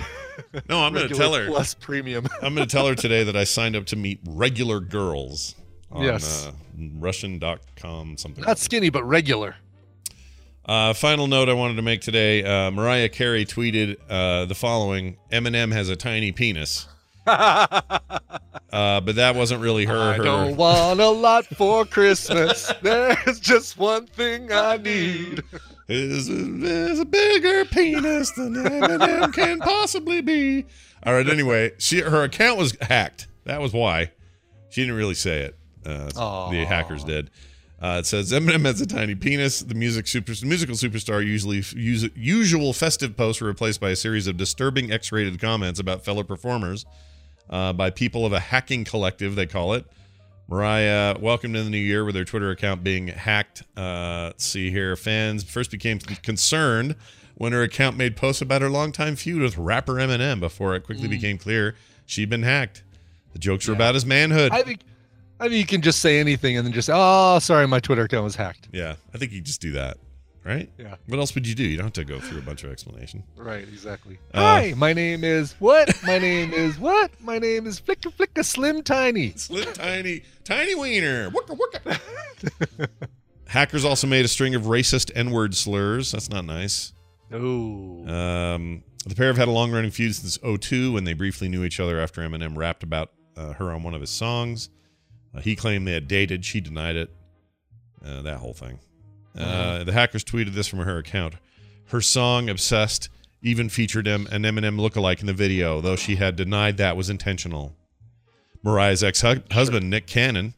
No, 0.69 0.83
I'm 0.83 0.93
going 0.93 1.07
to 1.09 1.15
tell 1.15 1.33
her. 1.33 1.47
plus 1.47 1.73
premium. 1.73 2.27
I'm 2.43 2.53
going 2.53 2.67
to 2.67 2.71
tell 2.71 2.85
her 2.87 2.93
today 2.93 3.23
that 3.23 3.35
I 3.35 3.43
signed 3.43 3.75
up 3.75 3.87
to 3.87 3.95
meet 3.95 4.19
regular 4.27 4.79
girls 4.79 5.55
on 5.91 6.03
Yes. 6.03 6.45
uh, 6.45 6.51
Russian.com 6.99 8.17
something. 8.17 8.43
Not 8.43 8.59
skinny, 8.59 8.91
but 8.91 9.03
regular. 9.03 9.55
Uh, 10.67 10.93
final 10.93 11.27
note 11.27 11.47
I 11.47 11.53
wanted 11.53 11.75
to 11.75 11.81
make 11.81 12.01
today: 12.01 12.43
uh, 12.43 12.71
Mariah 12.71 13.07
Carey 13.07 13.45
tweeted 13.45 13.95
uh, 14.09 14.45
the 14.45 14.55
following: 14.55 15.17
"Eminem 15.31 15.71
has 15.71 15.87
a 15.87 15.95
tiny 15.95 16.33
penis," 16.33 16.87
uh, 17.25 17.79
but 18.69 19.15
that 19.15 19.35
wasn't 19.35 19.61
really 19.61 19.85
her. 19.85 19.97
I 19.97 20.17
her 20.17 20.23
don't 20.23 20.57
want 20.57 20.99
a 20.99 21.07
lot 21.07 21.45
for 21.45 21.85
Christmas. 21.85 22.71
There's 22.81 23.39
just 23.39 23.77
one 23.77 24.07
thing 24.07 24.51
I 24.51 24.75
need. 24.75 25.41
is, 25.87 26.27
is 26.27 26.99
a 26.99 27.05
bigger 27.05 27.63
penis 27.63 28.31
than 28.31 28.55
Eminem 28.55 29.33
can 29.33 29.59
possibly 29.59 30.19
be. 30.19 30.65
All 31.03 31.13
right. 31.13 31.29
Anyway, 31.29 31.71
she 31.77 32.01
her 32.01 32.23
account 32.23 32.57
was 32.57 32.75
hacked. 32.81 33.27
That 33.45 33.61
was 33.61 33.71
why. 33.71 34.11
She 34.69 34.81
didn't 34.81 34.97
really 34.97 35.13
say 35.13 35.43
it. 35.43 35.55
Uh, 35.85 36.49
the 36.51 36.65
hackers 36.65 37.05
did. 37.05 37.29
Uh, 37.79 37.97
it 37.99 38.05
says 38.07 38.31
Eminem 38.31 38.65
has 38.65 38.81
a 38.81 38.87
tiny 38.87 39.13
penis. 39.13 39.59
The 39.59 39.75
music 39.75 40.07
super, 40.07 40.33
musical 40.43 40.75
superstar 40.75 41.23
usually 41.23 41.63
use, 41.75 42.09
usual 42.15 42.73
festive 42.73 43.15
posts 43.15 43.41
were 43.41 43.47
replaced 43.47 43.79
by 43.79 43.91
a 43.91 43.95
series 43.95 44.25
of 44.25 44.35
disturbing 44.35 44.91
X-rated 44.91 45.39
comments 45.39 45.79
about 45.79 46.03
fellow 46.03 46.23
performers 46.23 46.85
uh, 47.49 47.73
by 47.73 47.91
people 47.91 48.25
of 48.25 48.33
a 48.33 48.39
hacking 48.39 48.83
collective. 48.83 49.35
They 49.35 49.45
call 49.45 49.73
it. 49.73 49.85
Mariah 50.49 51.17
welcomed 51.19 51.55
in 51.55 51.65
the 51.65 51.69
new 51.69 51.77
year 51.77 52.05
with 52.05 52.15
her 52.15 52.23
Twitter 52.23 52.49
account 52.51 52.83
being 52.83 53.07
hacked. 53.09 53.63
Uh, 53.75 54.27
let's 54.27 54.45
see 54.45 54.71
here. 54.71 54.95
Fans 54.95 55.43
first 55.43 55.71
became 55.71 55.99
concerned 55.99 56.95
when 57.35 57.51
her 57.51 57.61
account 57.61 57.97
made 57.97 58.15
posts 58.15 58.41
about 58.41 58.61
her 58.61 58.69
longtime 58.69 59.15
feud 59.17 59.41
with 59.41 59.57
rapper 59.57 59.95
Eminem 59.95 60.39
before 60.39 60.73
it 60.75 60.83
quickly 60.83 61.07
became 61.07 61.37
clear 61.37 61.75
she'd 62.05 62.29
been 62.29 62.43
hacked. 62.43 62.83
The 63.33 63.39
jokes 63.39 63.67
were 63.67 63.73
about 63.75 63.93
his 63.93 64.05
manhood. 64.05 64.51
I 64.51 64.63
think, 64.63 64.79
I 65.39 65.47
mean, 65.49 65.59
you 65.59 65.65
can 65.65 65.81
just 65.81 65.99
say 65.99 66.19
anything 66.19 66.57
and 66.57 66.65
then 66.65 66.73
just, 66.73 66.89
oh, 66.91 67.39
sorry, 67.39 67.67
my 67.67 67.79
Twitter 67.79 68.03
account 68.03 68.23
was 68.23 68.35
hacked. 68.35 68.69
yeah, 68.71 68.95
I 69.13 69.17
think 69.17 69.31
you 69.31 69.41
just 69.41 69.61
do 69.61 69.71
that, 69.73 69.97
right? 70.43 70.69
Yeah. 70.77 70.95
What 71.07 71.19
else 71.19 71.35
would 71.35 71.45
you 71.45 71.53
do? 71.53 71.63
You 71.63 71.77
don't 71.77 71.85
have 71.85 71.93
to 71.93 72.05
go 72.05 72.19
through 72.19 72.39
a 72.39 72.41
bunch 72.41 72.63
of 72.63 72.71
explanation. 72.71 73.23
Right, 73.35 73.61
exactly. 73.67 74.17
Uh, 74.33 74.39
Hi, 74.41 74.73
my 74.75 74.93
name 74.93 75.23
is 75.23 75.53
what? 75.59 75.95
My 76.05 76.17
name 76.17 76.53
is 76.53 76.79
what? 76.79 77.11
My 77.21 77.37
name 77.37 77.67
is 77.67 77.79
Flicka 77.79 78.11
Flicka 78.11 78.43
Slim 78.43 78.81
Tiny. 78.81 79.33
Slim 79.35 79.71
tiny, 79.73 80.23
tiny 80.43 80.73
wiener. 80.73 81.29
Wooka 81.29 81.57
wooka. 81.57 82.89
Hackers 83.47 83.85
also 83.85 84.07
made 84.07 84.25
a 84.25 84.27
string 84.27 84.55
of 84.55 84.63
racist 84.63 85.11
N-word 85.15 85.55
slurs. 85.55 86.11
That's 86.11 86.29
not 86.29 86.45
nice. 86.45 86.93
Oh. 87.31 88.05
Um, 88.07 88.83
the 89.05 89.15
pair 89.15 89.27
have 89.27 89.37
had 89.37 89.47
a 89.47 89.51
long 89.51 89.71
running 89.71 89.91
feud 89.91 90.15
since 90.15 90.37
02 90.37 90.91
when 90.93 91.03
they 91.05 91.13
briefly 91.13 91.47
knew 91.47 91.63
each 91.63 91.79
other 91.79 91.99
after 91.99 92.21
Eminem 92.21 92.57
rapped 92.57 92.83
about 92.83 93.11
uh, 93.37 93.53
her 93.53 93.71
on 93.71 93.83
one 93.83 93.93
of 93.93 94.01
his 94.01 94.09
songs. 94.09 94.69
Uh, 95.35 95.41
he 95.41 95.55
claimed 95.55 95.87
they 95.87 95.93
had 95.93 96.07
dated. 96.07 96.45
She 96.45 96.61
denied 96.61 96.95
it. 96.95 97.09
Uh, 98.03 98.21
that 98.21 98.37
whole 98.37 98.53
thing. 98.53 98.79
Uh, 99.37 99.83
the 99.83 99.91
hackers 99.91 100.23
tweeted 100.23 100.53
this 100.53 100.67
from 100.67 100.79
her 100.79 100.97
account. 100.97 101.35
Her 101.87 102.01
song, 102.01 102.49
Obsessed, 102.49 103.09
even 103.41 103.69
featured 103.69 104.07
him, 104.07 104.27
an 104.31 104.43
Eminem 104.43 104.79
lookalike 104.79 105.21
in 105.21 105.27
the 105.27 105.33
video, 105.33 105.79
though 105.79 105.95
she 105.95 106.15
had 106.15 106.35
denied 106.35 106.77
that 106.77 106.97
was 106.97 107.09
intentional. 107.09 107.75
Mariah's 108.63 109.03
ex 109.03 109.21
husband, 109.21 109.89
Nick 109.89 110.07
Cannon, 110.07 110.53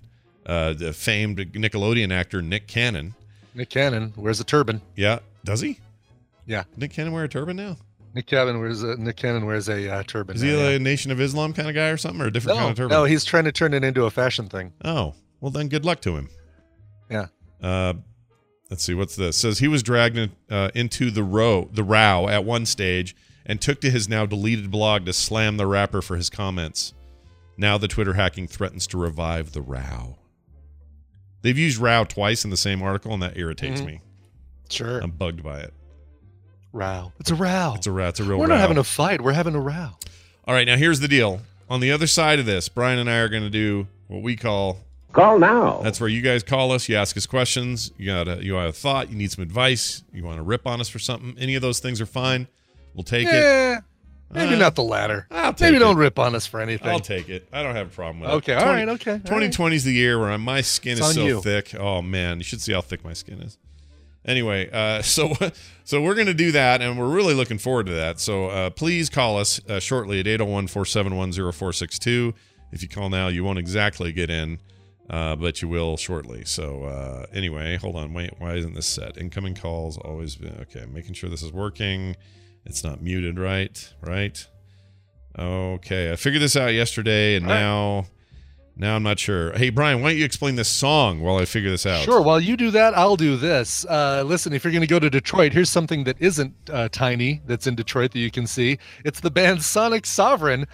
uh, 0.45 0.73
the 0.73 0.93
famed 0.93 1.37
Nickelodeon 1.37 2.11
actor 2.11 2.41
Nick 2.41 2.67
Cannon. 2.67 3.15
Nick 3.53 3.69
Cannon 3.69 4.13
wears 4.15 4.39
a 4.39 4.43
turban. 4.43 4.81
Yeah, 4.95 5.19
does 5.43 5.61
he? 5.61 5.79
Yeah. 6.45 6.63
Nick 6.77 6.91
Cannon 6.91 7.13
wear 7.13 7.25
a 7.25 7.29
turban 7.29 7.57
now? 7.57 7.77
Nick 8.13 8.25
Cannon 8.27 8.59
wears 8.59 8.83
a 8.83 8.95
Nick 8.97 9.17
Cannon 9.17 9.45
wears 9.45 9.69
a 9.69 9.89
uh, 9.93 10.03
turban. 10.03 10.35
Is 10.35 10.43
now, 10.43 10.49
he 10.49 10.57
yeah. 10.57 10.69
a 10.69 10.79
Nation 10.79 11.11
of 11.11 11.21
Islam 11.21 11.53
kind 11.53 11.69
of 11.69 11.75
guy 11.75 11.89
or 11.89 11.97
something, 11.97 12.21
or 12.21 12.27
a 12.27 12.31
different 12.31 12.57
no, 12.57 12.61
kind 12.61 12.71
of 12.71 12.77
turban? 12.77 12.97
no, 12.97 13.03
he's 13.05 13.23
trying 13.23 13.45
to 13.45 13.51
turn 13.51 13.73
it 13.73 13.83
into 13.83 14.05
a 14.05 14.09
fashion 14.09 14.47
thing. 14.47 14.73
oh, 14.83 15.13
well 15.41 15.51
then, 15.51 15.67
good 15.67 15.85
luck 15.85 16.01
to 16.01 16.15
him. 16.15 16.29
Yeah. 17.09 17.27
Uh, 17.61 17.93
let's 18.69 18.83
see 18.83 18.93
what's 18.93 19.15
this. 19.15 19.37
Says 19.37 19.59
he 19.59 19.67
was 19.67 19.83
dragged 19.83 20.17
in, 20.17 20.31
uh, 20.49 20.69
into 20.75 21.11
the 21.11 21.23
row, 21.23 21.69
the 21.71 21.83
row 21.83 22.27
at 22.27 22.43
one 22.45 22.65
stage, 22.65 23.15
and 23.45 23.61
took 23.61 23.81
to 23.81 23.89
his 23.89 24.09
now 24.09 24.25
deleted 24.25 24.69
blog 24.71 25.05
to 25.05 25.13
slam 25.13 25.57
the 25.57 25.67
rapper 25.67 26.01
for 26.01 26.15
his 26.15 26.29
comments. 26.29 26.93
Now 27.57 27.77
the 27.77 27.87
Twitter 27.87 28.13
hacking 28.13 28.47
threatens 28.47 28.87
to 28.87 28.97
revive 28.97 29.51
the 29.51 29.61
row. 29.61 30.17
They've 31.41 31.57
used 31.57 31.77
row 31.77 32.03
twice 32.05 32.43
in 32.43 32.49
the 32.51 32.57
same 32.57 32.81
article, 32.81 33.13
and 33.13 33.23
that 33.23 33.37
irritates 33.37 33.81
Mhm. 33.81 33.85
me. 33.85 34.01
Sure. 34.69 34.99
I'm 34.99 35.11
bugged 35.11 35.43
by 35.43 35.59
it. 35.61 35.73
Row. 36.73 37.11
It's 37.19 37.31
a 37.31 37.35
row. 37.35 37.73
It's 37.75 37.87
a 37.87 37.91
row. 37.91 38.07
It's 38.07 38.19
a 38.19 38.23
real. 38.23 38.31
Row. 38.33 38.37
We're 38.39 38.43
row. 38.47 38.55
not 38.55 38.59
having 38.61 38.77
a 38.77 38.83
fight. 38.83 39.21
We're 39.21 39.33
having 39.33 39.55
a 39.55 39.59
row. 39.59 39.89
All 40.47 40.53
right, 40.53 40.65
now 40.65 40.77
here's 40.77 40.99
the 40.99 41.07
deal. 41.07 41.41
On 41.69 41.79
the 41.79 41.91
other 41.91 42.07
side 42.07 42.39
of 42.39 42.45
this, 42.45 42.67
Brian 42.69 42.97
and 42.99 43.09
I 43.09 43.17
are 43.17 43.29
going 43.29 43.43
to 43.43 43.49
do 43.49 43.87
what 44.07 44.21
we 44.23 44.35
call 44.35 44.79
Call 45.11 45.39
now. 45.39 45.81
That's 45.81 45.99
where 45.99 46.09
you 46.09 46.21
guys 46.21 46.43
call 46.43 46.71
us. 46.71 46.87
You 46.87 46.95
ask 46.95 47.17
us 47.17 47.25
questions. 47.25 47.91
You 47.97 48.05
got 48.07 48.27
a, 48.27 48.43
you 48.45 48.53
have 48.55 48.69
a 48.69 48.71
thought. 48.71 49.09
You 49.09 49.15
need 49.17 49.31
some 49.31 49.41
advice. 49.41 50.03
You 50.13 50.23
want 50.23 50.37
to 50.37 50.43
rip 50.43 50.67
on 50.67 50.79
us 50.81 50.87
for 50.89 50.99
something. 50.99 51.35
Any 51.39 51.55
of 51.55 51.63
those 51.63 51.79
things 51.79 51.99
are 51.99 52.05
fine. 52.05 52.47
We'll 52.93 53.03
take 53.03 53.27
it. 53.27 53.33
Yeah. 53.33 53.79
Maybe 54.31 54.53
Uh, 54.53 54.59
not 54.59 54.75
the 54.75 54.83
latter. 54.83 55.25
I'll 55.31 55.51
take 55.53 55.61
Maybe 55.67 55.77
it. 55.77 55.79
don't 55.79 55.97
rip 55.97 56.19
on 56.19 56.35
us 56.35 56.45
for 56.45 56.59
anything. 56.61 56.87
I'll 56.89 56.99
take 56.99 57.27
it. 57.29 57.47
I 57.51 57.63
don't 57.63 57.75
have 57.75 57.87
a 57.87 57.89
problem 57.89 58.19
with 58.19 58.29
Okay, 58.29 58.53
it. 58.53 58.57
Okay. 58.57 58.63
All 58.65 58.71
right, 58.71 58.89
okay, 58.89 59.11
all 59.11 59.17
right. 59.17 59.25
2020 59.25 59.75
is 59.75 59.83
the 59.83 59.93
year 59.93 60.19
where 60.19 60.37
my 60.37 60.61
skin 60.61 60.99
It's 60.99 61.07
is 61.07 61.15
so 61.15 61.25
you. 61.25 61.41
thick. 61.41 61.73
Oh 61.73 62.03
man, 62.03 62.37
you 62.37 62.43
should 62.43 62.61
see 62.61 62.73
how 62.73 62.81
thick 62.81 63.03
my 63.03 63.13
skin 63.13 63.41
is. 63.41 63.57
Anyway, 64.29 64.69
uh, 64.71 65.01
so 65.15 65.33
so 65.83 66.01
we're 66.01 66.15
gonna 66.15 66.33
do 66.33 66.53
that, 66.53 66.81
and 66.81 66.97
we're 66.97 67.09
really 67.09 67.33
looking 67.33 67.57
forward 67.57 67.87
to 67.87 67.93
that. 67.93 68.19
So 68.19 68.47
uh, 68.47 68.69
please 68.69 69.09
call 69.09 69.37
us 69.37 69.59
uh, 69.67 69.79
shortly 69.79 70.19
at 70.19 70.27
801-471-0462. 70.27 72.33
If 72.71 72.83
you 72.83 72.87
call 72.87 73.09
now, 73.09 73.29
you 73.29 73.43
won't 73.43 73.57
exactly 73.57 74.11
get 74.11 74.29
in, 74.29 74.59
uh, 75.09 75.35
but 75.35 75.63
you 75.63 75.67
will 75.67 75.97
shortly. 75.97 76.45
So 76.45 76.83
uh, 76.83 77.25
anyway, 77.33 77.77
hold 77.77 77.95
on. 77.95 78.13
Wait, 78.13 78.29
why 78.37 78.53
isn't 78.53 78.75
this 78.75 78.85
set? 78.85 79.17
Incoming 79.17 79.55
calls 79.55 79.97
always 79.97 80.35
been 80.35 80.59
okay. 80.61 80.85
Making 80.85 81.15
sure 81.15 81.31
this 81.31 81.41
is 81.41 81.51
working. 81.51 82.15
It's 82.65 82.83
not 82.83 83.01
muted, 83.01 83.39
right? 83.39 83.91
Right. 84.01 84.45
Okay, 85.37 86.11
I 86.11 86.15
figured 86.15 86.41
this 86.41 86.55
out 86.55 86.73
yesterday, 86.73 87.35
and 87.35 87.45
now, 87.47 88.05
now 88.79 88.95
I'm 88.95 89.03
not 89.03 89.19
sure. 89.19 89.51
Hey, 89.51 89.69
Brian, 89.69 90.01
why 90.01 90.09
don't 90.09 90.17
you 90.17 90.25
explain 90.25 90.55
this 90.55 90.69
song 90.69 91.19
while 91.19 91.37
I 91.37 91.45
figure 91.45 91.69
this 91.69 91.85
out? 91.85 92.03
Sure. 92.03 92.21
While 92.21 92.39
you 92.39 92.55
do 92.55 92.71
that, 92.71 92.97
I'll 92.97 93.17
do 93.17 93.35
this. 93.35 93.85
Uh, 93.85 94.23
listen, 94.25 94.53
if 94.53 94.63
you're 94.63 94.71
going 94.71 94.81
to 94.81 94.87
go 94.87 94.99
to 94.99 95.09
Detroit, 95.09 95.51
here's 95.51 95.69
something 95.69 96.05
that 96.05 96.15
isn't 96.19 96.53
uh, 96.71 96.87
tiny 96.89 97.41
that's 97.45 97.67
in 97.67 97.75
Detroit 97.75 98.13
that 98.13 98.19
you 98.19 98.31
can 98.31 98.47
see. 98.47 98.79
It's 99.03 99.19
the 99.19 99.29
band 99.29 99.63
Sonic 99.63 100.05
Sovereign. 100.05 100.65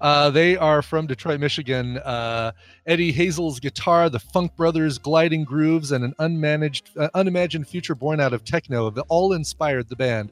Uh, 0.00 0.28
they 0.28 0.56
are 0.58 0.82
from 0.82 1.06
Detroit, 1.06 1.40
Michigan. 1.40 1.96
Uh, 1.98 2.52
Eddie 2.86 3.12
Hazel's 3.12 3.58
guitar, 3.58 4.10
the 4.10 4.18
Funk 4.18 4.54
Brothers' 4.56 4.98
gliding 4.98 5.44
grooves, 5.44 5.92
and 5.92 6.04
an 6.04 6.14
unmanaged, 6.20 6.82
uh, 6.98 7.08
unimagined 7.14 7.66
future 7.66 7.94
born 7.94 8.20
out 8.20 8.34
of 8.34 8.44
techno 8.44 8.84
have 8.84 8.98
all 9.08 9.32
inspired 9.32 9.88
the 9.88 9.96
band 9.96 10.30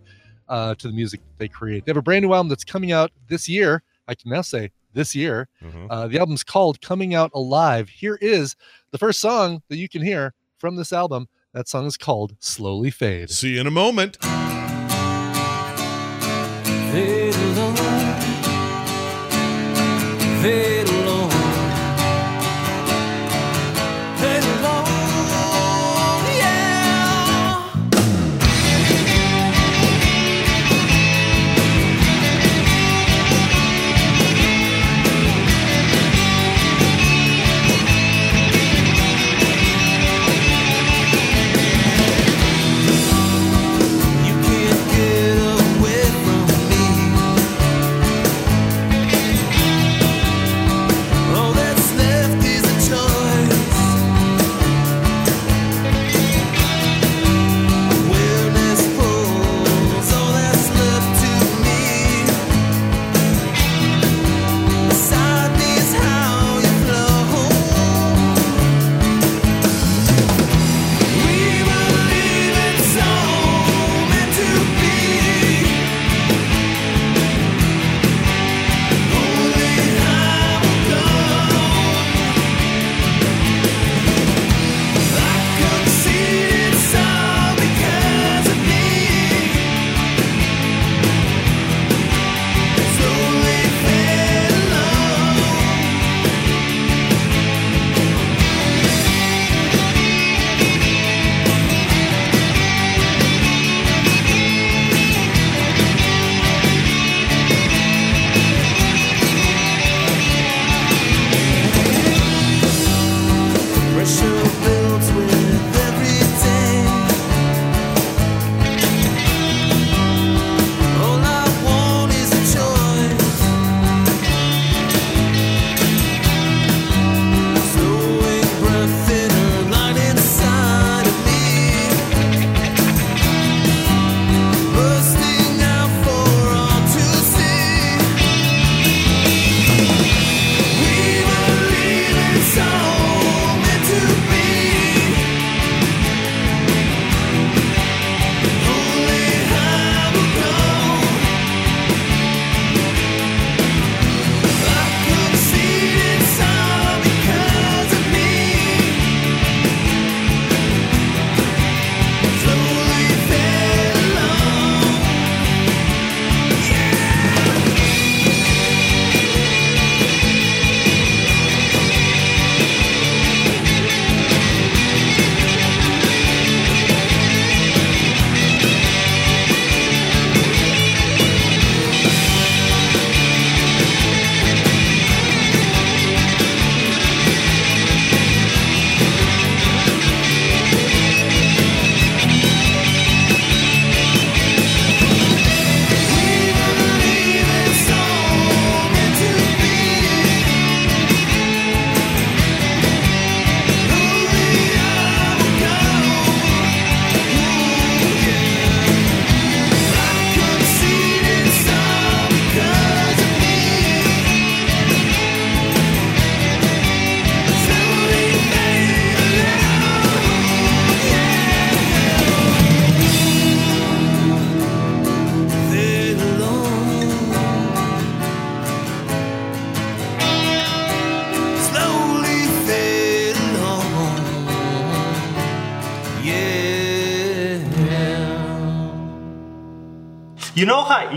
uh, 0.51 0.75
to 0.75 0.89
the 0.89 0.93
music 0.93 1.21
they 1.39 1.49
create. 1.49 1.87
They 1.87 1.91
have 1.91 1.97
a 1.97 2.03
brand 2.03 2.25
new 2.27 2.35
album 2.35 2.51
that's 2.51 2.65
coming 2.65 2.93
out 2.93 3.11
this 3.29 3.49
year. 3.49 3.83
I 4.07 4.15
can 4.15 4.31
now 4.31 4.43
say 4.43 4.73
this 4.95 5.15
year. 5.15 5.49
Mhm. 5.63 5.87
Uh, 5.91 6.07
the 6.09 6.19
album's 6.19 6.45
called 6.45 6.81
Coming 6.81 7.15
Out 7.15 7.31
Alive. 7.35 7.89
Here 7.89 8.19
is 8.21 8.57
the 8.91 8.99
first 8.99 9.21
song 9.21 9.63
that 9.69 9.77
you 9.77 9.89
can 9.89 10.03
hear 10.03 10.35
from 10.59 10.77
this 10.77 10.93
album. 10.93 11.29
That 11.55 11.69
song 11.69 11.87
is 11.87 11.97
called 11.97 12.35
Slowly 12.39 12.91
Fade. 12.91 13.31
See 13.31 13.55
you 13.55 13.61
in 13.61 13.67
a 13.67 13.71
moment. 13.71 14.17
Fade 16.93 17.35
alone, 17.35 17.77
fade 20.43 20.82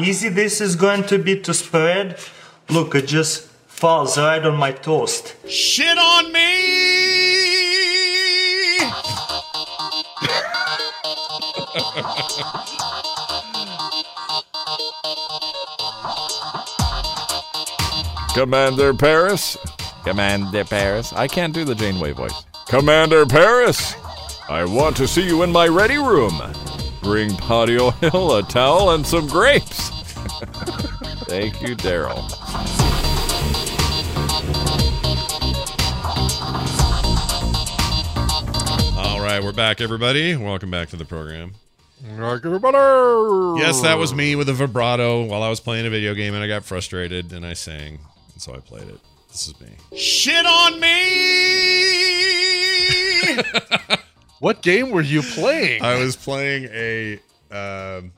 easy 0.06 0.30
this 0.30 0.62
is 0.62 0.76
going 0.76 1.04
to 1.04 1.18
be 1.18 1.40
to 1.42 1.54
spread? 1.54 2.18
Look, 2.70 2.94
it 2.94 3.08
just 3.08 3.48
falls 3.68 4.18
right 4.18 4.44
on 4.46 4.56
my 4.56 4.72
toast. 4.72 5.36
Shit 5.50 5.98
on 5.98 6.32
me! 6.32 6.86
Commander 18.34 18.94
Paris. 18.94 19.58
Commander 20.04 20.66
Paris. 20.66 21.14
I 21.14 21.28
can't 21.28 21.54
do 21.54 21.64
the 21.64 21.74
Janeway 21.74 22.12
voice. 22.12 22.46
Commander 22.68 23.26
Paris. 23.26 23.96
I 24.50 24.66
want 24.66 24.98
to 24.98 25.08
see 25.08 25.26
you 25.26 25.42
in 25.44 25.52
my 25.52 25.68
ready 25.68 25.98
room. 25.98 26.40
Bring 27.02 27.36
Patio 27.38 27.92
Hill 27.92 28.36
a 28.36 28.44
towel 28.44 28.92
and 28.92 29.08
some 29.08 29.26
grapes. 29.28 29.75
Thank 31.46 31.62
you, 31.62 31.76
Daryl. 31.76 32.26
All 38.98 39.22
right, 39.22 39.44
we're 39.44 39.54
back, 39.54 39.80
everybody. 39.80 40.36
Welcome 40.36 40.72
back 40.72 40.90
to 40.90 40.96
the 40.96 41.06
program. 41.06 41.54
Yes, 43.60 43.80
that 43.84 44.00
was 44.00 44.12
me 44.12 44.36
with 44.36 44.50
a 44.50 44.54
vibrato 44.54 45.24
while 45.24 45.44
I 45.44 45.50
was 45.50 45.60
playing 45.60 45.86
a 45.86 45.92
video 45.92 46.16
game 46.16 46.34
and 46.34 46.44
I 46.44 46.48
got 46.48 46.66
frustrated 46.66 47.32
and 47.32 47.46
I 47.46 47.54
sang, 47.54 48.00
and 48.34 48.42
so 48.42 48.56
I 48.56 48.58
played 48.58 48.90
it. 48.90 49.00
This 49.30 49.48
is 49.48 49.62
me. 49.62 49.68
Shit 49.96 50.48
on 50.48 50.80
me! 50.80 50.96
What 54.40 54.62
game 54.62 54.92
were 54.92 55.02
you 55.02 55.22
playing? 55.22 55.82
I 55.82 55.98
was 55.98 56.16
playing 56.16 56.70
a 56.72 57.20
um 57.52 58.12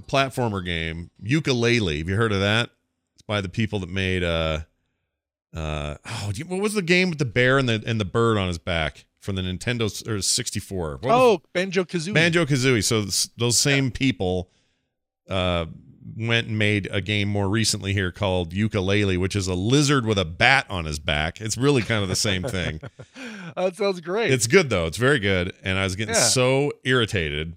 platformer 0.00 0.64
game, 0.64 1.10
Yooka-Laylee. 1.22 1.98
Have 1.98 2.08
you 2.08 2.16
heard 2.16 2.32
of 2.32 2.40
that? 2.40 2.70
It's 3.14 3.22
by 3.22 3.40
the 3.40 3.48
people 3.48 3.78
that 3.80 3.90
made 3.90 4.22
uh 4.24 4.60
uh 5.54 5.96
oh, 6.06 6.32
what 6.46 6.60
was 6.60 6.74
the 6.74 6.82
game 6.82 7.10
with 7.10 7.18
the 7.18 7.24
bear 7.26 7.58
and 7.58 7.68
the 7.68 7.82
and 7.86 8.00
the 8.00 8.04
bird 8.06 8.38
on 8.38 8.48
his 8.48 8.58
back 8.58 9.04
from 9.20 9.36
the 9.36 9.42
Nintendo 9.42 10.08
or 10.08 10.20
64? 10.22 10.98
What 11.02 11.12
oh, 11.12 11.42
Banjo 11.52 11.84
Kazooie. 11.84 12.14
Banjo 12.14 12.44
Kazooie. 12.44 12.82
So 12.82 13.02
th- 13.02 13.28
those 13.36 13.56
same 13.58 13.90
people 13.92 14.48
uh, 15.28 15.66
went 16.16 16.48
and 16.48 16.58
made 16.58 16.88
a 16.90 17.00
game 17.00 17.28
more 17.28 17.48
recently 17.48 17.92
here 17.92 18.10
called 18.10 18.50
Yooka-Laylee, 18.52 19.18
which 19.20 19.36
is 19.36 19.46
a 19.46 19.54
lizard 19.54 20.06
with 20.06 20.18
a 20.18 20.24
bat 20.24 20.66
on 20.68 20.86
his 20.86 20.98
back. 20.98 21.40
It's 21.40 21.56
really 21.56 21.82
kind 21.82 22.02
of 22.02 22.08
the 22.08 22.16
same 22.16 22.42
thing. 22.42 22.80
that 23.56 23.76
sounds 23.76 24.00
great. 24.00 24.32
it's 24.32 24.46
good 24.48 24.70
though. 24.70 24.86
It's 24.86 24.96
very 24.96 25.18
good. 25.20 25.52
And 25.62 25.78
I 25.78 25.84
was 25.84 25.94
getting 25.94 26.14
Yeah. 26.14 26.20
so 26.22 26.72
irritated 26.82 27.56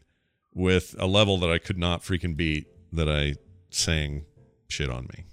with 0.55 0.95
a 0.97 1.05
level 1.05 1.37
that 1.39 1.51
I 1.51 1.59
could 1.59 1.77
not 1.77 2.01
freaking 2.01 2.35
beat 2.35 2.65
that 2.93 3.07
I 3.07 3.35
sang 3.69 4.25
shit 4.67 4.89
on 4.89 5.07
me. 5.15 5.25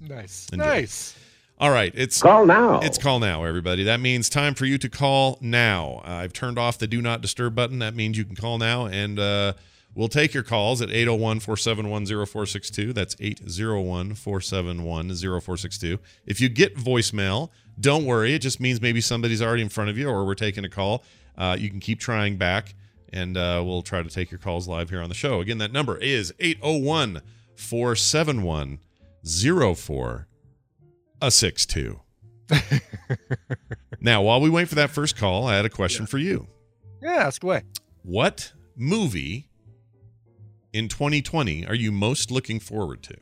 nice. 0.00 0.48
Enjoy. 0.52 0.64
Nice. 0.64 1.16
All 1.60 1.70
right, 1.70 1.92
it's 1.96 2.22
Call 2.22 2.46
now. 2.46 2.78
It's 2.80 2.98
call 2.98 3.18
now, 3.18 3.42
everybody. 3.42 3.82
That 3.82 3.98
means 3.98 4.28
time 4.28 4.54
for 4.54 4.64
you 4.64 4.78
to 4.78 4.88
call 4.88 5.38
now. 5.40 6.02
Uh, 6.06 6.10
I've 6.10 6.32
turned 6.32 6.56
off 6.56 6.78
the 6.78 6.86
do 6.86 7.02
not 7.02 7.20
disturb 7.20 7.56
button. 7.56 7.80
That 7.80 7.96
means 7.96 8.16
you 8.16 8.24
can 8.24 8.36
call 8.36 8.58
now, 8.58 8.86
and 8.86 9.18
uh, 9.18 9.54
we'll 9.92 10.06
take 10.06 10.34
your 10.34 10.44
calls 10.44 10.80
at 10.80 10.88
801 10.90 11.40
471 11.40 12.06
0462. 12.06 12.92
That's 12.92 13.16
801 13.18 14.14
471 14.14 15.08
0462. 15.08 15.98
If 16.26 16.40
you 16.40 16.48
get 16.48 16.76
voicemail, 16.76 17.50
don't 17.80 18.04
worry. 18.04 18.34
It 18.34 18.38
just 18.38 18.60
means 18.60 18.80
maybe 18.80 19.00
somebody's 19.00 19.42
already 19.42 19.62
in 19.62 19.68
front 19.68 19.90
of 19.90 19.98
you 19.98 20.08
or 20.08 20.24
we're 20.24 20.36
taking 20.36 20.64
a 20.64 20.68
call. 20.68 21.02
Uh, 21.36 21.56
you 21.58 21.70
can 21.70 21.80
keep 21.80 21.98
trying 21.98 22.36
back, 22.36 22.74
and 23.12 23.36
uh, 23.36 23.62
we'll 23.64 23.82
try 23.82 24.02
to 24.02 24.08
take 24.08 24.30
your 24.30 24.38
calls 24.38 24.68
live 24.68 24.90
here 24.90 25.00
on 25.00 25.08
the 25.08 25.14
show. 25.14 25.40
Again, 25.40 25.58
that 25.58 25.72
number 25.72 25.96
is 25.98 26.32
801 26.38 27.22
471 27.56 28.78
04 29.76 30.28
a 31.20 31.30
six 31.30 31.66
two. 31.66 32.00
now, 34.00 34.22
while 34.22 34.40
we 34.40 34.48
wait 34.48 34.68
for 34.68 34.76
that 34.76 34.90
first 34.90 35.16
call, 35.16 35.46
I 35.46 35.56
had 35.56 35.64
a 35.64 35.70
question 35.70 36.06
for 36.06 36.18
you. 36.18 36.46
Yeah, 37.02 37.26
ask 37.26 37.42
away. 37.42 37.62
What 38.02 38.52
movie 38.76 39.48
in 40.72 40.88
2020 40.88 41.66
are 41.66 41.74
you 41.74 41.92
most 41.92 42.30
looking 42.30 42.60
forward 42.60 43.02
to? 43.04 43.16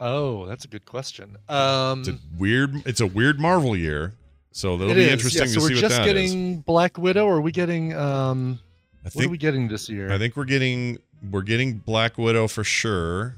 Oh, 0.00 0.46
that's 0.46 0.64
a 0.64 0.68
good 0.68 0.84
question. 0.84 1.36
Um, 1.48 2.00
It's 2.00 2.08
a 2.08 2.18
weird. 2.36 2.86
It's 2.86 3.00
a 3.00 3.06
weird 3.06 3.40
Marvel 3.40 3.76
year, 3.76 4.14
so 4.52 4.76
that'll 4.76 4.94
be 4.94 5.02
is. 5.02 5.12
interesting 5.12 5.48
yeah, 5.48 5.54
so 5.54 5.60
to 5.68 5.74
we're 5.74 5.80
just 5.80 6.02
getting 6.04 6.60
Black 6.60 6.98
Widow, 6.98 7.26
or 7.26 7.36
are 7.36 7.40
we 7.40 7.52
getting? 7.52 7.94
Um, 7.94 8.58
I 9.06 9.10
what 9.14 9.24
are 9.26 9.28
we 9.28 9.38
getting 9.38 9.68
this 9.68 9.88
year? 9.88 10.10
I 10.10 10.18
think 10.18 10.36
we're 10.36 10.44
getting 10.44 10.98
we're 11.30 11.42
getting 11.42 11.78
Black 11.78 12.18
Widow 12.18 12.48
for 12.48 12.64
sure, 12.64 13.36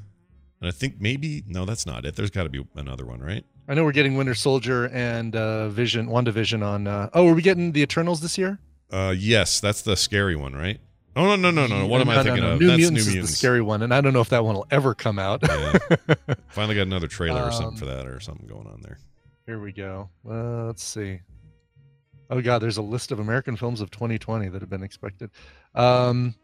and 0.61 0.69
I 0.69 0.71
think 0.71 1.01
maybe 1.01 1.45
no, 1.47 1.65
that's 1.65 1.87
not 1.87 2.05
it. 2.05 2.17
There's 2.17 2.31
got 2.31 2.45
to 2.45 2.49
be 2.49 2.65
another 2.75 3.05
one, 3.05 3.21
right? 3.21 3.45
I 3.69 3.75
know 3.75 3.85
we're 3.85 3.93
getting 3.93 4.17
Winter 4.17 4.35
Soldier 4.35 4.87
and 4.89 5.37
uh, 5.37 5.69
Vision, 5.69 6.09
WandaVision 6.09 6.65
on. 6.67 6.87
Uh, 6.87 7.11
oh, 7.13 7.29
are 7.29 7.35
we 7.35 7.43
getting 7.43 7.73
the 7.73 7.83
Eternals 7.83 8.21
this 8.23 8.39
year? 8.39 8.59
Uh, 8.91 9.15
yes, 9.17 9.61
that's 9.61 9.83
the 9.83 9.95
scary 9.95 10.37
one, 10.37 10.55
right? 10.55 10.81
Oh 11.15 11.25
no, 11.25 11.37
no, 11.37 11.51
no, 11.51 11.67
no! 11.67 11.87
What 11.87 12.01
am 12.01 12.09
I 12.09 12.15
No, 12.15 12.19
no, 12.19 12.25
thinking 12.25 12.45
no. 12.45 12.51
of? 12.53 12.61
New 12.61 12.67
that's 12.69 12.79
Mutants 12.79 13.07
New 13.15 13.21
is 13.21 13.31
the 13.31 13.37
scary 13.37 13.61
one, 13.61 13.83
and 13.83 13.93
I 13.93 14.01
don't 14.01 14.13
know 14.15 14.21
if 14.21 14.31
that 14.31 14.45
one 14.45 14.55
will 14.55 14.67
ever 14.71 14.95
come 14.95 15.19
out. 15.19 15.41
Yeah. 15.43 15.77
Finally 16.49 16.77
got 16.77 16.83
another 16.87 17.09
trailer 17.09 17.43
or 17.43 17.51
something 17.53 17.69
Um, 17.73 17.77
for 17.77 17.85
that, 17.87 18.07
or 18.07 18.21
something 18.21 18.47
going 18.47 18.67
on 18.67 18.81
there. 18.83 18.99
Here 19.45 19.59
we 19.61 19.73
go. 19.73 20.09
Uh, 20.29 20.65
let's 20.67 20.83
see. 20.85 21.21
Oh 22.31 22.41
God, 22.41 22.61
there's 22.61 22.77
a 22.77 22.83
list 22.83 23.11
of 23.11 23.21
American 23.21 23.57
films 23.57 23.81
of 23.81 23.91
2020 23.91 24.49
that 24.49 24.61
have 24.61 24.71
been 24.71 24.83
expected. 24.83 25.31
Um, 25.75 26.35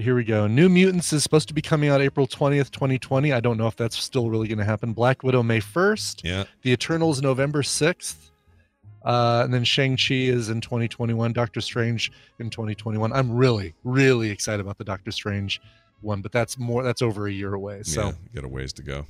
here 0.00 0.14
we 0.14 0.24
go. 0.24 0.46
New 0.46 0.68
Mutants 0.68 1.12
is 1.12 1.22
supposed 1.22 1.48
to 1.48 1.54
be 1.54 1.62
coming 1.62 1.90
out 1.90 2.00
April 2.00 2.26
20th, 2.26 2.70
2020. 2.70 3.32
I 3.32 3.40
don't 3.40 3.56
know 3.56 3.66
if 3.66 3.76
that's 3.76 3.96
still 3.98 4.30
really 4.30 4.46
going 4.46 4.58
to 4.58 4.64
happen. 4.64 4.92
Black 4.92 5.22
Widow 5.22 5.42
May 5.42 5.60
1st. 5.60 6.22
Yeah. 6.24 6.44
The 6.62 6.72
Eternals 6.72 7.20
November 7.20 7.62
6th. 7.62 8.30
Uh, 9.04 9.42
and 9.44 9.52
then 9.52 9.64
Shang-Chi 9.64 10.14
is 10.14 10.48
in 10.48 10.60
2021. 10.60 11.32
Doctor 11.32 11.60
Strange 11.60 12.12
in 12.38 12.50
2021. 12.50 13.12
I'm 13.12 13.32
really, 13.34 13.74
really 13.84 14.30
excited 14.30 14.60
about 14.60 14.78
the 14.78 14.84
Doctor 14.84 15.10
Strange 15.10 15.60
one, 16.02 16.20
but 16.20 16.30
that's 16.30 16.58
more. 16.58 16.82
That's 16.82 17.02
over 17.02 17.26
a 17.26 17.32
year 17.32 17.54
away. 17.54 17.82
So. 17.82 18.06
yeah, 18.06 18.12
got 18.34 18.44
a 18.44 18.48
ways 18.48 18.72
to 18.74 18.82
go. 18.82 19.06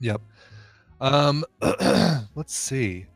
Yep. 0.00 0.20
Um, 1.00 1.44
let's 2.34 2.54
see. 2.54 3.06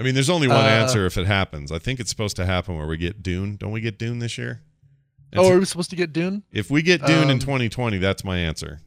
I 0.00 0.04
mean, 0.04 0.14
there's 0.14 0.30
only 0.30 0.46
one 0.48 0.56
Uh, 0.64 0.68
answer 0.68 1.06
if 1.06 1.16
it 1.18 1.26
happens. 1.26 1.72
I 1.72 1.78
think 1.78 1.98
it's 2.00 2.10
supposed 2.10 2.36
to 2.36 2.46
happen 2.46 2.76
where 2.76 2.86
we 2.86 2.96
get 2.96 3.22
Dune. 3.22 3.56
Don't 3.56 3.72
we 3.72 3.80
get 3.80 3.98
Dune 3.98 4.18
this 4.20 4.38
year? 4.38 4.62
Oh, 5.36 5.50
are 5.52 5.58
we 5.58 5.64
supposed 5.64 5.90
to 5.90 5.96
get 5.96 6.12
Dune? 6.12 6.42
if 6.52 6.70
we 6.70 6.80
get 6.82 7.04
Dune 7.04 7.24
in 7.24 7.30
um, 7.32 7.38
2020, 7.40 7.98
that's 7.98 8.24
my 8.24 8.38
answer. 8.38 8.80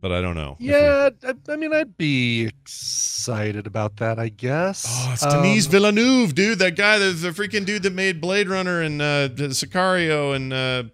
But 0.00 0.12
I 0.12 0.20
don't 0.20 0.34
know. 0.36 0.52
If 0.58 0.60
we- 0.60 0.70
Yeah, 0.70 1.10
I, 1.24 1.34
I 1.52 1.56
mean, 1.56 1.72
I'd 1.74 1.96
be 1.96 2.46
excited 2.46 3.66
about 3.66 3.96
that. 3.96 4.18
I 4.18 4.28
guess. 4.30 4.86
Oh, 4.88 5.10
it's 5.12 5.22
Um, 5.24 5.42
Denis 5.42 5.66
Villeneuve, 5.66 6.34
dude. 6.34 6.58
That 6.60 6.76
guy, 6.76 6.98
the, 6.98 7.10
the 7.10 7.30
freaking 7.30 7.64
dude 7.66 7.82
that 7.82 7.92
made 7.92 8.20
Blade 8.20 8.48
Runner 8.48 8.80
and 8.80 9.02
uh, 9.02 9.28
Sicario 9.30 10.34
and 10.34 10.52
uh, 10.52 10.84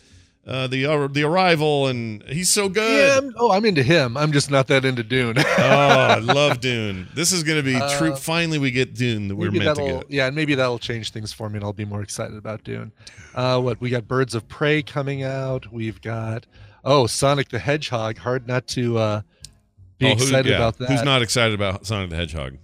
uh, 0.46 0.66
the 0.66 0.84
uh, 0.86 1.06
the 1.08 1.22
Arrival, 1.24 1.86
and 1.86 2.22
he's 2.24 2.50
so 2.50 2.64
Yeah. 2.64 2.68
good. 2.68 3.24
I'm, 3.24 3.34
oh, 3.38 3.50
I'm 3.52 3.64
into 3.64 3.82
him. 3.82 4.16
I'm 4.16 4.30
just 4.32 4.50
not 4.50 4.66
that 4.68 4.84
into 4.84 5.02
Dune. 5.02 5.38
oh, 5.38 5.42
I 5.58 6.18
love 6.18 6.60
Dune. 6.60 7.08
This 7.14 7.32
is 7.32 7.42
going 7.42 7.58
to 7.58 7.62
be 7.62 7.78
true. 7.96 8.12
Uh, 8.12 8.16
Finally, 8.16 8.58
we 8.58 8.70
get 8.70 8.94
Dune 8.94 9.28
that 9.28 9.36
we're 9.36 9.50
meant 9.50 9.76
to 9.76 9.82
get. 9.82 10.10
yeah, 10.10 10.26
and 10.26 10.36
maybe 10.36 10.54
that'll 10.54 10.78
change 10.78 11.10
things 11.12 11.32
for 11.32 11.48
me, 11.48 11.56
and 11.56 11.64
I'll 11.64 11.72
be 11.72 11.84
more 11.86 12.02
excited 12.02 12.36
about 12.36 12.62
Dune. 12.64 12.92
Uh, 13.34 13.60
what 13.60 13.80
we 13.80 13.90
got? 13.90 14.06
Birds 14.06 14.34
of 14.34 14.46
Prey 14.48 14.82
coming 14.82 15.22
out. 15.22 15.72
We've 15.72 16.00
got 16.00 16.46
oh, 16.84 17.06
Sonic 17.06 17.48
the 17.48 17.58
Hedgehog. 17.58 18.18
Hard 18.18 18.46
not 18.46 18.66
to 18.68 18.98
uh, 18.98 19.20
be 19.98 20.06
Oh, 20.08 20.12
excited 20.12 20.50
yeah. 20.50 20.56
about 20.56 20.76
that. 20.78 20.90
Who's 20.90 21.02
not 21.02 21.22
excited 21.22 21.54
about 21.54 21.86
Sonic 21.86 22.10
the 22.10 22.16
Hedgehog? 22.16 22.58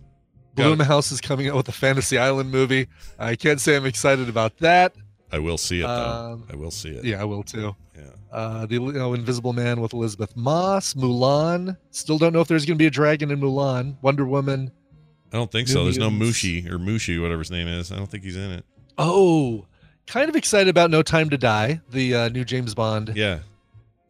Blumhouse 0.56 1.10
is 1.12 1.20
coming 1.22 1.48
out 1.48 1.54
with 1.54 1.68
a 1.68 1.72
Fantasy 1.72 2.18
Island 2.18 2.50
movie. 2.50 2.88
I 3.18 3.36
can't 3.36 3.60
say 3.60 3.76
I'm 3.76 3.86
excited 3.86 4.28
about 4.28 4.58
that. 4.58 4.94
I 5.32 5.38
will 5.38 5.58
see 5.58 5.80
it 5.80 5.86
though. 5.86 5.88
Um, 6.34 6.44
I 6.52 6.56
will 6.56 6.70
see 6.70 6.90
it. 6.90 7.04
Yeah, 7.04 7.20
I 7.20 7.24
will 7.24 7.42
too. 7.42 7.74
Yeah. 7.96 8.02
Uh, 8.32 8.66
the 8.66 8.74
you 8.74 8.92
know, 8.92 9.14
Invisible 9.14 9.52
Man 9.52 9.80
with 9.80 9.92
Elisabeth 9.92 10.36
Moss, 10.36 10.94
Mulan. 10.94 11.76
Still 11.90 12.18
don't 12.18 12.32
know 12.32 12.40
if 12.40 12.48
there's 12.48 12.64
going 12.64 12.76
to 12.76 12.82
be 12.82 12.86
a 12.86 12.90
dragon 12.90 13.30
in 13.30 13.40
Mulan. 13.40 13.96
Wonder 14.02 14.24
Woman. 14.26 14.70
I 15.32 15.36
don't 15.36 15.50
think 15.50 15.68
New 15.68 15.74
so. 15.74 15.84
There's 15.84 15.98
no. 15.98 16.10
Mushi 16.10 16.68
or 16.68 16.78
Mushi, 16.78 17.20
whatever 17.20 17.38
his 17.40 17.50
name 17.50 17.68
is. 17.68 17.92
I 17.92 17.96
don't 17.96 18.10
think 18.10 18.24
he's 18.24 18.36
in 18.36 18.50
it. 18.50 18.64
Oh, 18.98 19.66
kind 20.06 20.28
of 20.28 20.34
excited 20.36 20.68
about 20.68 20.90
No 20.90 21.02
Time 21.02 21.30
to 21.30 21.38
Die, 21.38 21.80
the 21.90 22.14
uh, 22.14 22.28
new 22.28 22.44
James 22.44 22.74
Bond 22.74 23.12
Yeah. 23.14 23.40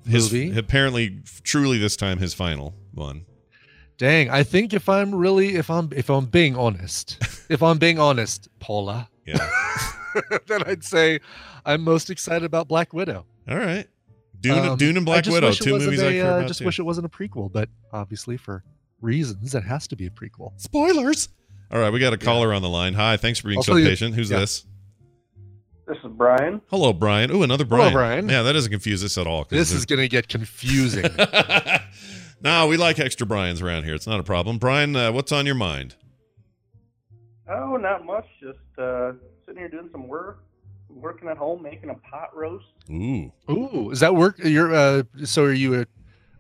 His 0.09 0.33
movie. 0.33 0.59
apparently 0.59 1.19
truly 1.45 1.77
this 1.77 1.95
time 1.97 2.19
his 2.19 2.33
final 2.33 2.75
one. 2.95 3.27
Dang, 3.99 4.31
I 4.31 4.43
think 4.45 4.73
if 4.73 4.89
I'm 4.89 5.15
really 5.15 5.57
if 5.57 5.69
I'm 5.71 5.91
if 5.95 6.09
I'm 6.09 6.25
being 6.25 6.57
honest, 6.57 7.19
if 7.51 7.63
I'm 7.63 7.77
being 7.79 7.99
honest, 7.99 8.49
Paula, 8.61 9.11
Yeah. 9.27 9.37
then 10.47 10.63
I'd 10.65 10.85
say 10.85 11.21
I'm 11.65 11.83
most 11.83 12.11
excited 12.11 12.45
about 12.45 12.69
Black 12.69 12.93
Widow. 12.93 13.27
All 13.49 13.57
right. 13.59 13.87
Dune, 14.41 14.59
Um, 14.71 14.77
Dune 14.79 14.97
and 14.97 15.05
Black 15.07 15.27
Widow, 15.27 15.49
wish 15.49 15.59
two 15.59 15.79
movies 15.79 16.03
I 16.03 16.07
a, 16.07 16.13
care 16.13 16.33
uh, 16.33 16.37
about. 16.39 16.49
just 16.49 16.61
too. 16.61 16.65
wish 16.67 16.79
it 16.79 16.83
wasn't 16.83 17.07
a 17.07 17.11
prequel, 17.11 17.53
but 17.53 17.69
obviously 17.93 18.37
for 18.39 18.65
reasons 19.03 19.55
it 19.55 19.63
has 19.65 19.87
to 19.89 19.97
be 19.97 20.07
a 20.07 20.11
prequel. 20.11 20.53
Spoilers. 20.59 21.29
All 21.71 21.79
right, 21.79 21.93
we 21.93 22.01
got 22.01 22.13
a 22.13 22.19
caller 22.19 22.53
on 22.55 22.63
the 22.63 22.69
line. 22.69 22.95
Hi, 22.95 23.17
thanks 23.17 23.39
for 23.39 23.49
being 23.49 23.59
I'll 23.59 23.63
so 23.63 23.73
tell 23.73 23.79
you- 23.81 23.87
patient. 23.89 24.15
Who's 24.15 24.31
yeah. 24.31 24.41
this? 24.41 24.65
This 25.87 25.99
is 26.05 26.11
Brian. 26.13 26.61
Hello, 26.71 26.93
Brian. 26.93 27.33
Oh, 27.33 27.43
another 27.43 27.65
Brian. 27.65 27.91
Hello, 27.91 27.95
Brian. 27.95 28.29
Yeah, 28.29 28.43
that 28.43 28.53
doesn't 28.53 28.71
confuse 28.71 29.03
us 29.03 29.19
at 29.19 29.27
all. 29.27 29.45
This 29.51 29.73
is 29.73 29.85
going 29.87 29.99
to 30.01 30.09
get 30.09 30.29
confusing. 30.29 31.03
there's- 31.17 31.81
no, 32.43 32.69
we 32.69 32.77
like 32.77 32.99
extra 33.01 33.27
Brian's 33.27 33.61
around 33.61 33.83
here. 33.85 33.95
It's 33.95 34.07
not 34.07 34.21
a 34.21 34.23
problem. 34.23 34.57
Brian, 34.59 34.95
uh, 34.97 35.11
what's 35.13 35.33
on 35.33 35.47
your 35.47 35.57
mind? 35.57 35.97
Oh, 37.49 37.77
not 37.77 38.07
much. 38.07 38.25
Just 38.41 38.59
uh, 38.79 39.13
sitting 39.51 39.61
here 39.63 39.69
doing 39.69 39.89
some 39.91 40.07
work, 40.07 40.45
working 40.89 41.29
at 41.29 41.37
home, 41.37 41.61
making 41.63 41.91
a 41.91 41.95
pot 41.95 42.35
roast. 42.37 42.67
Ooh. 42.89 43.33
Ooh, 43.51 43.91
is 43.91 43.99
that 44.01 44.15
work? 44.15 44.39
You're 44.39 44.73
uh, 44.73 45.03
so 45.25 45.45
are 45.45 45.53
you 45.53 45.81
a, 45.81 45.87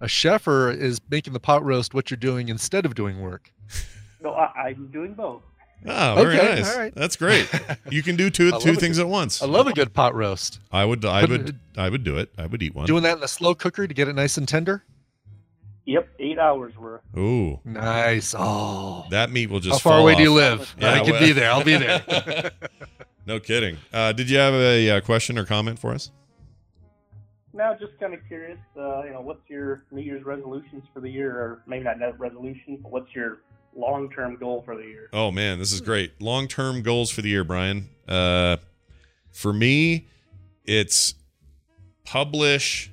a 0.00 0.06
chef 0.08 0.46
or 0.46 0.70
is 0.70 1.00
making 1.10 1.32
the 1.32 1.40
pot 1.40 1.64
roast 1.64 1.92
what 1.92 2.10
you're 2.10 2.18
doing 2.18 2.48
instead 2.48 2.86
of 2.86 2.94
doing 2.94 3.20
work? 3.20 3.52
No, 4.22 4.32
I, 4.32 4.68
I'm 4.68 4.88
doing 4.92 5.14
both. 5.14 5.42
Oh, 5.86 6.14
very 6.16 6.36
Okay, 6.38 6.54
nice. 6.56 6.72
all 6.72 6.78
right. 6.78 6.94
That's 6.94 7.16
great. 7.16 7.48
You 7.90 8.02
can 8.04 8.14
do 8.14 8.30
two 8.30 8.52
two 8.60 8.74
things 8.74 8.98
good- 8.98 9.06
at 9.06 9.08
once. 9.08 9.42
I 9.42 9.46
love 9.46 9.66
a 9.66 9.72
good 9.72 9.92
pot 9.92 10.14
roast. 10.14 10.60
I 10.70 10.84
would 10.84 11.04
I 11.04 11.22
But, 11.22 11.30
would 11.30 11.58
I 11.76 11.88
would 11.88 12.04
do 12.04 12.16
it. 12.18 12.30
I 12.38 12.46
would 12.46 12.62
eat 12.62 12.74
one. 12.76 12.86
Doing 12.86 13.02
that 13.02 13.14
in 13.14 13.20
the 13.20 13.26
slow 13.28 13.54
cooker 13.56 13.88
to 13.88 13.94
get 13.94 14.06
it 14.06 14.14
nice 14.14 14.36
and 14.36 14.46
tender. 14.46 14.84
Yep, 15.86 16.08
eight 16.20 16.38
hours 16.38 16.76
worth. 16.76 17.00
Ooh. 17.18 17.58
Nice. 17.64 18.34
Oh, 18.38 19.06
That 19.10 19.32
meat 19.32 19.48
will 19.50 19.58
just 19.58 19.80
how 19.80 19.90
far 19.90 19.92
fall 19.94 20.02
away 20.02 20.14
do 20.14 20.22
you 20.22 20.32
live? 20.32 20.72
Yeah, 20.78 20.92
I 20.92 21.00
can 21.00 21.12
well- 21.12 21.20
be 21.20 21.32
there. 21.32 21.50
I'll 21.50 21.64
be 21.64 21.76
there. 21.76 22.50
No 23.30 23.38
kidding. 23.38 23.76
Uh, 23.92 24.10
did 24.10 24.28
you 24.28 24.38
have 24.38 24.54
a, 24.54 24.90
uh 24.90 25.00
question 25.02 25.38
or 25.38 25.44
comment 25.44 25.78
for 25.78 25.92
us? 25.92 26.10
Now, 27.52 27.76
just 27.78 27.96
kind 28.00 28.12
of 28.12 28.18
curious, 28.26 28.58
uh, 28.76 29.04
you 29.04 29.12
know, 29.12 29.20
what's 29.20 29.48
your 29.48 29.84
New 29.92 30.02
Year's 30.02 30.24
resolutions 30.24 30.82
for 30.92 30.98
the 30.98 31.08
year, 31.08 31.30
or 31.30 31.62
maybe 31.64 31.84
not 31.84 32.00
net 32.00 32.18
resolution, 32.18 32.80
but 32.82 32.90
what's 32.90 33.14
your 33.14 33.42
long-term 33.76 34.34
goal 34.38 34.62
for 34.64 34.74
the 34.76 34.82
year? 34.82 35.10
Oh 35.12 35.30
man, 35.30 35.60
this 35.60 35.70
is 35.70 35.80
great. 35.80 36.20
Long 36.20 36.48
term 36.48 36.82
goals 36.82 37.08
for 37.08 37.22
the 37.22 37.28
year, 37.28 37.44
Brian. 37.44 37.88
Uh, 38.08 38.56
for 39.30 39.52
me, 39.52 40.08
it's 40.64 41.14
publish 42.04 42.90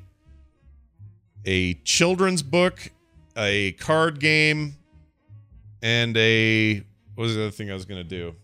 a 1.46 1.74
children's 1.84 2.44
book, 2.44 2.92
a 3.36 3.72
card 3.72 4.20
game, 4.20 4.76
and 5.82 6.16
a 6.16 6.84
what 7.16 7.24
was 7.24 7.34
the 7.34 7.42
other 7.42 7.52
thing 7.52 7.72
I 7.72 7.74
was 7.74 7.86
gonna 7.86 8.04
do? 8.04 8.36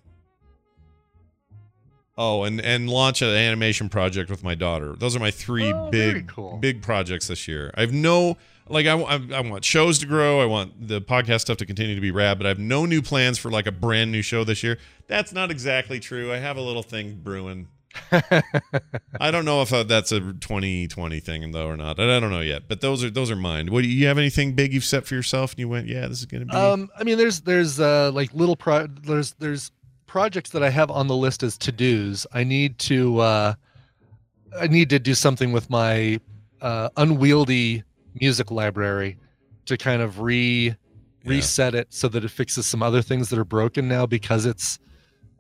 Oh, 2.18 2.44
and 2.44 2.62
and 2.62 2.90
launch 2.90 3.22
an 3.22 3.30
animation 3.30 3.90
project 3.90 4.30
with 4.30 4.44
my 4.44 4.54
daughter. 4.56 4.96
Those 4.96 5.16
are 5.16 5.20
my 5.20 5.32
three 5.32 5.72
Oh, 5.74 5.90
big 5.90 6.28
cool. 6.28 6.58
big 6.58 6.82
projects 6.84 7.28
this 7.28 7.48
year. 7.48 7.72
I 7.76 7.82
have 7.82 7.92
no 7.94 8.38
like 8.70 8.86
I, 8.86 8.94
I, 9.00 9.20
I 9.34 9.42
want 9.42 9.66
shows 9.66 9.98
to 10.00 10.06
grow. 10.06 10.40
I 10.42 10.46
want 10.46 10.88
the 10.88 11.02
podcast 11.02 11.42
stuff 11.42 11.58
to 11.58 11.66
continue 11.66 11.96
to 11.96 12.02
be 12.02 12.12
rad, 12.12 12.38
but 12.38 12.46
I 12.46 12.50
have 12.50 12.60
no 12.60 12.86
new 12.86 13.02
plans 13.02 13.38
for 13.40 13.50
like 13.50 13.66
a 13.68 13.72
brand 13.72 14.12
new 14.12 14.22
show 14.22 14.44
this 14.44 14.62
year. 14.64 14.78
That's 15.08 15.34
not 15.34 15.50
exactly 15.52 16.00
true. 16.00 16.32
I 16.32 16.38
have 16.38 16.56
a 16.56 16.62
little 16.62 16.84
thing 16.84 17.20
brewing. 17.24 17.68
I 19.20 19.30
don't 19.32 19.46
know 19.46 19.62
if 19.62 19.72
uh, 19.72 19.84
that's 19.84 20.12
a 20.12 20.20
2020 20.20 21.20
thing 21.20 21.52
though 21.52 21.68
or 21.68 21.78
not. 21.78 22.00
I 22.00 22.20
don't 22.20 22.32
know 22.32 22.40
yet. 22.42 22.64
But 22.68 22.82
those 22.82 23.04
are 23.04 23.10
those 23.10 23.30
are 23.32 23.36
mine. 23.36 23.72
What 23.72 23.82
do 23.84 23.88
you 23.90 24.08
have 24.08 24.18
anything 24.18 24.54
big 24.54 24.74
you've 24.74 24.84
set 24.86 25.06
for 25.06 25.14
yourself 25.16 25.52
and 25.54 25.60
you 25.60 25.68
went, 25.70 25.88
yeah, 25.88 26.08
this 26.08 26.20
is 26.20 26.26
gonna 26.26 26.46
be. 26.46 26.56
Um, 26.56 26.90
I 26.98 27.04
mean, 27.04 27.18
there's 27.18 27.42
there's 27.42 27.80
uh 27.80 28.12
like 28.14 28.34
little 28.34 28.56
pro 28.56 28.88
there's 28.88 29.34
there's 29.34 29.72
projects 30.14 30.52
that 30.52 30.62
I 30.62 30.70
have 30.70 30.92
on 30.92 31.08
the 31.08 31.16
list 31.16 31.42
as 31.42 31.58
to 31.58 31.72
dos. 31.72 32.28
I 32.32 32.44
need 32.44 32.78
to 32.90 33.18
uh, 33.18 33.54
I 34.62 34.68
need 34.68 34.92
to 34.92 35.00
do 35.00 35.16
something 35.16 35.52
with 35.52 35.72
my 35.72 36.20
uh, 36.62 36.90
unwieldy 36.98 37.84
music 38.22 38.52
library 38.52 39.18
to 39.66 39.76
kind 39.76 40.04
of 40.04 40.20
re 40.22 40.76
Yeah. 41.24 41.30
reset 41.30 41.74
it 41.74 41.88
so 41.90 42.08
that 42.10 42.24
it 42.24 42.30
fixes 42.30 42.68
some 42.68 42.84
other 42.84 43.02
things 43.02 43.30
that 43.30 43.40
are 43.40 43.44
broken 43.46 43.88
now 43.88 44.06
because 44.06 44.46
it's 44.46 44.78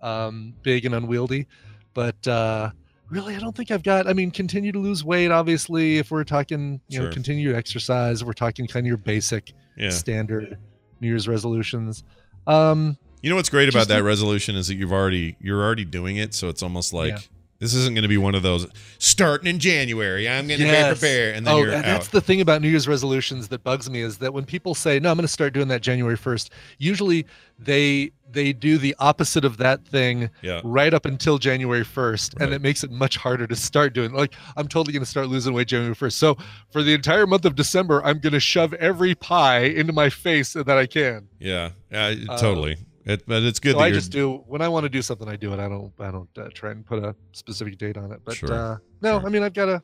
um, 0.02 0.56
big 0.64 0.86
and 0.86 0.96
unwieldy. 0.96 1.46
But 1.94 2.28
uh, 2.28 2.72
really, 3.10 3.36
I 3.36 3.40
don't 3.40 3.56
think 3.56 3.70
I've 3.70 3.84
got. 3.84 4.08
I 4.08 4.14
mean, 4.14 4.32
continue 4.32 4.72
to 4.72 4.80
lose 4.80 5.04
weight. 5.04 5.30
Obviously, 5.30 6.00
if 6.00 6.10
we're 6.10 6.24
talking, 6.24 6.82
you 6.88 6.96
Sure. 6.98 7.06
know, 7.06 7.12
continue 7.14 7.52
to 7.52 7.56
exercise. 7.56 8.24
We're 8.24 8.34
talking 8.34 8.66
kind 8.66 8.86
of 8.86 8.88
your 8.88 8.98
basic 8.98 9.54
yeah. 9.78 9.92
standard 9.92 10.58
New 11.00 11.10
Year's 11.10 11.28
resolutions. 11.28 12.04
Um, 12.48 12.98
You 13.24 13.30
know 13.30 13.38
what's 13.38 13.50
great 13.50 13.70
about 13.70 13.88
that 13.88 14.04
resolution 14.04 14.56
is 14.58 14.68
that 14.68 14.76
you've 14.76 14.92
already 14.92 15.38
you're 15.40 15.64
already 15.64 15.86
doing 15.86 16.18
it, 16.18 16.34
so 16.34 16.50
it's 16.50 16.62
almost 16.62 16.92
like 16.92 17.12
Yeah. 17.12 17.20
this 17.60 17.74
isn't 17.74 17.94
going 17.96 18.02
to 18.04 18.10
be 18.10 18.18
one 18.18 18.36
of 18.36 18.44
those 18.44 18.68
starting 18.98 19.48
in 19.48 19.60
January. 19.60 20.28
I'm 20.28 20.46
going 20.46 20.60
to 20.60 20.66
Yes. 20.66 21.00
prepare, 21.00 21.34
and 21.34 21.48
then 21.48 21.54
oh, 21.54 21.64
and 21.64 21.86
that's 21.86 22.10
the 22.10 22.20
thing 22.20 22.42
about 22.42 22.62
New 22.62 22.68
Year's 22.68 22.86
resolutions 22.86 23.48
that 23.48 23.64
bugs 23.64 23.90
me 23.90 24.02
is 24.02 24.18
that 24.18 24.34
when 24.34 24.44
people 24.44 24.76
say, 24.76 25.00
"No, 25.00 25.10
I'm 25.10 25.16
going 25.16 25.26
to 25.26 25.32
start 25.32 25.54
doing 25.54 25.70
that 25.70 25.82
January 25.82 26.18
1st," 26.18 26.50
usually 26.80 27.26
they 27.58 28.12
they 28.30 28.52
do 28.52 28.78
the 28.78 28.94
opposite 29.00 29.46
of 29.46 29.56
that 29.58 29.86
thing 29.88 30.30
Yeah. 30.42 30.60
right 30.66 30.94
up 30.94 31.06
until 31.06 31.38
January 31.38 31.86
1st, 31.86 32.34
and 32.42 32.52
it 32.52 32.62
makes 32.62 32.84
it 32.84 32.92
much 32.92 33.16
harder 33.16 33.48
to 33.48 33.56
start 33.56 33.94
doing. 33.94 34.12
Like, 34.12 34.34
I'm 34.58 34.68
totally 34.68 34.92
going 34.92 35.04
to 35.06 35.10
start 35.10 35.28
losing 35.30 35.54
weight 35.54 35.68
January 35.70 35.96
1st. 35.96 36.14
So 36.18 36.36
for 36.72 36.82
the 36.84 36.94
entire 36.94 37.26
month 37.28 37.46
of 37.46 37.56
December, 37.56 38.04
I'm 38.04 38.18
going 38.20 38.34
to 38.34 38.40
shove 38.42 38.74
every 38.74 39.14
pie 39.16 39.60
into 39.66 39.94
my 39.94 40.10
face 40.10 40.54
that 40.54 40.68
I 40.68 40.88
can. 40.88 41.28
Yeah, 41.40 41.70
yeah, 41.92 42.16
Uh, 42.28 42.38
totally. 42.40 42.78
It, 43.06 43.26
but 43.28 43.44
it's 43.44 43.60
good 43.60 43.74
so 43.76 43.80
I 43.80 43.92
just 43.92 44.12
do 44.12 44.44
when 44.48 44.62
I 44.62 44.70
want 44.70 44.84
to 44.86 44.90
do 44.90 45.02
something, 45.02 45.28
I 45.28 45.36
do 45.36 45.52
it. 45.54 45.60
I 45.60 45.68
don't 45.68 45.92
I 46.00 46.10
don't 46.12 46.30
uh, 46.38 46.50
try 46.54 46.72
and 46.72 46.86
put 46.86 47.04
a 47.04 47.16
specific 47.34 47.78
date 47.78 47.98
on 47.98 48.12
it. 48.12 48.22
But 48.24 48.36
Sure, 48.36 48.54
uh, 48.54 48.78
no, 49.02 49.20
sure. 49.20 49.28
I 49.28 49.30
mean 49.30 49.44
I've 49.44 49.54
got 49.54 49.66
to 49.66 49.82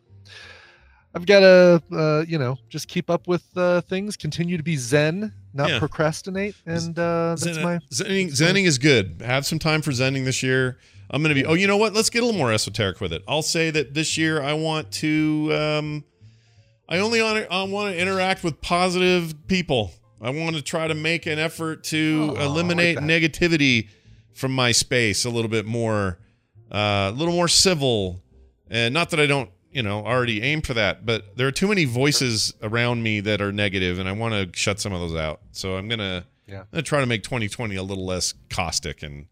I've 1.14 1.26
got 1.26 1.40
to 1.40 1.84
uh, 1.92 2.24
you 2.28 2.38
know 2.38 2.58
just 2.70 2.88
keep 2.88 3.10
up 3.10 3.28
with 3.28 3.44
uh, 3.58 3.82
things, 3.82 4.16
continue 4.16 4.58
to 4.58 4.64
be 4.64 4.76
zen, 4.78 5.34
not 5.54 5.70
Yeah. 5.70 5.80
procrastinate, 5.80 6.56
and 6.66 6.98
uh, 6.98 7.36
that's 7.38 7.42
Zen- 7.56 7.64
my 7.64 7.80
zenning, 7.92 8.28
zenning 8.32 8.66
is 8.66 8.78
good. 8.78 9.22
Have 9.26 9.46
some 9.46 9.60
time 9.60 9.82
for 9.82 9.92
zenning 9.92 10.24
this 10.26 10.44
year. 10.44 10.78
I'm 11.12 11.24
going 11.24 11.36
to 11.36 11.42
be. 11.42 11.46
Oh, 11.46 11.56
you 11.56 11.66
know 11.66 11.78
what? 11.78 11.94
Let's 11.94 12.12
get 12.12 12.22
a 12.22 12.26
little 12.26 12.38
more 12.38 12.54
esoteric 12.54 13.02
with 13.02 13.12
it. 13.12 13.24
I'll 13.28 13.42
say 13.42 13.72
that 13.72 13.96
this 13.96 14.18
year 14.18 14.42
I 14.42 14.54
want 14.54 14.92
to. 14.94 15.50
Um, 15.52 16.04
I 16.88 17.00
only 17.00 17.22
I 17.22 17.64
want 17.64 17.94
to 17.96 18.00
interact 18.00 18.44
with 18.44 18.62
positive 18.62 19.34
people. 19.48 19.92
I 20.22 20.30
want 20.32 20.56
to 20.56 20.62
try 20.62 20.88
to 20.88 20.94
make 20.96 21.26
an 21.26 21.40
effort 21.40 21.84
to 21.86 22.30
Oh, 22.32 22.36
I 22.36 22.40
like 22.40 22.46
eliminate 22.46 22.98
negativity 22.98 23.88
from 24.34 24.54
my 24.54 24.72
space 24.72 25.26
a 25.26 25.30
little 25.30 25.50
bit 25.50 25.66
more, 25.66 26.20
uh, 26.72 27.10
a 27.10 27.16
little 27.16 27.34
more 27.34 27.48
civil. 27.48 28.22
And 28.70 28.94
not 28.94 29.10
that 29.12 29.20
I 29.20 29.26
don't, 29.28 29.50
you 29.72 29.82
know, 29.84 30.06
already 30.06 30.42
aim 30.42 30.62
for 30.62 30.74
that, 30.74 31.06
but 31.06 31.38
there 31.38 31.48
are 31.48 31.52
too 31.52 31.68
many 31.68 31.86
voices 31.86 32.54
around 32.62 33.02
me 33.04 33.20
that 33.22 33.42
are 33.42 33.52
negative, 33.52 34.00
and 34.00 34.10
I 34.10 34.12
want 34.14 34.34
to 34.34 34.60
shut 34.60 34.80
some 34.80 34.94
of 34.94 35.00
those 35.00 35.16
out. 35.16 35.42
So 35.52 35.76
I'm 35.76 35.88
gonna, 35.88 36.26
Yeah. 36.48 36.62
I'm 36.62 36.66
gonna 36.72 36.82
try 36.84 37.00
to 37.00 37.06
make 37.06 37.24
2020 37.24 37.76
a 37.76 37.84
little 37.84 38.06
less 38.06 38.34
caustic 38.50 39.04
and, 39.04 39.28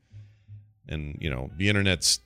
and 0.88 1.18
you 1.20 1.30
know, 1.30 1.52
the 1.58 1.70
internet's, 1.70 2.20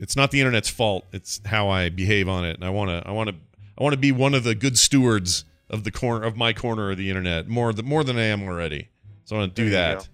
it's 0.00 0.16
not 0.16 0.30
the 0.32 0.40
internet's 0.40 0.68
fault. 0.68 1.06
It's 1.12 1.40
how 1.46 1.68
I 1.68 1.88
behave 1.88 2.28
on 2.28 2.44
it, 2.44 2.56
and 2.56 2.64
I 2.64 2.70
want 2.70 2.90
to, 2.90 3.08
I 3.08 3.12
want 3.12 3.30
to, 3.30 3.36
I 3.78 3.82
want 3.82 3.94
to 3.94 3.98
be 3.98 4.12
one 4.12 4.34
of 4.34 4.44
the 4.44 4.54
good 4.54 4.76
stewards 4.78 5.44
of 5.72 5.84
the 5.84 5.90
corner 5.90 6.24
of 6.26 6.36
my 6.36 6.52
corner 6.52 6.90
of 6.90 6.98
the 6.98 7.08
internet 7.08 7.48
more, 7.48 7.72
the, 7.72 7.82
more 7.82 8.04
than 8.04 8.18
I 8.18 8.24
am 8.24 8.42
already. 8.42 8.88
So 9.24 9.36
I 9.36 9.38
want 9.40 9.56
to 9.56 9.62
do 9.64 9.70
that. 9.70 10.08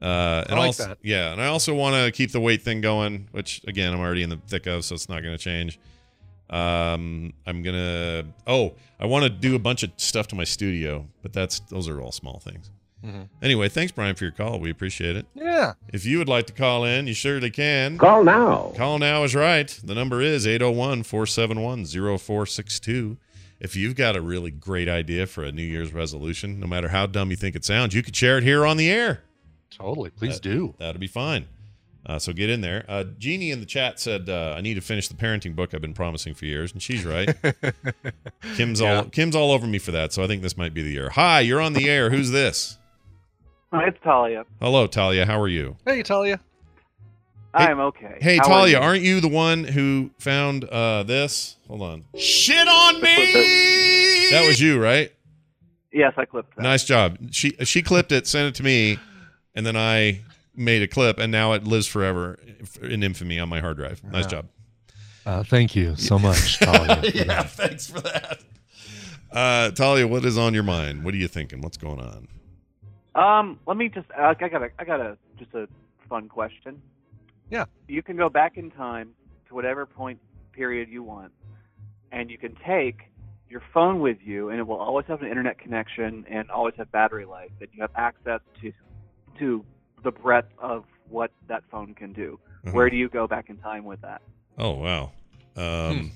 Uh, 0.00 0.44
and 0.48 0.54
I 0.54 0.58
like 0.58 0.66
also, 0.68 0.88
that. 0.88 0.98
yeah, 1.02 1.32
and 1.32 1.40
I 1.40 1.46
also 1.46 1.74
want 1.74 1.96
to 1.96 2.10
keep 2.12 2.30
the 2.32 2.40
weight 2.40 2.62
thing 2.62 2.80
going, 2.80 3.28
which 3.32 3.62
again 3.66 3.92
I'm 3.94 4.00
already 4.00 4.22
in 4.22 4.30
the 4.30 4.38
thick 4.48 4.66
of, 4.66 4.84
so 4.84 4.94
it's 4.94 5.08
not 5.08 5.22
going 5.22 5.36
to 5.36 5.42
change. 5.42 5.78
Um, 6.50 7.32
I'm 7.46 7.62
gonna. 7.62 8.24
Oh, 8.46 8.74
I 9.00 9.06
want 9.06 9.24
to 9.24 9.30
do 9.30 9.56
a 9.56 9.58
bunch 9.58 9.82
of 9.82 9.90
stuff 9.96 10.28
to 10.28 10.36
my 10.36 10.44
studio, 10.44 11.06
but 11.22 11.32
that's 11.32 11.60
those 11.60 11.88
are 11.88 12.00
all 12.00 12.12
small 12.12 12.38
things. 12.38 12.70
Mhm. 13.04 13.28
Anyway, 13.42 13.68
thanks 13.68 13.90
Brian 13.92 14.14
for 14.14 14.24
your 14.24 14.32
call. 14.32 14.60
We 14.60 14.70
appreciate 14.70 15.16
it. 15.16 15.26
yeah. 15.34 15.74
If 15.92 16.04
you 16.06 16.18
would 16.18 16.28
like 16.28 16.46
to 16.46 16.52
call 16.52 16.84
in, 16.84 17.06
you 17.06 17.14
surely 17.14 17.50
can. 17.50 17.98
Call 17.98 18.22
now. 18.22 18.72
Call 18.76 18.98
now 18.98 19.24
is 19.24 19.34
right. 19.34 19.68
The 19.82 19.94
number 19.94 20.20
is 20.22 20.46
801 20.46 21.02
471 21.02 21.84
0462. 21.86 23.16
If 23.60 23.74
you've 23.76 23.94
got 23.96 24.16
a 24.16 24.20
really 24.20 24.50
great 24.50 24.88
idea 24.88 25.26
for 25.26 25.42
a 25.44 25.50
New 25.52 25.62
Year's 25.62 25.92
resolution, 25.92 26.60
no 26.60 26.66
matter 26.66 26.88
how 26.88 27.06
dumb 27.06 27.30
you 27.30 27.36
think 27.36 27.56
it 27.56 27.64
sounds, 27.64 27.94
you 27.94 28.02
could 28.02 28.14
share 28.14 28.38
it 28.38 28.44
here 28.44 28.66
on 28.66 28.76
the 28.76 28.90
air. 28.90 29.22
Totally. 29.70 30.10
Please 30.10 30.34
That- 30.34 30.42
do. 30.42 30.74
That'll 30.78 31.00
be 31.00 31.06
fine. 31.06 31.46
Uh, 32.04 32.20
so 32.20 32.32
get 32.32 32.48
in 32.48 32.60
there. 32.60 32.84
Uh, 32.88 33.02
Jeannie 33.18 33.50
in 33.50 33.58
the 33.58 33.66
chat 33.66 33.98
said, 33.98 34.28
uh, 34.28 34.54
"I 34.56 34.60
need 34.60 34.74
to 34.74 34.80
finish 34.80 35.08
the 35.08 35.14
parenting 35.14 35.56
book 35.56 35.74
I've 35.74 35.80
been 35.80 35.92
promising 35.94 36.34
for 36.34 36.46
years," 36.46 36.72
and 36.72 36.80
she's 36.80 37.04
right. 37.04 37.34
Kim's 38.56 38.80
all 38.80 39.04
Kim's 39.06 39.34
all 39.34 39.50
over 39.50 39.66
me 39.66 39.78
for 39.78 39.90
that, 39.90 40.12
so 40.12 40.22
I 40.22 40.28
think 40.28 40.42
this 40.42 40.56
might 40.56 40.72
be 40.72 40.82
the 40.82 40.92
year. 40.92 41.10
Hi, 41.10 41.40
you're 41.40 41.60
on 41.60 41.72
the 41.72 41.90
air. 41.90 42.10
Who's 42.10 42.30
this? 42.30 42.78
Hi, 43.72 43.88
it's 43.88 43.98
Talia. 44.04 44.44
Hello, 44.60 44.86
Talia. 44.86 45.26
How 45.26 45.40
are 45.40 45.48
you? 45.48 45.76
Hey, 45.84 46.04
Talia. 46.04 46.38
I'm 47.56 47.80
okay. 47.80 48.18
Hey, 48.20 48.36
How 48.38 48.44
Talia, 48.44 48.78
you? 48.78 48.82
aren't 48.84 49.02
you 49.02 49.20
the 49.20 49.28
one 49.28 49.64
who 49.64 50.10
found 50.18 50.64
uh, 50.64 51.02
this? 51.04 51.56
Hold 51.68 51.82
on. 51.82 52.04
Shit 52.16 52.66
on 52.68 52.94
me. 53.00 54.30
That 54.30 54.44
was 54.46 54.60
you, 54.60 54.82
right? 54.82 55.12
Yes, 55.92 56.12
I 56.16 56.24
clipped 56.26 56.56
that. 56.56 56.62
Nice 56.62 56.84
job. 56.84 57.16
She 57.30 57.50
she 57.64 57.82
clipped 57.82 58.12
it, 58.12 58.26
sent 58.26 58.48
it 58.48 58.54
to 58.56 58.62
me, 58.62 58.98
and 59.54 59.64
then 59.64 59.76
I 59.76 60.20
made 60.54 60.82
a 60.82 60.88
clip, 60.88 61.18
and 61.18 61.32
now 61.32 61.52
it 61.54 61.64
lives 61.64 61.86
forever 61.86 62.38
in 62.82 63.02
infamy 63.02 63.38
on 63.38 63.48
my 63.48 63.60
hard 63.60 63.76
drive. 63.78 64.02
Nice 64.04 64.24
Wow. 64.24 64.30
job. 64.30 64.46
Uh, 65.24 65.42
thank 65.42 65.74
you 65.74 65.96
so 65.96 66.18
much, 66.18 66.58
Talia. 66.60 66.96
for 66.96 67.06
yeah, 67.16 67.24
that. 67.24 67.50
thanks 67.50 67.90
for 67.90 68.00
that. 68.00 68.40
Uh, 69.32 69.70
Talia, 69.70 70.06
what 70.06 70.24
is 70.24 70.38
on 70.38 70.54
your 70.54 70.62
mind? 70.62 71.02
What 71.04 71.14
are 71.14 71.16
you 71.18 71.28
thinking? 71.28 71.60
What's 71.62 71.76
going 71.76 72.00
on? 72.00 72.28
Um, 73.14 73.58
let 73.66 73.76
me 73.76 73.88
just. 73.88 74.06
Uh, 74.16 74.34
I 74.38 74.48
got 74.48 74.62
a. 74.62 74.70
I 74.78 74.84
got 74.84 75.00
a 75.00 75.16
just 75.38 75.54
a 75.54 75.66
fun 76.08 76.28
question. 76.28 76.80
Yeah. 77.50 77.66
You 77.88 78.02
can 78.02 78.16
go 78.16 78.28
back 78.28 78.56
in 78.56 78.70
time 78.70 79.10
to 79.48 79.54
whatever 79.54 79.86
point 79.86 80.20
period 80.52 80.88
you 80.88 81.02
want, 81.02 81.32
and 82.12 82.30
you 82.30 82.38
can 82.38 82.56
take 82.66 83.10
your 83.48 83.62
phone 83.72 84.00
with 84.00 84.18
you, 84.24 84.50
and 84.50 84.58
it 84.58 84.66
will 84.66 84.78
always 84.78 85.06
have 85.06 85.22
an 85.22 85.28
internet 85.28 85.58
connection 85.58 86.24
and 86.28 86.50
always 86.50 86.74
have 86.76 86.90
battery 86.90 87.24
life. 87.24 87.50
And 87.60 87.68
you 87.72 87.80
have 87.82 87.92
access 87.94 88.40
to 88.60 88.72
to 89.38 89.64
the 90.02 90.10
breadth 90.10 90.52
of 90.58 90.84
what 91.08 91.30
that 91.48 91.62
phone 91.70 91.94
can 91.94 92.12
do. 92.12 92.38
Mhm. 92.64 92.72
Where 92.72 92.90
do 92.90 92.96
you 92.96 93.08
go 93.08 93.26
back 93.26 93.50
in 93.50 93.58
time 93.58 93.84
with 93.84 94.00
that? 94.02 94.22
Oh 94.58 94.72
wow. 94.72 95.12
Um, 95.56 96.12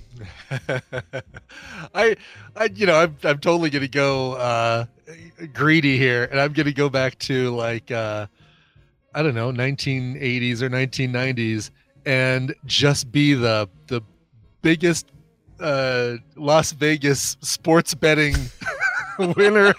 I, 1.95 2.15
I, 2.55 2.65
you 2.75 2.85
know, 2.85 2.95
I'm, 2.95 3.17
I'm 3.25 3.39
totally 3.39 3.71
gonna 3.71 3.89
go 3.89 4.35
uh, 4.35 4.85
greedy 5.55 5.97
here, 5.97 6.25
and 6.25 6.39
I'm 6.39 6.53
gonna 6.53 6.73
go 6.73 6.91
back 6.91 7.19
to 7.21 7.51
like, 7.51 7.91
uh, 7.91 8.27
I 9.15 9.23
don't 9.23 9.35
know, 9.35 9.53
1980s 9.53 10.63
or 10.63 10.71
1990s, 10.71 11.71
and 12.07 12.55
just 12.67 13.11
be 13.13 13.35
the 13.35 13.69
the 13.89 14.01
biggest 14.63 15.11
uh, 15.61 16.17
Las 16.37 16.73
Vegas 16.73 17.37
sports 17.41 17.95
betting 17.95 18.35
winner. 19.37 19.75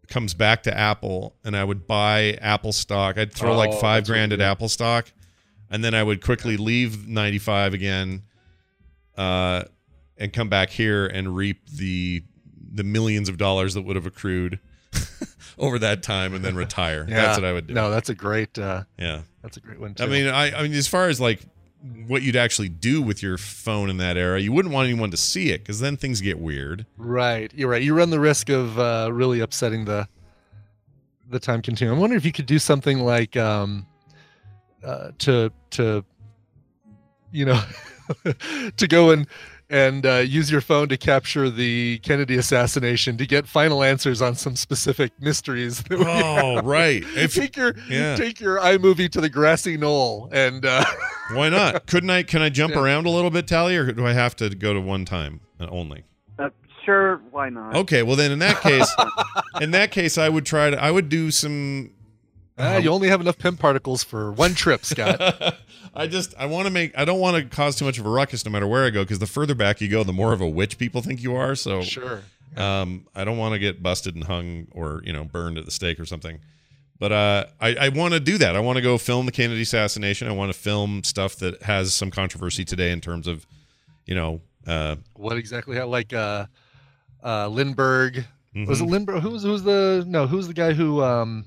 comes 0.08 0.34
back 0.34 0.62
to 0.64 0.76
Apple, 0.76 1.36
and 1.44 1.56
I 1.56 1.64
would 1.64 1.86
buy 1.86 2.32
Apple 2.40 2.72
stock. 2.72 3.18
I'd 3.18 3.32
throw 3.32 3.56
like 3.56 3.72
five 3.80 4.06
grand 4.06 4.32
at. 4.32 4.40
Apple 4.40 4.68
stock, 4.68 5.12
and 5.70 5.84
then 5.84 5.94
I 5.94 6.02
would 6.02 6.22
quickly 6.22 6.56
leave 6.56 7.06
95 7.06 7.74
again, 7.74 8.22
uh, 9.16 9.64
and 10.16 10.32
come 10.32 10.48
back 10.48 10.70
here 10.70 11.06
and 11.06 11.34
reap 11.36 11.68
the 11.68 12.22
the 12.70 12.84
millions 12.84 13.28
of 13.28 13.38
dollars 13.38 13.74
that 13.74 13.82
would 13.82 13.96
have 13.96 14.06
accrued 14.06 14.58
over 15.58 15.78
that 15.78 16.02
time, 16.02 16.34
and 16.34 16.44
then 16.44 16.54
retire. 16.66 17.04
That's 17.04 17.38
what 17.38 17.44
I 17.44 17.52
would 17.52 17.66
do. 17.66 17.74
No, 17.74 17.90
that's 17.90 18.08
a 18.08 18.14
great. 18.14 18.58
Uh, 18.58 18.84
Yeah. 18.98 19.22
that's 19.42 19.56
a 19.56 19.60
great 19.60 19.80
one 19.80 19.94
too. 19.94 20.04
I 20.04 20.06
mean, 20.06 20.26
I, 20.28 20.58
I 20.58 20.62
mean, 20.62 20.72
as 20.74 20.86
far 20.88 21.08
as 21.08 21.20
like 21.20 21.40
what 22.06 22.22
you'd 22.22 22.36
actually 22.36 22.68
do 22.68 23.00
with 23.00 23.22
your 23.22 23.38
phone 23.38 23.88
in 23.88 23.98
that 23.98 24.16
era, 24.16 24.40
you 24.40 24.52
wouldn't 24.52 24.74
want 24.74 24.86
anyone 24.86 25.10
to 25.10 25.16
see 25.16 25.50
it 25.50 25.58
because 25.58 25.80
then 25.80 25.96
things 25.96 26.20
get 26.20 26.38
weird. 26.38 26.86
Right, 26.96 27.52
you're 27.54 27.68
right. 27.68 27.82
You 27.82 27.94
run 27.94 28.10
the 28.10 28.20
risk 28.20 28.48
of 28.48 28.78
uh, 28.78 29.10
really 29.12 29.40
upsetting 29.40 29.84
the 29.84 30.08
the 31.30 31.38
time 31.38 31.62
continuum. 31.62 31.98
I 31.98 32.00
wonder 32.00 32.16
if 32.16 32.24
you 32.24 32.32
could 32.32 32.46
do 32.46 32.58
something 32.58 33.00
like 33.00 33.36
um, 33.36 33.86
uh, 34.82 35.10
to 35.18 35.52
to 35.70 36.04
you 37.30 37.44
know 37.44 37.62
to 38.76 38.88
go 38.88 39.10
and 39.10 39.26
and 39.70 40.06
uh, 40.06 40.16
use 40.16 40.50
your 40.50 40.60
phone 40.60 40.88
to 40.88 40.96
capture 40.96 41.50
the 41.50 41.98
Kennedy 41.98 42.36
assassination 42.36 43.16
to 43.18 43.26
get 43.26 43.46
final 43.46 43.82
answers 43.82 44.22
on 44.22 44.34
some 44.34 44.56
specific 44.56 45.12
mysteries. 45.20 45.82
that 45.84 45.98
we 45.98 46.04
Oh, 46.06 46.56
have. 46.56 46.64
right. 46.64 47.02
If- 47.16 47.34
take 47.34 47.56
your 47.56 47.74
yeah. 47.88 48.16
take 48.16 48.40
your 48.40 48.58
iMovie 48.58 49.10
to 49.10 49.20
the 49.20 49.28
grassy 49.28 49.76
knoll 49.76 50.28
and 50.32 50.64
uh, 50.64 50.84
Why 51.32 51.48
not? 51.50 51.86
Couldn't 51.86 52.08
I? 52.10 52.22
Can 52.22 52.40
I 52.40 52.48
jump 52.48 52.74
Yeah. 52.74 52.80
around 52.80 53.06
a 53.06 53.10
little 53.10 53.30
bit, 53.30 53.46
Tally, 53.46 53.76
or 53.76 53.92
do 53.92 54.06
I 54.06 54.12
have 54.14 54.34
to 54.36 54.48
go 54.50 54.72
to 54.72 54.80
one 54.80 55.04
time 55.04 55.40
uh, 55.60 55.66
only? 55.70 56.04
Uh, 56.38 56.48
sure, 56.86 57.20
why 57.30 57.50
not? 57.50 57.76
Okay, 57.76 58.02
well 58.02 58.16
then 58.16 58.32
in 58.32 58.38
that 58.38 58.60
case, 58.62 58.88
in 59.60 59.72
that 59.72 59.90
case, 59.90 60.16
I 60.16 60.28
would 60.30 60.46
try 60.46 60.70
to. 60.70 60.82
I 60.82 60.90
would 60.90 61.08
do 61.10 61.30
some. 61.30 61.90
Ah, 62.58 62.76
you 62.78 62.90
only 62.90 63.08
have 63.08 63.20
enough 63.20 63.38
Pym 63.38 63.56
particles 63.56 64.02
for 64.02 64.32
one 64.32 64.54
trip, 64.54 64.84
Scott. 64.84 65.20
I 65.94 66.06
just 66.06 66.34
I 66.38 66.46
want 66.46 66.66
to 66.66 66.72
make 66.72 66.96
I 66.98 67.04
don't 67.04 67.20
want 67.20 67.36
to 67.36 67.44
cause 67.56 67.76
too 67.76 67.84
much 67.84 67.98
of 67.98 68.06
a 68.06 68.08
ruckus 68.10 68.44
no 68.44 68.50
matter 68.50 68.66
where 68.66 68.84
I 68.84 68.90
go 68.90 69.02
because 69.04 69.18
the 69.20 69.26
further 69.26 69.54
back 69.54 69.80
you 69.80 69.88
go, 69.88 70.02
the 70.04 70.12
more 70.12 70.32
of 70.32 70.40
a 70.40 70.48
witch 70.48 70.76
people 70.78 71.00
think 71.02 71.22
you 71.22 71.34
are. 71.36 71.54
So 71.54 71.82
sure. 71.82 72.22
Um, 72.56 73.06
I 73.14 73.24
don't 73.24 73.38
want 73.38 73.52
to 73.52 73.58
get 73.58 73.82
busted 73.82 74.14
and 74.16 74.24
hung 74.24 74.66
or 74.72 75.02
you 75.04 75.12
know 75.12 75.24
burned 75.24 75.58
at 75.58 75.64
the 75.64 75.70
stake 75.70 76.00
or 76.00 76.04
something. 76.06 76.40
But 76.98 77.12
uh, 77.12 77.44
I, 77.60 77.74
I 77.76 77.88
want 77.90 78.14
to 78.14 78.20
do 78.20 78.38
that. 78.38 78.56
I 78.56 78.60
want 78.60 78.74
to 78.76 78.82
go 78.82 78.98
film 78.98 79.26
the 79.26 79.32
Kennedy 79.32 79.62
assassination. 79.62 80.26
I 80.26 80.32
want 80.32 80.52
to 80.52 80.58
film 80.58 81.04
stuff 81.04 81.36
that 81.36 81.62
has 81.62 81.94
some 81.94 82.10
controversy 82.10 82.64
today 82.64 82.90
in 82.90 83.00
terms 83.00 83.28
of, 83.28 83.46
you 84.04 84.16
know, 84.16 84.40
uh, 84.66 84.96
what 85.14 85.36
exactly 85.36 85.76
how 85.76 85.86
like 85.86 86.12
uh 86.12 86.46
uh 87.22 87.46
lindbergh 87.48 88.24
was 88.66 88.80
it 88.80 88.84
Mhm. 88.84 88.90
lindbergh 88.90 89.22
who 89.22 89.30
was 89.30 89.42
who's 89.44 89.62
the 89.62 90.04
no 90.08 90.26
who's 90.26 90.48
the 90.48 90.54
guy 90.54 90.72
who 90.72 91.00
um 91.02 91.44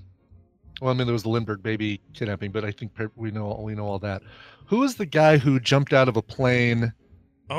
well 0.81 0.91
i 0.91 0.93
mean 0.93 1.07
there 1.07 1.13
was 1.13 1.23
the 1.23 1.29
lindbergh 1.29 1.63
baby 1.63 2.01
kidnapping 2.13 2.51
but 2.51 2.65
i 2.65 2.71
think 2.71 2.91
we 3.15 3.31
know 3.31 3.57
we 3.63 3.73
know 3.73 3.85
all 3.85 3.99
that 3.99 4.21
who 4.65 4.79
was 4.79 4.95
the 4.95 5.05
guy 5.05 5.37
who 5.37 5.59
jumped 5.59 5.93
out 5.93 6.09
of 6.09 6.17
a 6.17 6.21
plane 6.21 6.91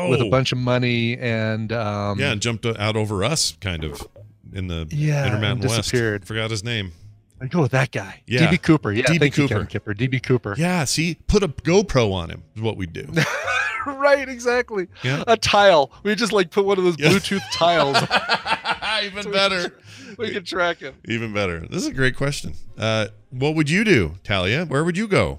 with 0.09 0.21
a 0.21 0.25
Oh. 0.25 0.31
bunch 0.31 0.53
of 0.53 0.59
money 0.59 1.17
and 1.19 1.73
um 1.73 2.19
yeah, 2.19 2.33
and 2.33 2.41
jumped 2.43 2.67
out 2.67 2.97
over 2.97 3.23
us 3.25 3.57
kind 3.61 3.85
of 3.85 4.07
in 4.53 4.67
the 4.67 4.87
Yeah, 4.91 5.27
Intermountain 5.27 5.63
and 5.63 5.71
West. 5.71 5.77
disappeared. 5.91 6.27
Forgot 6.27 6.51
his 6.51 6.63
name. 6.65 6.93
i 7.41 7.47
go 7.47 7.61
with 7.63 7.73
that 7.73 7.91
guy 7.91 8.23
Yeah. 8.27 8.47
db 8.51 8.61
cooper 8.63 8.91
yeah 8.93 9.05
DB 9.05 9.33
Cooper. 9.33 9.65
Kipper. 9.67 9.95
db 9.95 10.23
cooper 10.23 10.55
Yeah, 10.59 10.85
see, 10.85 11.17
put 11.27 11.43
a 11.43 11.49
GoPro 11.49 12.13
on 12.13 12.31
him 12.31 12.43
is 12.57 12.63
what 12.63 12.77
we 12.77 12.87
do. 12.87 13.07
right 13.87 14.29
exactly 14.29 14.87
Yeah. 15.03 15.25
a 15.27 15.37
tile 15.37 15.91
we 16.05 16.15
just 16.15 16.33
like 16.33 16.51
put 16.51 16.65
one 16.65 16.79
of 16.79 16.85
those 16.85 16.97
bluetooth 16.97 17.43
tiles 17.53 17.97
Even 19.05 19.23
So 19.25 19.31
better. 19.33 19.75
Can- 20.17 20.25
we 20.27 20.31
can 20.33 20.45
track 20.45 20.79
him 20.79 20.95
Even 21.07 21.33
better. 21.33 21.61
This 21.61 21.83
is 21.83 21.89
a 21.89 21.93
great 21.95 22.17
question. 22.17 22.55
Uh, 22.79 23.09
what 23.31 23.55
would 23.55 23.69
you 23.71 23.85
do, 23.85 24.15
Talia? 24.25 24.65
Where 24.67 24.85
would 24.85 24.97
you 24.97 25.09
go? 25.09 25.39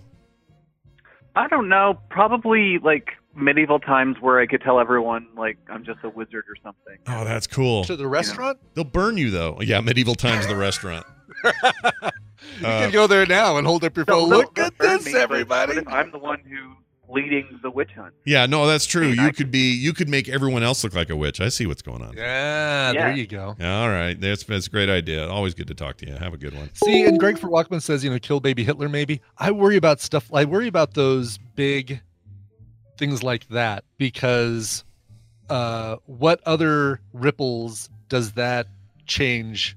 I 1.36 1.48
don't 1.48 1.68
know. 1.70 2.00
Probably 2.10 2.78
like 2.80 3.10
medieval 3.36 3.80
times 3.80 4.18
where 4.22 4.40
I 4.40 4.46
could 4.46 4.62
tell 4.62 4.80
everyone 4.80 5.28
like 5.36 5.58
I'm 5.70 5.84
just 5.84 6.00
a 6.04 6.10
wizard 6.10 6.46
or 6.48 6.56
something. 6.64 6.98
Oh, 7.08 7.24
that's 7.26 7.48
cool. 7.48 7.84
to 7.86 7.96
the 7.96 8.08
restaurant 8.08 8.60
They'll 8.76 8.84
burn 8.84 9.18
you 9.18 9.32
though. 9.32 9.58
Yeah, 9.62 9.80
medieval 9.82 10.14
times 10.16 10.46
the 10.48 10.56
restaurant. 10.56 11.06
you 11.44 11.50
Uh, 11.52 12.82
can 12.82 12.92
go 12.92 13.08
there 13.08 13.26
now 13.26 13.58
and 13.58 13.66
hold 13.66 13.84
up 13.84 13.96
your 13.96 14.06
phone 14.06 14.30
look 14.30 14.56
no, 14.58 14.66
at 14.66 14.78
this 14.78 15.06
me, 15.06 15.14
but- 15.14 15.22
everybody 15.22 15.74
but 15.76 15.82
if 15.82 15.88
I'm 15.88 16.12
the 16.12 16.20
one 16.20 16.40
who 16.42 16.76
leading 17.10 17.60
the 17.62 17.70
witch 17.70 17.92
hunt. 17.96 18.14
Yeah, 18.26 18.46
no, 18.46 18.66
that's 18.66 18.86
true. 18.86 19.08
mean, 19.10 19.16
You 19.16 19.28
I 19.28 19.32
could 19.32 19.52
be. 19.52 19.74
You 19.74 19.94
could 19.94 20.10
make 20.10 20.30
everyone 20.30 20.64
else 20.64 20.84
look 20.84 20.94
like 20.96 21.10
a 21.10 21.16
witch. 21.16 21.42
I 21.42 21.50
see 21.50 21.66
what's 21.66 21.82
going 21.82 22.02
on. 22.02 22.14
Yeah, 22.16 22.92
Yeah. 22.92 23.08
there 23.08 23.16
you 23.16 23.28
go. 23.28 23.56
All 23.62 23.90
right, 23.90 24.20
that's 24.20 24.44
that's 24.44 24.68
a 24.68 24.70
great 24.70 24.90
idea. 24.90 25.28
Always 25.28 25.54
good 25.54 25.68
to 25.68 25.74
talk 25.76 25.98
to 25.98 26.08
you. 26.08 26.16
Have 26.16 26.34
a 26.34 26.38
good 26.38 26.54
one. 26.56 26.70
See, 26.74 27.06
and 27.06 27.20
Greg 27.20 27.38
for 27.38 27.50
Walkman 27.50 27.82
says, 27.82 28.04
you 28.04 28.10
know, 28.10 28.20
kill 28.20 28.40
baby 28.40 28.64
Hitler. 28.64 28.90
Maybe 28.90 29.22
I 29.38 29.52
worry 29.52 29.76
about 29.78 30.00
stuff. 30.02 30.30
I 30.34 30.46
worry 30.46 30.68
about 30.68 30.94
those 30.94 31.38
big 31.56 32.02
things 32.98 33.24
like 33.24 33.48
that 33.50 33.84
because 33.98 34.84
uh, 35.50 35.98
what 36.06 36.40
other 36.46 37.02
ripples 37.12 37.90
does 38.08 38.34
that 38.34 38.68
change 39.08 39.76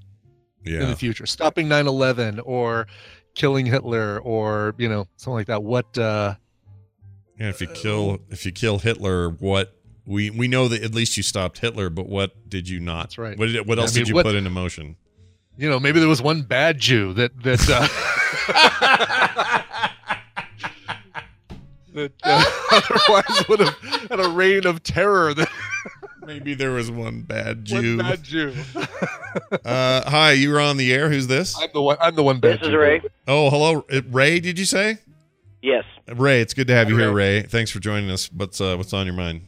in 0.64 0.88
the 0.88 0.96
future? 0.96 1.26
Stopping 1.26 1.68
9/11 1.68 2.40
or 2.44 2.86
killing 3.34 3.66
Hitler 3.66 4.20
or 4.20 4.74
you 4.78 4.88
know 4.88 5.06
something 5.16 5.34
like 5.34 5.46
that. 5.48 5.62
What? 5.62 5.96
uh 5.98 6.34
yeah. 7.38 7.48
If 7.48 7.60
you 7.60 7.66
kill, 7.68 8.18
if 8.30 8.44
you 8.46 8.52
kill 8.52 8.78
Hitler, 8.78 9.30
what 9.30 9.74
we 10.06 10.30
we 10.30 10.48
know 10.48 10.68
that 10.68 10.82
at 10.82 10.94
least 10.94 11.16
you 11.16 11.22
stopped 11.22 11.58
Hitler, 11.58 11.90
but 11.90 12.08
what 12.08 12.48
did 12.48 12.68
you 12.68 12.80
not? 12.80 13.04
That's 13.04 13.18
right. 13.18 13.38
What 13.38 13.46
did 13.46 13.66
what 13.66 13.78
I 13.78 13.82
else 13.82 13.94
mean, 13.94 14.04
did 14.04 14.08
you 14.08 14.14
what- 14.14 14.24
put 14.26 14.34
into 14.34 14.50
motion? 14.50 14.96
You 15.58 15.70
know, 15.70 15.80
maybe 15.80 16.00
there 16.00 16.08
was 16.08 16.20
one 16.20 16.42
bad 16.42 16.78
Jew 16.78 17.14
that 17.14 17.42
that. 17.42 17.66
Uh, 17.68 17.88
that 21.94 22.12
uh, 22.24 22.44
otherwise 22.72 23.48
would 23.48 23.60
have 23.60 23.78
had 24.10 24.20
a 24.20 24.28
reign 24.28 24.66
of 24.66 24.82
terror. 24.82 25.34
That 25.34 25.48
Maybe 26.26 26.54
there 26.54 26.72
was 26.72 26.90
one 26.90 27.22
bad 27.22 27.64
Jew. 27.64 27.98
one 27.98 28.16
Jew. 28.22 28.52
bad 28.52 28.64
Jew. 28.82 29.52
Uh, 29.64 30.10
hi, 30.10 30.32
you 30.32 30.50
were 30.50 30.58
on 30.60 30.76
the 30.76 30.92
air. 30.92 31.08
Who's 31.08 31.28
this? 31.28 31.56
I'm 31.60 31.68
the 31.72 31.80
one. 31.80 31.96
I'm 32.00 32.16
the 32.16 32.24
one 32.24 32.40
bad. 32.40 32.58
This 32.58 32.62
is 32.66 32.72
Jew. 32.72 32.78
Ray. 32.78 33.00
Oh, 33.28 33.48
hello, 33.48 33.84
Uh, 33.92 34.00
Ray. 34.10 34.40
Did 34.40 34.58
you 34.58 34.64
say? 34.64 34.98
Yes. 35.62 35.84
Ray, 36.14 36.40
it's 36.40 36.54
good 36.54 36.66
to 36.68 36.74
have 36.74 36.88
you 36.88 36.96
here, 36.96 37.12
Ray. 37.12 37.42
Thanks 37.42 37.70
for 37.70 37.80
joining 37.80 38.10
us. 38.10 38.30
What's 38.32 38.60
uh, 38.60 38.76
what's 38.76 38.92
on 38.92 39.06
your 39.06 39.14
mind? 39.14 39.42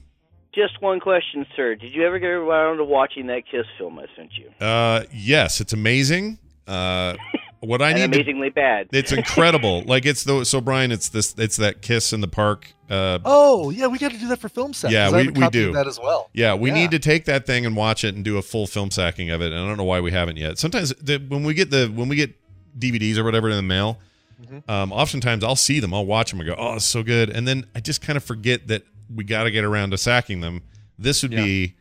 Just 0.55 0.80
one 0.82 0.98
question, 0.98 1.47
sir. 1.55 1.74
Did 1.76 1.94
you 1.94 2.05
ever 2.06 2.18
get 2.18 2.30
around 2.30 2.78
to 2.78 2.85
watching 2.85 3.26
that 3.28 3.43
Kiss 3.48 3.66
film 3.76 3.98
I 3.98 4.06
sent 4.16 4.30
you? 4.36 4.51
Uh, 4.66 5.05
yes, 5.12 5.60
it's 5.60 5.72
amazing. 5.72 6.39
Uh, 6.66 7.14
what 7.60 7.80
I 7.82 7.90
and 7.90 7.98
need 8.01 8.12
to 8.12 8.16
amazingly 8.22 8.51
bad. 8.51 8.89
It's 8.93 9.12
incredible. 9.12 9.82
like 9.86 10.05
it's 10.06 10.24
the 10.24 10.44
so 10.44 10.60
Brian, 10.60 10.90
it's 10.90 11.09
this 11.10 11.35
it's 11.39 11.56
that 11.59 11.82
kiss 11.82 12.12
in 12.12 12.20
the 12.20 12.28
park. 12.28 12.72
Uh, 12.90 13.18
Oh 13.24 13.70
yeah, 13.70 13.86
we 13.86 13.98
got 13.98 14.10
to 14.12 14.18
do 14.18 14.28
that 14.28 14.40
for 14.40 14.48
Film 14.48 14.72
Sack. 14.72 14.90
Yeah, 14.90 15.10
we- 15.10 15.26
have 15.26 15.36
we 15.36 15.48
do. 15.51 15.72
that 15.72 15.86
as 15.86 16.01
well. 16.01 16.30
yeah, 16.32 16.55
we 16.55 16.70
Yeah. 16.70 16.74
need 16.76 16.90
to 16.93 16.98
take 16.98 17.26
that 17.26 17.47
thing 17.47 17.64
and 17.66 17.76
watch 17.76 18.02
it 18.02 18.14
and 18.14 18.24
do 18.24 18.39
a 18.39 18.43
full 18.43 18.66
film 18.66 18.90
sacking 18.90 19.30
of 19.30 19.40
it. 19.43 19.52
And 19.52 19.60
I 19.60 19.66
don't 19.66 19.76
know 19.76 19.85
why 19.85 20.01
we 20.01 20.10
haven't 20.10 20.39
yet. 20.39 20.59
Sometimes 20.59 20.90
the, 20.94 21.18
when 21.18 21.44
we 21.44 21.55
get 21.55 21.70
the 21.70 21.86
when 21.94 22.09
we 22.09 22.16
get 22.16 22.35
DVDs 22.78 23.16
or 23.18 23.24
whatever 23.24 23.48
in 23.51 23.56
the 23.56 23.62
mail, 23.62 23.98
Mm-hmm. 24.40 24.70
um, 24.70 24.93
oftentimes 24.93 25.43
I'll 25.43 25.56
see 25.56 25.81
them, 25.81 25.93
I'll 25.93 26.06
watch 26.06 26.31
them, 26.31 26.40
and 26.40 26.48
go, 26.48 26.55
"Oh, 26.56 26.74
it's 26.74 26.85
so 26.85 27.02
good," 27.02 27.28
and 27.31 27.47
then 27.48 27.66
I 27.74 27.81
just 27.81 28.01
kind 28.02 28.16
of 28.16 28.23
forget 28.23 28.69
that 28.69 28.85
we 29.12 29.24
got 29.24 29.44
to 29.44 29.51
get 29.51 29.65
around 29.65 29.90
to 29.90 29.98
sacking 29.98 30.40
them. 30.40 30.62
This 30.98 31.23
would 31.23 31.32
be, 31.32 31.74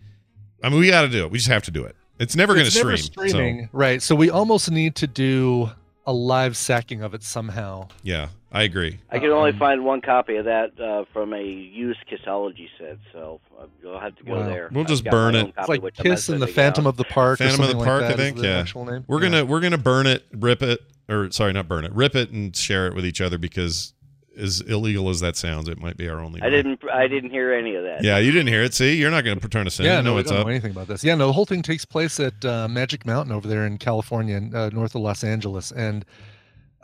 I 0.63 0.69
mean, 0.69 0.79
we 0.79 0.89
got 0.89 1.03
to 1.03 1.09
do 1.09 1.23
it. 1.25 1.31
We 1.31 1.37
just 1.37 1.49
have 1.49 1.63
to 1.63 1.71
do 1.71 1.83
it. 1.85 1.95
It's 2.19 2.35
never 2.35 2.53
going 2.55 2.65
to 2.65 2.71
stream. 2.71 2.97
streaming, 2.97 3.63
So 3.65 3.69
right? 3.73 4.01
So 4.01 4.15
we 4.15 4.29
almost 4.31 4.71
need 4.71 4.95
to 4.95 5.07
do 5.07 5.69
a 6.07 6.13
live 6.13 6.57
sacking 6.57 7.03
of 7.03 7.13
it 7.13 7.21
somehow. 7.21 7.89
yeah, 8.01 8.29
I 8.51 8.63
agree. 8.63 8.97
I 9.11 9.19
can 9.19 9.29
only 9.31 9.51
Um, 9.51 9.57
find 9.59 9.83
one 9.85 9.99
copy 10.01 10.37
of 10.37 10.45
that 10.45 10.79
uh, 10.79 11.03
from 11.11 11.33
a 11.33 11.41
used 11.43 11.99
Kissology 12.09 12.69
set, 12.79 12.97
so 13.11 13.41
uh, 13.59 13.65
you'll 13.83 13.99
have 13.99 14.15
to 14.15 14.23
go 14.23 14.35
Wow. 14.37 14.47
there. 14.47 14.69
We'll 14.71 14.85
just 14.85 15.03
burn 15.03 15.35
it. 15.35 15.53
copy, 15.55 15.73
It's 15.73 15.83
like 15.83 15.93
Kiss 15.95 16.29
and 16.29 16.41
the 16.41 16.47
Phantom 16.47 16.87
out. 16.87 16.91
of 16.91 16.97
the 16.97 17.03
Park. 17.03 17.41
or 17.41 17.43
Phantom 17.43 17.61
of 17.65 17.77
the 17.77 17.83
Park, 17.83 18.03
like 18.03 18.13
I 18.13 18.15
think. 18.15 18.41
Yeah, 18.41 18.59
actual 18.59 18.85
name. 18.85 19.03
we're 19.07 19.21
Yeah. 19.21 19.29
gonna 19.29 19.45
we're 19.45 19.59
gonna 19.59 19.77
burn 19.77 20.07
it, 20.07 20.23
rip 20.33 20.61
it, 20.63 20.79
or 21.09 21.29
sorry, 21.31 21.51
not 21.53 21.67
burn 21.67 21.83
it, 21.83 21.91
rip 21.93 22.15
it 22.15 22.31
and 22.31 22.55
share 22.55 22.87
it 22.87 22.95
with 22.95 23.05
each 23.05 23.19
other 23.19 23.37
because 23.37 23.93
as 24.37 24.61
illegal 24.61 25.09
as 25.09 25.19
that 25.19 25.35
sounds, 25.35 25.67
it 25.67 25.79
might 25.81 25.97
be 25.97 26.07
our 26.07 26.19
only. 26.21 26.39
I 26.41 26.45
way. 26.45 26.51
didn't. 26.51 26.79
I 26.93 27.07
didn't 27.07 27.31
hear 27.31 27.53
any 27.53 27.75
of 27.75 27.83
that. 27.83 28.01
Yeah, 28.03 28.17
you 28.19 28.31
didn't 28.31 28.47
hear 28.47 28.63
it. 28.63 28.73
See, 28.73 28.95
you're 28.95 29.11
not 29.11 29.25
going 29.25 29.39
to 29.39 29.47
turn 29.49 29.67
us 29.67 29.79
in. 29.79 29.85
Yeah, 29.87 29.97
you 29.97 30.03
know 30.03 30.11
no, 30.11 30.13
we 30.13 30.19
what's 30.19 30.29
don't 30.29 30.39
up. 30.41 30.45
know 30.45 30.51
anything 30.51 30.71
about 30.71 30.87
this. 30.87 31.03
Yeah, 31.03 31.15
no, 31.15 31.25
the 31.27 31.33
whole 31.33 31.45
thing 31.47 31.63
takes 31.63 31.83
place 31.85 32.17
at 32.19 32.45
uh, 32.45 32.67
Magic 32.69 33.05
Mountain 33.05 33.33
over 33.33 33.47
there 33.47 33.65
in 33.65 33.77
California, 33.79 34.39
uh, 34.53 34.69
north 34.71 34.93
of 34.95 35.01
Los 35.01 35.23
Angeles, 35.23 35.71
and 35.71 36.05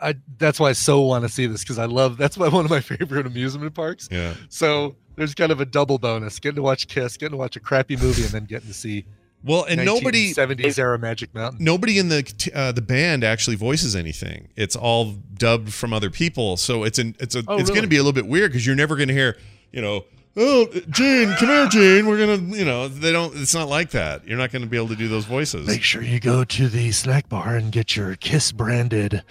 I 0.03 0.15
that's 0.37 0.59
why 0.59 0.69
I 0.69 0.73
so 0.73 1.01
want 1.01 1.23
to 1.23 1.29
see 1.29 1.45
this 1.47 1.61
because 1.61 1.79
I 1.79 1.85
love 1.85 2.17
that's 2.17 2.37
why 2.37 2.47
one 2.49 2.65
of 2.65 2.71
my 2.71 2.81
favorite 2.81 3.25
amusement 3.25 3.73
parks. 3.73 4.09
Yeah. 4.11 4.33
So 4.49 4.95
there's 5.15 5.33
kind 5.33 5.51
of 5.51 5.61
a 5.61 5.65
double 5.65 5.97
bonus: 5.97 6.39
getting 6.39 6.57
to 6.57 6.61
watch 6.61 6.87
Kiss, 6.87 7.17
getting 7.17 7.31
to 7.31 7.37
watch 7.37 7.55
a 7.55 7.59
crappy 7.59 7.95
movie, 7.97 8.23
and 8.23 8.31
then 8.31 8.45
getting 8.45 8.67
to 8.67 8.73
see. 8.73 9.05
Well, 9.45 9.65
and 9.65 9.83
nobody 9.83 10.33
70s 10.33 10.79
era 10.79 10.97
Magic 10.97 11.33
Mountain. 11.35 11.61
nobody 11.61 11.99
in 11.99 12.07
the 12.07 12.51
uh, 12.55 12.71
the 12.71 12.81
band 12.81 13.25
actually 13.25 13.57
voices 13.57 13.93
anything. 13.93 14.47
It's 14.55 14.75
all 14.75 15.15
dubbed 15.33 15.73
from 15.73 15.91
other 15.91 16.09
people, 16.09 16.55
so 16.55 16.83
it's 16.83 16.97
an 16.97 17.15
it's 17.19 17.35
a 17.35 17.43
Oh, 17.47 17.57
it's 17.57 17.69
going 17.69 17.81
to 17.81 17.89
be 17.89 17.97
a 17.97 17.99
little 17.99 18.13
bit 18.13 18.27
weird 18.27 18.51
because 18.51 18.65
you're 18.65 18.75
never 18.75 18.95
going 18.95 19.09
to 19.09 19.13
hear 19.13 19.37
you 19.71 19.81
know. 19.81 20.05
Oh, 20.35 20.65
Gene, 20.89 21.31
come 21.37 21.49
here, 21.49 21.67
Gene. 21.67 22.07
We're 22.07 22.17
gonna, 22.17 22.57
you 22.57 22.65
know, 22.65 22.87
they 22.87 23.11
don't. 23.11 23.35
It's 23.37 23.53
not 23.53 23.69
like 23.69 23.91
that. 23.91 24.27
You're 24.27 24.37
not 24.37 24.51
going 24.51 24.63
to 24.63 24.67
be 24.67 24.77
able 24.77 24.87
to 24.87 24.95
do 24.95 25.07
those 25.07 25.25
voices. 25.25 25.67
Make 25.67 25.83
sure 25.83 26.01
you 26.01 26.19
go 26.19 26.43
to 26.43 26.67
the 26.67 26.91
snack 26.91 27.29
bar 27.29 27.55
and 27.55 27.71
get 27.71 27.95
your 27.95 28.15
Kiss 28.15 28.51
branded 28.51 29.21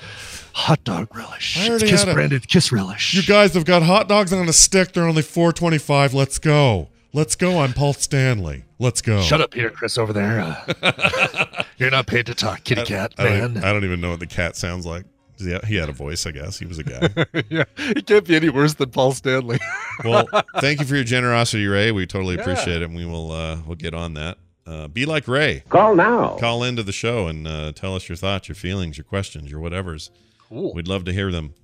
hot 0.52 0.84
dog 0.84 1.14
relish. 1.16 1.58
I 1.58 1.70
already 1.70 1.88
Kiss 1.88 2.02
had 2.04 2.10
a- 2.10 2.14
branded 2.14 2.46
Kiss 2.46 2.70
relish. 2.70 3.14
You 3.14 3.22
guys 3.24 3.54
have 3.54 3.64
got 3.64 3.82
hot 3.82 4.08
dogs 4.08 4.32
on 4.32 4.48
a 4.48 4.52
stick. 4.52 4.92
They're 4.92 5.08
only 5.08 5.22
four 5.22 5.52
twenty 5.52 5.78
five. 5.78 6.14
Let's 6.14 6.38
go. 6.38 6.88
Let's 7.12 7.34
go. 7.34 7.58
I'm 7.58 7.72
Paul 7.72 7.94
Stanley. 7.94 8.64
Let's 8.78 9.02
go. 9.02 9.20
Shut 9.22 9.40
up, 9.40 9.50
Peter 9.50 9.70
Criss 9.70 9.98
over 9.98 10.12
there. 10.12 10.40
Uh, 10.82 11.62
you're 11.78 11.90
not 11.90 12.06
paid 12.06 12.26
to 12.26 12.34
talk, 12.34 12.64
kitty 12.64 12.84
cat 12.84 13.12
I 13.18 13.24
don't, 13.24 13.54
man. 13.54 13.64
I 13.64 13.72
don't 13.72 13.84
even 13.84 14.00
know 14.00 14.10
what 14.10 14.20
the 14.20 14.26
cat 14.26 14.56
sounds 14.56 14.86
like. 14.86 15.04
Yeah, 15.44 15.64
he 15.66 15.76
had 15.76 15.88
a 15.88 15.92
voice, 15.92 16.26
I 16.26 16.30
guess. 16.30 16.58
He 16.58 16.66
was 16.66 16.78
a 16.78 16.84
guy. 16.84 17.08
yeah, 17.50 17.64
it 17.78 18.06
can't 18.06 18.26
be 18.26 18.36
any 18.36 18.48
worse 18.48 18.74
than 18.74 18.90
Paul 18.90 19.12
Stanley. 19.12 19.58
well, 20.04 20.26
thank 20.60 20.80
you 20.80 20.86
for 20.86 20.94
your 20.94 21.04
generosity, 21.04 21.66
Ray. 21.66 21.92
We 21.92 22.06
totally 22.06 22.34
Yeah. 22.36 22.42
appreciate 22.42 22.82
it, 22.82 22.84
and 22.84 22.94
we 22.96 23.04
will 23.04 23.30
uh, 23.32 23.58
we'll 23.66 23.76
get 23.76 23.94
on 23.94 24.14
that. 24.14 24.38
Uh, 24.66 24.86
be 24.88 25.04
like 25.06 25.26
Ray. 25.26 25.64
Call 25.68 25.94
now. 25.96 26.36
Call 26.38 26.62
into 26.62 26.82
the 26.84 26.92
show 26.92 27.26
and 27.26 27.46
uh, 27.48 27.72
tell 27.72 27.96
us 27.96 28.08
your 28.08 28.14
thoughts, 28.16 28.48
your 28.48 28.54
feelings, 28.54 28.96
your 28.96 29.04
questions, 29.04 29.50
your 29.50 29.60
whatevers. 29.60 30.10
Cool. 30.48 30.72
We'd 30.72 30.86
love 30.86 31.04
to 31.06 31.12
hear 31.12 31.32
them. 31.32 31.54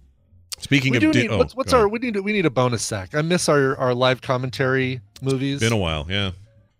Speaking 0.58 0.90
we 0.90 0.96
of, 0.96 1.00
do 1.02 1.12
di- 1.12 1.22
need, 1.22 1.30
oh, 1.30 1.38
what's, 1.38 1.54
what's 1.54 1.72
our 1.72 1.82
ahead. 1.86 1.92
we 1.92 1.98
need 2.00 2.16
we 2.20 2.32
need 2.32 2.44
a 2.44 2.50
bonus 2.50 2.82
sack. 2.84 3.14
I 3.14 3.22
miss 3.22 3.48
our 3.48 3.76
our 3.76 3.94
live 3.94 4.20
commentary 4.20 5.00
movies. 5.22 5.60
Been 5.60 5.72
a 5.72 5.76
while, 5.76 6.06
yeah. 6.10 6.32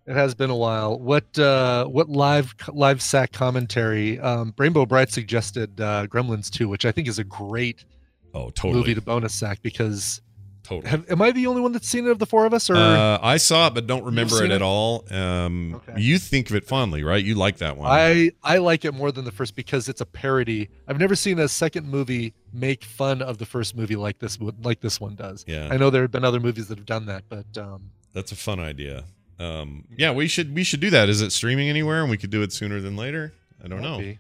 It 0.09 0.15
has 0.17 0.35
been 0.35 0.49
a 0.51 0.57
while. 0.57 0.99
What 0.99 1.39
uh 1.39 1.85
what 1.85 2.09
live 2.09 2.55
live 2.73 3.03
sack 3.03 3.33
commentary? 3.33 4.19
Um, 4.19 4.55
Rainbow 4.57 4.87
Bright 4.87 5.11
suggested 5.13 5.81
uh, 5.81 6.07
Gremlins 6.07 6.49
2, 6.51 6.67
which 6.69 6.85
I 6.87 6.93
think 6.93 7.09
is 7.09 7.19
a 7.19 7.25
great 7.25 7.85
Oh, 8.35 8.51
totally, 8.51 8.75
movie 8.81 8.95
to 8.95 9.03
bonus 9.03 9.35
sack 9.35 9.61
because 9.63 10.21
totally. 10.63 10.89
have, 10.91 11.11
am 11.11 11.21
I 11.23 11.31
the 11.31 11.47
only 11.47 11.61
one 11.63 11.73
that's 11.73 11.89
seen 11.89 12.07
it 12.07 12.11
of 12.11 12.19
the 12.19 12.27
four 12.27 12.47
of 12.47 12.55
us? 12.55 12.69
Or 12.71 12.77
Uh, 12.77 13.19
I 13.23 13.37
saw 13.37 13.67
it, 13.69 13.75
but 13.75 13.87
don't 13.87 14.05
remember 14.05 14.37
it, 14.37 14.39
seen 14.39 14.51
at 14.51 14.63
all. 14.63 15.05
Um, 15.11 15.81
You 15.97 16.19
think 16.19 16.49
of 16.51 16.57
it 16.57 16.65
fondly, 16.67 17.03
right? 17.05 17.23
You 17.25 17.35
like 17.35 17.59
that 17.59 17.77
one. 17.77 17.91
I 17.91 18.31
I 18.43 18.59
like 18.59 18.85
it 18.87 18.95
more 18.95 19.13
than 19.13 19.25
the 19.27 19.33
first 19.33 19.55
because 19.57 19.89
it's 19.91 20.01
a 20.01 20.07
parody. 20.07 20.69
I've 20.87 20.99
never 20.99 21.17
seen 21.17 21.39
a 21.39 21.49
second 21.49 21.87
movie 21.89 22.33
make 22.53 22.83
fun 22.85 23.21
of 23.21 23.37
the 23.39 23.47
first 23.47 23.77
movie 23.77 23.97
like 23.97 24.19
this 24.21 24.39
one- 24.41 24.57
like 24.63 24.81
this 24.81 24.99
one 25.01 25.17
does. 25.17 25.45
Yeah. 25.47 25.69
I 25.71 25.77
know 25.77 25.91
there 25.91 26.03
have 26.03 26.11
been 26.13 26.25
other 26.25 26.41
movies 26.41 26.69
that 26.69 26.79
have 26.79 26.87
done 26.87 27.05
that, 27.07 27.25
but 27.29 27.59
um, 27.59 27.91
That's 28.15 28.33
a 28.33 28.37
fun 28.37 28.59
idea. 28.61 29.05
Um, 29.39 29.85
yeah, 29.97 30.11
we 30.13 30.27
should 30.29 30.55
we 30.55 30.65
should 30.65 30.81
do 30.81 30.91
that. 30.91 31.09
Is 31.09 31.21
it 31.23 31.31
streaming 31.33 31.69
anywhere, 31.69 32.01
and 32.03 32.11
we 32.11 32.17
could 32.17 32.31
do 32.31 32.43
it 32.43 32.53
sooner 32.53 32.81
than 32.81 32.97
later? 32.97 33.33
I 33.65 33.69
don't 33.69 33.81
might 33.81 33.89
know. 33.91 33.99
be. 33.99 34.19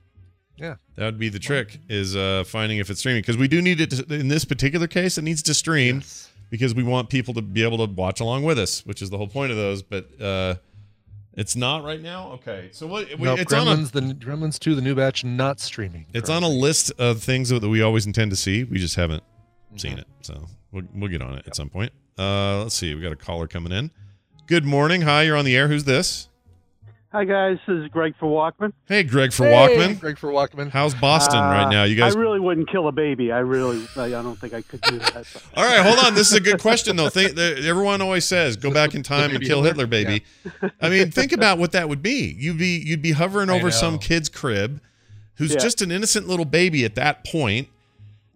Yeah. 0.56 0.74
That 0.96 1.04
would 1.04 1.18
be 1.18 1.28
the 1.28 1.38
trick 1.38 1.78
is 1.88 2.16
uh, 2.16 2.44
finding 2.46 2.78
if 2.78 2.90
it's 2.90 3.00
streaming 3.00 3.22
because 3.22 3.36
we 3.36 3.46
do 3.48 3.62
need 3.62 3.80
it 3.80 3.90
to, 3.90 4.14
in 4.14 4.26
this 4.28 4.44
particular 4.44 4.86
case. 4.88 5.16
It 5.16 5.22
needs 5.22 5.42
to 5.44 5.54
stream 5.54 6.02
because 6.50 6.74
we 6.74 6.82
want 6.82 7.10
people 7.10 7.34
to 7.34 7.42
be 7.42 7.62
able 7.62 7.78
to 7.86 7.92
watch 7.92 8.20
along 8.20 8.42
with 8.42 8.58
us, 8.58 8.84
which 8.84 9.00
is 9.00 9.10
the 9.10 9.16
whole 9.18 9.28
point 9.28 9.52
of 9.52 9.56
those. 9.56 9.82
But 9.82 10.20
uh, 10.20 10.54
it's 11.34 11.54
not 11.54 11.84
right 11.84 12.00
now. 12.02 12.32
Okay, 12.32 12.70
so 12.72 12.88
what? 12.88 13.06
we- 13.18 13.28
it's 13.28 13.52
on 13.52 13.68
a 13.68 13.76
the 13.76 14.00
Gremlins 14.00 14.58
2 14.58 14.74
the 14.74 14.82
new 14.82 14.96
batch 14.96 15.22
not 15.24 15.60
streaming. 15.60 16.06
it's 16.12 16.28
on 16.30 16.42
a 16.42 16.48
list 16.48 16.90
of 16.98 17.22
things 17.22 17.50
that 17.50 17.60
we 17.68 17.80
always 17.82 18.06
intend 18.06 18.32
to 18.32 18.36
see. 18.36 18.64
We 18.64 18.78
just 18.78 18.96
haven't 18.96 19.22
Mm-hmm. 19.68 19.76
seen 19.78 19.98
it, 19.98 20.06
so 20.22 20.46
we'll, 20.72 20.84
we'll 20.94 21.10
get 21.10 21.20
on 21.20 21.34
it 21.36 21.46
at 21.46 21.54
some 21.54 21.68
point. 21.68 21.92
Uh, 22.18 22.62
let's 22.62 22.74
see. 22.74 22.94
We 22.94 23.02
got 23.02 23.12
a 23.12 23.16
caller 23.16 23.46
coming 23.46 23.70
in. 23.70 23.90
Good 24.48 24.64
morning. 24.64 25.02
Hi, 25.02 25.22
you're 25.24 25.36
on 25.36 25.44
the 25.44 25.54
air. 25.56 25.68
Who's 25.68 25.84
this? 25.84 26.28
Hi 27.10 27.24
guys, 27.24 27.56
this 27.66 27.74
is 27.84 27.88
Greg 27.88 28.12
for 28.20 28.26
Walkman. 28.26 28.74
Hey, 28.86 29.02
Greg 29.02 29.32
for 29.32 29.46
Hey, 29.46 29.52
Walkman. 29.54 29.98
Greg 29.98 30.18
for 30.18 30.30
Walkman. 30.30 30.68
How's 30.68 30.94
Boston 30.94 31.38
Uh, 31.38 31.48
right 31.50 31.70
now? 31.70 31.84
You 31.84 31.94
guys 31.96 32.14
I 32.14 32.18
really 32.18 32.38
wouldn't 32.38 32.70
kill 32.70 32.86
a 32.86 32.92
baby. 32.92 33.32
I 33.32 33.38
really, 33.38 33.86
I 33.96 34.04
I 34.04 34.08
don't 34.10 34.38
think 34.38 34.52
I 34.52 34.60
could 34.60 34.82
do 34.82 34.98
that. 34.98 35.26
All 35.56 35.64
right, 35.64 35.80
hold 35.80 35.98
on. 36.04 36.14
This 36.14 36.30
is 36.30 36.34
a 36.34 36.40
good 36.40 36.60
question, 36.60 36.96
though. 36.96 37.08
Think, 37.08 37.34
the, 37.34 37.62
everyone 37.66 38.02
always 38.02 38.26
says, 38.26 38.58
"Go 38.58 38.70
back 38.70 38.94
in 38.94 39.02
time 39.02 39.30
and 39.34 39.40
kill 39.42 39.62
Hitler? 39.62 39.86
Hitler, 39.86 39.86
baby." 39.86 40.24
I 40.82 40.90
mean, 40.90 41.10
think 41.10 41.32
about 41.32 41.56
what 41.56 41.72
that 41.72 41.88
would 41.88 42.02
be. 42.02 42.36
You'd 42.38 42.58
be 42.58 42.76
you'd 42.84 43.00
be 43.02 43.12
hovering 43.12 43.48
over 43.48 43.70
some 43.70 43.98
kid's 43.98 44.28
crib, 44.28 44.78
who's 45.36 45.52
Yeah. 45.54 45.60
just 45.60 45.80
an 45.80 45.90
innocent 45.90 46.28
little 46.28 46.44
baby 46.44 46.84
at 46.84 46.94
that 46.96 47.24
point, 47.24 47.68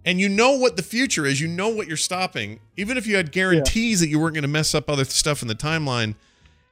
and 0.04 0.18
you 0.20 0.28
know 0.28 0.52
what 0.52 0.76
the 0.76 0.82
future 0.82 1.26
is. 1.26 1.40
You 1.40 1.48
know 1.48 1.68
what 1.68 1.86
you're 1.88 1.96
stopping. 1.96 2.60
Even 2.76 2.96
if 2.96 3.06
you 3.06 3.16
had 3.16 3.32
guarantees 3.32 4.00
that 4.00 4.08
you 4.08 4.18
weren't 4.20 4.34
going 4.34 4.42
to 4.42 4.48
mess 4.48 4.74
up 4.74 4.88
other 4.90 5.04
stuff 5.04 5.42
in 5.42 5.48
the 5.48 5.54
timeline, 5.54 6.14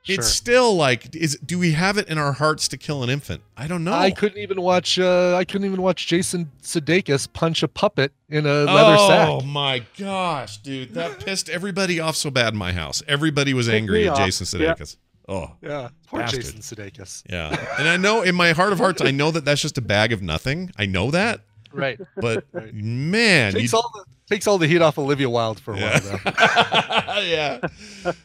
Sure. 0.03 0.15
it's 0.15 0.29
still 0.29 0.75
like, 0.75 1.15
is 1.15 1.39
do 1.45 1.59
we 1.59 1.73
have 1.73 1.99
it 1.99 2.09
in 2.09 2.17
our 2.17 2.33
hearts 2.33 2.69
to 2.69 2.79
kill 2.79 3.03
an 3.03 3.11
infant? 3.11 3.43
I 3.55 3.67
don't 3.67 3.85
know. 3.85 3.93
I 3.93 4.11
couldn't 4.11 4.39
even 4.39 4.63
watch. 4.63 4.99
Uh, 4.99 5.37
I 5.37 5.45
couldn't 5.45 5.67
even 5.67 5.83
watch 5.83 6.07
Jason 6.07 6.51
Sudeikis 6.63 7.31
punch 7.35 7.63
a 7.63 7.69
puppet 7.69 8.11
in 8.31 8.47
a 8.47 8.65
leather 8.65 8.97
oh 8.99 9.09
sack. 9.09 9.29
Oh 9.29 9.41
my 9.43 9.85
gosh, 9.99 10.57
dude, 10.57 10.95
that 10.95 11.21
pissed 11.23 11.51
everybody 11.51 12.01
off 12.01 12.17
so 12.17 12.31
bad 12.31 12.55
in 12.55 12.59
my 12.59 12.73
house. 12.73 13.03
Everybody 13.07 13.53
was 13.53 13.69
angry 13.69 14.07
at 14.09 14.13
off. 14.15 14.19
Jason 14.21 14.61
Yeah. 14.61 14.73
Sudeikis. 14.75 14.97
Oh, 15.29 15.53
Yeah, 15.61 15.91
poor 16.09 16.21
Bastard. 16.21 16.41
Jason 16.45 16.61
Sudeikis. 16.61 17.23
Yeah. 17.29 17.55
And 17.79 17.87
I 17.87 17.99
know 17.99 18.23
in 18.23 18.35
my 18.35 18.53
heart 18.53 18.73
of 18.73 18.79
hearts, 18.79 19.03
I 19.03 19.11
know 19.11 19.31
that 19.31 19.45
that's 19.45 19.61
just 19.61 19.77
a 19.77 19.83
bag 19.83 20.13
of 20.15 20.23
nothing. 20.23 20.73
I 20.79 20.87
know 20.87 21.11
that. 21.11 21.43
Right. 21.73 21.99
But 22.17 22.45
man, 22.73 23.53
takes 23.53 23.73
you- 23.73 23.79
all 23.79 23.91
the 23.95 24.05
takes 24.29 24.47
all 24.47 24.59
the 24.59 24.67
heat 24.69 24.81
off 24.83 24.99
Olivia 24.99 25.29
Wilde 25.29 25.59
for 25.61 25.75
a 25.75 25.79
Yeah. 25.79 25.99
while 26.01 26.21
though. 26.25 27.21
yeah, 27.23 27.59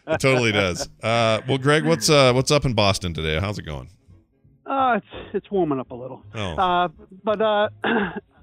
it 0.07 0.19
totally 0.19 0.51
does. 0.51 0.87
Uh, 1.01 1.41
well, 1.47 1.57
Greg, 1.57 1.85
what's 1.85 2.09
uh, 2.09 2.31
what's 2.33 2.51
up 2.51 2.65
in 2.65 2.73
Boston 2.73 3.13
today? 3.13 3.39
How's 3.39 3.57
it 3.59 3.65
going? 3.65 3.89
Uh, 4.65 4.97
it's 4.97 5.35
it's 5.35 5.51
warming 5.51 5.79
up 5.79 5.91
a 5.91 5.95
little. 5.95 6.23
Oh. 6.33 6.55
Uh, 6.55 6.87
but 7.23 7.41
uh, 7.41 7.69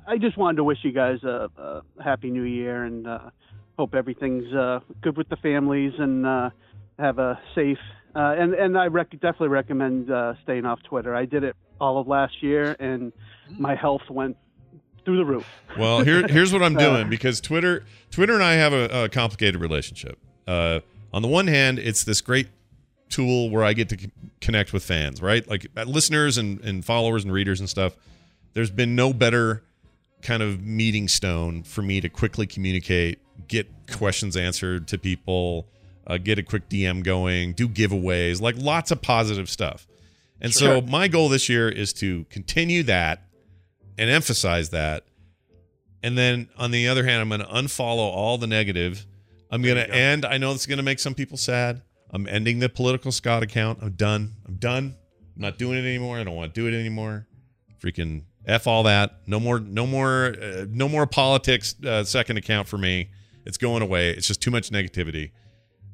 I 0.06 0.18
just 0.18 0.36
wanted 0.36 0.56
to 0.56 0.64
wish 0.64 0.78
you 0.82 0.92
guys 0.92 1.22
a, 1.24 1.48
a 1.56 2.02
happy 2.02 2.30
New 2.30 2.42
Year 2.44 2.84
and 2.84 3.06
uh, 3.06 3.18
hope 3.78 3.94
everything's 3.94 4.52
uh, 4.54 4.80
good 5.00 5.16
with 5.16 5.28
the 5.28 5.36
families 5.36 5.92
and 5.98 6.26
uh, 6.26 6.50
have 6.98 7.18
a 7.18 7.40
safe. 7.54 7.78
Uh, 8.14 8.34
and 8.38 8.54
and 8.54 8.76
I 8.78 8.86
rec- 8.86 9.10
definitely 9.12 9.48
recommend 9.48 10.10
uh, 10.10 10.34
staying 10.42 10.64
off 10.66 10.80
Twitter. 10.82 11.14
I 11.14 11.24
did 11.24 11.44
it 11.44 11.56
all 11.80 11.98
of 11.98 12.06
last 12.06 12.42
year, 12.42 12.76
and 12.78 13.12
my 13.58 13.74
health 13.74 14.02
went 14.10 14.36
through 15.04 15.16
the 15.16 15.24
roof. 15.24 15.46
Well, 15.78 16.02
here 16.02 16.26
here's 16.26 16.52
what 16.52 16.62
I'm 16.62 16.74
doing 16.88 17.08
because 17.08 17.40
Twitter 17.40 17.84
Twitter 18.10 18.34
and 18.34 18.42
I 18.42 18.54
have 18.54 18.72
a, 18.72 19.04
a 19.04 19.08
complicated 19.08 19.60
relationship. 19.60 20.18
Uh, 20.46 20.80
on 21.12 21.22
the 21.22 21.28
one 21.28 21.46
hand, 21.46 21.78
it's 21.78 22.04
this 22.04 22.20
great 22.20 22.48
tool 23.08 23.50
where 23.50 23.62
I 23.62 23.74
get 23.74 23.88
to 23.90 23.98
c- 23.98 24.10
connect 24.40 24.72
with 24.72 24.82
fans, 24.82 25.20
right? 25.20 25.46
Like 25.48 25.66
uh, 25.76 25.84
listeners 25.84 26.38
and, 26.38 26.60
and 26.60 26.84
followers 26.84 27.24
and 27.24 27.32
readers 27.32 27.60
and 27.60 27.68
stuff. 27.68 27.94
There's 28.54 28.70
been 28.70 28.94
no 28.96 29.12
better 29.12 29.62
kind 30.22 30.42
of 30.42 30.62
meeting 30.62 31.08
stone 31.08 31.62
for 31.62 31.82
me 31.82 32.00
to 32.00 32.08
quickly 32.08 32.46
communicate, 32.46 33.18
get 33.48 33.68
questions 33.90 34.36
answered 34.36 34.88
to 34.88 34.98
people, 34.98 35.66
uh, 36.06 36.16
get 36.18 36.38
a 36.38 36.42
quick 36.42 36.68
DM 36.68 37.02
going, 37.02 37.52
do 37.52 37.68
giveaways, 37.68 38.40
like 38.40 38.56
lots 38.58 38.90
of 38.90 39.02
positive 39.02 39.48
stuff. 39.50 39.86
And 40.40 40.52
so 40.52 40.80
my 40.80 41.06
goal 41.06 41.28
this 41.28 41.48
year 41.48 41.68
is 41.68 41.92
to 41.94 42.24
continue 42.24 42.82
that 42.84 43.22
and 44.02 44.10
emphasize 44.10 44.70
that 44.70 45.04
And 46.02 46.18
then 46.18 46.48
on 46.58 46.72
the 46.72 46.88
other 46.88 47.04
hand, 47.04 47.20
I'm 47.20 47.28
going 47.28 47.40
to 47.40 47.46
unfollow 47.46 47.98
all 47.98 48.36
the 48.36 48.48
negative. 48.48 49.06
I'm 49.52 49.62
going 49.62 49.76
to 49.76 49.86
go. 49.86 49.92
end. 49.92 50.24
I 50.24 50.36
know 50.36 50.52
it's 50.52 50.66
going 50.66 50.78
to 50.78 50.82
make 50.82 50.98
some 50.98 51.14
people 51.14 51.36
sad. 51.36 51.82
I'm 52.10 52.26
ending 52.26 52.58
the 52.58 52.68
political 52.68 53.12
Scott 53.12 53.42
account. 53.44 53.78
I'm 53.80 53.92
done. 53.92 54.32
I'm 54.46 54.56
done. 54.56 54.96
I'm 55.36 55.42
not 55.42 55.58
doing 55.58 55.78
it 55.78 55.86
anymore. 55.86 56.18
I 56.18 56.24
don't 56.24 56.34
want 56.34 56.52
to 56.52 56.60
do 56.60 56.66
it 56.66 56.78
anymore. 56.78 57.28
Freaking 57.80 58.24
f 58.44 58.66
all 58.66 58.82
that. 58.82 59.20
No 59.28 59.38
more. 59.38 59.60
No 59.60 59.86
more. 59.86 60.34
Uh, 60.42 60.66
no 60.68 60.88
more 60.88 61.06
politics. 61.06 61.76
Uh, 61.84 62.02
second 62.02 62.36
account 62.36 62.66
for 62.66 62.78
me. 62.78 63.10
It's 63.46 63.56
going 63.56 63.82
away. 63.82 64.10
It's 64.10 64.26
just 64.26 64.42
too 64.42 64.50
much 64.50 64.70
negativity. 64.70 65.30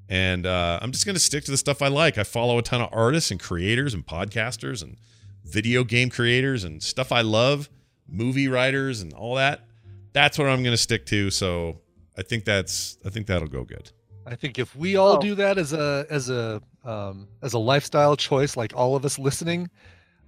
And 0.09 0.47
uh, 0.47 0.79
I'm 0.81 0.91
just 0.91 1.05
going 1.05 1.17
to 1.17 1.21
stick 1.21 1.45
to 1.45 1.51
the 1.51 1.59
stuff 1.59 1.83
I 1.83 1.89
like. 1.89 2.17
I 2.17 2.25
follow 2.25 2.57
a 2.57 2.63
ton 2.63 2.81
of 2.81 2.89
artists 2.93 3.31
and 3.31 3.39
creators 3.39 3.93
and 3.93 4.07
podcasters 4.07 4.83
and 4.83 4.97
video 5.45 5.85
game 5.85 6.09
creators 6.09 6.65
and 6.65 6.83
stuff 6.83 7.13
I 7.13 7.21
love, 7.21 7.69
movie 8.09 8.49
writers 8.49 9.01
and 9.03 9.13
all 9.13 9.35
that. 9.37 9.65
That's 10.13 10.39
what 10.39 10.49
I'm 10.49 10.63
going 10.63 10.73
to 10.75 10.83
stick 10.83 11.07
to. 11.07 11.31
So 11.31 11.79
I 12.17 12.23
think 12.23 12.45
that's 12.45 12.99
I 13.05 13.11
think 13.11 13.27
that'll 13.27 13.49
go 13.49 13.65
good. 13.65 13.91
I 14.27 14.35
think 14.35 14.59
if 14.59 14.75
we 14.77 14.97
all 14.97 15.17
Oh. 15.17 15.21
do 15.21 15.35
that 15.37 15.59
as 15.59 15.73
a 15.73 16.07
as 16.11 16.29
a 16.31 16.61
um, 16.85 17.29
as 17.43 17.53
a 17.53 17.59
lifestyle 17.59 18.17
choice, 18.17 18.57
like 18.57 18.73
all 18.75 18.97
of 18.97 19.05
us 19.05 19.19
listening, 19.19 19.69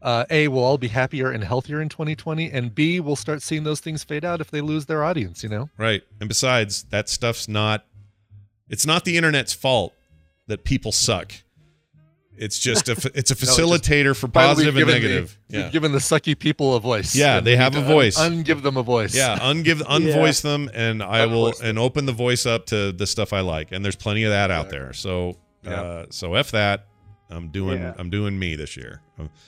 uh, 0.03 0.25
a 0.31 0.49
we'll 0.49 0.65
all 0.65 0.79
be 0.79 0.89
happier 0.89 1.31
and 1.31 1.43
healthier 1.45 1.81
in 1.81 1.89
2020, 1.89 2.51
and 2.51 2.75
b 2.75 3.01
we'll 3.01 3.17
start 3.17 3.43
seeing 3.43 3.65
those 3.65 3.81
things 3.81 4.05
fade 4.05 4.25
out 4.25 4.41
if 4.41 4.51
they 4.51 4.61
lose 4.61 4.87
their 4.87 5.03
audience. 5.05 5.43
You 5.43 5.49
know, 5.49 5.71
Right. 5.79 6.03
And 6.21 6.29
besides, 6.29 6.85
that 6.91 7.09
stuff's 7.09 7.49
not 7.49 7.85
it's 8.69 8.87
not 8.87 9.05
the 9.05 9.17
internet's 9.17 9.53
fault 9.53 9.95
that 10.47 10.65
people 10.65 10.93
suck. 10.93 11.33
It's 12.37 12.59
just 12.59 12.89
a 12.89 12.93
it's 13.15 13.31
a 13.31 13.35
just 13.35 13.59
facilitator 13.59 14.17
for 14.17 14.29
Finally, 14.29 14.67
positive 14.67 14.77
and 14.77 14.87
given 14.87 14.95
the- 14.95 15.09
negative. 15.09 15.39
we've 15.51 15.61
yeah. 15.61 15.69
given 15.71 15.93
the 15.93 15.99
sucky 15.99 16.39
people 16.39 16.75
a 16.75 16.81
voice. 16.81 17.15
Yeah, 17.15 17.39
and 17.39 17.47
they 17.47 17.57
have 17.57 17.77
a 17.77 17.83
voice. 17.83 18.19
Un- 18.19 18.45
ungive 18.45 18.63
them 18.63 18.77
a 18.77 18.83
voice. 18.83 19.15
Yeah, 19.15 19.39
ungive 19.39 19.83
unvoice 19.97 20.43
them 20.43 20.71
and 20.73 21.03
I 21.03 21.27
will 21.27 21.53
them. 21.53 21.67
and 21.67 21.79
open 21.79 22.07
the 22.07 22.13
voice 22.13 22.47
up 22.47 22.67
to 22.67 22.93
the 22.93 23.07
stuff 23.07 23.33
I 23.33 23.41
like. 23.41 23.73
And 23.73 23.85
there's 23.85 23.97
plenty 23.97 24.25
of 24.25 24.31
that 24.31 24.51
out 24.51 24.71
there. 24.71 24.93
So 24.93 25.37
Yeah. 25.65 25.81
uh 25.81 26.07
so 26.11 26.35
F 26.35 26.51
that. 26.53 26.87
I'm 27.33 27.49
doing 27.49 27.81
Yeah. 27.83 27.95
I'm 27.99 28.11
doing 28.11 28.39
me 28.39 28.57
this 28.57 28.77
year. 28.77 29.03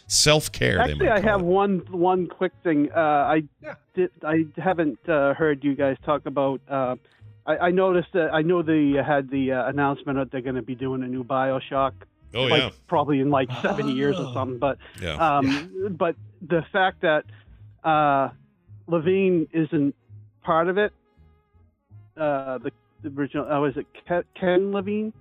Self 0.07 0.53
care 0.53 0.77
they 0.77 0.93
Actually, 0.93 1.09
might 1.09 1.19
I 1.27 1.31
have 1.31 1.41
it. 1.41 1.47
one 1.47 1.83
one 1.91 2.27
quick 2.27 2.53
thing. 2.63 2.91
Uh, 2.95 3.01
I 3.01 3.43
Yeah. 3.63 3.75
did. 3.95 4.11
I 4.23 4.45
haven't 4.59 4.99
uh, 5.09 5.33
heard 5.35 5.65
you 5.65 5.75
guys 5.75 5.97
talk 6.05 6.27
about. 6.27 6.61
Uh, 6.69 6.97
I, 7.47 7.57
I 7.57 7.71
noticed 7.71 8.09
that. 8.13 8.33
I 8.35 8.43
know 8.43 8.63
they 8.63 8.93
had 9.03 9.31
the 9.31 9.53
uh, 9.53 9.69
announcement 9.69 10.19
that 10.19 10.31
they're 10.31 10.43
going 10.43 10.57
to 10.57 10.63
be 10.63 10.75
doing 10.77 11.03
a 11.03 11.09
new 11.09 11.25
Bioshock. 11.25 11.93
Oh 12.35 12.45
like, 12.45 12.63
yeah. 12.63 12.71
Probably 12.87 13.21
in 13.21 13.31
like 13.31 13.49
seven 13.63 13.89
years 13.89 14.17
Oh. 14.19 14.29
or 14.29 14.33
something. 14.35 14.59
But 14.59 14.79
Yeah. 15.01 15.15
um, 15.17 15.97
but 15.99 16.17
the 16.41 16.65
fact 16.73 17.03
that 17.03 17.25
uh, 17.85 18.31
Levine 18.87 19.49
isn't 19.53 19.95
part 20.43 20.69
of 20.69 20.79
it. 20.79 20.93
Uh, 22.17 22.59
the, 22.59 22.71
the 23.03 23.09
original. 23.11 23.51
Uh, 23.51 23.61
was 23.61 23.77
it 23.77 23.87
Ken, 24.07 24.23
Ken 24.39 24.73
Levine? 24.73 25.13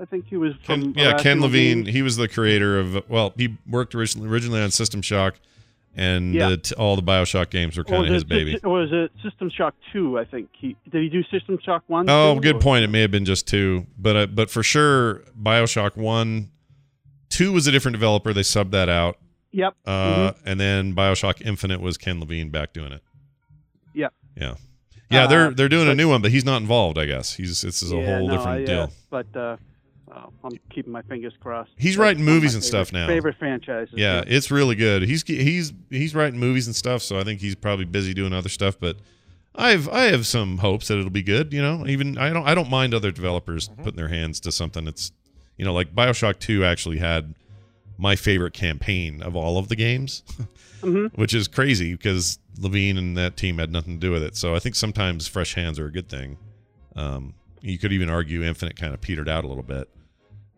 I 0.00 0.04
think 0.04 0.26
he 0.28 0.36
was 0.36 0.52
from. 0.64 0.94
Ken, 0.94 1.04
yeah, 1.04 1.10
Ken 1.18 1.38
Irrational 1.38 1.42
Levine. 1.42 1.86
He 1.86 2.02
was 2.02 2.16
the 2.16 2.28
creator 2.28 2.78
of. 2.78 3.08
Well, 3.08 3.34
he 3.36 3.58
worked 3.68 3.94
originally, 3.94 4.28
originally 4.28 4.60
on 4.62 4.70
System 4.70 5.02
Shock, 5.02 5.34
and 5.94 6.32
Yeah. 6.34 6.50
the 6.50 6.74
all 6.78 6.96
the 6.96 7.02
Bioshock 7.02 7.50
games 7.50 7.76
were 7.76 7.84
kind 7.84 8.06
of 8.06 8.12
his 8.12 8.22
it- 8.22 8.28
baby. 8.28 8.58
Or 8.64 8.80
was 8.80 8.88
it 8.92 9.10
System 9.22 9.50
Shock 9.50 9.74
Two? 9.92 10.18
I 10.18 10.24
think 10.24 10.48
he 10.58 10.74
did. 10.90 11.02
He 11.02 11.08
do 11.10 11.22
System 11.24 11.58
Shock 11.62 11.82
One? 11.88 12.08
Oh, 12.08 12.34
too, 12.36 12.40
good 12.40 12.56
or- 12.56 12.60
point. 12.60 12.84
It 12.84 12.88
may 12.88 13.02
have 13.02 13.10
been 13.10 13.24
just 13.26 13.46
two, 13.46 13.86
but 13.98 14.16
uh, 14.16 14.26
but 14.26 14.50
for 14.50 14.62
sure, 14.62 15.22
Bioshock 15.40 15.96
One, 15.96 16.50
two 17.28 17.52
was 17.52 17.66
a 17.66 17.72
different 17.72 17.94
developer. 17.94 18.32
They 18.32 18.40
subbed 18.42 18.70
that 18.72 18.88
out, 18.88 19.18
Yep. 19.52 19.74
uh, 19.86 19.90
mhm. 20.32 20.36
and 20.44 20.60
then 20.60 20.94
Bioshock 20.94 21.40
Infinite 21.44 21.80
was 21.80 21.96
Ken 21.98 22.20
Levine 22.20 22.50
back 22.50 22.72
doing 22.72 22.92
it. 22.92 23.02
Yep. 23.94 24.12
Yeah, 24.36 24.54
yeah. 25.10 25.26
they're 25.26 25.46
Uh, 25.48 25.50
they're 25.50 25.68
doing 25.68 25.88
a 25.88 25.94
new 25.94 26.08
one, 26.08 26.22
but 26.22 26.30
he's 26.30 26.44
not 26.44 26.60
involved. 26.60 26.98
I 26.98 27.06
guess 27.06 27.34
he's 27.34 27.60
this 27.62 27.82
is 27.82 27.92
a 27.92 27.96
Yeah, 27.96 28.18
whole 28.18 28.28
no, 28.28 28.36
different 28.36 28.58
I, 28.60 28.62
uh, 28.62 28.66
deal. 28.66 28.92
But 29.10 29.36
uh, 29.36 29.56
well, 30.06 30.32
I'm 30.44 30.58
keeping 30.70 30.92
my 30.92 31.02
fingers 31.02 31.32
crossed. 31.40 31.70
He's 31.76 31.94
That's 31.94 31.98
writing 32.00 32.24
movies 32.24 32.52
my 32.52 32.56
and 32.56 32.64
stuff 32.64 32.92
now. 32.92 33.06
Favorite 33.06 33.36
franchises. 33.38 33.94
Yeah, 33.96 34.22
it's 34.26 34.50
really 34.50 34.74
good. 34.74 35.02
He's 35.02 35.22
he's 35.26 35.72
he's 35.90 36.14
writing 36.14 36.38
movies 36.38 36.66
and 36.66 36.76
stuff, 36.76 37.02
so 37.02 37.18
I 37.18 37.24
think 37.24 37.40
he's 37.40 37.54
probably 37.54 37.84
busy 37.86 38.14
doing 38.14 38.32
other 38.32 38.48
stuff. 38.48 38.78
But 38.78 38.98
I've 39.54 39.88
I 39.88 40.04
have 40.04 40.26
some 40.26 40.58
hopes 40.58 40.88
that 40.88 40.98
it'll 40.98 41.10
be 41.10 41.22
good. 41.22 41.52
You 41.52 41.62
know, 41.62 41.86
even 41.86 42.16
I 42.18 42.30
don't 42.32 42.46
I 42.46 42.54
don't 42.54 42.70
mind 42.70 42.94
other 42.94 43.10
developers 43.10 43.68
Mm-hmm. 43.68 43.82
putting 43.82 43.96
their 43.96 44.08
hands 44.08 44.40
to 44.40 44.52
something 44.52 44.84
that's 44.84 45.10
you 45.58 45.64
know 45.64 45.72
like 45.74 45.94
Bioshock 45.94 46.38
Two 46.38 46.64
actually 46.64 46.98
had 46.98 47.34
my 47.98 48.14
favorite 48.16 48.54
campaign 48.54 49.22
of 49.22 49.34
all 49.36 49.58
of 49.58 49.68
the 49.68 49.76
games, 49.76 50.22
Mhm. 50.82 51.10
which 51.18 51.34
is 51.34 51.48
crazy 51.48 51.94
because 51.94 52.38
Levine 52.58 52.96
and 52.96 53.16
that 53.16 53.36
team 53.36 53.58
had 53.58 53.72
nothing 53.72 53.94
to 54.00 54.06
do 54.06 54.12
with 54.12 54.22
it. 54.22 54.36
So 54.36 54.54
I 54.54 54.60
think 54.60 54.74
sometimes 54.76 55.26
fresh 55.28 55.54
hands 55.54 55.78
are 55.80 55.86
a 55.86 55.92
good 55.92 56.08
thing. 56.08 56.38
Um, 56.96 57.34
you 57.60 57.76
could 57.78 57.92
even 57.92 58.08
argue 58.08 58.42
Infinite 58.44 58.76
kind 58.76 58.94
of 58.94 59.00
petered 59.00 59.28
out 59.28 59.44
a 59.44 59.48
little 59.48 59.62
bit. 59.64 59.88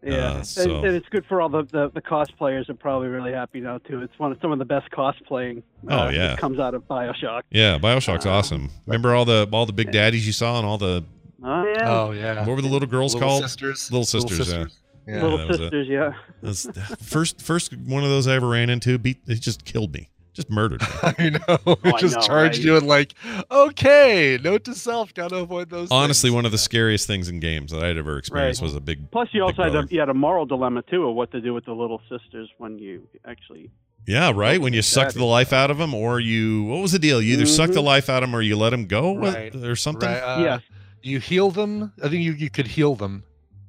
Yeah, 0.02 0.12
Uh, 0.32 0.35
and, 0.36 0.47
so- 0.47 0.77
and 0.85 0.94
it's 0.97 1.09
good 1.10 1.24
for 1.27 1.40
all 1.43 1.48
the, 1.51 1.62
the 1.64 1.90
the 1.94 2.01
cosplayers 2.02 2.68
are 2.70 2.74
probably 2.74 3.09
really 3.09 3.32
happy 3.32 3.60
now 3.60 3.78
too. 3.78 4.01
It's 4.02 4.18
one 4.18 4.32
of 4.32 4.39
some 4.43 4.51
of 4.52 4.59
the 4.59 4.64
best 4.64 4.90
cosplaying. 4.90 5.62
Oh, 5.89 6.06
uh, 6.06 6.10
yeah. 6.10 6.28
that 6.28 6.39
comes 6.39 6.59
out 6.59 6.74
of 6.74 6.86
Bioshock. 6.89 7.43
Yeah, 7.51 7.78
Bioshock's 7.78 8.24
Um, 8.27 8.32
awesome. 8.32 8.70
Remember 8.86 9.14
all 9.14 9.24
the 9.27 9.47
all 9.52 9.64
the 9.66 9.72
big 9.74 9.93
daddies 9.93 10.27
you 10.27 10.32
saw 10.32 10.59
and 10.59 10.66
all 10.66 10.78
the 10.78 11.05
Oh 11.43 11.64
yeah, 11.64 11.90
Oh 11.90 12.10
yeah. 12.12 12.47
what 12.47 12.55
were 12.56 12.62
the 12.62 12.68
little 12.68 12.89
girls 12.89 13.14
Little 13.14 13.28
called? 13.28 13.43
sisters. 13.44 13.90
Little 13.90 14.05
sisters. 14.05 14.51
yeah. 14.52 14.64
Yeah. 15.06 15.22
little 15.22 15.39
that 15.39 15.48
was 15.48 15.56
it. 15.60 15.62
sisters. 15.64 15.89
Yeah. 15.89 16.12
That's 16.43 16.62
the 16.64 16.81
first 17.02 17.40
first 17.43 17.77
one 17.77 18.05
of 18.05 18.10
those 18.10 18.27
I 18.28 18.35
ever 18.35 18.48
ran 18.48 18.70
into. 18.70 18.98
Beat 18.98 19.18
it 19.27 19.40
just 19.40 19.64
killed 19.64 19.93
me. 19.94 20.09
Just 20.32 20.48
murdered 20.51 20.81
me. 20.82 20.86
I 21.02 21.31
know. 21.31 21.59
Oh, 21.66 21.72
it 21.82 21.94
I 21.94 21.98
just 21.98 22.14
know, 22.16 22.22
charged 22.22 22.59
right? 22.59 22.64
you 22.64 22.77
and 22.77 22.86
like, 22.86 23.14
okay, 23.51 24.39
note 24.43 24.64
to 24.64 24.74
self, 24.74 25.12
gotta 25.12 25.36
avoid 25.36 25.70
those. 25.70 25.90
Honestly, 25.90 26.28
things. 26.28 26.35
one 26.36 26.47
of 26.47 26.52
the 26.52 26.59
scariest 26.59 27.06
things 27.06 27.28
in 27.28 27.40
games 27.40 27.72
that 27.72 27.82
I'd 27.82 27.97
ever 27.97 28.16
experienced 28.18 28.60
Right. 28.60 28.66
was 28.66 28.74
a 28.77 28.81
big. 28.81 29.10
Plus, 29.10 29.28
you 29.32 29.40
Big 29.47 29.59
also 29.59 29.62
had 29.64 29.74
a, 29.85 29.86
you 29.93 29.98
had 30.01 30.09
a 30.09 30.14
moral 30.14 30.47
dilemma 30.47 30.82
too 30.82 31.09
of 31.09 31.16
what 31.16 31.32
to 31.32 31.40
do 31.40 31.52
with 31.52 31.64
the 31.64 31.72
little 31.72 32.01
sisters 32.09 32.48
when 32.59 32.78
you 32.78 33.06
actually. 33.27 33.70
Yeah, 34.06 34.32
right. 34.35 34.60
When 34.60 34.72
you 34.72 34.82
sucked 34.82 35.14
the 35.14 35.24
life 35.24 35.52
out 35.52 35.70
of 35.70 35.78
them, 35.78 35.93
or 35.94 36.20
you 36.20 36.64
what 36.64 36.81
was 36.81 36.93
the 36.93 36.98
deal? 36.98 37.20
You 37.20 37.35
either 37.35 37.47
sucked 37.47 37.74
the 37.74 37.82
life 37.82 38.09
out 38.09 38.22
of 38.22 38.28
them, 38.31 38.35
or 38.36 38.40
you 38.43 38.56
let 38.56 38.70
them 38.70 38.86
go, 38.86 39.16
Right. 39.16 39.55
or 39.55 39.77
something. 39.77 40.09
Right, 40.09 40.18
uh, 40.20 40.43
Yeah. 40.43 40.59
You 41.02 41.18
heal 41.18 41.51
them. 41.51 41.93
I 42.02 42.09
think 42.09 42.22
you, 42.22 42.32
you 42.32 42.51
could 42.51 42.66
heal 42.68 42.94
them. 42.94 43.24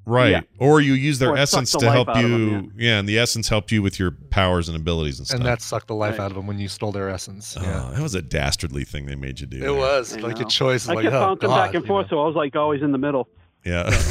Right. 0.06 0.32
Yeah. 0.32 0.42
Or 0.58 0.82
you 0.82 0.94
use 0.94 1.20
their 1.20 1.38
essence 1.38 1.72
the 1.74 1.80
to 1.80 1.92
help 1.92 2.16
you. 2.16 2.50
them, 2.50 2.74
yeah. 2.76 2.98
and 3.00 3.08
the 3.08 3.20
essence 3.20 3.50
helped 3.50 3.72
you 3.72 3.82
with 3.84 4.00
your 4.00 4.12
powers 4.12 4.68
and 4.68 4.76
abilities 4.76 5.20
and 5.20 5.28
stuff. 5.28 5.40
And 5.40 5.46
that 5.48 5.62
sucked 5.62 5.88
the 5.88 5.96
life 5.96 6.18
Right. 6.18 6.26
out 6.26 6.32
of 6.32 6.38
them 6.38 6.48
when 6.48 6.58
you 6.60 6.68
stole 6.68 6.92
their 6.92 7.10
essence. 7.10 7.56
Oh, 7.58 7.62
yeah. 7.62 7.92
that 7.94 8.02
was 8.02 8.16
a 8.16 8.22
dastardly 8.22 8.84
thing 8.84 9.06
they 9.06 9.16
made 9.16 9.40
you 9.40 9.48
do. 9.48 9.64
It 9.64 9.76
was 9.76 10.16
I 10.18 10.20
like 10.22 10.40
know. 10.40 10.46
a 10.46 10.50
choice. 10.50 10.90
I 10.90 10.94
like, 10.94 11.04
kept 11.04 11.16
oh, 11.16 11.20
bouncing 11.20 11.50
God, 11.50 11.66
back 11.66 11.76
and 11.76 11.84
you 11.84 11.88
forth, 11.88 12.06
know. 12.08 12.18
so 12.18 12.24
I 12.24 12.26
was 12.26 12.36
like 12.36 12.56
always 12.56 12.82
in 12.82 12.92
the 12.92 12.98
middle. 12.98 13.28
Yeah. 13.64 13.90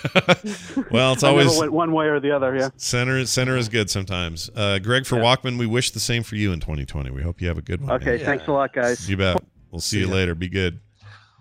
well, 0.90 1.12
it's 1.12 1.22
always 1.22 1.58
went 1.58 1.72
one 1.72 1.92
way 1.92 2.06
or 2.06 2.20
the 2.20 2.30
other. 2.30 2.56
Yeah. 2.56 2.70
center. 2.76 3.26
Center 3.26 3.56
is 3.56 3.68
good 3.68 3.90
sometimes. 3.90 4.48
Uh, 4.54 4.78
Greg 4.78 5.04
for 5.04 5.16
Yeah. 5.16 5.24
Walkman, 5.36 5.58
we 5.58 5.66
wish 5.66 5.90
the 5.90 6.00
same 6.00 6.22
for 6.22 6.36
you 6.36 6.52
in 6.52 6.60
2020. 6.60 7.10
We 7.10 7.22
hope 7.22 7.40
you 7.40 7.48
have 7.48 7.58
a 7.58 7.62
good 7.62 7.82
one. 7.82 7.90
Okay. 7.96 8.16
man. 8.16 8.24
Thanks 8.24 8.46
a 8.46 8.52
lot, 8.52 8.72
guys. 8.72 9.10
You 9.10 9.16
bet. 9.16 9.42
We'll 9.70 9.80
see, 9.80 9.96
See 9.96 10.00
you 10.00 10.08
later. 10.08 10.34
Be 10.34 10.48
good. 10.48 10.80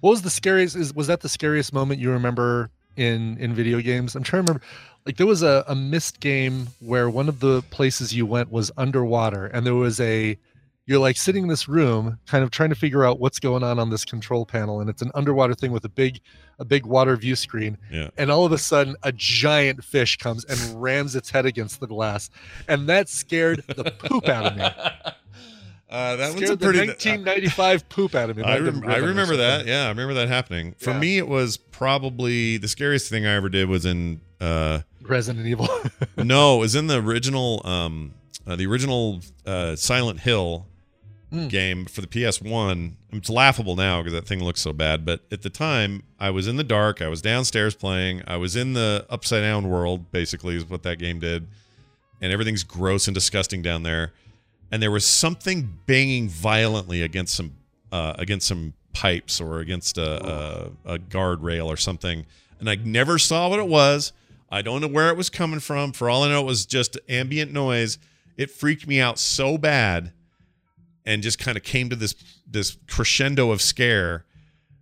What 0.02 0.12
was 0.12 0.22
the 0.22 0.30
scariest? 0.30 0.76
Is 0.76 0.94
was 0.94 1.08
that 1.08 1.22
the 1.22 1.30
scariest 1.30 1.74
moment 1.74 2.00
you 2.00 2.12
remember 2.12 2.70
in 3.00 3.38
in 3.38 3.54
video 3.54 3.80
games? 3.82 4.16
I'm 4.16 4.24
trying 4.24 4.46
to 4.46 4.52
remember. 4.52 4.66
Like 5.06 5.18
there 5.18 5.26
was 5.28 5.42
a, 5.42 5.64
a 5.68 5.76
Myst 5.76 6.20
game 6.20 6.68
where 6.80 7.10
one 7.10 7.30
of 7.30 7.40
the 7.40 7.62
places 7.72 8.14
you 8.14 8.26
went 8.26 8.52
was 8.52 8.72
underwater, 8.78 9.48
and 9.48 9.66
there 9.66 9.76
was 9.76 10.00
a 10.00 10.38
you're 10.86 11.00
like 11.00 11.18
sitting 11.18 11.44
in 11.44 11.50
this 11.50 11.68
room, 11.68 12.18
kind 12.26 12.44
of 12.44 12.50
trying 12.52 12.70
to 12.70 12.76
figure 12.76 13.06
out 13.06 13.20
what's 13.20 13.40
going 13.40 13.64
on 13.64 13.78
on 13.80 13.90
this 13.92 14.04
control 14.04 14.46
panel, 14.46 14.82
and 14.82 14.90
it's 14.90 15.02
an 15.04 15.12
underwater 15.16 15.54
thing 15.56 15.72
with 15.72 15.86
a 15.86 15.90
big 15.90 16.20
a 16.60 16.66
big 16.66 16.86
water 16.86 17.16
view 17.16 17.36
screen, 17.36 17.78
Yeah. 17.92 18.10
and 18.18 18.30
all 18.30 18.44
of 18.46 18.52
a 18.52 18.58
sudden 18.58 18.96
a 19.04 19.12
giant 19.14 19.84
fish 19.84 20.18
comes 20.18 20.44
and 20.46 20.60
rams 20.82 21.16
its 21.16 21.30
head 21.30 21.46
against 21.46 21.80
the 21.80 21.88
glass, 21.88 22.30
and 22.68 22.90
that 22.90 23.08
scared 23.08 23.64
the 23.68 23.86
poop 23.92 24.28
out 24.28 24.46
of 24.48 24.58
me. 24.58 24.66
Uh, 25.90 26.16
that 26.18 26.32
scared 26.34 26.36
one's 26.36 26.50
a 26.52 26.56
the 26.56 26.66
pretty. 26.66 26.80
1995 26.88 27.90
poop 27.90 28.14
out 28.16 28.30
of 28.30 28.38
me. 28.38 28.44
I, 28.44 28.60
rem- 28.60 28.84
I 28.86 28.98
remember 28.98 29.36
that. 29.38 29.66
Yeah, 29.66 29.86
I 29.86 29.90
remember 29.90 30.14
that 30.16 30.28
happening. 30.28 30.76
For 30.78 30.92
Yeah. 30.92 31.00
me, 31.00 31.18
it 31.18 31.28
was 31.28 31.58
probably 31.58 32.58
the 32.58 32.68
scariest 32.68 33.10
thing 33.10 33.26
I 33.26 33.34
ever 33.34 33.50
did 33.50 33.68
was 33.70 33.86
in. 33.86 34.22
Uh, 34.40 34.82
Resident 35.02 35.48
Evil. 35.48 35.68
no, 36.18 36.58
it 36.58 36.60
was 36.60 36.76
in 36.76 36.88
the 36.88 37.00
original, 37.02 37.62
um, 37.66 38.14
uh, 38.46 38.56
the 38.56 38.68
original 38.68 39.22
uh, 39.46 39.76
Silent 39.76 40.20
Hill 40.22 40.66
Mm. 41.32 41.48
game 41.48 41.86
for 41.86 42.02
the 42.02 42.08
PS1. 42.08 42.94
It's 43.12 43.30
laughable 43.30 43.76
now 43.76 44.00
because 44.02 44.14
that 44.14 44.26
thing 44.26 44.44
looks 44.44 44.62
so 44.62 44.74
bad. 44.74 45.06
But 45.06 45.22
at 45.32 45.44
the 45.44 45.50
time, 45.52 46.02
I 46.20 46.32
was 46.32 46.48
in 46.48 46.56
the 46.56 46.64
dark. 46.64 47.04
I 47.04 47.08
was 47.08 47.22
downstairs 47.22 47.76
playing. 47.76 48.24
I 48.26 48.38
was 48.38 48.56
in 48.56 48.74
the 48.74 49.06
upside 49.12 49.44
down 49.44 49.70
world. 49.70 50.12
Basically, 50.12 50.56
is 50.56 50.68
what 50.68 50.82
that 50.82 50.98
game 50.98 51.20
did, 51.20 51.46
and 52.20 52.34
everything's 52.34 52.64
gross 52.64 53.08
and 53.08 53.14
disgusting 53.14 53.62
down 53.62 53.84
there. 53.84 54.12
And 54.72 54.82
there 54.82 54.92
was 54.92 55.06
something 55.06 55.80
banging 55.86 56.30
violently 56.30 57.02
against 57.02 57.36
some 57.36 57.54
uh, 57.92 58.14
against 58.20 58.48
some 58.48 58.74
pipes 58.94 59.42
or 59.42 59.60
against 59.60 59.98
a, 59.98 60.72
a, 60.86 60.94
a 60.94 61.00
guardrail 61.00 61.66
or 61.66 61.78
something. 61.78 62.26
And 62.60 62.70
I 62.70 62.76
never 62.76 63.18
saw 63.18 63.50
what 63.50 63.60
it 63.60 63.68
was. 63.68 64.14
I 64.52 64.62
don't 64.62 64.82
know 64.82 64.88
where 64.88 65.10
it 65.10 65.18
was 65.18 65.30
coming 65.30 65.60
from. 65.60 65.92
For 65.92 66.10
all 66.10 66.24
I 66.24 66.30
know, 66.30 66.42
it 66.42 66.46
was 66.46 66.66
just 66.66 66.98
ambient 67.08 67.52
noise. 67.52 67.98
It 68.38 68.52
freaked 68.52 68.88
me 68.88 69.00
out 69.00 69.20
so 69.20 69.58
bad 69.58 70.14
and 71.06 71.24
just 71.24 71.40
kind 71.40 71.58
of 71.58 71.64
came 71.64 71.90
to 71.90 71.96
this 71.96 72.16
this 72.46 72.78
crescendo 72.88 73.52
of 73.52 73.62
scare 73.62 74.26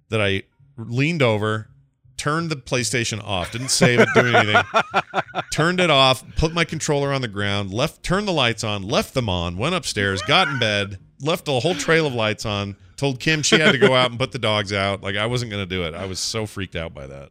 that 0.09 0.21
I 0.21 0.43
leaned 0.77 1.21
over, 1.21 1.69
turned 2.17 2.49
the 2.49 2.55
PlayStation 2.55 3.23
off, 3.23 3.51
didn't 3.51 3.69
save 3.69 3.99
it, 3.99 4.09
do 4.13 4.25
anything, 4.27 4.63
turned 5.51 5.79
it 5.79 5.89
off, 5.89 6.23
put 6.35 6.53
my 6.53 6.65
controller 6.65 7.13
on 7.13 7.21
the 7.21 7.27
ground, 7.27 7.71
left, 7.73 8.03
turned 8.03 8.27
the 8.27 8.31
lights 8.33 8.63
on, 8.63 8.81
left 8.83 9.13
them 9.13 9.29
on, 9.29 9.57
went 9.57 9.75
upstairs, 9.75 10.21
got 10.23 10.47
in 10.47 10.59
bed, 10.59 10.99
left 11.21 11.47
a 11.47 11.51
whole 11.53 11.75
trail 11.75 12.05
of 12.07 12.13
lights 12.13 12.45
on, 12.45 12.75
told 12.95 13.19
Kim 13.19 13.43
she 13.43 13.59
had 13.59 13.71
to 13.71 13.77
go 13.77 13.93
out 13.95 14.09
and 14.09 14.19
put 14.19 14.31
the 14.31 14.39
dogs 14.39 14.73
out. 14.73 15.03
Like 15.03 15.15
I 15.15 15.27
wasn't 15.27 15.51
going 15.51 15.61
to 15.63 15.69
do 15.69 15.83
it. 15.83 15.93
I 15.93 16.05
was 16.05 16.19
so 16.19 16.45
freaked 16.45 16.75
out 16.75 16.93
by 16.93 17.07
that. 17.07 17.29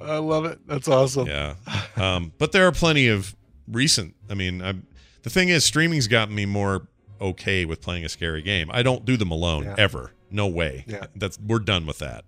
I 0.00 0.16
love 0.18 0.44
it. 0.46 0.58
That's 0.66 0.88
awesome. 0.88 1.26
Yeah. 1.26 1.54
Um, 1.96 2.32
but 2.38 2.52
there 2.52 2.66
are 2.66 2.72
plenty 2.72 3.08
of 3.08 3.34
recent. 3.68 4.14
I 4.30 4.34
mean, 4.34 4.62
I'm, 4.62 4.86
the 5.22 5.30
thing 5.30 5.48
is, 5.50 5.64
streaming's 5.64 6.06
gotten 6.08 6.34
me 6.34 6.46
more 6.46 6.86
okay 7.20 7.64
with 7.66 7.82
playing 7.82 8.04
a 8.04 8.08
scary 8.08 8.40
game. 8.40 8.70
I 8.72 8.82
don't 8.82 9.04
do 9.04 9.16
them 9.18 9.30
alone 9.30 9.64
Yeah. 9.64 9.74
ever. 9.76 10.12
No 10.30 10.46
way. 10.46 10.84
Yeah. 10.86 11.06
That's 11.16 11.38
we're 11.38 11.58
done 11.58 11.84
with 11.86 11.98
that. 11.98 12.24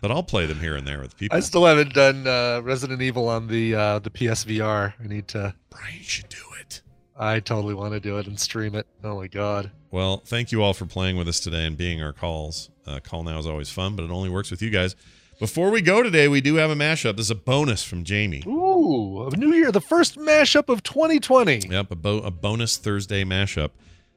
But, 0.00 0.10
I'll 0.10 0.22
play 0.24 0.46
them 0.46 0.58
here 0.58 0.74
and 0.74 0.86
there 0.86 1.00
with 1.00 1.16
people. 1.16 1.36
I 1.36 1.40
still 1.40 1.64
haven't 1.64 1.94
done 1.94 2.26
uh, 2.26 2.60
Resident 2.62 3.00
Evil 3.02 3.28
on 3.28 3.46
the 3.46 3.74
uh, 3.74 3.98
the 4.00 4.10
PSVR. 4.10 4.94
I 4.98 5.06
need 5.06 5.28
to. 5.28 5.54
Brian 5.70 6.02
should 6.02 6.28
do 6.28 6.36
it. 6.58 6.82
I 7.16 7.38
totally 7.38 7.74
want 7.74 7.92
to 7.92 8.00
do 8.00 8.18
it 8.18 8.26
and 8.26 8.38
stream 8.38 8.74
it. 8.74 8.86
Oh 9.04 9.16
my 9.16 9.28
god. 9.28 9.70
Well, 9.92 10.22
thank 10.26 10.50
you 10.50 10.62
all 10.62 10.74
for 10.74 10.86
playing 10.86 11.16
with 11.16 11.28
us 11.28 11.38
today 11.38 11.66
and 11.66 11.76
being 11.76 12.02
our 12.02 12.12
calls. 12.12 12.70
Uh, 12.84 12.98
call 12.98 13.22
now 13.22 13.38
is 13.38 13.46
always 13.46 13.70
fun, 13.70 13.94
but 13.94 14.04
it 14.04 14.10
only 14.10 14.28
works 14.28 14.50
with 14.50 14.60
you 14.60 14.70
guys. 14.70 14.96
Before 15.38 15.70
we 15.70 15.82
go 15.82 16.02
today, 16.02 16.28
we 16.28 16.40
do 16.40 16.56
have 16.56 16.70
a 16.70 16.74
mashup. 16.74 17.16
This 17.16 17.26
is 17.26 17.30
a 17.30 17.36
bonus 17.36 17.82
from 17.84 18.04
Jamie. 18.04 18.42
Ooh, 18.46 19.28
a 19.28 19.36
new 19.36 19.52
year, 19.52 19.72
the 19.72 19.80
first 19.80 20.16
mashup 20.16 20.68
of 20.68 20.82
2020. 20.82 21.68
Yep, 21.68 21.90
a, 21.90 21.96
bo- 21.96 22.18
a 22.18 22.30
bonus 22.30 22.76
Thursday 22.76 23.24
mashup. 23.24 23.70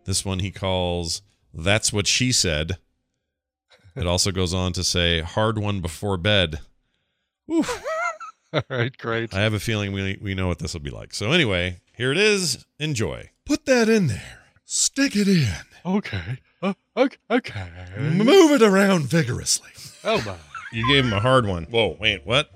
This 0.06 0.24
one 0.24 0.40
he 0.40 0.52
calls 0.52 1.22
That's 1.54 1.92
What 1.92 2.08
She 2.08 2.32
Said. 2.32 2.78
It 3.96 4.08
also 4.08 4.32
goes 4.32 4.54
on 4.54 4.74
to 4.74 4.84
say 4.84 5.22
Hard 5.22 5.58
One 5.58 5.80
Before 5.80 6.18
Bed. 6.18 6.60
All 7.50 7.64
right, 8.70 8.98
great. 8.98 9.34
I 9.34 9.40
have 9.40 9.54
a 9.54 9.60
feeling 9.60 9.94
we, 9.94 10.18
we 10.22 10.34
know 10.36 10.48
what 10.48 10.60
this 10.60 10.74
will 10.74 10.82
be 10.82 10.90
like. 10.90 11.14
So, 11.14 11.32
anyway, 11.32 11.80
here 11.94 12.12
it 12.12 12.18
is. 12.18 12.66
Enjoy. 12.80 13.30
Put 13.46 13.66
that 13.66 13.88
in 13.90 14.08
there. 14.08 14.44
Stick 14.66 15.16
it 15.16 15.28
in. 15.28 15.48
Okay. 15.86 16.40
Uh, 16.62 16.74
okay. 16.98 17.18
Okay. 17.30 17.68
Move 17.98 18.52
it 18.52 18.62
around 18.62 19.06
vigorously. 19.06 19.70
Oh 20.04 20.22
my. 20.26 20.36
You 20.72 20.88
gave 20.88 21.06
him 21.06 21.14
a 21.14 21.20
hard 21.20 21.46
one. 21.46 21.66
Whoa, 21.66 21.96
wait, 22.00 22.26
what? 22.26 22.50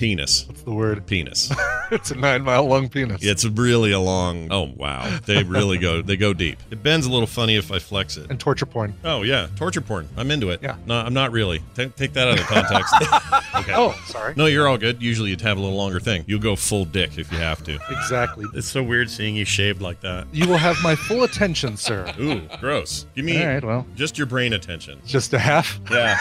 Penis. 0.00 0.48
What's 0.48 0.62
the 0.62 0.72
word? 0.72 1.06
Penis. 1.06 1.52
it's 1.90 2.10
a 2.10 2.14
nine 2.14 2.42
mile 2.42 2.64
long 2.64 2.88
penis. 2.88 3.22
It's 3.22 3.44
really 3.44 3.92
a 3.92 4.00
long. 4.00 4.48
Oh 4.50 4.72
wow, 4.74 5.18
they 5.26 5.42
really 5.42 5.76
go. 5.76 6.00
They 6.00 6.16
go 6.16 6.32
deep. 6.32 6.58
It 6.70 6.82
bends 6.82 7.04
a 7.04 7.10
little 7.10 7.26
funny 7.26 7.56
if 7.56 7.70
I 7.70 7.80
flex 7.80 8.16
it. 8.16 8.30
And 8.30 8.40
torture 8.40 8.64
porn. 8.64 8.94
Oh 9.04 9.24
yeah, 9.24 9.48
torture 9.56 9.82
porn. 9.82 10.08
I'm 10.16 10.30
into 10.30 10.48
it. 10.52 10.60
Yeah. 10.62 10.76
No, 10.86 10.94
I'm 10.94 11.12
not 11.12 11.32
really. 11.32 11.60
Take, 11.74 11.96
take 11.96 12.14
that 12.14 12.28
out 12.28 12.40
of 12.40 12.46
context. 12.46 12.94
okay. 13.56 13.74
Oh, 13.74 13.92
sorry. 14.06 14.32
No, 14.38 14.46
you're 14.46 14.66
all 14.66 14.78
good. 14.78 15.02
Usually 15.02 15.28
you'd 15.28 15.42
have 15.42 15.58
a 15.58 15.60
little 15.60 15.76
longer 15.76 16.00
thing. 16.00 16.24
You'll 16.26 16.40
go 16.40 16.56
full 16.56 16.86
dick 16.86 17.18
if 17.18 17.30
you 17.30 17.36
have 17.36 17.62
to. 17.64 17.78
Exactly. 17.90 18.46
It's 18.54 18.68
so 18.68 18.82
weird 18.82 19.10
seeing 19.10 19.36
you 19.36 19.44
shaved 19.44 19.82
like 19.82 20.00
that. 20.00 20.28
You 20.32 20.48
will 20.48 20.56
have 20.56 20.78
my 20.82 20.94
full 20.94 21.24
attention, 21.24 21.76
sir. 21.76 22.10
Ooh, 22.20 22.40
gross. 22.58 23.04
Give 23.14 23.26
me 23.26 23.38
All 23.38 23.48
right, 23.48 23.62
well. 23.62 23.86
just 23.96 24.16
your 24.16 24.26
brain 24.26 24.54
attention. 24.54 24.98
Just 25.04 25.34
a 25.34 25.38
half. 25.38 25.78
Yeah. 25.90 26.18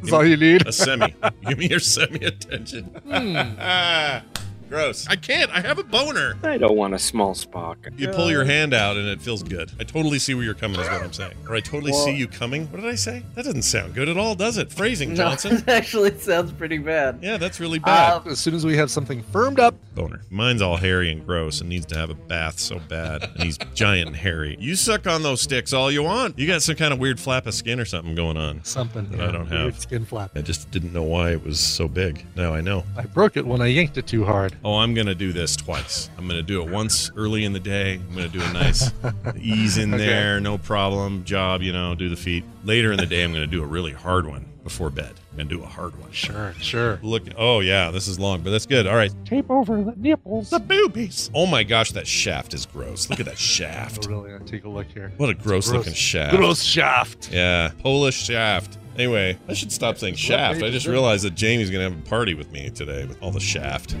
That's 0.00 0.12
all 0.12 0.24
you 0.24 0.36
need. 0.36 0.66
A 0.66 0.72
semi. 0.72 1.10
Give 1.46 1.58
me 1.58 1.68
your 1.68 1.78
semi 1.78 2.24
attention. 2.24 2.90
Mm. 3.20 4.22
Gross. 4.70 5.04
I 5.08 5.16
can't. 5.16 5.50
I 5.50 5.60
have 5.60 5.80
a 5.80 5.82
boner. 5.82 6.34
I 6.44 6.56
don't 6.56 6.76
want 6.76 6.94
a 6.94 6.98
small 6.98 7.34
Spock. 7.34 7.76
You 7.98 8.06
pull 8.08 8.30
your 8.30 8.44
hand 8.44 8.72
out 8.72 8.96
and 8.96 9.08
it 9.08 9.20
feels 9.20 9.42
good. 9.42 9.72
I 9.80 9.84
totally 9.84 10.20
see 10.20 10.32
where 10.34 10.44
you're 10.44 10.54
coming, 10.54 10.78
is 10.80 10.86
what 10.88 11.02
I'm 11.02 11.12
saying. 11.12 11.34
Or 11.48 11.56
I 11.56 11.60
totally 11.60 11.90
Well- 11.90 12.04
see 12.04 12.14
you 12.14 12.28
coming. 12.28 12.66
What 12.70 12.80
did 12.80 12.88
I 12.88 12.94
say? 12.94 13.24
That 13.34 13.44
doesn't 13.46 13.62
sound 13.62 13.94
good 13.94 14.08
at 14.08 14.16
all, 14.16 14.36
does 14.36 14.58
it? 14.58 14.72
Phrasing, 14.72 15.10
No, 15.10 15.16
Johnson. 15.16 15.56
it 15.66 15.68
actually 15.68 16.16
sounds 16.20 16.52
pretty 16.52 16.78
bad. 16.78 17.18
Yeah, 17.20 17.36
that's 17.36 17.58
really 17.58 17.80
bad. 17.80 18.22
Uh, 18.24 18.30
as 18.30 18.38
soon 18.38 18.54
as 18.54 18.64
we 18.64 18.76
have 18.76 18.92
something 18.92 19.22
firmed 19.24 19.58
up, 19.58 19.74
boner. 19.96 20.20
Mine's 20.30 20.62
all 20.62 20.76
hairy 20.76 21.10
and 21.10 21.26
gross 21.26 21.60
and 21.60 21.68
needs 21.68 21.86
to 21.86 21.96
have 21.96 22.10
a 22.10 22.14
bath 22.14 22.60
so 22.60 22.78
bad. 22.88 23.24
And 23.24 23.42
he's 23.42 23.58
giant 23.74 24.06
and 24.06 24.16
hairy. 24.16 24.56
You 24.60 24.76
suck 24.76 25.08
on 25.08 25.24
those 25.24 25.40
sticks 25.42 25.72
all 25.72 25.90
you 25.90 26.04
want. 26.04 26.38
You 26.38 26.46
got 26.46 26.62
some 26.62 26.76
kind 26.76 26.92
of 26.92 27.00
weird 27.00 27.18
flap 27.18 27.46
of 27.46 27.54
skin 27.54 27.80
or 27.80 27.84
something 27.84 28.14
going 28.14 28.36
on. 28.36 28.62
something 28.62 29.10
That 29.10 29.18
yeah, 29.18 29.28
I 29.28 29.32
don't 29.32 29.50
weird 29.50 29.64
have. 29.74 29.80
Skin 29.80 30.04
flap. 30.04 30.30
I 30.36 30.42
just 30.42 30.70
didn't 30.70 30.92
know 30.92 31.02
why 31.02 31.32
it 31.32 31.44
was 31.44 31.58
so 31.58 31.88
big. 31.88 32.24
Now 32.36 32.54
I 32.54 32.60
know. 32.60 32.84
I 32.96 33.02
broke 33.02 33.36
it 33.36 33.44
when 33.44 33.60
I 33.60 33.66
yanked 33.66 33.98
it 33.98 34.06
too 34.06 34.24
hard. 34.24 34.54
Oh, 34.62 34.76
I'm 34.76 34.92
gonna 34.94 35.14
do 35.14 35.32
this 35.32 35.56
twice. 35.56 36.10
I'm 36.18 36.28
gonna 36.28 36.42
do 36.42 36.62
it 36.62 36.68
once 36.70 37.10
early 37.16 37.44
in 37.44 37.52
the 37.52 37.60
day. 37.60 37.94
I'm 37.94 38.14
gonna 38.14 38.28
do 38.28 38.42
a 38.42 38.52
nice 38.52 38.90
ease 39.40 39.78
in 39.78 39.94
Okay. 39.94 40.04
there, 40.06 40.38
no 40.40 40.58
problem. 40.58 41.24
Job, 41.24 41.62
you 41.62 41.72
know, 41.72 41.94
do 41.94 42.08
the 42.10 42.16
feet. 42.16 42.44
Later 42.64 42.92
in 42.92 42.98
the 42.98 43.06
day, 43.06 43.24
I'm 43.24 43.32
gonna 43.32 43.46
do 43.46 43.62
a 43.62 43.66
really 43.66 43.92
hard 43.92 44.26
one 44.26 44.44
before 44.62 44.90
bed. 44.90 45.14
I'm 45.32 45.38
gonna 45.38 45.48
do 45.48 45.62
a 45.62 45.66
hard 45.66 45.98
one. 45.98 46.12
Sure, 46.12 46.52
sure. 46.60 46.98
Look. 47.02 47.22
Oh 47.38 47.60
yeah, 47.60 47.90
this 47.90 48.06
is 48.06 48.18
long, 48.18 48.42
but 48.42 48.50
that's 48.50 48.66
good. 48.66 48.86
All 48.86 48.96
right. 48.96 49.12
Tape 49.24 49.50
over 49.50 49.82
the 49.82 49.94
nipples. 49.96 50.50
The 50.50 50.60
boobies. 50.60 51.30
Oh 51.34 51.46
my 51.46 51.62
gosh, 51.62 51.92
that 51.92 52.06
shaft 52.06 52.52
is 52.52 52.66
gross. 52.66 53.08
Look 53.08 53.20
at 53.20 53.26
that 53.26 53.38
shaft. 53.38 54.08
Oh, 54.10 54.22
really? 54.22 54.38
Take 54.44 54.64
a 54.64 54.68
look 54.68 54.88
here. 54.88 55.10
What 55.16 55.30
a 55.30 55.34
gross, 55.34 55.70
Gross. 55.70 55.78
looking 55.78 55.94
shaft. 55.94 56.36
Gross 56.36 56.62
shaft. 56.62 57.30
Yeah, 57.32 57.70
Polish 57.82 58.22
shaft. 58.22 58.76
Anyway, 59.00 59.38
I 59.48 59.54
should 59.54 59.72
stop 59.72 59.96
saying 59.96 60.16
shaft. 60.16 60.62
I 60.62 60.68
just 60.68 60.86
realized 60.86 61.24
that 61.24 61.34
Jamie's 61.34 61.70
gonna 61.70 61.84
have 61.84 61.98
a 61.98 62.02
party 62.02 62.34
with 62.34 62.52
me 62.52 62.68
today 62.68 63.06
with 63.06 63.16
all 63.22 63.30
the 63.30 63.40
shaft. 63.40 63.96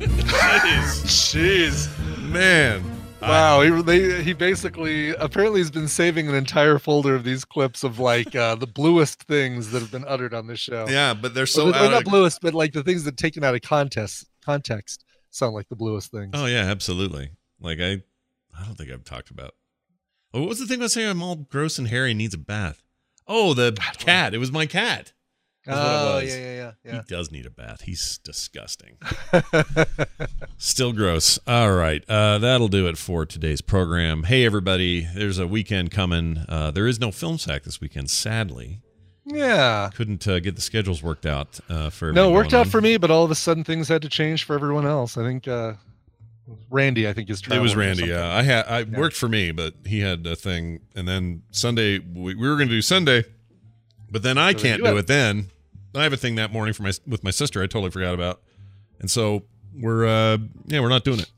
Jeez, 0.00 1.04
Jeez. 1.04 2.22
man. 2.30 2.82
Wow, 3.20 3.60
he, 3.60 3.82
they, 3.82 4.22
he 4.22 4.32
basically 4.32 5.10
apparently 5.16 5.60
has 5.60 5.70
been 5.70 5.88
saving 5.88 6.26
an 6.26 6.34
entire 6.34 6.78
folder 6.78 7.14
of 7.14 7.22
these 7.22 7.44
clips 7.44 7.84
of 7.84 7.98
like 7.98 8.34
uh, 8.34 8.54
the 8.54 8.66
bluest 8.66 9.24
things 9.24 9.72
that 9.72 9.80
have 9.80 9.92
been 9.92 10.06
uttered 10.08 10.32
on 10.32 10.46
this 10.46 10.60
show. 10.60 10.86
Yeah, 10.88 11.12
but 11.12 11.34
they're 11.34 11.44
so 11.44 11.70
the- 11.70 11.72
or 11.72 11.84
out 11.84 11.90
not 11.90 11.98
of 11.98 12.04
bluest, 12.04 12.40
but 12.40 12.54
like 12.54 12.72
the 12.72 12.82
things 12.82 13.04
that 13.04 13.18
taken 13.18 13.44
out 13.44 13.54
of 13.54 13.60
context 13.60 14.26
context 14.42 15.04
sound 15.28 15.54
like 15.54 15.68
the 15.68 15.76
bluest 15.76 16.10
things. 16.10 16.30
Oh 16.32 16.46
yeah, 16.46 16.64
absolutely. 16.64 17.32
Like 17.60 17.78
I, 17.78 18.00
I 18.58 18.64
don't 18.64 18.76
think 18.78 18.90
I've 18.90 19.04
talked 19.04 19.28
about. 19.28 19.52
Oh, 20.32 20.40
what 20.40 20.48
was 20.48 20.60
the 20.60 20.66
thing 20.66 20.78
about 20.78 20.92
saying 20.92 21.10
I'm 21.10 21.22
all 21.22 21.36
gross 21.36 21.78
and 21.78 21.88
hairy 21.88 22.14
needs 22.14 22.32
a 22.32 22.38
bath? 22.38 22.83
Oh, 23.26 23.54
the 23.54 23.72
cat. 23.98 24.34
It 24.34 24.38
was 24.38 24.52
my 24.52 24.66
cat. 24.66 25.12
That's 25.66 25.78
what 25.78 25.86
it 25.86 25.88
Oh, 25.88 26.14
was. 26.16 26.36
yeah, 26.36 26.40
yeah, 26.54 26.72
yeah, 26.84 26.92
He 26.96 27.00
does 27.08 27.30
need 27.32 27.46
a 27.46 27.50
bath. 27.50 27.80
He's 27.82 28.18
disgusting. 28.18 28.98
Still 30.58 30.92
gross. 30.92 31.38
All 31.46 31.72
right. 31.72 32.04
Uh, 32.08 32.38
that'll 32.38 32.68
do 32.68 32.86
it 32.86 32.98
for 32.98 33.24
today's 33.26 33.60
program. 33.60 34.24
Hey, 34.24 34.44
everybody. 34.44 35.08
There's 35.14 35.38
a 35.38 35.46
weekend 35.46 35.90
coming. 35.90 36.44
Uh, 36.48 36.70
there 36.70 36.86
is 36.86 37.00
no 37.00 37.10
film 37.10 37.38
sack 37.38 37.62
this 37.62 37.80
weekend, 37.80 38.10
sadly. 38.10 38.80
Yeah. 39.24 39.90
Couldn't 39.94 40.28
uh, 40.28 40.38
get 40.40 40.54
the 40.56 40.60
schedules 40.60 41.02
worked 41.02 41.24
out 41.26 41.58
uh, 41.70 41.88
for 41.90 42.12
No, 42.12 42.30
it 42.30 42.34
worked 42.34 42.52
out 42.52 42.66
on. 42.66 42.70
for 42.70 42.80
me, 42.82 42.98
but 42.98 43.10
all 43.10 43.24
of 43.24 43.30
a 43.30 43.34
sudden 43.34 43.64
things 43.64 43.88
had 43.88 44.02
to 44.02 44.08
change 44.10 44.44
for 44.44 44.54
everyone 44.54 44.86
else. 44.86 45.16
I 45.16 45.22
think 45.22 45.48
uh, 45.48 45.74
Randy, 46.70 47.08
I 47.08 47.12
think 47.12 47.30
is 47.30 47.42
It 47.50 47.58
was 47.60 47.74
Randy. 47.74 48.06
Yeah, 48.06 48.26
I 48.28 48.42
had 48.42 48.66
I 48.66 48.82
worked 48.82 49.16
for 49.16 49.28
me, 49.28 49.50
but 49.50 49.74
he 49.86 50.00
had 50.00 50.26
a 50.26 50.36
thing, 50.36 50.80
and 50.94 51.08
then 51.08 51.42
Sunday 51.50 51.98
we, 51.98 52.34
we 52.34 52.48
were 52.48 52.56
going 52.56 52.68
to 52.68 52.74
do 52.74 52.82
Sunday, 52.82 53.24
but 54.10 54.22
then 54.22 54.36
I 54.38 54.52
So 54.52 54.58
can't 54.58 54.82
do 54.82 54.86
have- 54.88 54.96
it. 54.98 55.06
Then 55.06 55.48
I 55.94 56.02
have 56.02 56.12
a 56.12 56.16
thing 56.18 56.34
that 56.34 56.52
morning 56.52 56.74
for 56.74 56.82
my 56.82 56.92
with 57.06 57.24
my 57.24 57.30
sister. 57.30 57.62
I 57.62 57.66
totally 57.66 57.90
forgot 57.90 58.14
about, 58.14 58.42
and 59.00 59.10
so 59.10 59.44
we're 59.74 60.06
uh 60.06 60.38
yeah 60.66 60.80
we're 60.80 60.88
not 60.88 61.04
doing 61.04 61.20
it. 61.20 61.30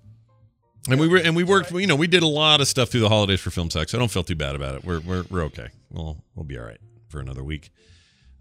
And 0.89 1.01
we 1.01 1.09
were 1.09 1.19
and 1.19 1.35
we 1.37 1.45
worked. 1.45 1.73
You 1.73 1.87
know, 1.87 1.97
we 1.97 2.07
did 2.07 2.23
a 2.23 2.28
lot 2.28 2.61
of 2.61 2.69
stuff 2.69 2.89
through 2.91 3.01
the 3.01 3.09
holidays 3.09 3.41
for 3.41 3.51
Film 3.51 3.70
sex. 3.70 3.95
I 3.95 3.99
don't 3.99 4.11
feel 4.11 4.23
too 4.24 4.37
bad 4.37 4.55
about 4.57 4.74
it. 4.77 4.85
We're 4.85 5.01
we're 5.01 5.24
we're 5.31 5.43
okay. 5.45 5.69
We'll 5.91 6.23
we'll 6.35 6.45
be 6.45 6.59
all 6.59 6.65
right 6.65 6.81
for 7.09 7.20
another 7.20 7.43
week. 7.45 7.70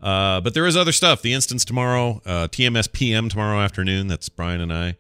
Uh, 0.02 0.42
but 0.42 0.54
there 0.54 0.68
is 0.68 0.76
other 0.78 0.92
stuff. 0.92 1.22
The 1.24 1.34
instance 1.34 1.66
tomorrow, 1.66 2.22
uh, 2.26 2.48
TMS 2.48 2.92
PM 2.92 3.30
tomorrow 3.30 3.60
afternoon. 3.60 4.08
That's 4.08 4.30
Brian 4.30 4.62
and 4.62 4.72
I, 4.72 4.98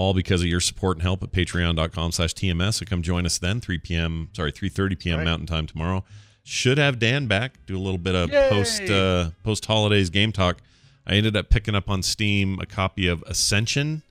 all 0.00 0.14
because 0.14 0.40
of 0.40 0.46
your 0.46 0.60
support 0.60 0.96
and 0.96 1.02
help 1.02 1.22
at 1.22 1.30
patreon.com 1.30 2.12
slash 2.12 2.32
TMS. 2.34 2.74
So 2.74 2.86
come 2.86 3.02
join 3.02 3.26
us 3.26 3.36
then, 3.38 3.60
3 3.60 3.78
p.m., 3.78 4.30
sorry, 4.32 4.50
3.30 4.52 4.98
p.m. 4.98 5.18
Right. 5.18 5.24
Mountain 5.24 5.46
Time 5.46 5.66
tomorrow. 5.66 6.04
Should 6.42 6.78
have 6.78 6.98
Dan 6.98 7.26
back, 7.26 7.58
do 7.66 7.76
a 7.76 7.78
little 7.78 7.98
bit 7.98 8.14
of 8.14 8.30
Yay! 8.30 8.48
post 8.48 8.82
uh, 8.82 9.30
post 9.44 9.66
holidays 9.66 10.08
game 10.10 10.32
talk. 10.32 10.58
I 11.06 11.14
ended 11.14 11.36
up 11.36 11.50
picking 11.50 11.74
up 11.74 11.90
on 11.90 12.02
Steam 12.02 12.58
a 12.60 12.66
copy 12.66 13.08
of 13.08 13.22
Ascension, 13.26 14.02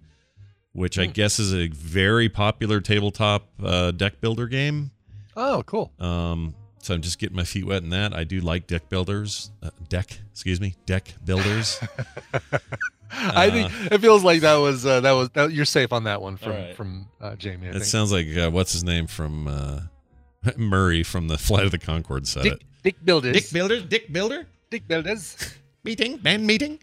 which 0.73 0.95
Hmm. 0.95 1.01
I 1.01 1.05
guess 1.07 1.39
is 1.39 1.53
a 1.53 1.67
very 1.69 2.29
popular 2.29 2.81
tabletop 2.81 3.47
uh, 3.63 3.91
deck 3.91 4.21
builder 4.21 4.47
game. 4.47 4.91
Oh, 5.35 5.63
cool. 5.65 5.91
Um, 5.99 6.53
so 6.81 6.93
I'm 6.93 7.01
just 7.01 7.17
getting 7.19 7.35
my 7.35 7.43
feet 7.45 7.65
wet 7.65 7.81
in 7.83 7.89
that. 7.89 8.13
I 8.13 8.23
do 8.25 8.39
like 8.41 8.67
deck 8.67 8.89
builders, 8.89 9.49
uh, 9.63 9.71
deck, 9.89 10.19
excuse 10.31 10.61
me, 10.61 10.75
deck 10.85 11.13
builders. 11.25 11.79
I 13.11 13.49
think 13.49 13.72
it 13.91 13.99
feels 14.02 14.23
like 14.23 14.41
that 14.41 14.56
was 14.57 14.86
uh, 14.86 15.02
that 15.02 15.11
was 15.11 15.30
that, 15.31 15.52
you're 15.52 15.65
safe 15.65 15.91
on 15.94 16.03
that 16.06 16.22
one 16.22 16.38
from 16.38 16.52
All 16.52 16.57
right. 16.57 16.76
from 16.76 17.07
uh, 17.22 17.36
Jamie. 17.36 17.68
I 17.68 17.69
It 17.69 17.73
think. 17.73 17.86
sounds 17.86 18.11
like 18.11 18.27
uh, 18.38 18.49
what's 18.52 18.72
his 18.73 18.84
name 18.84 19.07
from 19.07 19.48
uh, 19.48 19.80
Murray 20.57 21.03
from 21.03 21.27
the 21.27 21.38
Flight 21.38 21.65
of 21.65 21.72
the 21.72 21.80
Conchords 21.80 22.27
said 22.27 22.44
Dick, 22.44 22.53
it. 22.53 22.61
Dick 22.84 22.95
Builders. 23.06 23.34
Dick 23.34 23.52
Builders, 23.52 23.84
Dick 23.86 24.11
Builder, 24.14 24.45
Dick 24.69 24.88
Builders. 24.88 25.56
meeting, 25.84 26.18
band 26.18 26.45
meeting. 26.48 26.80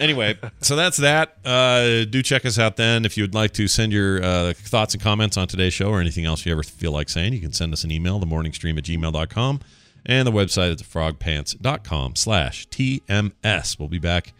anyway, 0.00 0.38
so 0.60 0.76
that's 0.76 0.96
that. 0.98 1.36
Uh, 1.44 2.04
do 2.04 2.22
check 2.22 2.44
us 2.46 2.58
out 2.58 2.76
then. 2.76 3.04
If 3.04 3.16
you 3.16 3.24
would 3.24 3.34
like 3.34 3.52
to 3.54 3.66
send 3.68 3.92
your 3.92 4.22
uh, 4.22 4.52
thoughts 4.54 4.94
and 4.94 5.02
comments 5.02 5.36
on 5.36 5.48
today's 5.48 5.72
show 5.74 5.88
or 5.90 6.00
anything 6.00 6.24
else 6.24 6.46
you 6.46 6.52
ever 6.52 6.62
feel 6.62 6.92
like 6.92 7.08
saying, 7.08 7.32
you 7.32 7.40
can 7.40 7.52
send 7.52 7.72
us 7.72 7.82
an 7.84 7.90
email, 7.90 8.20
themorningstream 8.20 8.78
at 8.78 8.84
gmail.com, 8.84 9.60
and 10.06 10.26
the 10.26 10.32
website 10.32 10.74
is 10.76 10.82
frogpants.com 10.82 12.16
slash 12.16 12.68
TMS. 12.68 13.78
We'll 13.78 13.88
be 13.88 13.98
back, 13.98 14.32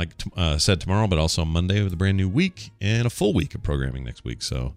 like 0.00 0.16
t- 0.16 0.30
uh, 0.36 0.56
said, 0.56 0.80
tomorrow, 0.80 1.06
but 1.06 1.18
also 1.18 1.44
Monday 1.44 1.82
with 1.82 1.92
a 1.92 1.96
brand 1.96 2.16
new 2.16 2.28
week 2.28 2.70
and 2.80 3.06
a 3.06 3.10
full 3.10 3.34
week 3.34 3.54
of 3.54 3.62
programming 3.62 4.02
next 4.02 4.24
week. 4.24 4.42
So 4.42 4.74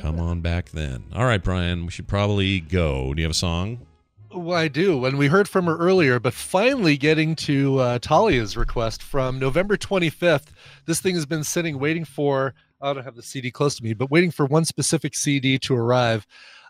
come 0.00 0.20
on 0.20 0.40
back 0.40 0.70
then. 0.70 1.04
All 1.14 1.24
right, 1.24 1.42
Brian, 1.42 1.84
we 1.84 1.90
should 1.90 2.06
probably 2.06 2.60
go. 2.60 3.12
Do 3.12 3.20
you 3.20 3.24
have 3.26 3.32
a 3.32 3.34
song? 3.34 3.86
Well, 4.32 4.56
I 4.56 4.68
do. 4.68 5.04
And 5.04 5.18
we 5.18 5.26
heard 5.26 5.48
from 5.48 5.66
her 5.66 5.76
earlier, 5.76 6.20
but 6.20 6.32
finally 6.32 6.96
getting 6.96 7.34
to 7.36 7.78
uh, 7.78 7.98
Talia's 7.98 8.56
request 8.56 9.02
from 9.02 9.38
November 9.38 9.76
25th. 9.76 10.48
This 10.84 11.00
thing 11.00 11.14
has 11.14 11.26
been 11.26 11.42
sitting 11.42 11.78
waiting 11.78 12.04
for, 12.04 12.54
I 12.80 12.92
don't 12.92 13.04
have 13.04 13.16
the 13.16 13.22
CD 13.22 13.50
close 13.50 13.76
to 13.76 13.82
me, 13.82 13.94
but 13.94 14.10
waiting 14.10 14.30
for 14.30 14.46
one 14.46 14.64
specific 14.64 15.14
CD 15.14 15.58
to 15.60 15.74
arrive. 15.74 16.26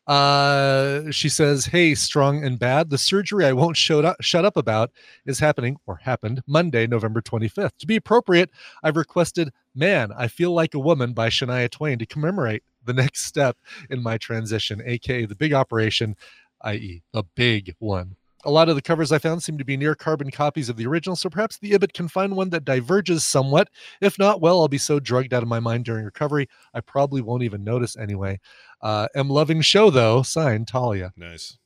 Uh, 0.07 1.11
she 1.11 1.29
says, 1.29 1.67
Hey, 1.67 1.95
strong 1.95 2.45
and 2.45 2.59
bad. 2.59 2.91
The 2.91 2.99
surgery 2.99 3.45
I 3.45 3.53
won't 3.53 3.77
show 3.77 4.01
up, 4.01 4.17
shut 4.21 4.45
up 4.45 4.57
about 4.57 4.93
is 5.25 5.41
happening 5.41 5.79
or 5.87 5.97
happened 5.97 6.43
Monday, 6.47 6.87
November 6.87 7.21
25th. 7.21 7.77
To 7.79 7.87
be 7.87 7.97
appropriate, 7.97 8.51
I've 8.85 8.97
requested 8.97 9.53
Man, 9.75 10.13
I 10.17 10.29
Feel 10.29 10.53
Like 10.53 10.75
a 10.75 10.79
Woman 10.79 11.13
by 11.13 11.29
Shania 11.29 11.71
Twain 11.71 11.99
to 11.99 12.07
commemorate 12.07 12.63
the 12.85 12.93
next 12.93 13.25
step 13.25 13.57
in 13.91 14.03
my 14.03 14.17
transition, 14.17 14.81
aka 14.85 15.27
the 15.27 15.35
big 15.35 15.53
operation 15.53 16.15
i.e., 16.63 17.03
the 17.13 17.23
big 17.35 17.75
one. 17.79 18.17
A 18.45 18.51
lot 18.51 18.69
of 18.69 18.77
the 18.77 18.83
covers 18.83 19.11
I 19.11 19.19
found 19.19 19.43
seem 19.43 19.59
to 19.59 19.65
be 19.65 19.77
near 19.77 19.97
carbon 19.97 20.31
copies 20.31 20.69
of 20.69 20.77
the 20.77 20.87
original, 20.87 21.17
so 21.17 21.29
perhaps 21.29 21.59
the 21.59 21.73
Ibbott 21.73 21.95
can 21.95 22.07
find 22.07 22.37
one 22.37 22.51
that 22.51 22.65
diverges 22.65 23.25
somewhat. 23.25 23.69
If 24.01 24.19
not, 24.21 24.41
well, 24.41 24.61
I'll 24.61 24.69
be 24.69 24.79
so 24.79 25.01
drugged 25.01 25.35
out 25.35 25.43
of 25.43 25.49
my 25.49 25.59
mind 25.59 25.85
during 25.85 26.05
recovery, 26.05 26.49
I 26.73 26.81
probably 26.81 27.23
won't 27.23 27.43
even 27.43 27.65
notice 27.65 27.97
anyway. 27.97 28.39
Uh, 28.81 29.09
am 29.15 29.29
loving 29.29 29.61
show 29.61 29.91
though. 29.91 30.23
Signed, 30.23 30.69
Talia. 30.69 31.13
Nice. 31.17 31.59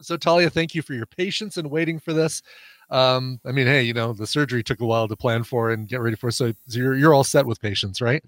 So, 0.00 0.16
Talia, 0.16 0.48
thank 0.48 0.74
you 0.74 0.82
for 0.82 0.94
your 0.94 1.06
patience 1.06 1.56
and 1.56 1.70
waiting 1.70 1.98
for 1.98 2.12
this. 2.12 2.40
Um, 2.90 3.40
I 3.44 3.52
mean, 3.52 3.66
hey, 3.66 3.82
you 3.82 3.92
know, 3.92 4.12
the 4.12 4.26
surgery 4.26 4.62
took 4.62 4.80
a 4.80 4.86
while 4.86 5.08
to 5.08 5.16
plan 5.16 5.44
for 5.44 5.70
and 5.70 5.88
get 5.88 6.00
ready 6.00 6.16
for, 6.16 6.30
so 6.30 6.52
you're 6.68 6.94
you're 6.94 7.12
all 7.12 7.24
set 7.24 7.46
with 7.46 7.60
patience, 7.60 8.00
right? 8.00 8.22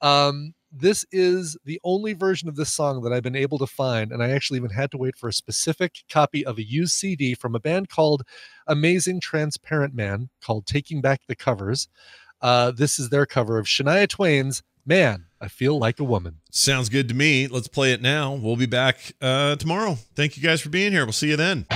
Um, 0.00 0.54
this 0.72 1.04
is 1.10 1.56
the 1.64 1.80
only 1.82 2.12
version 2.12 2.48
of 2.48 2.54
this 2.56 2.72
song 2.72 3.02
that 3.02 3.12
I've 3.12 3.24
been 3.24 3.36
able 3.36 3.58
to 3.58 3.66
find, 3.66 4.12
and 4.12 4.22
I 4.22 4.30
actually 4.30 4.58
even 4.58 4.70
had 4.70 4.90
to 4.92 4.98
wait 4.98 5.16
for 5.16 5.28
a 5.28 5.32
specific 5.32 5.96
copy 6.08 6.46
of 6.46 6.58
a 6.58 6.62
used 6.62 6.92
CD 6.92 7.34
from 7.34 7.54
a 7.54 7.60
band 7.60 7.88
called 7.88 8.22
Amazing 8.68 9.20
Transparent 9.20 9.94
Man 9.94 10.30
called 10.40 10.66
Taking 10.66 11.00
Back 11.00 11.22
the 11.26 11.36
Covers. 11.36 11.88
Uh, 12.40 12.70
this 12.70 12.98
is 12.98 13.10
their 13.10 13.26
cover 13.26 13.58
of 13.58 13.66
Shania 13.66 14.08
Twain's 14.08 14.62
Man, 14.86 15.26
I 15.40 15.48
Feel 15.48 15.78
Like 15.78 16.00
a 16.00 16.04
Woman. 16.04 16.36
Sounds 16.50 16.88
good 16.88 17.08
to 17.08 17.14
me. 17.14 17.46
Let's 17.46 17.68
play 17.68 17.92
it 17.92 18.02
now. 18.02 18.34
We'll 18.34 18.56
be 18.56 18.66
back 18.66 19.12
uh, 19.20 19.56
tomorrow. 19.56 19.98
Thank 20.14 20.36
you 20.36 20.42
guys 20.42 20.60
for 20.60 20.68
being 20.68 20.92
here. 20.92 21.04
We'll 21.04 21.12
see 21.12 21.28
you 21.28 21.36
then. 21.36 21.66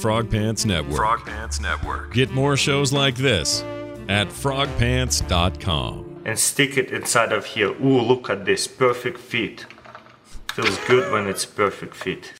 Frog 0.00 0.30
Pants 0.30 0.64
Network. 0.64 0.96
Frog 0.96 1.26
Pants 1.26 1.60
Network. 1.60 2.14
Get 2.14 2.30
more 2.30 2.56
shows 2.56 2.92
like 2.92 3.16
this 3.16 3.62
at 4.08 4.28
frogpants.com. 4.28 6.22
and 6.24 6.38
stick 6.38 6.76
it 6.76 6.90
inside 6.92 7.32
of 7.32 7.46
here. 7.46 7.70
Ooh, 7.82 8.00
look 8.00 8.30
at 8.30 8.44
this 8.44 8.66
perfect 8.68 9.18
fit. 9.18 9.66
Feels 10.52 10.78
good 10.86 11.10
when 11.12 11.26
it's 11.26 11.44
perfect 11.44 11.94
fit. 11.94 12.32